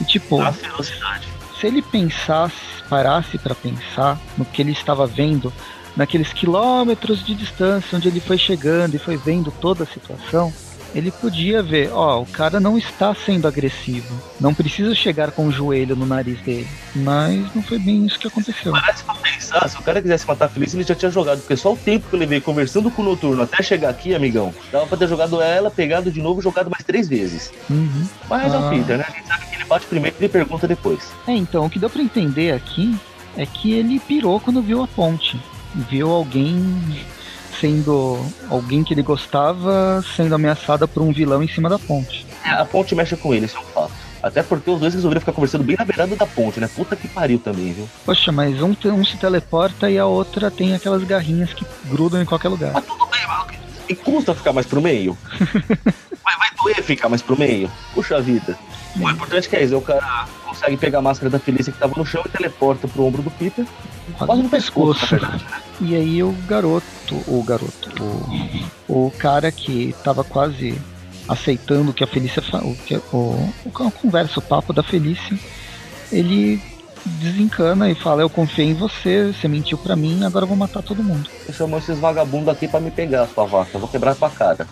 E 0.00 0.04
tipo. 0.04 0.40
A 0.40 0.50
velocidade. 0.50 1.26
Se 1.58 1.66
ele 1.66 1.82
pensasse, 1.82 2.54
parasse 2.88 3.38
para 3.38 3.54
pensar 3.54 4.20
no 4.36 4.44
que 4.44 4.60
ele 4.60 4.72
estava 4.72 5.06
vendo, 5.06 5.52
naqueles 5.96 6.32
quilômetros 6.32 7.24
de 7.24 7.34
distância 7.34 7.96
onde 7.96 8.08
ele 8.08 8.20
foi 8.20 8.36
chegando 8.36 8.94
e 8.94 8.98
foi 8.98 9.16
vendo 9.16 9.50
toda 9.50 9.84
a 9.84 9.86
situação, 9.86 10.52
ele 10.96 11.10
podia 11.10 11.62
ver, 11.62 11.90
ó, 11.92 12.22
o 12.22 12.26
cara 12.26 12.58
não 12.58 12.78
está 12.78 13.14
sendo 13.14 13.46
agressivo. 13.46 14.18
Não 14.40 14.54
precisa 14.54 14.94
chegar 14.94 15.30
com 15.30 15.46
o 15.46 15.52
joelho 15.52 15.94
no 15.94 16.06
nariz 16.06 16.40
dele. 16.40 16.66
Mas 16.94 17.54
não 17.54 17.62
foi 17.62 17.78
bem 17.78 18.06
isso 18.06 18.18
que 18.18 18.26
aconteceu. 18.26 18.72
Parece 18.72 19.04
pra 19.04 19.14
pensar, 19.16 19.68
se 19.68 19.76
o 19.76 19.82
cara 19.82 20.00
quisesse 20.00 20.26
matar 20.26 20.48
Feliz, 20.48 20.72
ele 20.72 20.84
já 20.84 20.94
tinha 20.94 21.10
jogado. 21.10 21.40
Porque 21.40 21.54
só 21.54 21.74
o 21.74 21.76
tempo 21.76 22.08
que 22.08 22.14
eu 22.14 22.18
levei 22.18 22.40
conversando 22.40 22.90
com 22.90 23.02
o 23.02 23.04
Noturno 23.04 23.42
até 23.42 23.62
chegar 23.62 23.90
aqui, 23.90 24.14
amigão, 24.14 24.54
dava 24.72 24.86
pra 24.86 24.96
ter 24.96 25.06
jogado 25.06 25.42
ela, 25.42 25.70
pegado 25.70 26.10
de 26.10 26.22
novo 26.22 26.40
e 26.40 26.42
jogado 26.42 26.70
mais 26.70 26.82
três 26.82 27.06
vezes. 27.06 27.52
Uhum. 27.68 28.08
Mas 28.30 28.54
é 28.54 28.56
o 28.56 28.70
Peter, 28.70 28.96
né? 28.96 29.04
A 29.06 29.12
gente 29.12 29.28
sabe 29.28 29.46
que 29.46 29.54
ele 29.54 29.64
bate 29.64 29.86
primeiro 29.86 30.16
e 30.18 30.28
pergunta 30.30 30.66
depois. 30.66 31.12
É, 31.26 31.32
então, 31.32 31.66
o 31.66 31.70
que 31.70 31.78
deu 31.78 31.90
pra 31.90 32.00
entender 32.00 32.52
aqui 32.52 32.96
é 33.36 33.44
que 33.44 33.74
ele 33.74 34.00
pirou 34.00 34.40
quando 34.40 34.62
viu 34.62 34.82
a 34.82 34.88
ponte. 34.88 35.38
Viu 35.90 36.10
alguém 36.10 36.56
sendo 37.60 38.18
alguém 38.48 38.82
que 38.84 38.94
ele 38.94 39.02
gostava 39.02 40.02
sendo 40.16 40.34
ameaçada 40.34 40.86
por 40.86 41.02
um 41.02 41.12
vilão 41.12 41.42
em 41.42 41.48
cima 41.48 41.68
da 41.68 41.78
ponte. 41.78 42.26
É, 42.44 42.50
a 42.50 42.64
ponte 42.64 42.94
mexe 42.94 43.16
com 43.16 43.34
ele, 43.34 43.46
isso 43.46 43.56
é 43.56 43.60
um 43.60 43.64
fato. 43.64 43.92
Até 44.22 44.42
porque 44.42 44.70
os 44.70 44.80
dois 44.80 44.94
resolveram 44.94 45.20
ficar 45.20 45.32
conversando 45.32 45.62
bem 45.62 45.76
na 45.78 45.84
beirada 45.84 46.16
da 46.16 46.26
ponte, 46.26 46.58
né? 46.58 46.68
Puta 46.74 46.96
que 46.96 47.06
pariu 47.06 47.38
também, 47.38 47.72
viu? 47.72 47.88
Poxa, 48.04 48.32
mas 48.32 48.60
um, 48.60 48.74
um 48.86 49.04
se 49.04 49.16
teleporta 49.16 49.90
e 49.90 49.98
a 49.98 50.06
outra 50.06 50.50
tem 50.50 50.74
aquelas 50.74 51.04
garrinhas 51.04 51.52
que 51.52 51.64
grudam 51.84 52.20
em 52.20 52.24
qualquer 52.24 52.48
lugar. 52.48 52.72
Mas 52.72 52.84
tudo 52.84 53.06
bem, 53.06 53.20
mas 53.28 53.56
e 53.88 53.94
custa 53.94 54.34
ficar 54.34 54.52
mais 54.52 54.66
pro 54.66 54.82
meio? 54.82 55.16
vai, 56.24 56.36
vai 56.38 56.50
doer 56.60 56.82
ficar 56.82 57.08
mais 57.08 57.22
pro 57.22 57.38
meio? 57.38 57.70
Puxa 57.94 58.20
vida. 58.20 58.58
O 58.96 59.08
importante 59.08 59.46
é 59.46 59.50
que 59.50 59.56
é 59.56 59.62
isso, 59.62 59.76
o 59.76 59.82
cara 59.82 60.26
consegue 60.56 60.76
pegar 60.76 60.98
a 60.98 61.02
máscara 61.02 61.30
da 61.30 61.38
Felícia 61.38 61.72
que 61.72 61.78
tava 61.78 61.94
no 61.96 62.04
chão 62.04 62.22
e 62.24 62.28
teleporta 62.28 62.88
pro 62.88 63.04
ombro 63.04 63.22
do 63.22 63.30
Peter. 63.30 63.66
Quase 64.18 64.42
no 64.42 64.48
pescoço? 64.48 65.16
E 65.80 65.94
aí 65.94 66.22
o 66.22 66.32
garoto, 66.48 67.14
o 67.26 67.42
garoto, 67.42 67.90
o, 68.88 69.06
o 69.06 69.10
cara 69.12 69.52
que 69.52 69.94
tava 70.02 70.24
quase 70.24 70.80
aceitando 71.28 71.92
que 71.92 72.02
a 72.02 72.06
Felícia, 72.06 72.42
o, 72.62 72.74
que, 72.74 72.96
o, 73.12 73.52
o 73.64 73.70
conversa, 73.70 74.38
o 74.38 74.42
papo 74.42 74.72
da 74.72 74.82
Felícia, 74.82 75.38
ele 76.10 76.62
desencana 77.04 77.90
e 77.90 77.94
fala: 77.94 78.22
Eu 78.22 78.30
confiei 78.30 78.68
em 78.68 78.74
você, 78.74 79.32
você 79.32 79.46
mentiu 79.46 79.76
para 79.76 79.94
mim, 79.94 80.24
agora 80.24 80.44
eu 80.44 80.48
vou 80.48 80.56
matar 80.56 80.82
todo 80.82 81.02
mundo. 81.02 81.28
Eu 81.46 81.52
chamo 81.52 81.76
esses 81.76 81.98
vagabundos 81.98 82.48
aqui 82.48 82.66
para 82.66 82.80
me 82.80 82.90
pegar, 82.90 83.26
sua 83.28 83.44
vaca, 83.44 83.70
eu 83.74 83.80
vou 83.80 83.88
quebrar 83.88 84.14
tua 84.14 84.30
cara. 84.30 84.66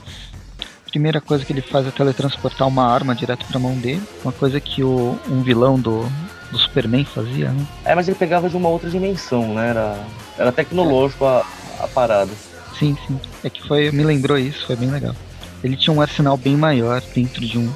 Primeira 0.94 1.20
coisa 1.20 1.44
que 1.44 1.52
ele 1.52 1.60
faz 1.60 1.88
é 1.88 1.90
teletransportar 1.90 2.68
uma 2.68 2.86
arma 2.86 3.16
direto 3.16 3.44
pra 3.46 3.58
mão 3.58 3.76
dele, 3.76 4.00
uma 4.22 4.30
coisa 4.30 4.60
que 4.60 4.84
o, 4.84 5.18
um 5.28 5.42
vilão 5.42 5.76
do, 5.76 6.06
do 6.52 6.56
Superman 6.56 7.04
fazia, 7.04 7.50
né? 7.50 7.66
É, 7.84 7.96
mas 7.96 8.06
ele 8.06 8.16
pegava 8.16 8.48
de 8.48 8.56
uma 8.56 8.68
outra 8.68 8.88
dimensão, 8.88 9.54
né? 9.54 9.70
Era, 9.70 9.98
era 10.38 10.52
tecnológico 10.52 11.24
a, 11.24 11.44
a 11.80 11.88
parada. 11.88 12.30
Sim, 12.78 12.96
sim. 13.08 13.18
É 13.42 13.50
que 13.50 13.66
foi, 13.66 13.90
me 13.90 14.04
lembrou 14.04 14.38
isso, 14.38 14.64
foi 14.68 14.76
bem 14.76 14.88
legal. 14.88 15.16
Ele 15.64 15.76
tinha 15.76 15.92
um 15.92 16.00
arsenal 16.00 16.36
bem 16.36 16.56
maior 16.56 17.02
dentro 17.12 17.44
de 17.44 17.58
um 17.58 17.74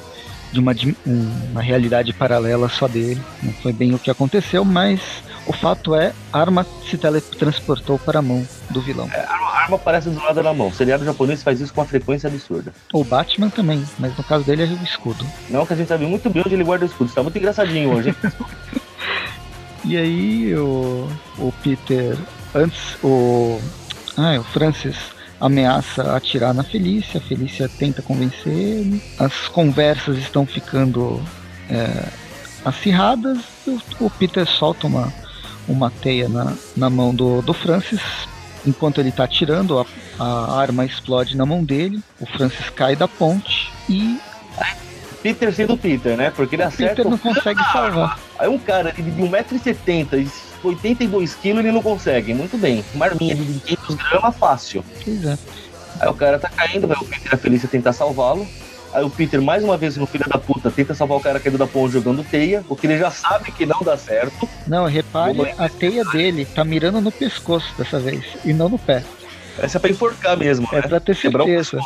de 0.53 0.59
uma, 0.61 0.73
uma 1.51 1.61
realidade 1.61 2.13
paralela 2.13 2.69
só 2.69 2.87
dele. 2.87 3.21
Não 3.43 3.51
foi 3.51 3.73
bem 3.73 3.93
o 3.93 3.99
que 3.99 4.09
aconteceu, 4.09 4.63
mas 4.63 5.01
o 5.45 5.53
fato 5.53 5.95
é, 5.95 6.13
arma 6.31 6.65
se 6.89 6.97
teletransportou 6.97 7.97
para 7.99 8.19
a 8.19 8.21
mão 8.21 8.47
do 8.69 8.81
vilão. 8.81 9.09
É, 9.13 9.19
a 9.21 9.61
arma 9.61 9.75
aparece 9.75 10.09
do 10.09 10.19
lado 10.19 10.41
da 10.41 10.53
mão. 10.53 10.67
O 10.67 10.73
seriado 10.73 11.05
japonês 11.05 11.43
faz 11.43 11.59
isso 11.59 11.73
com 11.73 11.81
uma 11.81 11.87
frequência 11.87 12.27
absurda. 12.27 12.73
O 12.93 13.03
Batman 13.03 13.49
também, 13.49 13.83
mas 13.97 14.15
no 14.17 14.23
caso 14.23 14.43
dele 14.43 14.63
é 14.63 14.65
o 14.65 14.83
escudo. 14.83 15.25
Não, 15.49 15.65
que 15.65 15.73
a 15.73 15.75
gente 15.75 15.87
sabe 15.87 16.05
muito 16.05 16.29
bem 16.29 16.43
onde 16.45 16.55
ele 16.55 16.63
guarda 16.63 16.85
o 16.85 16.87
escudo. 16.87 17.09
Está 17.09 17.23
muito 17.23 17.37
engraçadinho 17.37 17.93
hoje. 17.93 18.15
e 19.85 19.97
aí 19.97 20.55
o, 20.55 21.09
o 21.37 21.53
Peter, 21.63 22.17
antes 22.53 22.97
o, 23.03 23.59
ah, 24.17 24.39
o 24.39 24.43
Francis 24.43 24.97
ameaça 25.39 26.15
atirar 26.15 26.53
na 26.53 26.63
Felícia, 26.63 27.19
a 27.19 27.23
Felícia 27.23 27.69
tenta 27.69 28.01
convencer 28.01 28.51
ele, 28.51 29.01
as 29.17 29.47
conversas 29.47 30.17
estão 30.17 30.45
ficando 30.45 31.21
é, 31.69 32.09
acirradas, 32.65 33.39
o, 33.65 33.79
o, 34.01 34.09
Peter 34.09 34.45
solta 34.45 34.87
uma, 34.87 35.13
uma 35.69 35.89
teia 35.89 36.27
na, 36.27 36.53
na 36.75 36.89
mão 36.89 37.13
do, 37.13 37.41
do 37.41 37.53
Francis, 37.53 38.01
enquanto 38.65 38.99
ele 38.99 39.09
está 39.09 39.23
atirando, 39.23 39.79
a, 39.79 39.85
a 40.19 40.59
arma 40.59 40.83
explode 40.83 41.37
na 41.37 41.45
mão 41.45 41.63
dele, 41.63 42.01
o 42.19 42.25
Francis 42.25 42.69
cai 42.71 42.95
da 42.95 43.07
ponte 43.07 43.71
e 43.87 44.19
Peter 45.21 45.53
sendo 45.53 45.77
Peter, 45.77 46.15
né? 46.15 46.31
Porque 46.31 46.55
ele 46.55 46.63
o 46.63 46.67
acerta. 46.67 46.95
Peter 46.95 47.11
não 47.11 47.17
consegue 47.17 47.61
salvar. 47.71 48.19
Aí 48.37 48.47
um 48.47 48.57
cara 48.57 48.91
de 48.93 49.01
1,70m 49.01 50.29
82 50.63 51.35
quilos 51.35 51.59
ele 51.59 51.71
não 51.71 51.81
consegue. 51.81 52.33
Muito 52.33 52.57
bem. 52.57 52.83
Uma 52.93 53.05
arminha 53.05 53.35
de 53.35 53.59
500 53.59 53.95
gramas, 53.95 54.35
fácil. 54.37 54.83
Exato. 55.05 55.41
Aí 55.99 56.09
o 56.09 56.13
cara 56.13 56.39
tá 56.39 56.49
caindo, 56.49 56.87
vai 56.87 56.97
o 56.97 57.05
Peter 57.05 57.33
a 57.33 57.37
Felícia 57.37 57.67
tentar 57.67 57.93
salvá-lo. 57.93 58.47
Aí 58.93 59.03
o 59.03 59.09
Peter, 59.09 59.41
mais 59.41 59.63
uma 59.63 59.77
vez, 59.77 59.97
no 59.97 60.05
filho 60.07 60.27
da 60.27 60.39
puta, 60.39 60.71
tenta 60.71 60.93
salvar 60.95 61.17
o 61.17 61.21
cara 61.21 61.39
caído 61.39 61.57
da 61.57 61.67
ponte 61.67 61.93
jogando 61.93 62.23
teia, 62.23 62.63
porque 62.67 62.87
ele 62.87 62.97
já 62.97 63.11
sabe 63.11 63.51
que 63.51 63.65
não 63.65 63.79
dá 63.81 63.95
certo. 63.97 64.49
Não, 64.65 64.85
repare, 64.85 65.53
a 65.57 65.69
teia 65.69 66.03
dele 66.05 66.45
tá 66.45 66.63
mirando 66.63 66.99
no 66.99 67.11
pescoço 67.11 67.71
dessa 67.77 67.99
vez, 67.99 68.23
e 68.43 68.51
não 68.53 68.67
no 68.69 68.79
pé. 68.79 69.03
Essa 69.59 69.77
é 69.77 69.79
pra 69.79 69.91
enforcar 69.91 70.37
mesmo, 70.37 70.67
É 70.71 70.77
né? 70.77 70.81
pra 70.83 70.99
ter 70.99 71.15
certeza. 71.15 71.79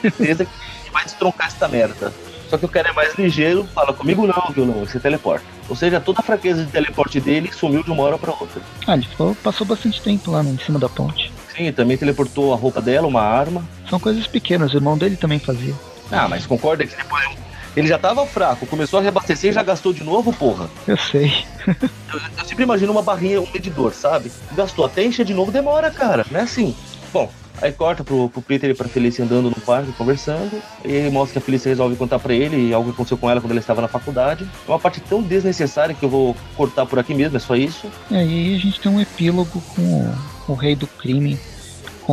certeza 0.00 0.44
que 0.46 0.90
vai 0.92 1.04
destroncar 1.04 1.48
essa 1.48 1.68
merda. 1.68 2.12
Só 2.48 2.56
que 2.58 2.64
o 2.64 2.68
cara 2.68 2.88
é 2.88 2.92
mais 2.92 3.14
ligeiro, 3.16 3.64
fala 3.74 3.92
comigo 3.92 4.26
não, 4.26 4.52
viu 4.52 4.66
não, 4.66 4.84
você 4.84 4.98
teleporta. 4.98 5.44
Ou 5.68 5.76
seja, 5.76 6.00
toda 6.00 6.18
a 6.20 6.22
fraqueza 6.22 6.64
de 6.64 6.70
teleporte 6.72 7.20
dele 7.20 7.52
sumiu 7.52 7.82
de 7.84 7.90
uma 7.90 8.02
hora 8.02 8.18
para 8.18 8.30
outra. 8.32 8.60
Ah, 8.88 8.94
ele 8.94 9.06
ficou, 9.06 9.36
passou 9.36 9.64
bastante 9.66 10.00
tempo 10.02 10.30
lá 10.32 10.42
em 10.42 10.58
cima 10.58 10.78
da 10.78 10.88
ponte. 10.88 11.32
Sim, 11.56 11.70
também 11.72 11.96
teleportou 11.96 12.52
a 12.52 12.56
roupa 12.56 12.80
dela, 12.80 13.06
uma 13.06 13.20
arma. 13.22 13.64
São 13.88 14.00
coisas 14.00 14.26
pequenas, 14.26 14.72
o 14.72 14.76
irmão 14.76 14.96
dele 14.98 15.16
também 15.16 15.38
fazia. 15.38 15.74
Ah, 16.10 16.28
mas 16.28 16.46
concorda 16.46 16.86
que 16.86 16.96
depois 16.96 17.30
ele 17.76 17.86
já 17.86 17.98
tava 17.98 18.26
fraco, 18.26 18.66
começou 18.66 18.98
a 18.98 19.02
reabastecer 19.02 19.50
e 19.50 19.52
já 19.52 19.62
gastou 19.62 19.92
de 19.92 20.02
novo, 20.02 20.32
porra. 20.32 20.68
Eu 20.86 20.96
sei. 20.96 21.32
eu, 21.66 22.20
eu, 22.38 22.44
sempre 22.44 22.64
imagino 22.64 22.90
uma 22.90 23.02
barrinha, 23.02 23.40
um 23.40 23.50
medidor, 23.52 23.92
sabe? 23.94 24.30
Gastou 24.52 24.84
até 24.84 25.04
encher 25.04 25.24
de 25.24 25.34
novo, 25.34 25.52
demora, 25.52 25.90
cara. 25.90 26.26
Não 26.30 26.40
é 26.40 26.42
assim. 26.42 26.74
Bom, 27.12 27.30
Aí 27.62 27.72
corta 27.72 28.02
pro, 28.02 28.30
pro 28.30 28.40
Peter 28.40 28.70
e 28.70 28.74
pra 28.74 28.88
Felícia 28.88 29.22
andando 29.22 29.50
no 29.50 29.60
parque, 29.60 29.92
conversando. 29.92 30.62
E 30.82 30.92
ele 30.92 31.10
mostra 31.10 31.34
que 31.34 31.38
a 31.38 31.42
Felícia 31.42 31.68
resolve 31.68 31.94
contar 31.94 32.18
pra 32.18 32.32
ele 32.32 32.72
algo 32.72 32.88
que 32.88 32.94
aconteceu 32.94 33.18
com 33.18 33.28
ela 33.28 33.40
quando 33.40 33.50
ela 33.50 33.60
estava 33.60 33.82
na 33.82 33.88
faculdade. 33.88 34.48
É 34.66 34.70
uma 34.70 34.78
parte 34.78 35.00
tão 35.00 35.20
desnecessária 35.20 35.94
que 35.94 36.02
eu 36.02 36.08
vou 36.08 36.34
cortar 36.56 36.86
por 36.86 36.98
aqui 36.98 37.12
mesmo, 37.12 37.36
é 37.36 37.40
só 37.40 37.54
isso. 37.54 37.86
É, 38.10 38.14
e 38.14 38.18
aí 38.18 38.56
a 38.56 38.58
gente 38.58 38.80
tem 38.80 38.90
um 38.90 39.00
epílogo 39.00 39.62
com 39.76 39.82
o, 39.82 40.52
o 40.52 40.54
rei 40.54 40.74
do 40.74 40.86
crime 40.86 41.38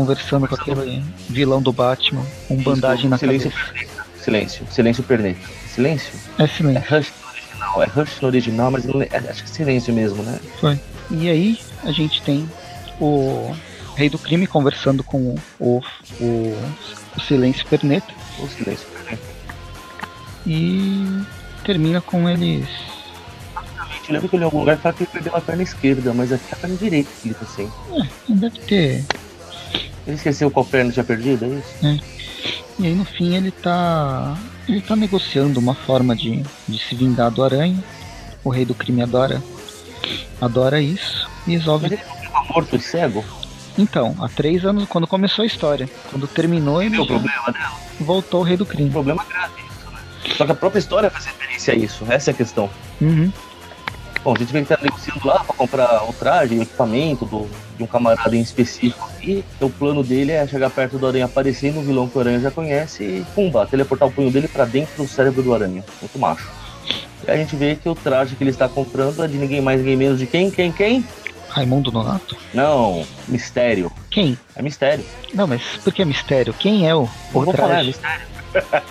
conversando 0.02 0.48
com 0.48 0.56
aquele 0.56 1.04
vilão 1.30 1.62
do 1.62 1.72
Batman, 1.74 2.24
com 2.48 2.56
Isso, 2.56 2.64
bandagem 2.64 3.10
na 3.10 3.18
silêncio 3.18 3.52
cabeça. 3.52 3.88
Silêncio, 4.24 4.68
silêncio 4.70 5.04
perneta. 5.04 5.40
Silêncio? 5.74 6.14
É 6.38 6.44
É 6.44 6.48
silêncio. 6.48 6.84
Rush 6.90 7.12
no 7.22 7.28
original, 7.30 7.84
é 7.84 7.86
Rush 7.88 8.22
no 8.22 8.28
original, 8.28 8.72
mas 8.72 8.86
não, 8.86 9.02
é, 9.02 9.08
acho 9.30 9.44
que 9.44 9.50
é 9.50 9.54
silêncio 9.54 9.94
mesmo, 9.94 10.22
né? 10.22 10.40
Foi. 10.60 10.80
E 11.10 11.30
aí 11.30 11.60
a 11.84 11.92
gente 11.92 12.22
tem 12.22 12.48
o 13.00 13.56
rei 13.96 14.10
do 14.10 14.20
crime 14.20 14.46
conversando 14.46 15.04
com 15.04 15.36
o, 15.60 15.82
o, 16.20 16.54
o 17.16 17.22
silêncio 17.22 17.66
perneta 17.68 18.14
O 18.40 18.48
silêncio 18.48 18.86
perneta. 18.90 19.24
e 20.46 21.22
termina 21.64 22.02
com 22.02 22.30
eles. 22.30 22.68
Eu 24.08 24.14
lembro 24.14 24.30
que 24.30 24.36
eu 24.36 24.40
li 24.40 24.44
em 24.44 24.46
algum 24.46 24.60
lugar 24.60 24.78
e 24.78 24.80
fala 24.82 24.94
que 24.96 25.04
ele 25.04 25.10
perdeu 25.12 25.36
a 25.36 25.42
perna 25.42 25.64
esquerda, 25.64 26.14
mas 26.14 26.32
aqui 26.32 26.46
é 26.52 26.54
a 26.56 26.58
perna 26.60 26.76
direita 26.78 27.10
que 27.22 27.28
ele 27.30 27.36
tá 27.36 27.46
sem. 27.46 27.70
Deve 28.30 28.60
ter. 28.62 29.04
Ele 30.08 30.16
esqueceu 30.16 30.50
qual 30.50 30.66
perna 30.66 30.92
tinha 30.92 31.04
perdido, 31.04 31.46
é 31.46 31.48
isso? 31.50 32.02
E 32.80 32.86
aí 32.88 32.96
no 32.96 33.06
fim 33.06 33.36
ele 33.36 33.52
tá. 33.52 34.38
Ele 34.68 34.82
tá 34.82 34.96
negociando 34.96 35.60
uma 35.60 35.74
forma 35.76 36.16
de, 36.16 36.44
de 36.68 36.80
se 36.80 36.96
vingar 36.96 37.30
do 37.30 37.44
aranha. 37.44 37.84
O 38.44 38.50
rei 38.50 38.66
do 38.66 38.74
crime 38.74 39.02
adora. 39.02 39.42
Adora 40.40 40.82
isso. 40.82 41.30
E 41.46 41.52
resolve. 41.52 41.90
Mas 41.90 42.00
ele 42.00 42.10
não 42.10 42.16
ficou 42.18 42.46
morto 42.54 42.76
e 42.76 42.80
cego? 42.80 43.24
Então, 43.78 44.16
há 44.20 44.28
três 44.30 44.66
anos, 44.66 44.86
quando 44.88 45.06
começou 45.06 45.44
a 45.44 45.46
história. 45.46 45.90
Quando 46.10 46.28
terminou, 46.28 46.82
ele 46.82 46.96
o 46.98 47.02
já 47.02 47.06
problema 47.06 47.52
dela? 47.52 47.74
voltou 48.00 48.42
o 48.42 48.44
rei 48.44 48.58
do 48.58 48.64
Um 48.64 48.68
crime. 48.68 48.90
problema 48.90 49.24
grave 49.26 49.54
isso, 49.62 49.92
né? 49.92 50.00
Só 50.36 50.46
que 50.46 50.52
a 50.52 50.56
própria 50.56 50.80
história 50.80 51.10
faz 51.10 51.26
referência 51.26 51.74
a 51.74 51.78
isso, 51.78 52.06
essa 52.10 52.32
é 52.32 52.34
a 52.34 52.36
questão. 52.38 52.70
Uhum. 53.02 53.32
Bom, 54.24 54.34
a 54.36 54.40
gente 54.40 54.52
vê 54.52 54.62
que 54.62 54.68
tá 54.68 54.78
negociando 54.82 55.26
lá 55.26 55.44
pra 55.44 55.56
comprar 55.56 56.04
o 56.10 56.14
traje, 56.14 56.58
o 56.58 56.62
equipamento 56.62 57.26
do, 57.26 57.50
de 57.78 57.84
um 57.84 57.88
camarada 57.88 58.36
em 58.36 58.42
específico. 58.42 59.10
E 59.22 59.44
o 59.62 59.70
plano 59.70 60.04
dele 60.04 60.32
é 60.32 60.46
chegar 60.48 60.70
perto 60.70 60.98
do 60.98 61.08
Aranha 61.08 61.26
aparecer 61.26 61.74
no 61.74 61.82
vilão 61.82 62.08
que 62.08 62.18
o 62.18 62.22
Aranha 62.22 62.40
já 62.40 62.52
conhece 62.52 63.04
e, 63.04 63.26
pumba, 63.34 63.66
teleportar 63.66 64.08
o 64.08 64.12
punho 64.12 64.32
dele 64.32 64.48
pra 64.48 64.66
dentro 64.66 65.04
do 65.04 65.08
cérebro 65.08 65.42
do 65.42 65.54
Aranha. 65.54 65.84
Muito 66.02 66.20
macho. 66.20 66.50
E 67.26 67.32
a 67.32 67.38
gente 67.38 67.56
vê 67.56 67.76
que 67.76 67.88
o 67.88 67.96
traje 67.96 68.36
que 68.36 68.44
ele 68.44 68.52
está 68.52 68.68
comprando 68.68 69.24
é 69.24 69.28
de 69.28 69.38
ninguém 69.38 69.62
mais, 69.62 69.80
ninguém 69.80 69.96
menos 69.96 70.20
de 70.20 70.26
quem? 70.28 70.52
Quem? 70.52 70.72
Quem? 70.72 71.06
Raimundo 71.50 71.92
Nonato? 71.92 72.38
Não, 72.54 73.06
Mistério. 73.28 73.92
Quem? 74.12 74.38
É 74.56 74.62
Mistério. 74.62 75.04
Não, 75.34 75.48
mas 75.48 75.62
por 75.84 75.94
que 75.94 76.04
mistério? 76.06 76.54
Quem 76.54 76.88
é 76.88 76.94
o, 76.94 77.04
o 77.04 77.08
vou 77.32 77.54
falar, 77.54 77.54
é 77.54 77.72
traje? 77.72 77.88
Mistério. 77.88 78.28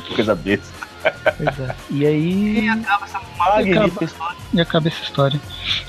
Coisa 0.14 0.34
besta. 0.34 0.75
Pois 1.10 1.60
é. 1.60 1.74
E 1.90 2.06
aí. 2.06 2.68
acaba 2.68 3.04
essa 3.04 3.20
magnífica 3.38 3.84
acaba. 3.84 4.04
história. 4.04 4.36
E 4.52 4.60
acaba 4.60 4.88
essa 4.88 5.02
história. 5.02 5.40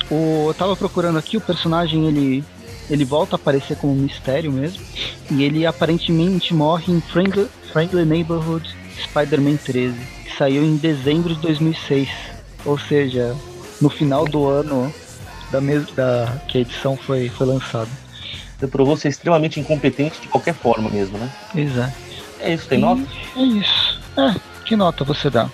O, 0.10 0.50
eu 0.50 0.54
tava 0.54 0.76
procurando 0.76 1.18
aqui, 1.18 1.38
o 1.38 1.42
personagem 1.42 2.08
ele, 2.08 2.44
ele 2.90 3.06
volta 3.06 3.36
a 3.36 3.38
aparecer 3.38 3.78
como 3.78 3.94
um 3.94 3.98
mistério 3.98 4.52
mesmo. 4.52 4.84
E 5.30 5.44
ele 5.44 5.66
aparentemente 5.66 6.54
morre 6.54 6.94
em 6.94 7.02
Friendly, 7.02 7.48
Friendly 7.72 8.06
Neighborhood 8.06 8.76
Spider-Man 9.04 9.58
13, 9.58 9.96
que 10.26 10.38
saiu 10.38 10.64
em 10.64 10.78
dezembro 10.78 11.36
de 11.36 11.42
2006. 11.42 12.10
Ou 12.66 12.78
seja, 12.78 13.36
no 13.82 13.90
final 13.90 14.26
do 14.26 14.48
ano 14.48 14.94
da, 15.52 15.62
mes 15.62 15.86
da 15.94 16.42
que 16.48 16.58
a 16.58 16.62
edição 16.62 16.98
foi, 16.98 17.30
foi 17.30 17.48
lançada. 17.48 17.90
Você 18.58 18.68
provou 18.68 18.98
ser 18.98 19.10
extremamente 19.10 19.60
incompetente 19.60 20.20
de 20.20 20.28
qualquer 20.28 20.54
forma 20.54 20.90
mesmo, 20.90 21.18
né? 21.18 21.32
Exato. 21.56 21.94
É 22.40 22.54
isso, 22.54 22.68
tem 22.68 22.80
nota? 22.80 23.04
É 23.36 23.42
isso. 23.42 24.02
É, 24.18 24.36
que 24.68 24.76
nota 24.76 25.04
você 25.04 25.30
dá? 25.30 25.50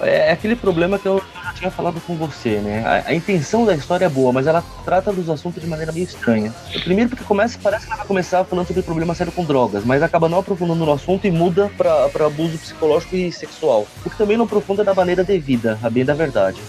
É 0.00 0.30
aquele 0.30 0.54
problema 0.54 0.98
que 0.98 1.06
eu 1.06 1.20
já 1.42 1.52
tinha 1.52 1.70
falado 1.70 2.00
com 2.00 2.14
você, 2.14 2.60
né? 2.60 2.84
A, 2.84 3.10
a 3.10 3.14
intenção 3.14 3.64
da 3.64 3.74
história 3.74 4.04
é 4.04 4.08
boa, 4.08 4.32
mas 4.32 4.46
ela 4.46 4.62
trata 4.84 5.12
dos 5.12 5.28
assuntos 5.28 5.60
de 5.60 5.68
maneira 5.68 5.90
meio 5.90 6.04
estranha. 6.04 6.54
Primeiro 6.84 7.10
porque 7.10 7.24
começa, 7.24 7.58
parece 7.60 7.84
que 7.84 7.90
ela 7.90 7.98
vai 7.98 8.06
começar 8.06 8.44
falando 8.44 8.66
sobre 8.66 8.82
problema 8.82 9.14
sério 9.14 9.32
com 9.32 9.44
drogas, 9.44 9.84
mas 9.84 10.02
acaba 10.02 10.28
não 10.28 10.38
aprofundando 10.38 10.84
no 10.84 10.92
assunto 10.92 11.26
e 11.26 11.30
muda 11.32 11.70
pra, 11.76 12.08
pra 12.10 12.26
abuso 12.26 12.58
psicológico 12.58 13.16
e 13.16 13.32
sexual. 13.32 13.88
O 14.04 14.10
que 14.10 14.16
também 14.16 14.36
não 14.36 14.44
aprofunda 14.44 14.84
da 14.84 14.94
maneira 14.94 15.24
devida, 15.24 15.78
a 15.82 15.90
bem 15.90 16.04
da 16.04 16.14
verdade. 16.14 16.60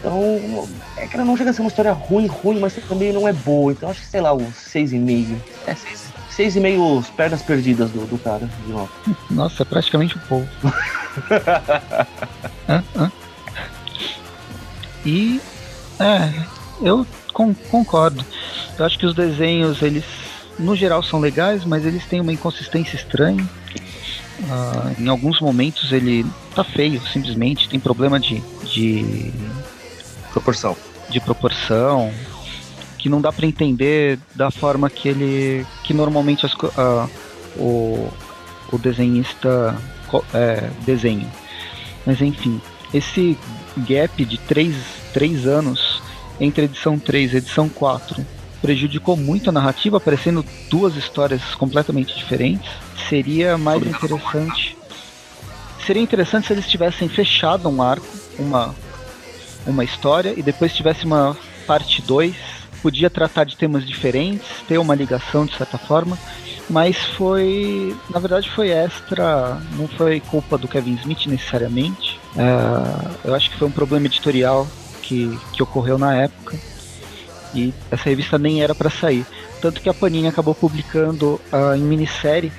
Então, 0.00 0.68
é 0.96 1.06
que 1.06 1.16
ela 1.16 1.24
não 1.24 1.36
chega 1.36 1.50
a 1.50 1.52
ser 1.52 1.60
uma 1.60 1.68
história 1.68 1.92
ruim, 1.92 2.26
ruim, 2.26 2.58
mas 2.58 2.74
também 2.88 3.12
não 3.12 3.26
é 3.26 3.32
boa. 3.32 3.72
Então 3.72 3.90
acho 3.90 4.00
que, 4.00 4.06
sei 4.06 4.20
lá, 4.20 4.32
uns 4.32 4.54
seis 4.56 4.92
e 4.92 4.98
meio. 4.98 5.40
É, 5.66 5.74
seis, 5.74 6.07
seis 6.38 6.54
e 6.54 6.60
meio 6.60 6.98
os 6.98 7.10
pernas 7.10 7.42
perdidas 7.42 7.90
do, 7.90 8.06
do 8.06 8.16
cara, 8.16 8.48
de 8.64 8.72
nota. 8.72 8.92
Nossa, 9.28 9.64
é 9.64 9.66
praticamente 9.66 10.16
o 10.16 10.20
povo. 10.20 10.48
E 15.04 15.40
é, 15.98 16.32
eu 16.82 17.06
con- 17.32 17.54
concordo. 17.70 18.24
Eu 18.78 18.84
acho 18.84 18.98
que 18.98 19.06
os 19.06 19.14
desenhos, 19.14 19.80
eles 19.82 20.04
no 20.58 20.74
geral 20.76 21.02
são 21.02 21.20
legais, 21.20 21.64
mas 21.64 21.84
eles 21.86 22.04
têm 22.04 22.20
uma 22.20 22.32
inconsistência 22.32 22.96
estranha. 22.96 23.48
Ah, 24.50 24.92
em 24.98 25.08
alguns 25.08 25.40
momentos 25.40 25.90
ele 25.92 26.24
tá 26.54 26.62
feio, 26.62 27.00
simplesmente, 27.12 27.68
tem 27.68 27.80
problema 27.80 28.20
de, 28.20 28.40
de, 28.72 29.32
Proporção. 30.32 30.76
de 31.08 31.20
proporção, 31.20 32.12
que 32.98 33.08
não 33.08 33.20
dá 33.20 33.32
pra 33.32 33.46
entender 33.46 34.18
da 34.34 34.50
forma 34.50 34.90
que 34.90 35.08
ele. 35.08 35.66
que 35.84 35.94
normalmente 35.94 36.44
as 36.44 36.52
ah, 36.76 37.08
o, 37.56 38.08
o 38.72 38.78
desenhista 38.78 39.76
é, 40.34 40.68
desenha. 40.84 41.26
Mas 42.04 42.20
enfim, 42.20 42.60
esse 42.92 43.36
gap 43.76 44.24
de 44.24 44.38
3, 44.38 44.74
três 45.12 45.46
anos 45.46 46.02
entre 46.40 46.64
edição 46.64 46.98
3 46.98 47.34
e 47.34 47.36
edição 47.38 47.68
4 47.68 48.24
prejudicou 48.60 49.16
muito 49.16 49.50
a 49.50 49.52
narrativa, 49.52 49.98
aparecendo 49.98 50.44
duas 50.70 50.96
histórias 50.96 51.42
completamente 51.54 52.16
diferentes. 52.16 52.70
Seria 53.08 53.56
mais 53.56 53.84
interessante. 53.86 54.76
Seria 55.86 56.02
interessante 56.02 56.48
se 56.48 56.52
eles 56.52 56.66
tivessem 56.66 57.08
fechado 57.08 57.68
um 57.68 57.80
arco, 57.80 58.06
uma, 58.38 58.74
uma 59.66 59.84
história, 59.84 60.34
e 60.36 60.42
depois 60.42 60.74
tivesse 60.74 61.04
uma 61.04 61.36
parte 61.66 62.02
2. 62.02 62.57
Podia 62.82 63.10
tratar 63.10 63.44
de 63.44 63.56
temas 63.56 63.86
diferentes, 63.86 64.46
ter 64.66 64.78
uma 64.78 64.94
ligação 64.94 65.44
de 65.46 65.56
certa 65.56 65.76
forma, 65.78 66.16
mas 66.70 66.96
foi. 66.96 67.96
Na 68.10 68.20
verdade, 68.20 68.48
foi 68.50 68.70
extra, 68.70 69.60
não 69.76 69.88
foi 69.88 70.20
culpa 70.20 70.56
do 70.56 70.68
Kevin 70.68 70.94
Smith 70.94 71.26
necessariamente. 71.26 72.18
É, 72.36 73.28
eu 73.28 73.34
acho 73.34 73.50
que 73.50 73.56
foi 73.56 73.66
um 73.68 73.72
problema 73.72 74.06
editorial 74.06 74.66
que, 75.02 75.38
que 75.52 75.62
ocorreu 75.62 75.98
na 75.98 76.14
época. 76.14 76.56
E 77.54 77.72
essa 77.90 78.04
revista 78.04 78.38
nem 78.38 78.62
era 78.62 78.74
para 78.74 78.90
sair. 78.90 79.24
Tanto 79.60 79.80
que 79.80 79.88
a 79.88 79.94
Panini 79.94 80.28
acabou 80.28 80.54
publicando 80.54 81.40
ah, 81.50 81.76
em 81.76 81.80
minissérie 81.80 82.52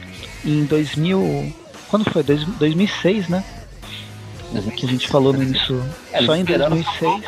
em 0.43 0.65
2000. 0.65 1.53
Quando 1.89 2.09
foi? 2.11 2.23
Dois- 2.23 2.43
2006, 2.43 3.29
né? 3.29 3.43
Que 4.75 4.85
a 4.85 4.89
gente 4.89 5.07
falou 5.07 5.31
no 5.31 5.43
início. 5.43 5.81
É, 6.11 6.23
Só 6.25 6.35
em 6.35 6.39
eles 6.39 6.49
esperaram 6.49 6.75
2006. 6.75 7.23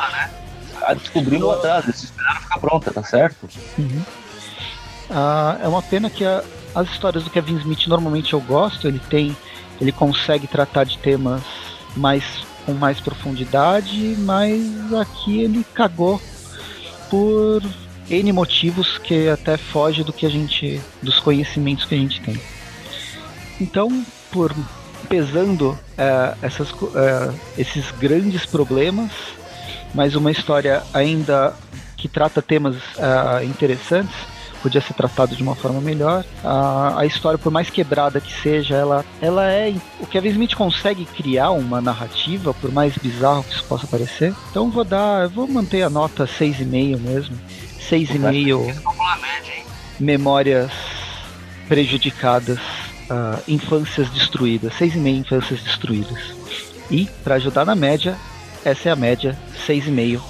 Ah, 0.86 0.94
descobriram 0.94 1.46
lá 1.48 1.54
atrás, 1.54 1.84
eles 1.84 2.02
esperaram 2.04 2.40
ficar 2.40 2.58
pronta, 2.58 2.90
tá 2.92 3.02
certo? 3.02 3.48
Uhum. 3.78 4.02
Ah, 5.10 5.58
é 5.62 5.68
uma 5.68 5.82
pena 5.82 6.08
que 6.10 6.24
a- 6.24 6.42
as 6.74 6.88
histórias 6.90 7.24
do 7.24 7.30
Kevin 7.30 7.56
Smith 7.58 7.86
normalmente 7.86 8.32
eu 8.32 8.40
gosto, 8.40 8.86
ele 8.88 9.00
tem. 9.10 9.36
Ele 9.80 9.92
consegue 9.92 10.46
tratar 10.46 10.84
de 10.84 10.98
temas 10.98 11.42
mais 11.96 12.24
com 12.64 12.72
mais 12.72 13.00
profundidade, 13.00 14.14
mas 14.20 14.92
aqui 14.94 15.42
ele 15.42 15.66
cagou 15.74 16.20
por 17.10 17.60
N 18.08 18.32
motivos 18.32 18.98
que 18.98 19.28
até 19.28 19.56
foge 19.56 20.04
do 20.04 20.12
que 20.12 20.24
a 20.24 20.30
gente. 20.30 20.80
dos 21.02 21.18
conhecimentos 21.20 21.84
que 21.84 21.94
a 21.94 21.98
gente 21.98 22.20
tem. 22.20 22.40
Então, 23.60 24.04
por 24.30 24.54
pesando 25.08 25.78
eh, 25.98 26.34
essas, 26.40 26.68
eh, 26.94 27.30
esses 27.58 27.90
grandes 27.92 28.46
problemas, 28.46 29.10
mas 29.94 30.14
uma 30.14 30.30
história 30.30 30.82
ainda 30.92 31.54
que 31.96 32.08
trata 32.08 32.42
temas 32.42 32.76
ah, 32.98 33.44
interessantes, 33.44 34.14
podia 34.62 34.80
ser 34.80 34.94
tratado 34.94 35.34
de 35.34 35.42
uma 35.42 35.54
forma 35.54 35.80
melhor. 35.80 36.24
A, 36.44 37.00
a 37.00 37.06
história, 37.06 37.36
por 37.36 37.50
mais 37.50 37.68
quebrada 37.68 38.20
que 38.20 38.32
seja, 38.32 38.76
ela, 38.76 39.04
ela 39.20 39.50
é. 39.50 39.74
O 40.00 40.06
Kevin 40.06 40.30
Smith 40.30 40.54
consegue 40.54 41.04
criar 41.04 41.50
uma 41.50 41.80
narrativa, 41.80 42.54
por 42.54 42.70
mais 42.72 42.96
bizarro 42.96 43.42
que 43.42 43.52
isso 43.52 43.64
possa 43.64 43.86
parecer. 43.86 44.34
Então 44.50 44.70
vou 44.70 44.84
dar. 44.84 45.28
Vou 45.28 45.46
manter 45.46 45.82
a 45.82 45.90
nota 45.90 46.24
6,5 46.24 46.98
mesmo. 46.98 47.36
6,5 47.90 48.74
memórias 49.98 50.70
prejudicadas, 51.68 52.58
ah, 53.10 53.38
infâncias 53.48 54.08
destruídas. 54.10 54.72
6,5 54.74 55.18
infâncias 55.18 55.60
destruídas. 55.62 56.34
E, 56.90 57.06
para 57.24 57.36
ajudar 57.36 57.64
na 57.64 57.74
média, 57.74 58.16
essa 58.64 58.88
é 58.88 58.92
a 58.92 58.96
média 58.96 59.38
6,5 59.66 60.20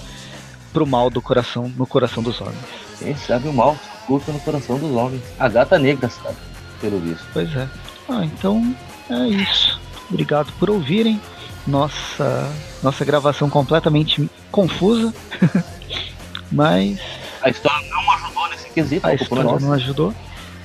pro 0.72 0.86
mal 0.86 1.10
do 1.10 1.20
coração, 1.20 1.70
no 1.76 1.86
coração 1.86 2.22
dos 2.22 2.40
homens. 2.40 2.58
Quem 2.98 3.16
sabe 3.16 3.48
o 3.48 3.52
mal 3.52 3.76
curta 4.06 4.32
no 4.32 4.40
coração 4.40 4.78
dos 4.78 4.90
homens. 4.92 5.22
A 5.38 5.48
gata 5.48 5.78
negra, 5.78 6.08
sabe? 6.08 6.36
pelo 6.82 6.98
visto. 6.98 7.24
Pois 7.32 7.54
é. 7.56 7.68
Ah, 8.08 8.24
então 8.24 8.74
é 9.08 9.28
isso. 9.28 9.80
Obrigado 10.10 10.52
por 10.58 10.68
ouvirem. 10.68 11.18
Nossa, 11.66 12.52
nossa 12.82 13.04
gravação 13.04 13.48
completamente 13.48 14.28
confusa. 14.50 15.14
Mas. 16.50 16.98
A 17.40 17.48
história 17.48 17.88
não 17.88 18.12
ajudou 18.12 18.48
nesse 18.48 18.68
quesito, 18.70 19.06
a 19.06 19.14
história 19.14 19.44
não 19.44 19.72
ajudou. 19.72 20.14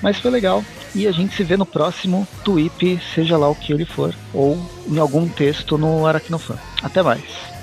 Mas 0.01 0.17
foi 0.17 0.31
legal. 0.31 0.63
E 0.95 1.07
a 1.07 1.11
gente 1.11 1.35
se 1.35 1.43
vê 1.43 1.55
no 1.55 1.65
próximo 1.65 2.27
tweet, 2.43 2.99
seja 3.13 3.37
lá 3.37 3.47
o 3.47 3.55
que 3.55 3.71
ele 3.71 3.85
for, 3.85 4.13
ou 4.33 4.57
em 4.87 4.97
algum 4.97 5.27
texto 5.27 5.77
no 5.77 6.05
Aracnofan. 6.05 6.57
Até 6.81 7.03
mais. 7.03 7.23